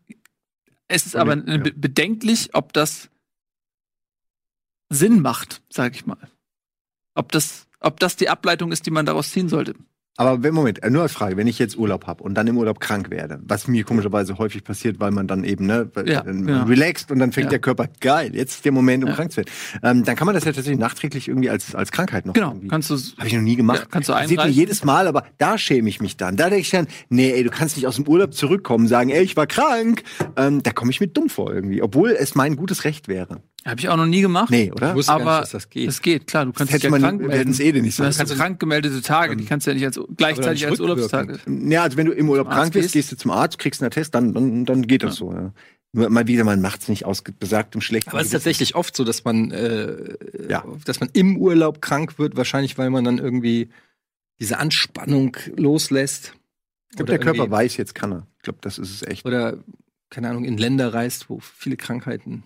es 0.87 1.05
ist 1.05 1.15
aber 1.15 1.37
ja. 1.37 1.57
be 1.57 1.71
bedenklich, 1.73 2.49
ob 2.53 2.73
das 2.73 3.09
Sinn 4.89 5.21
macht, 5.21 5.61
sag 5.69 5.95
ich 5.95 6.05
mal. 6.05 6.29
Ob 7.15 7.31
das, 7.31 7.67
ob 7.79 7.99
das 7.99 8.15
die 8.15 8.29
Ableitung 8.29 8.71
ist, 8.71 8.85
die 8.85 8.91
man 8.91 9.05
daraus 9.05 9.31
ziehen 9.31 9.49
sollte. 9.49 9.75
Aber 10.15 10.43
wenn, 10.43 10.53
Moment, 10.53 10.83
äh, 10.83 10.91
nur 10.91 11.01
als 11.01 11.11
Frage, 11.13 11.37
wenn 11.37 11.47
ich 11.47 11.57
jetzt 11.57 11.75
Urlaub 11.75 12.05
habe 12.05 12.21
und 12.23 12.35
dann 12.35 12.45
im 12.45 12.55
Urlaub 12.57 12.79
krank 12.79 13.09
werde, 13.09 13.39
was 13.45 13.67
mir 13.67 13.83
komischerweise 13.83 14.37
häufig 14.37 14.63
passiert, 14.63 14.99
weil 14.99 15.09
man 15.11 15.27
dann 15.27 15.43
eben, 15.43 15.65
ne, 15.65 15.89
Ja, 16.05 16.21
genau. 16.21 16.65
relaxt 16.65 17.09
und 17.09 17.17
dann 17.17 17.31
fängt 17.31 17.45
Ja. 17.45 17.49
der 17.49 17.59
Körper, 17.59 17.87
geil, 17.99 18.35
jetzt 18.35 18.55
ist 18.55 18.65
der 18.65 18.71
Moment, 18.73 19.03
um 19.03 19.09
Ja. 19.09 19.15
krank 19.15 19.31
zu 19.31 19.37
werden. 19.37 19.49
Ähm, 19.81 20.03
dann 20.03 20.15
kann 20.15 20.27
man 20.27 20.35
das 20.35 20.43
ja 20.43 20.51
tatsächlich 20.51 20.79
nachträglich 20.79 21.27
irgendwie 21.27 21.49
als, 21.49 21.73
als 21.73 21.91
Krankheit 21.91 22.27
noch 22.27 22.33
Genau, 22.35 22.49
irgendwie. 22.51 22.67
kannst 22.67 22.91
du 22.91 22.95
Habe 23.17 23.27
ich 23.27 23.33
noch 23.33 23.41
nie 23.41 23.55
gemacht. 23.55 23.87
Kannst 23.89 24.07
du 24.09 24.13
Passiert 24.13 24.29
mir 24.37 24.41
einreichen. 24.43 24.53
jedes 24.59 24.83
Mal, 24.83 25.07
aber 25.07 25.23
da 25.39 25.57
schäme 25.57 25.89
ich 25.89 25.99
mich 25.99 26.15
dann. 26.15 26.35
Da 26.37 26.45
denke 26.49 26.61
ich 26.61 26.69
dann, 26.69 26.85
nee, 27.09 27.31
ey, 27.31 27.43
du 27.43 27.49
kannst 27.49 27.75
nicht 27.77 27.87
aus 27.87 27.95
dem 27.95 28.07
Urlaub 28.07 28.35
zurückkommen, 28.35 28.87
sagen, 28.87 29.09
ey, 29.09 29.23
ich 29.23 29.35
war 29.35 29.47
krank. 29.47 30.03
Ähm, 30.37 30.61
da 30.61 30.71
komme 30.71 30.91
ich 30.91 30.99
mir 31.01 31.07
dumm 31.07 31.27
vor 31.29 31.51
irgendwie, 31.51 31.81
obwohl 31.81 32.11
es 32.11 32.35
mein 32.35 32.55
gutes 32.55 32.83
Recht 32.83 33.07
wäre. 33.07 33.41
Habe 33.65 33.79
ich 33.79 33.87
auch 33.87 33.95
noch 33.95 34.05
nie 34.05 34.19
gemacht. 34.21 34.49
Nee, 34.49 34.71
oder? 34.71 34.89
Ich 34.89 34.95
wusste 34.95 35.11
gar 35.13 35.21
aber 35.21 35.31
nicht, 35.39 35.43
dass 35.43 35.51
das 35.51 35.69
geht. 35.69 35.87
Es 35.87 36.01
geht, 36.01 36.27
klar. 36.27 36.45
Du 36.45 36.51
kannst 36.51 36.73
ja 36.73 36.79
krank 36.79 37.01
wir 37.01 37.27
melden. 37.27 37.31
hätten's 37.31 37.59
eh 37.61 37.71
nicht 37.71 37.97
du 37.97 38.03
so. 38.03 38.05
hast 38.05 38.17
Kannst 38.17 38.31
so 38.31 38.35
du- 38.35 38.41
krank 38.41 38.59
gemeldete 38.59 39.01
Tage, 39.01 39.37
die 39.37 39.45
kannst 39.45 39.65
du 39.67 39.71
ja 39.71 39.75
nicht 39.75 39.85
als, 39.85 39.99
gleichzeitig 40.17 40.67
als 40.67 40.79
Urlaubstage. 40.81 41.39
Ja, 41.47 41.83
also 41.83 41.95
wenn 41.95 42.07
du 42.07 42.11
im 42.11 42.29
Urlaub 42.29 42.47
Zum 42.47 42.53
krank 42.55 42.73
bist, 42.73 42.91
gehst. 42.93 43.11
du 43.11 43.15
zum 43.17 43.31
Arzt, 43.31 43.57
kriegst 43.59 43.81
einen 43.81 43.87
Attest, 43.87 44.13
dann, 44.15 44.33
dann, 44.33 44.65
dann 44.65 44.85
geht 44.87 45.03
das 45.03 45.15
so. 45.15 45.31
Ja. 45.31 45.53
Nur 45.93 46.09
mal 46.09 46.27
wieder, 46.27 46.43
man 46.43 46.59
macht's 46.59 46.87
nicht 46.89 47.05
aus 47.05 47.21
besagtem 47.21 47.79
schlechten 47.79 48.09
Aber 48.09 48.19
es 48.19 48.25
ist 48.25 48.31
tatsächlich 48.31 48.75
oft 48.75 48.95
so, 48.97 49.03
dass 49.03 49.23
man, 49.23 49.51
äh, 49.51 50.15
Ja. 50.49 50.65
dass 50.85 50.99
man 50.99 51.09
im 51.13 51.37
Urlaub 51.37 51.81
krank 51.81 52.17
wird, 52.19 52.35
wahrscheinlich 52.35 52.77
weil 52.77 52.89
man 52.89 53.03
dann 53.05 53.17
irgendwie 53.19 53.69
diese 54.39 54.57
Anspannung 54.57 55.37
loslässt. 55.55 56.33
Ich 56.89 56.97
glaube, 56.97 57.11
der 57.11 57.19
Körper 57.19 57.49
weiß, 57.49 57.77
jetzt 57.77 57.95
kann 57.95 58.11
er. 58.11 58.27
Ich 58.37 58.43
glaube, 58.43 58.59
das 58.61 58.77
ist 58.77 58.89
es 58.91 59.03
echt. 59.03 59.25
Oder, 59.25 59.57
keine 60.09 60.29
Ahnung, 60.29 60.43
in 60.43 60.57
Länder 60.57 60.93
reist, 60.93 61.29
wo 61.29 61.39
viele 61.39 61.77
Krankheiten. 61.77 62.43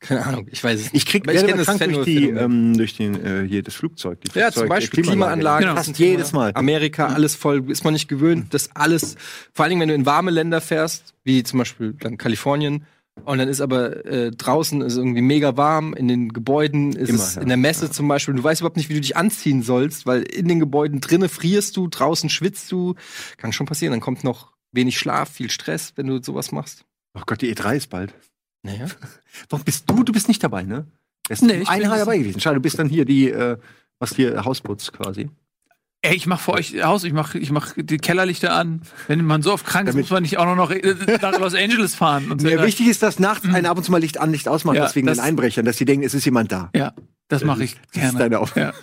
Keine 0.00 0.24
Ahnung, 0.24 0.46
ich 0.50 0.62
weiß 0.62 0.80
es 0.80 0.92
nicht. 0.92 1.02
Ich 1.02 1.06
krieg 1.06 1.24
Aber 1.24 1.34
werde 1.34 1.62
krank 1.64 1.80
durch, 1.80 2.04
die, 2.04 2.28
ähm, 2.28 2.76
durch 2.76 2.96
den, 2.96 3.24
äh, 3.24 3.46
hier 3.48 3.62
das 3.62 3.74
Flugzeug. 3.74 4.20
Die 4.20 4.28
Ja, 4.28 4.46
Flugzeug 4.46 4.54
zum 4.54 4.68
Beispiel 4.68 5.00
äh, 5.00 5.02
Klimaanlagen. 5.02 5.68
Genau. 5.68 5.76
Fast 5.76 5.98
jedes 5.98 6.32
Mal. 6.32 6.52
Amerika, 6.54 7.06
alles 7.06 7.34
voll, 7.34 7.70
ist 7.70 7.84
man 7.84 7.94
nicht 7.94 8.08
gewöhnt, 8.08 8.52
dass 8.54 8.74
alles, 8.74 9.16
vor 9.52 9.64
allen 9.64 9.70
Dingen, 9.70 9.80
wenn 9.80 9.88
du 9.88 9.94
in 9.94 10.06
warme 10.06 10.30
Länder 10.30 10.60
fährst, 10.60 11.14
wie 11.24 11.42
zum 11.42 11.58
Beispiel 11.58 11.94
dann 11.94 12.18
Kalifornien, 12.18 12.84
und 13.24 13.38
dann 13.38 13.48
ist 13.48 13.60
aber 13.60 14.04
äh, 14.06 14.32
draußen 14.32 14.82
ist 14.82 14.96
irgendwie 14.96 15.22
mega 15.22 15.56
warm, 15.56 15.94
in 15.94 16.08
den 16.08 16.30
Gebäuden 16.30 16.94
ist 16.94 17.10
Immer, 17.10 17.22
es 17.22 17.34
ja. 17.36 17.42
in 17.42 17.48
der 17.48 17.56
Messe 17.56 17.90
zum 17.90 18.08
Beispiel, 18.08 18.34
du 18.34 18.42
weißt 18.42 18.60
überhaupt 18.60 18.76
nicht, 18.76 18.88
wie 18.88 18.94
du 18.94 19.00
dich 19.00 19.16
anziehen 19.16 19.62
sollst, 19.62 20.04
weil 20.04 20.22
in 20.22 20.48
den 20.48 20.58
Gebäuden 20.58 21.00
drinnen 21.00 21.28
frierst 21.28 21.76
du, 21.76 21.86
draußen 21.86 22.28
schwitzt 22.28 22.72
du, 22.72 22.94
kann 23.36 23.52
schon 23.52 23.66
passieren, 23.66 23.92
dann 23.92 24.00
kommt 24.00 24.24
noch 24.24 24.52
wenig 24.72 24.98
Schlaf, 24.98 25.30
viel 25.30 25.50
Stress, 25.50 25.92
wenn 25.94 26.08
du 26.08 26.20
sowas 26.22 26.50
machst. 26.50 26.84
Oh 27.14 27.22
Gott, 27.24 27.40
die 27.40 27.54
E3 27.54 27.76
ist 27.76 27.90
bald. 27.90 28.12
Naja. 28.64 28.86
Warum 29.48 29.64
bist 29.64 29.88
du? 29.88 30.02
Du 30.02 30.12
bist 30.12 30.26
nicht 30.26 30.42
dabei, 30.42 30.64
ne? 30.64 30.86
Es 31.28 31.40
Nee, 31.40 31.60
ich 31.62 31.68
ein 31.68 31.80
bin- 31.80 31.90
dabei 31.90 32.18
gewesen. 32.18 32.40
Schade, 32.40 32.56
du 32.56 32.60
bist 32.62 32.78
dann 32.78 32.88
hier 32.88 33.04
die, 33.04 33.30
äh, 33.30 33.56
was 34.00 34.16
hier 34.16 34.44
Hausputz 34.44 34.90
quasi. 34.90 35.30
Ey, 36.02 36.16
ich 36.16 36.26
mach 36.26 36.38
für 36.38 36.52
euch 36.52 36.82
Haus, 36.82 37.04
ich 37.04 37.14
mach, 37.14 37.34
ich 37.34 37.50
mach 37.50 37.72
die 37.76 37.96
Kellerlichter 37.96 38.52
an. 38.54 38.82
Wenn 39.06 39.24
man 39.24 39.40
so 39.40 39.54
oft 39.54 39.64
krank 39.64 39.88
ist, 39.88 39.94
muss 39.94 40.10
man 40.10 40.22
nicht 40.22 40.36
auch 40.36 40.54
noch 40.54 40.70
äh, 40.70 40.94
nach 41.22 41.38
Los 41.38 41.54
Angeles 41.54 41.94
fahren. 41.94 42.30
Und 42.30 42.42
so. 42.42 42.48
Ja, 42.48 42.62
wichtig 42.62 42.88
ist, 42.88 43.02
dass 43.02 43.18
nachts 43.18 43.46
einer 43.48 43.70
ab 43.70 43.78
und 43.78 43.84
zu 43.84 43.90
mal 43.90 44.02
Licht 44.02 44.20
an, 44.20 44.30
Licht 44.32 44.46
ausmacht, 44.48 44.74
Mhm. 44.74 44.78
Ja, 44.80 44.86
deswegen 44.86 45.06
den 45.06 45.20
Einbrechern, 45.20 45.64
dass 45.64 45.78
sie 45.78 45.86
denken, 45.86 46.04
es 46.04 46.12
ist 46.12 46.26
jemand 46.26 46.52
da. 46.52 46.68
Ja, 46.74 46.92
das 47.28 47.42
mache 47.44 47.64
ich 47.64 47.74
Das 47.74 47.80
ist 47.84 47.92
gerne. 48.00 48.18
deine 48.18 48.38
Aufgabe. 48.40 48.74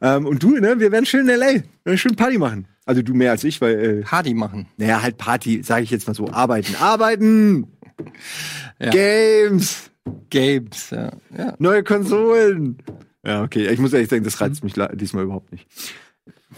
Ja. 0.00 0.16
Ähm, 0.16 0.24
und 0.24 0.42
du, 0.42 0.52
ne, 0.56 0.80
wir 0.80 0.90
werden 0.90 1.04
schön 1.04 1.28
in 1.28 1.28
L.A. 1.28 1.46
Wir 1.56 1.62
werden 1.84 1.98
schön 1.98 2.16
Party 2.16 2.38
machen. 2.38 2.66
Also 2.86 3.02
du 3.02 3.12
mehr 3.12 3.32
als 3.32 3.44
ich, 3.44 3.60
weil, 3.60 3.74
äh, 3.98 4.00
Party 4.00 4.32
machen. 4.32 4.66
naja, 4.78 5.02
halt 5.02 5.18
Party, 5.18 5.62
sage 5.62 5.82
ich 5.84 5.90
jetzt 5.90 6.06
mal 6.06 6.14
so, 6.14 6.30
arbeiten. 6.32 6.74
Arbeiten! 6.80 7.66
Ja. 8.78 8.90
Games! 8.90 9.90
Games, 10.30 10.90
ja. 10.90 11.12
ja. 11.36 11.54
Neue 11.58 11.82
Konsolen! 11.82 12.78
Ja, 13.24 13.42
okay, 13.42 13.66
ich 13.68 13.78
muss 13.78 13.92
ehrlich 13.92 14.08
sagen, 14.08 14.24
das 14.24 14.40
reizt 14.40 14.64
mich 14.64 14.74
diesmal 14.94 15.24
überhaupt 15.24 15.52
nicht. 15.52 15.66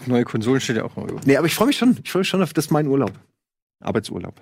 Neue 0.05 0.23
Konsolen 0.23 0.61
steht 0.61 0.77
ja 0.77 0.83
auch 0.83 0.95
noch. 0.95 1.25
Nee, 1.25 1.37
aber 1.37 1.47
ich 1.47 1.55
freue 1.55 1.67
mich 1.67 1.77
schon. 1.77 1.97
Ich 2.03 2.11
freue 2.11 2.21
mich 2.21 2.29
schon 2.29 2.41
auf 2.41 2.53
das 2.53 2.65
ist 2.65 2.71
mein 2.71 2.87
Urlaub. 2.87 3.11
Arbeitsurlaub. 3.81 4.41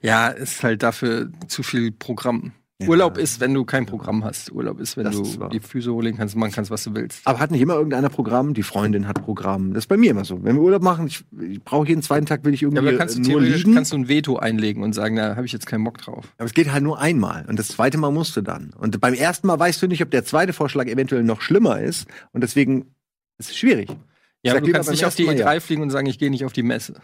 Ja, 0.00 0.28
ist 0.28 0.62
halt 0.62 0.82
dafür 0.82 1.30
zu 1.48 1.62
viel 1.62 1.92
Programm. 1.92 2.52
Ja. 2.78 2.88
Urlaub 2.88 3.16
ist, 3.16 3.40
wenn 3.40 3.54
du 3.54 3.64
kein 3.64 3.86
Programm 3.86 4.22
hast. 4.22 4.52
Urlaub 4.52 4.80
ist, 4.80 4.98
wenn 4.98 5.04
Das 5.04 5.16
du 5.16 5.22
ist 5.22 5.38
die 5.50 5.60
Füße 5.60 5.90
holen 5.94 6.14
kannst, 6.14 6.36
machen 6.36 6.52
kannst, 6.52 6.70
was 6.70 6.84
du 6.84 6.94
willst. 6.94 7.26
Aber 7.26 7.38
hat 7.38 7.50
nicht 7.50 7.62
immer 7.62 7.72
irgendeiner 7.74 8.10
Programm? 8.10 8.52
Die 8.52 8.62
Freundin 8.62 9.08
hat 9.08 9.22
Programm. 9.24 9.72
Das 9.72 9.84
ist 9.84 9.86
bei 9.86 9.96
mir 9.96 10.10
immer 10.10 10.26
so. 10.26 10.44
Wenn 10.44 10.56
wir 10.56 10.62
Urlaub 10.62 10.82
machen, 10.82 11.06
ich, 11.06 11.24
ich 11.40 11.64
brauche 11.64 11.88
jeden 11.88 12.02
zweiten 12.02 12.26
Tag, 12.26 12.44
will 12.44 12.52
ich 12.52 12.60
Ja, 12.60 12.66
irgendwie 12.68 12.80
aber 12.88 12.92
da 12.92 12.98
kannst 12.98 13.16
du 13.16 13.22
äh, 13.22 13.32
nur 13.32 13.40
liegen. 13.40 13.74
kannst 13.74 13.92
du 13.92 13.96
ein 13.96 14.08
Veto 14.08 14.36
einlegen 14.36 14.82
und 14.82 14.92
sagen, 14.92 15.16
da 15.16 15.36
habe 15.36 15.46
ich 15.46 15.52
jetzt 15.52 15.64
keinen 15.66 15.84
Bock 15.84 15.96
drauf. 15.96 16.34
Aber 16.36 16.44
es 16.44 16.52
geht 16.52 16.70
halt 16.70 16.82
nur 16.84 16.98
einmal. 17.00 17.46
Und 17.48 17.58
das 17.58 17.68
zweite 17.68 17.96
Mal 17.96 18.10
musst 18.12 18.36
du 18.36 18.42
dann. 18.42 18.74
Und 18.78 19.00
beim 19.00 19.14
ersten 19.14 19.46
Mal 19.46 19.58
weißt 19.58 19.80
du 19.80 19.86
nicht, 19.86 20.02
ob 20.02 20.10
der 20.10 20.26
zweite 20.26 20.52
Vorschlag 20.52 20.86
eventuell 20.86 21.22
noch 21.22 21.40
schlimmer 21.40 21.80
ist. 21.80 22.06
Und 22.32 22.42
deswegen 22.42 22.94
ist 23.38 23.48
es 23.50 23.56
schwierig. 23.56 23.88
Ja, 24.42 24.52
aber 24.52 24.60
du 24.60 24.70
kannst 24.70 24.90
nicht 24.90 25.06
auf 25.06 25.14
die 25.14 25.24
ersten 25.26 25.38
Mal 25.42 25.48
E3 25.50 25.54
ja. 25.54 25.60
fliegen 25.60 25.80
und 25.80 25.88
sagen, 25.88 26.06
ich 26.08 26.18
gehe 26.18 26.30
nicht 26.30 26.44
auf 26.44 26.52
die 26.52 26.62
Messe. 26.62 27.00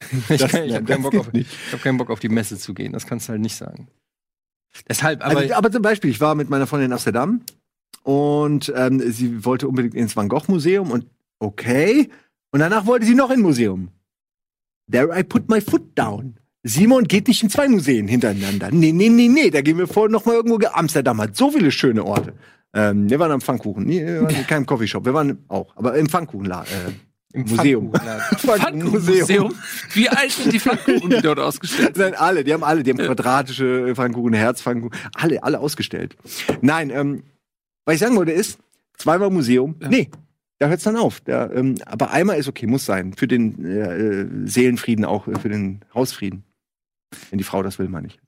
ich 0.28 0.38
Das- 0.38 0.54
ich 0.54 0.70
ja, 0.70 0.76
habe 0.76 0.84
keinen, 0.84 1.04
hab 1.72 1.82
keinen 1.82 1.96
Bock 1.98 2.10
auf 2.10 2.20
die 2.20 2.28
Messe 2.28 2.56
zu 2.58 2.74
gehen. 2.74 2.92
Das 2.92 3.06
kannst 3.06 3.26
du 3.28 3.32
halt 3.32 3.40
nicht 3.40 3.56
sagen. 3.56 3.88
Deshalb, 4.88 5.24
aber 5.24 5.40
Also, 5.40 5.54
aber 5.54 5.72
zum 5.72 5.82
Beispiel, 5.82 6.10
ich 6.10 6.20
war 6.20 6.34
mit 6.34 6.48
meiner 6.50 6.66
Freundin 6.66 6.86
in 6.86 6.92
Amsterdam 6.92 7.40
und 8.02 8.72
ähm, 8.76 9.00
sie 9.10 9.44
wollte 9.44 9.68
unbedingt 9.68 9.94
ins 9.94 10.16
Van 10.16 10.28
Gogh 10.28 10.44
Museum 10.48 10.90
und 10.90 11.06
okay. 11.38 12.08
Und 12.52 12.60
danach 12.60 12.86
wollte 12.86 13.06
sie 13.06 13.14
noch 13.14 13.30
in 13.30 13.40
ein 13.40 13.42
Museum. 13.42 13.88
There 14.90 15.08
I 15.16 15.22
put 15.22 15.48
my 15.48 15.60
foot 15.60 15.96
down. 15.96 16.36
Simon 16.62 17.04
geht 17.04 17.28
nicht 17.28 17.42
in 17.42 17.48
zwei 17.50 17.68
Museen 17.68 18.06
hintereinander. 18.08 18.70
Nee, 18.70 18.92
nee, 18.92 19.08
nee, 19.08 19.28
nee. 19.28 19.50
Da 19.50 19.60
gehen 19.62 19.78
wir 19.78 19.86
vor 19.86 20.08
noch 20.08 20.24
mal 20.26 20.34
irgendwo. 20.34 20.58
ge- 20.58 20.68
Amsterdam 20.72 21.20
hat 21.20 21.36
so 21.36 21.50
viele 21.50 21.70
schöne 21.70 22.04
Orte. 22.04 22.34
Ähm, 22.74 23.08
wir 23.08 23.18
waren 23.18 23.30
am 23.32 23.40
Pfannkuchen. 23.40 23.84
Nee, 23.86 24.04
wir 24.04 24.22
waren 24.22 24.34
in 24.34 24.46
keinem 24.46 24.66
Coffeeshop. 24.66 25.04
Wir 25.04 25.14
waren 25.14 25.38
auch, 25.48 25.74
aber 25.76 25.96
im 25.96 26.08
Pfannkuchenladen. 26.08 26.68
Äh, 26.72 26.92
im 27.32 27.42
Museum. 27.42 27.92
Pfannkuchenmuseum. 28.38 29.54
Wie 29.92 30.08
alt 30.08 30.32
sind 30.32 30.52
die 30.52 30.60
Pfannkuchen, 30.60 31.10
die 31.10 31.20
dort 31.22 31.38
ausgestellt 31.38 31.96
Nein, 31.96 32.14
alle, 32.14 32.44
die 32.44 32.52
haben 32.52 32.64
alle, 32.64 32.82
die 32.82 32.90
haben 32.90 32.98
quadratische 32.98 33.94
Pfannkuchen, 33.94 34.32
Herzpfannkuchen, 34.32 34.98
alle, 35.14 35.42
alle 35.42 35.60
ausgestellt. 35.60 36.16
Nein, 36.60 36.90
ähm, 36.90 37.22
was 37.84 37.94
ich 37.94 38.00
sagen 38.00 38.16
wollte 38.16 38.32
ist, 38.32 38.58
zweimal 38.96 39.30
Museum, 39.30 39.76
Ja. 39.80 39.88
nee, 39.88 40.10
da 40.58 40.68
hört's 40.68 40.84
dann 40.84 40.96
auf. 40.96 41.20
Da, 41.20 41.50
ähm, 41.50 41.76
aber 41.86 42.10
einmal 42.10 42.38
ist 42.38 42.48
okay, 42.48 42.66
muss 42.66 42.84
sein. 42.84 43.14
Für 43.14 43.26
den 43.26 43.64
äh, 43.64 43.78
äh, 44.22 44.26
Seelenfrieden 44.44 45.04
auch, 45.04 45.26
äh, 45.26 45.38
für 45.38 45.48
den 45.48 45.80
Hausfrieden. 45.94 46.44
Wenn 47.30 47.38
die 47.38 47.44
Frau 47.44 47.62
das 47.62 47.78
will, 47.78 47.88
meine 47.88 48.08
ich. 48.08 48.20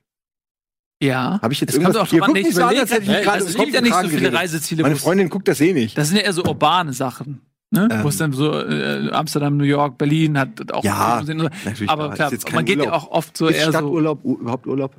Ja. 1.02 1.40
Hab 1.42 1.50
ich 1.52 1.60
jetzt 1.60 1.74
es 1.74 1.82
kommt 1.82 1.96
auch 1.96 2.12
Ihr 2.12 2.20
guckt 2.20 2.34
nicht 2.34 2.54
so 2.54 2.62
an, 2.62 2.76
als 2.78 2.92
hätte 2.92 3.02
ich 3.02 3.08
mich 3.08 3.22
gerade 3.22 3.32
Also 3.32 3.48
es 3.48 3.54
gibt 3.56 3.74
ja 3.74 3.80
nicht 3.80 3.92
so 3.92 4.00
viele 4.02 4.12
geredet. 4.20 4.34
Reiseziele. 4.38 4.82
Meine 4.84 4.96
Freundin 4.96 5.28
guckt 5.28 5.48
das 5.48 5.60
eh 5.60 5.72
nicht. 5.72 5.98
Das 5.98 6.08
sind 6.08 6.16
ja 6.18 6.22
eher 6.22 6.32
so 6.32 6.44
urbane 6.44 6.92
Sachen. 6.92 7.40
Ne? 7.72 7.88
Ähm. 7.90 8.04
Wo 8.04 8.08
es 8.08 8.18
dann 8.18 8.32
so 8.32 8.52
äh, 8.52 9.10
Amsterdam, 9.12 9.56
New 9.56 9.64
York, 9.64 9.96
Berlin 9.96 10.38
hat 10.38 10.70
auch 10.72 10.84
Ja, 10.84 11.22
so. 11.24 11.32
Natürlich, 11.32 11.88
Aber 11.88 12.10
klar, 12.10 12.30
kein 12.30 12.54
man 12.54 12.64
geht 12.66 12.76
ja 12.76 12.84
Urlaub. 12.84 13.02
auch 13.02 13.10
oft 13.10 13.34
so 13.34 13.48
ist 13.48 13.56
eher 13.56 13.66
so 13.66 13.70
Stadturlaub, 13.70 14.22
U 14.24 14.34
überhaupt 14.34 14.66
Urlaub? 14.66 14.94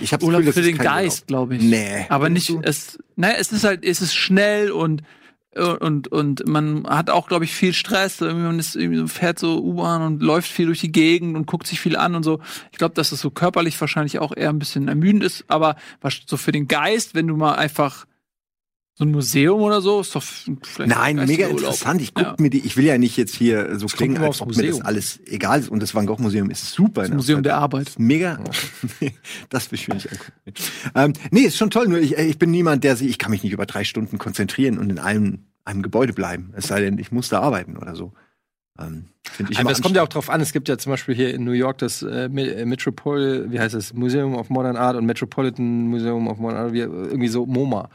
Ich 0.00 0.12
habe 0.12 0.22
Urlaub 0.22 0.42
Gefühl, 0.42 0.62
das 0.62 0.64
für 0.64 0.70
den 0.70 0.78
Geist, 0.78 1.26
glaube 1.26 1.56
ich. 1.56 1.62
Nee. 1.62 2.04
Aber 2.10 2.28
nicht, 2.28 2.50
du? 2.50 2.60
es, 2.62 2.98
naja, 3.16 3.36
es 3.38 3.52
ist 3.52 3.64
halt, 3.64 3.86
es 3.86 4.02
ist 4.02 4.14
schnell 4.14 4.70
und, 4.70 5.02
und, 5.56 6.08
und 6.08 6.46
man 6.46 6.86
hat 6.86 7.08
auch, 7.08 7.26
glaube 7.26 7.44
ich, 7.46 7.54
viel 7.54 7.72
Stress. 7.72 8.20
Man 8.20 8.58
ist 8.58 8.72
so, 8.72 9.06
fährt 9.06 9.38
so 9.38 9.62
U-Bahn 9.62 10.02
und 10.02 10.22
läuft 10.22 10.50
viel 10.50 10.66
durch 10.66 10.80
die 10.80 10.92
Gegend 10.92 11.36
und 11.36 11.46
guckt 11.46 11.66
sich 11.66 11.80
viel 11.80 11.96
an 11.96 12.14
und 12.16 12.22
so. 12.22 12.40
Ich 12.70 12.76
glaube, 12.76 12.94
dass 12.94 13.12
es 13.12 13.20
so 13.20 13.30
körperlich 13.30 13.80
wahrscheinlich 13.80 14.18
auch 14.18 14.36
eher 14.36 14.50
ein 14.50 14.58
bisschen 14.58 14.88
ermüdend 14.88 15.24
ist, 15.24 15.44
aber 15.48 15.76
was 16.02 16.20
so 16.26 16.36
für 16.36 16.52
den 16.52 16.68
Geist, 16.68 17.14
wenn 17.14 17.28
du 17.28 17.36
mal 17.36 17.54
einfach 17.54 18.04
so 18.96 19.04
ein 19.04 19.10
Museum 19.10 19.60
oder 19.60 19.80
so, 19.80 20.00
ist 20.00 20.14
doch 20.14 20.22
vielleicht 20.22 20.78
Nein, 20.78 21.18
ein 21.18 21.26
mega 21.26 21.46
Urlaub. 21.46 21.60
interessant. 21.60 22.00
Ich 22.00 22.14
guck 22.14 22.24
Ja. 22.26 22.36
mir 22.38 22.48
die, 22.50 22.60
ich 22.60 22.76
will 22.76 22.84
ja 22.84 22.96
nicht 22.96 23.16
jetzt 23.16 23.34
hier 23.34 23.74
so 23.74 23.86
kommt 23.86 23.96
klingen, 23.96 24.18
als 24.18 24.40
ob 24.40 24.48
mir 24.48 24.54
das 24.54 24.62
Museum. 24.62 24.86
alles 24.86 25.20
egal 25.26 25.58
ist. 25.58 25.68
Und 25.68 25.80
das 25.82 25.94
Van 25.96 26.06
Gogh 26.06 26.22
Museum 26.22 26.48
ist 26.48 26.70
super. 26.70 27.00
Das 27.02 27.10
in 27.10 27.16
Museum 27.16 27.42
der. 27.42 27.56
Arbeit. 27.56 27.92
Mega. 27.98 28.38
das 29.48 29.72
will 29.72 29.78
ich 29.80 29.88
mir 29.88 29.94
nicht 29.96 30.10
angucken. 30.12 30.32
Ähm, 30.94 31.12
nee, 31.32 31.40
ist 31.40 31.56
schon 31.56 31.70
toll. 31.70 31.88
Nur 31.88 31.98
ich, 31.98 32.16
ich 32.16 32.38
bin 32.38 32.52
niemand, 32.52 32.84
der 32.84 32.94
sich, 32.94 33.08
ich 33.08 33.18
kann 33.18 33.32
mich 33.32 33.42
nicht 33.42 33.52
über 33.52 33.66
drei 33.66 33.82
Stunden 33.82 34.18
konzentrieren 34.18 34.78
und 34.78 34.90
in 34.90 35.00
einem, 35.00 35.40
einem 35.64 35.82
Gebäude 35.82 36.12
bleiben. 36.12 36.52
Es 36.56 36.68
sei 36.68 36.80
denn, 36.80 36.96
ich 36.98 37.10
muss 37.10 37.28
da 37.28 37.40
arbeiten 37.40 37.76
oder 37.76 37.96
so. 37.96 38.12
Ähm, 38.78 39.06
find 39.28 39.50
ich 39.50 39.56
Aber 39.56 39.62
immer 39.62 39.70
es 39.72 39.82
kommt 39.82 39.96
ja 39.96 40.02
auch 40.04 40.08
drauf 40.08 40.30
an. 40.30 40.40
Es 40.40 40.52
gibt 40.52 40.68
ja 40.68 40.78
zum 40.78 40.90
Beispiel 40.92 41.16
hier 41.16 41.34
in 41.34 41.42
New 41.42 41.52
York 41.52 41.78
das 41.78 42.02
äh, 42.02 42.26
äh, 42.26 42.64
Metropol, 42.64 43.46
wie 43.50 43.58
heißt 43.58 43.74
es, 43.74 43.92
Museum 43.92 44.36
of 44.36 44.50
Modern 44.50 44.76
Art 44.76 44.96
und 44.96 45.04
Metropolitan 45.06 45.88
Museum 45.88 46.28
of 46.28 46.38
Modern 46.38 46.58
Art, 46.66 46.72
wie, 46.72 46.80
irgendwie 46.80 47.28
so 47.28 47.44
MoMA. 47.46 47.88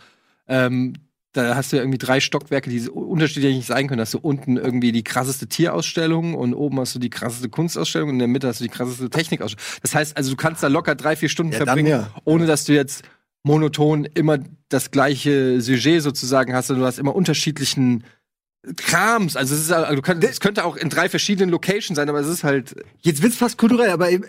Ähm, 0.50 0.94
da 1.34 1.56
hast 1.56 1.72
du 1.72 1.76
ja 1.76 1.84
irgendwie 1.84 2.00
drei 2.00 2.20
Stockwerke, 2.20 2.70
die 2.70 2.80
so 2.80 2.92
unterschiedlich 2.92 3.56
nicht 3.56 3.68
sein 3.68 3.88
können. 3.88 4.00
Da 4.00 4.02
hast 4.04 4.16
du 4.16 4.20
unten 4.20 4.58
irgendwie 4.58 4.92
die 4.92 5.04
krasseste 5.04 5.48
Tierausstellung 5.48 6.34
und 6.34 6.56
oben 6.56 6.80
hast 6.80 6.96
du 6.96 7.00
die 7.00 7.12
krasseste 7.12 7.50
Kunstausstellung 7.50 8.10
und 8.10 8.16
in 8.16 8.20
der 8.20 8.28
Mitte 8.28 8.48
hast 8.48 8.60
du 8.60 8.64
die 8.64 8.70
krasseste 8.70 9.10
Technikausstellung. 9.10 9.64
Das 9.84 9.94
heißt 9.94 10.18
also, 10.18 10.32
du 10.32 10.38
kannst 10.38 10.64
da 10.64 10.68
locker 10.68 10.96
drei, 10.96 11.16
vier 11.16 11.30
Stunden 11.30 11.54
Ja, 11.54 11.60
dann 11.60 11.68
verbringen, 11.68 11.90
ja. 11.90 12.10
ohne 12.26 12.48
dass 12.48 12.66
du 12.66 12.74
jetzt 12.74 13.04
monoton 13.44 14.06
immer 14.06 14.40
das 14.70 14.92
gleiche 14.92 15.62
Sujet 15.62 16.02
sozusagen 16.02 16.54
hast, 16.54 16.68
sondern 16.68 16.82
du 16.82 16.88
hast 16.88 17.00
immer 17.00 17.16
unterschiedlichen 17.16 18.04
Krams. 18.76 19.38
Also 19.38 19.56
es 19.56 19.62
ist 19.62 19.72
also 19.72 19.96
du 19.96 20.02
kannst, 20.02 20.28
es 20.28 20.40
könnte 20.40 20.66
auch 20.66 20.76
in 20.76 20.90
drei 20.90 21.10
verschiedenen 21.10 21.50
Locations 21.50 21.96
sein, 21.96 22.10
aber 22.10 22.20
es 22.20 22.28
ist 22.28 22.44
halt 22.44 22.76
Jetzt 23.02 23.22
wird's 23.22 23.38
fast 23.38 23.58
kulturell, 23.58 23.90
aber 23.92 24.12
äh, 24.12 24.20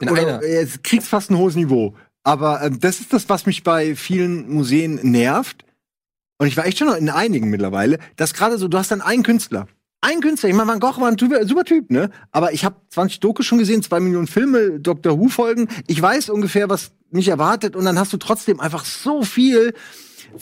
In 0.00 0.08
oder, 0.08 0.42
es 0.42 0.82
kriegt's 0.82 1.08
fast 1.08 1.30
ein 1.30 1.36
hohes 1.36 1.56
Niveau. 1.56 1.96
Aber 2.24 2.62
ähm, 2.62 2.80
das 2.80 3.00
ist 3.00 3.12
das, 3.12 3.28
was 3.28 3.46
mich 3.46 3.62
bei 3.62 3.96
vielen 3.96 4.52
Museen 4.52 5.00
nervt. 5.02 5.64
Und 6.38 6.46
ich 6.46 6.56
war 6.56 6.66
echt 6.66 6.78
schon 6.78 6.92
in 6.94 7.10
einigen 7.10 7.50
mittlerweile, 7.50 7.98
dass 8.16 8.34
gerade 8.34 8.58
so, 8.58 8.68
du 8.68 8.78
hast 8.78 8.90
dann 8.90 9.00
einen 9.00 9.22
Künstler. 9.22 9.68
Ein 10.00 10.20
Künstler, 10.20 10.48
ich 10.48 10.56
meine, 10.56 10.68
Van 10.68 10.80
Gogh 10.80 11.00
war 11.00 11.08
ein 11.08 11.16
super, 11.16 11.64
Typ, 11.64 11.90
ne? 11.90 12.10
Aber 12.32 12.52
ich 12.52 12.64
habe 12.64 12.74
20 12.90 13.20
Dokus 13.20 13.46
schon 13.46 13.58
gesehen, 13.58 13.82
zwei 13.82 14.00
Millionen 14.00 14.26
Filme, 14.26 14.80
Doctor 14.80 15.16
Who 15.16 15.28
Folgen. 15.28 15.68
Ich 15.86 16.02
weiß 16.02 16.30
ungefähr, 16.30 16.68
was 16.68 16.90
mich 17.10 17.28
erwartet, 17.28 17.76
und 17.76 17.84
dann 17.84 17.96
hast 17.96 18.12
du 18.12 18.16
trotzdem 18.16 18.58
einfach 18.58 18.84
so 18.84 19.22
viel 19.22 19.74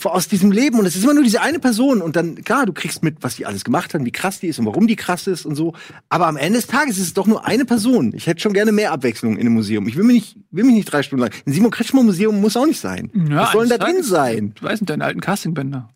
aus 0.03 0.27
diesem 0.27 0.51
Leben 0.51 0.79
und 0.79 0.85
es 0.85 0.95
ist 0.95 1.03
immer 1.03 1.13
nur 1.13 1.23
diese 1.23 1.41
eine 1.41 1.59
Person 1.59 2.01
und 2.01 2.15
dann 2.15 2.35
klar, 2.43 2.65
du 2.65 2.73
kriegst 2.73 3.03
mit, 3.03 3.17
was 3.21 3.35
die 3.35 3.45
alles 3.45 3.63
gemacht 3.63 3.93
haben, 3.93 4.05
wie 4.05 4.11
krass 4.11 4.39
die 4.39 4.47
ist 4.47 4.59
und 4.59 4.65
warum 4.65 4.87
die 4.87 4.95
krass 4.95 5.27
ist 5.27 5.45
und 5.45 5.55
so. 5.55 5.73
Aber 6.09 6.27
am 6.27 6.37
Ende 6.37 6.59
des 6.59 6.67
Tages 6.67 6.97
ist 6.97 7.03
es 7.07 7.13
doch 7.13 7.27
nur 7.27 7.45
eine 7.45 7.65
Person. 7.65 8.13
Ich 8.15 8.27
hätte 8.27 8.39
schon 8.41 8.53
gerne 8.53 8.71
mehr 8.71 8.91
Abwechslung 8.91 9.33
in 9.35 9.41
einem 9.41 9.53
Museum. 9.53 9.87
Ich 9.87 9.95
will 9.97 10.03
mich 10.03 10.15
nicht, 10.35 10.37
will 10.51 10.63
mich 10.63 10.75
nicht 10.75 10.85
drei 10.91 11.03
Stunden 11.03 11.23
lang. 11.23 11.31
Ein 11.45 11.53
Simon 11.53 11.71
Kretschmer 11.71 12.03
Museum 12.03 12.39
muss 12.41 12.57
auch 12.57 12.65
nicht 12.65 12.79
sein. 12.79 13.09
Ja, 13.29 13.41
was 13.43 13.51
soll 13.51 13.67
denn 13.67 13.79
da 13.79 13.85
drin 13.85 14.03
sein? 14.03 14.53
Du 14.55 14.63
weißt 14.65 14.81
nicht, 14.81 14.89
deine 14.89 15.05
alten 15.05 15.21
Castingbänder. 15.21 15.89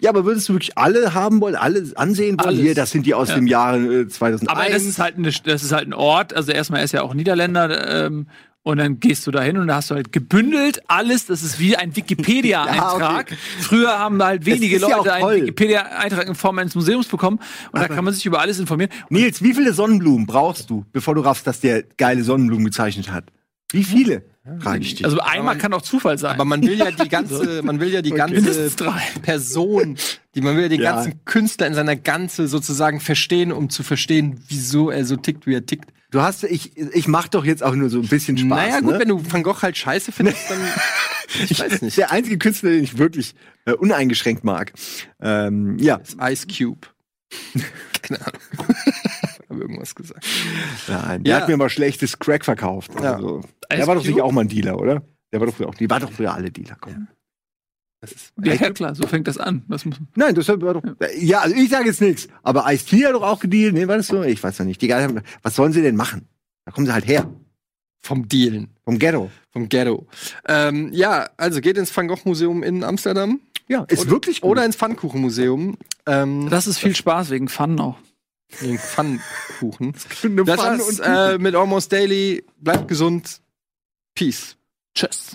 Ja, 0.00 0.10
aber 0.10 0.24
würdest 0.24 0.48
du 0.48 0.54
wirklich 0.54 0.76
alle 0.76 1.14
haben 1.14 1.40
wollen, 1.40 1.54
alle 1.54 1.84
ansehen 1.94 2.38
wollen? 2.40 2.48
Alles. 2.48 2.60
Hier, 2.60 2.74
das 2.74 2.90
sind 2.90 3.06
die 3.06 3.14
aus 3.14 3.28
Ja. 3.28 3.36
dem 3.36 3.46
Jahr 3.46 3.76
äh, 3.80 4.08
2001. 4.08 4.48
Aber 4.48 4.68
das 4.68 4.82
ist 4.84 4.98
halt 4.98 5.16
eine, 5.16 5.30
das 5.30 5.62
ist 5.62 5.70
halt 5.72 5.86
ein 5.86 5.94
Ort. 5.94 6.34
Also 6.34 6.50
erstmal 6.50 6.80
er 6.80 6.84
ist 6.84 6.92
ja 6.92 7.02
auch 7.02 7.14
Niederländer 7.14 8.06
ähm, 8.06 8.26
und 8.66 8.78
dann 8.78 8.98
gehst 8.98 9.24
du 9.28 9.30
da 9.30 9.42
hin 9.42 9.58
und 9.58 9.68
da 9.68 9.76
hast 9.76 9.90
du 9.90 9.94
halt 9.94 10.10
gebündelt 10.10 10.82
alles. 10.88 11.26
Das 11.26 11.44
ist 11.44 11.60
wie 11.60 11.76
ein 11.76 11.94
Wikipedia-Eintrag. 11.94 12.96
Ja, 13.06 13.20
okay. 13.20 13.36
Früher 13.60 13.96
haben 13.98 14.20
halt 14.20 14.44
wenige 14.44 14.76
ja 14.78 14.88
Leute 14.88 14.96
auch 15.00 15.06
einen. 15.06 15.42
Wikipedia-Eintrag 15.42 16.26
in 16.26 16.34
Form 16.34 16.58
eines 16.58 16.74
Museums 16.74 17.06
bekommen 17.06 17.38
und 17.70 17.80
da 17.80 17.86
kann 17.86 18.04
man 18.04 18.12
sich 18.12 18.26
über 18.26 18.40
alles 18.40 18.58
informieren. 18.58 18.90
Nils, 19.08 19.40
wie 19.40 19.54
viele 19.54 19.72
Sonnenblumen 19.72 20.26
brauchst 20.26 20.68
du, 20.68 20.84
bevor 20.92 21.14
du 21.14 21.20
raffst, 21.20 21.46
dass 21.46 21.60
der 21.60 21.84
geile 21.96 22.24
Sonnenblumen 22.24 22.64
gezeichnet 22.66 23.12
hat? 23.12 23.26
Wie 23.70 23.84
viele? 23.84 24.24
Frage 24.60 24.80
ich 24.82 24.96
dich. 24.96 25.04
Also 25.04 25.18
einmal 25.20 25.54
man- 25.54 25.58
kann 25.58 25.72
auch 25.72 25.82
Zufall 25.82 26.18
sein. 26.18 26.34
Aber 26.34 26.44
man 26.44 26.62
will 26.62 26.76
ja 26.78 26.90
die 26.90 27.08
ganze, 27.08 27.62
man 27.62 27.78
will 27.78 27.88
ja 27.90 28.02
die 28.02 28.10
ganze 28.10 28.34
Mindestens 28.36 28.74
drei. 28.76 29.00
Person, 29.22 29.96
die 30.34 30.40
man 30.40 30.56
will 30.56 30.64
ja 30.64 30.68
den 30.68 30.80
Ja. 30.82 30.92
ganzen 30.94 31.24
Künstler 31.24 31.66
in 31.68 31.74
seiner 31.74 31.96
Ganze 31.96 32.46
sozusagen 32.48 32.98
verstehen, 33.00 33.52
um 33.52 33.70
zu 33.70 33.82
verstehen, 33.84 34.40
wieso 34.48 34.90
er 34.90 35.04
so 35.04 35.14
tickt, 35.16 35.46
wie 35.46 35.54
er 35.54 35.66
tickt. 35.66 35.90
Du 36.10 36.20
hast, 36.22 36.44
ich, 36.44 36.76
ich 36.76 37.08
mach 37.08 37.28
doch 37.28 37.44
jetzt 37.44 37.62
auch 37.62 37.74
nur 37.74 37.88
so 37.90 38.00
ein 38.00 38.08
bisschen 38.08 38.36
Spaß. 38.38 38.48
naja, 38.48 38.80
gut, 38.80 38.92
ne? 38.94 39.00
wenn 39.00 39.08
du 39.08 39.32
Van 39.32 39.42
Gogh 39.42 39.62
halt 39.62 39.76
scheiße 39.76 40.12
findest, 40.12 40.50
dann 40.50 40.58
ich 41.48 41.58
weiß 41.58 41.82
nicht. 41.82 41.96
Der 41.98 42.10
einzige 42.12 42.38
Künstler, 42.38 42.70
den 42.70 42.84
ich 42.84 42.98
wirklich 42.98 43.34
äh, 43.64 43.72
uneingeschränkt 43.72 44.44
mag. 44.44 44.72
Ähm, 45.20 45.76
ja. 45.78 45.98
Das 45.98 46.16
Ice 46.32 46.46
Cube. 46.46 46.86
Keine 48.02 48.20
Ahnung. 48.26 48.40
Hab 49.48 49.56
irgendwas 49.60 49.94
gesagt. 49.94 50.24
Nein, 50.88 51.24
der 51.24 51.34
Ja. 51.34 51.40
hat 51.40 51.48
mir 51.48 51.56
mal 51.56 51.68
schlechtes 51.70 52.18
Crack 52.18 52.44
verkauft. 52.44 52.92
Ja. 53.02 53.14
Also, 53.16 53.38
Ice 53.38 53.46
der 53.70 53.86
war 53.86 53.94
doch 53.96 54.02
Cube? 54.02 54.12
sicher 54.14 54.24
auch 54.24 54.32
mal 54.32 54.42
ein 54.42 54.48
Dealer, 54.48 54.78
oder? 54.78 55.02
Der 55.32 55.40
war 55.40 55.46
doch 55.48 55.54
früher 55.54 55.68
auch, 55.68 55.74
die 55.74 55.90
war 55.90 55.98
doch 56.00 56.12
früher 56.12 56.32
alle 56.32 56.50
Dealer. 56.50 56.76
Komm. 56.80 56.92
Ist, 56.92 57.15
Ja, 58.42 58.54
ja, 58.54 58.70
klar, 58.70 58.94
so 58.94 59.06
fängt 59.06 59.26
das 59.28 59.38
an. 59.38 59.64
Das 59.68 59.84
muss, 59.84 59.96
Nein, 60.14 60.34
das 60.34 60.48
war 60.48 60.56
doch. 60.56 60.82
Ja, 61.18 61.40
also 61.40 61.54
ich 61.56 61.68
sage 61.70 61.86
jetzt 61.86 62.00
nichts. 62.00 62.28
Aber 62.42 62.70
Ice-T 62.72 63.04
hat 63.06 63.14
doch 63.14 63.22
auch 63.22 63.40
gedealt. 63.40 63.74
Nee, 63.74 63.86
war 63.88 63.96
das 63.96 64.06
so? 64.08 64.22
Ich 64.22 64.42
weiß 64.42 64.58
ja 64.58 64.64
nicht. 64.64 64.80
Die 64.82 64.88
Geil- 64.88 65.22
was 65.42 65.54
sollen 65.56 65.72
sie 65.72 65.82
denn 65.82 65.96
machen? 65.96 66.28
Da 66.64 66.72
kommen 66.72 66.86
sie 66.86 66.92
halt 66.92 67.06
her. 67.06 67.30
vom 68.02 68.28
Dealen. 68.28 68.68
Vom 68.84 68.98
Ghetto. 68.98 69.30
Vom 69.50 69.68
Ghetto. 69.68 70.06
Ähm, 70.46 70.90
ja, 70.92 71.28
also 71.36 71.60
geht 71.60 71.76
ins 71.76 71.96
Van 71.96 72.06
Gogh 72.08 72.20
Museum 72.24 72.62
in 72.62 72.84
Amsterdam. 72.84 73.40
Ja, 73.68 73.82
ist 73.88 74.02
oder, 74.02 74.10
wirklich 74.12 74.40
gut. 74.40 74.50
Oder 74.52 74.64
ins 74.64 74.76
Pfannkuchenmuseum. 74.76 75.76
Ähm, 76.06 76.48
das 76.48 76.68
ist 76.68 76.78
viel 76.78 76.94
Spaß 76.94 77.30
wegen 77.30 77.48
Fun 77.48 77.80
auch. 77.80 77.98
wegen 78.60 78.78
Pfannkuchen. 78.78 79.92
Das 80.46 80.58
war's 80.58 80.82
und 80.88 81.00
äh, 81.04 81.38
mit 81.38 81.56
Almost 81.56 81.90
Daily. 81.92 82.44
Bleibt 82.60 82.86
gesund. 82.86 83.40
Peace. 84.14 84.56
Tschüss. 84.94 85.34